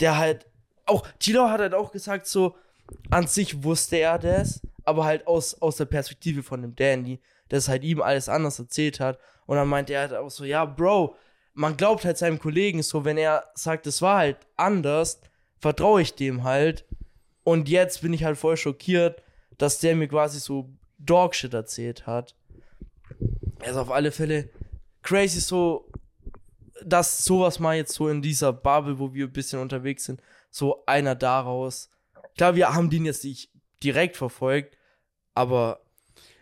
[0.00, 0.46] Der halt,
[0.86, 2.54] auch, Tilo hat halt auch gesagt, so,
[3.10, 7.20] an sich wusste er das, aber halt aus, aus der Perspektive von dem Danny,
[7.50, 9.18] der es halt ihm alles anders erzählt hat.
[9.46, 11.14] Und dann meinte er halt auch so, ja, Bro,
[11.54, 15.20] man glaubt halt seinem Kollegen so, wenn er sagt, es war halt anders,
[15.58, 16.84] vertraue ich dem halt.
[17.48, 19.22] Und jetzt bin ich halt voll schockiert,
[19.56, 20.68] dass der mir quasi so
[20.98, 22.34] Dogshit erzählt hat.
[23.60, 24.50] Also auf alle Fälle
[25.02, 25.90] crazy so,
[26.84, 30.20] dass sowas mal jetzt so in dieser Bubble, wo wir ein bisschen unterwegs sind,
[30.50, 31.88] so einer daraus.
[32.36, 33.50] Klar, wir haben den jetzt nicht
[33.82, 34.76] direkt verfolgt,
[35.32, 35.80] aber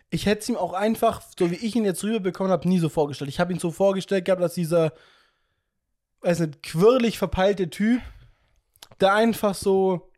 [0.09, 2.87] Ich hätte es ihm auch einfach, so wie ich ihn jetzt rüberbekommen habe, nie so
[2.89, 3.29] vorgestellt.
[3.29, 4.93] Ich habe ihn so vorgestellt gehabt, dass dieser,
[6.21, 8.01] weiß nicht, quirlig verpeilte Typ,
[9.01, 10.09] der einfach so,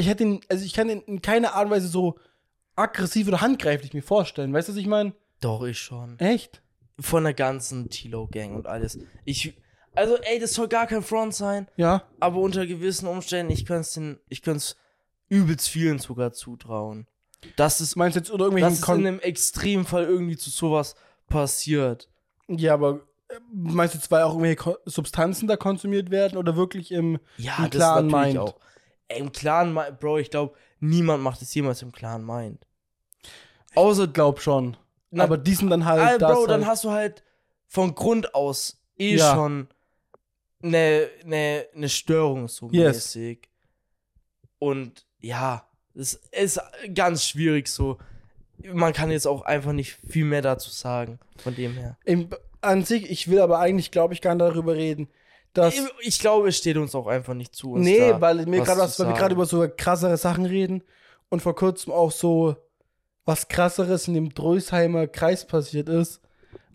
[0.00, 2.18] ich hätte ihn, also ich kann ihn in keiner Art und Weise so
[2.76, 4.52] aggressiv oder handgreiflich mir vorstellen.
[4.52, 5.12] Weißt du, was ich meine?
[5.40, 6.18] doch ich schon.
[6.18, 6.60] Echt?
[6.98, 8.98] Von der ganzen Tilo-Gang und alles.
[9.24, 9.54] Ich,
[9.94, 12.02] also ey, das soll gar kein Front sein, Ja.
[12.20, 14.76] aber unter gewissen Umständen, ich könnte es den, ich könnte es
[15.30, 17.06] übelst vielen sogar zutrauen.
[17.56, 20.94] Das ist, Meinst du jetzt oder dass irgendwelchen es in einem Extremfall irgendwie zu sowas
[21.28, 22.10] passiert.
[22.48, 26.92] Ja, aber äh, meinst du jetzt, weil auch irgendwelche Substanzen da konsumiert werden oder wirklich
[26.92, 28.38] im, Ja, im das klaren natürlich Mind?
[28.50, 28.56] auch.
[29.16, 32.64] Im klaren Mind, Bro, ich glaube, niemand macht es jemals im klaren Mind.
[33.74, 34.76] Außer glaub schon.
[35.10, 37.24] Na, aber die sind dann halt Ah, das Bro, dann halt, hast du halt
[37.66, 39.34] von Grund aus eh Ja.
[39.34, 39.68] schon
[40.62, 42.96] eine ne, ne Störung so Yes.
[43.14, 43.48] mäßig.
[44.58, 46.60] Und ja, es ist
[46.94, 47.98] ganz schwierig so.
[48.62, 51.96] Man kann jetzt auch einfach nicht viel mehr dazu sagen, von dem her.
[52.04, 52.28] im,
[52.60, 55.08] an sich, ich will aber eigentlich, glaube ich, gar nicht darüber reden,
[55.52, 57.72] dass Ich, glaube, es steht uns auch einfach nicht zu.
[57.72, 60.82] Uns Nee, weil mir zu was, weil wir gerade über so krassere Sachen reden
[61.28, 62.56] und vor kurzem auch so
[63.24, 66.20] was krasseres in dem Drösheimer Kreis passiert ist.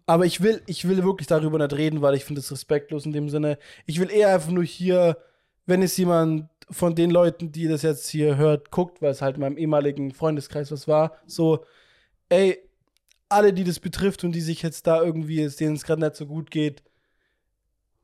[0.05, 3.11] Aber ich will, ich will wirklich darüber nicht reden, weil ich finde es respektlos in
[3.11, 3.57] dem Sinne.
[3.85, 5.17] Ich will eher einfach nur hier,
[5.65, 9.35] wenn es jemand von den Leuten, die das jetzt hier hört, guckt, weil es halt
[9.35, 11.65] in meinem ehemaligen Freundeskreis was war, so,
[12.29, 12.59] ey,
[13.29, 16.27] alle, die das betrifft und die sich jetzt da irgendwie, denen es gerade nicht so
[16.27, 16.83] gut geht,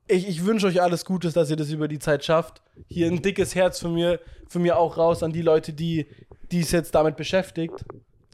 [0.08, 2.62] ich, ich wünsche euch alles Gutes, dass ihr das über die Zeit schafft.
[2.88, 4.20] Hier ein dickes Herz von mir,
[4.50, 6.08] von mir auch raus an die Leute, die
[6.52, 7.86] es jetzt damit beschäftigt.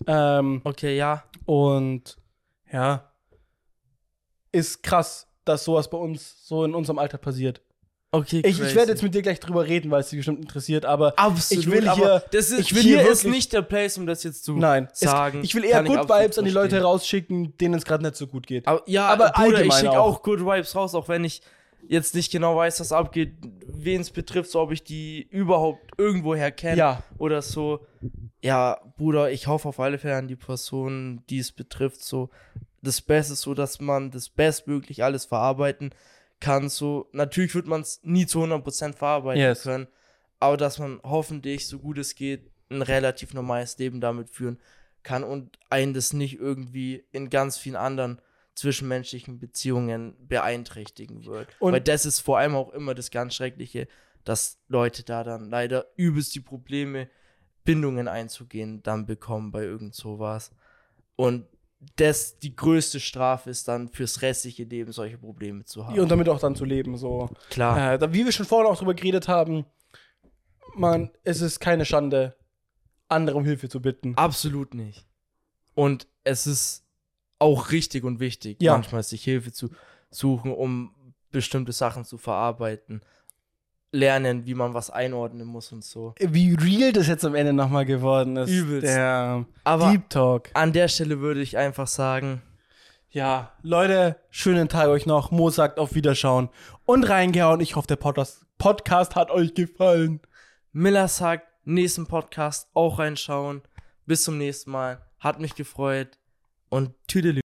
[0.08, 1.24] Ähm, Okay, ja.
[1.46, 2.18] und
[2.72, 3.12] ja,
[4.52, 7.62] ist krass, dass sowas bei uns so in unserem Alter passiert.
[8.10, 10.86] Okay, Ich, ich werde jetzt mit dir gleich drüber reden, weil es dich bestimmt interessiert,
[10.86, 13.62] aber Absolut, ich will hier- das ist, ich will hier hier ist wirklich- nicht der
[13.64, 15.42] Place, um das jetzt zu nein, es, sagen.
[15.44, 18.48] ich will eher Good Vibes an die Leute rausschicken, denen es gerade nicht so gut
[18.48, 18.66] geht.
[18.66, 21.42] Aber, ja, Aber Bruder, ich schicke auch Good Vibes raus, auch wenn ich
[21.90, 23.34] jetzt nicht genau weiß, was abgeht,
[23.66, 27.04] wen es betrifft, so ob ich die überhaupt irgendwoher kenne Ja.
[27.18, 27.86] oder so.
[28.42, 32.30] Ja, Bruder, ich hoffe auf alle Fälle an die Person, die es betrifft, so
[32.82, 35.92] das Beste, so dass man das bestmöglich alles verarbeiten
[36.40, 36.70] kann.
[36.70, 39.64] So, natürlich wird man es nie zu 100% verarbeiten Yes.
[39.64, 39.88] können,
[40.40, 44.60] aber dass man hoffentlich, so gut es geht, ein relativ normales Leben damit führen
[45.04, 48.22] kann und einen das nicht irgendwie in ganz vielen anderen
[48.58, 51.48] zwischenmenschlichen Beziehungen beeinträchtigen wird.
[51.60, 53.88] Und- Weil das ist vor allem auch immer das ganz Schreckliche,
[54.24, 57.10] dass Leute da dann leider übelst die Probleme,
[57.64, 60.52] Bindungen einzugehen, dann bekommen bei irgend sowas.
[61.16, 61.46] Und
[61.98, 66.00] das die größte Strafe ist dann fürs restliche Leben solche Probleme zu haben.
[66.00, 67.30] Und damit auch dann zu leben, so.
[67.50, 67.94] Klar.
[68.02, 69.66] Äh, wie wir schon vorhin auch drüber geredet haben,
[70.76, 72.36] man, es ist keine Schande,
[73.08, 74.16] andere um Hilfe zu bitten.
[74.16, 75.06] Absolut nicht.
[75.76, 76.87] Und es ist
[77.40, 78.74] auch richtig und wichtig, Ja.
[78.74, 79.70] manchmal sich Hilfe zu
[80.10, 80.92] suchen, um
[81.32, 83.02] bestimmte Sachen zu verarbeiten.
[83.92, 86.14] Lernen, wie man was einordnen muss und so.
[86.20, 88.50] Wie real das jetzt am Ende nochmal geworden ist.
[88.50, 88.86] Übelst.
[88.88, 90.50] Der Aber Deep Talk.
[90.54, 92.42] an der Stelle würde ich einfach sagen,
[93.10, 95.32] Ja, Leute, schönen Tag euch noch.
[95.32, 96.50] Mo sagt auf Wiederschauen
[96.86, 97.62] und reingehauen.
[97.62, 100.20] Ich hoffe, der Podcast, Podcast hat euch gefallen.
[100.74, 103.62] Miller sagt, nächsten Podcast auch reinschauen.
[104.06, 105.02] Bis zum nächsten Mal.
[105.20, 106.20] Hat mich gefreut.
[106.70, 107.42] Und Tüdelü.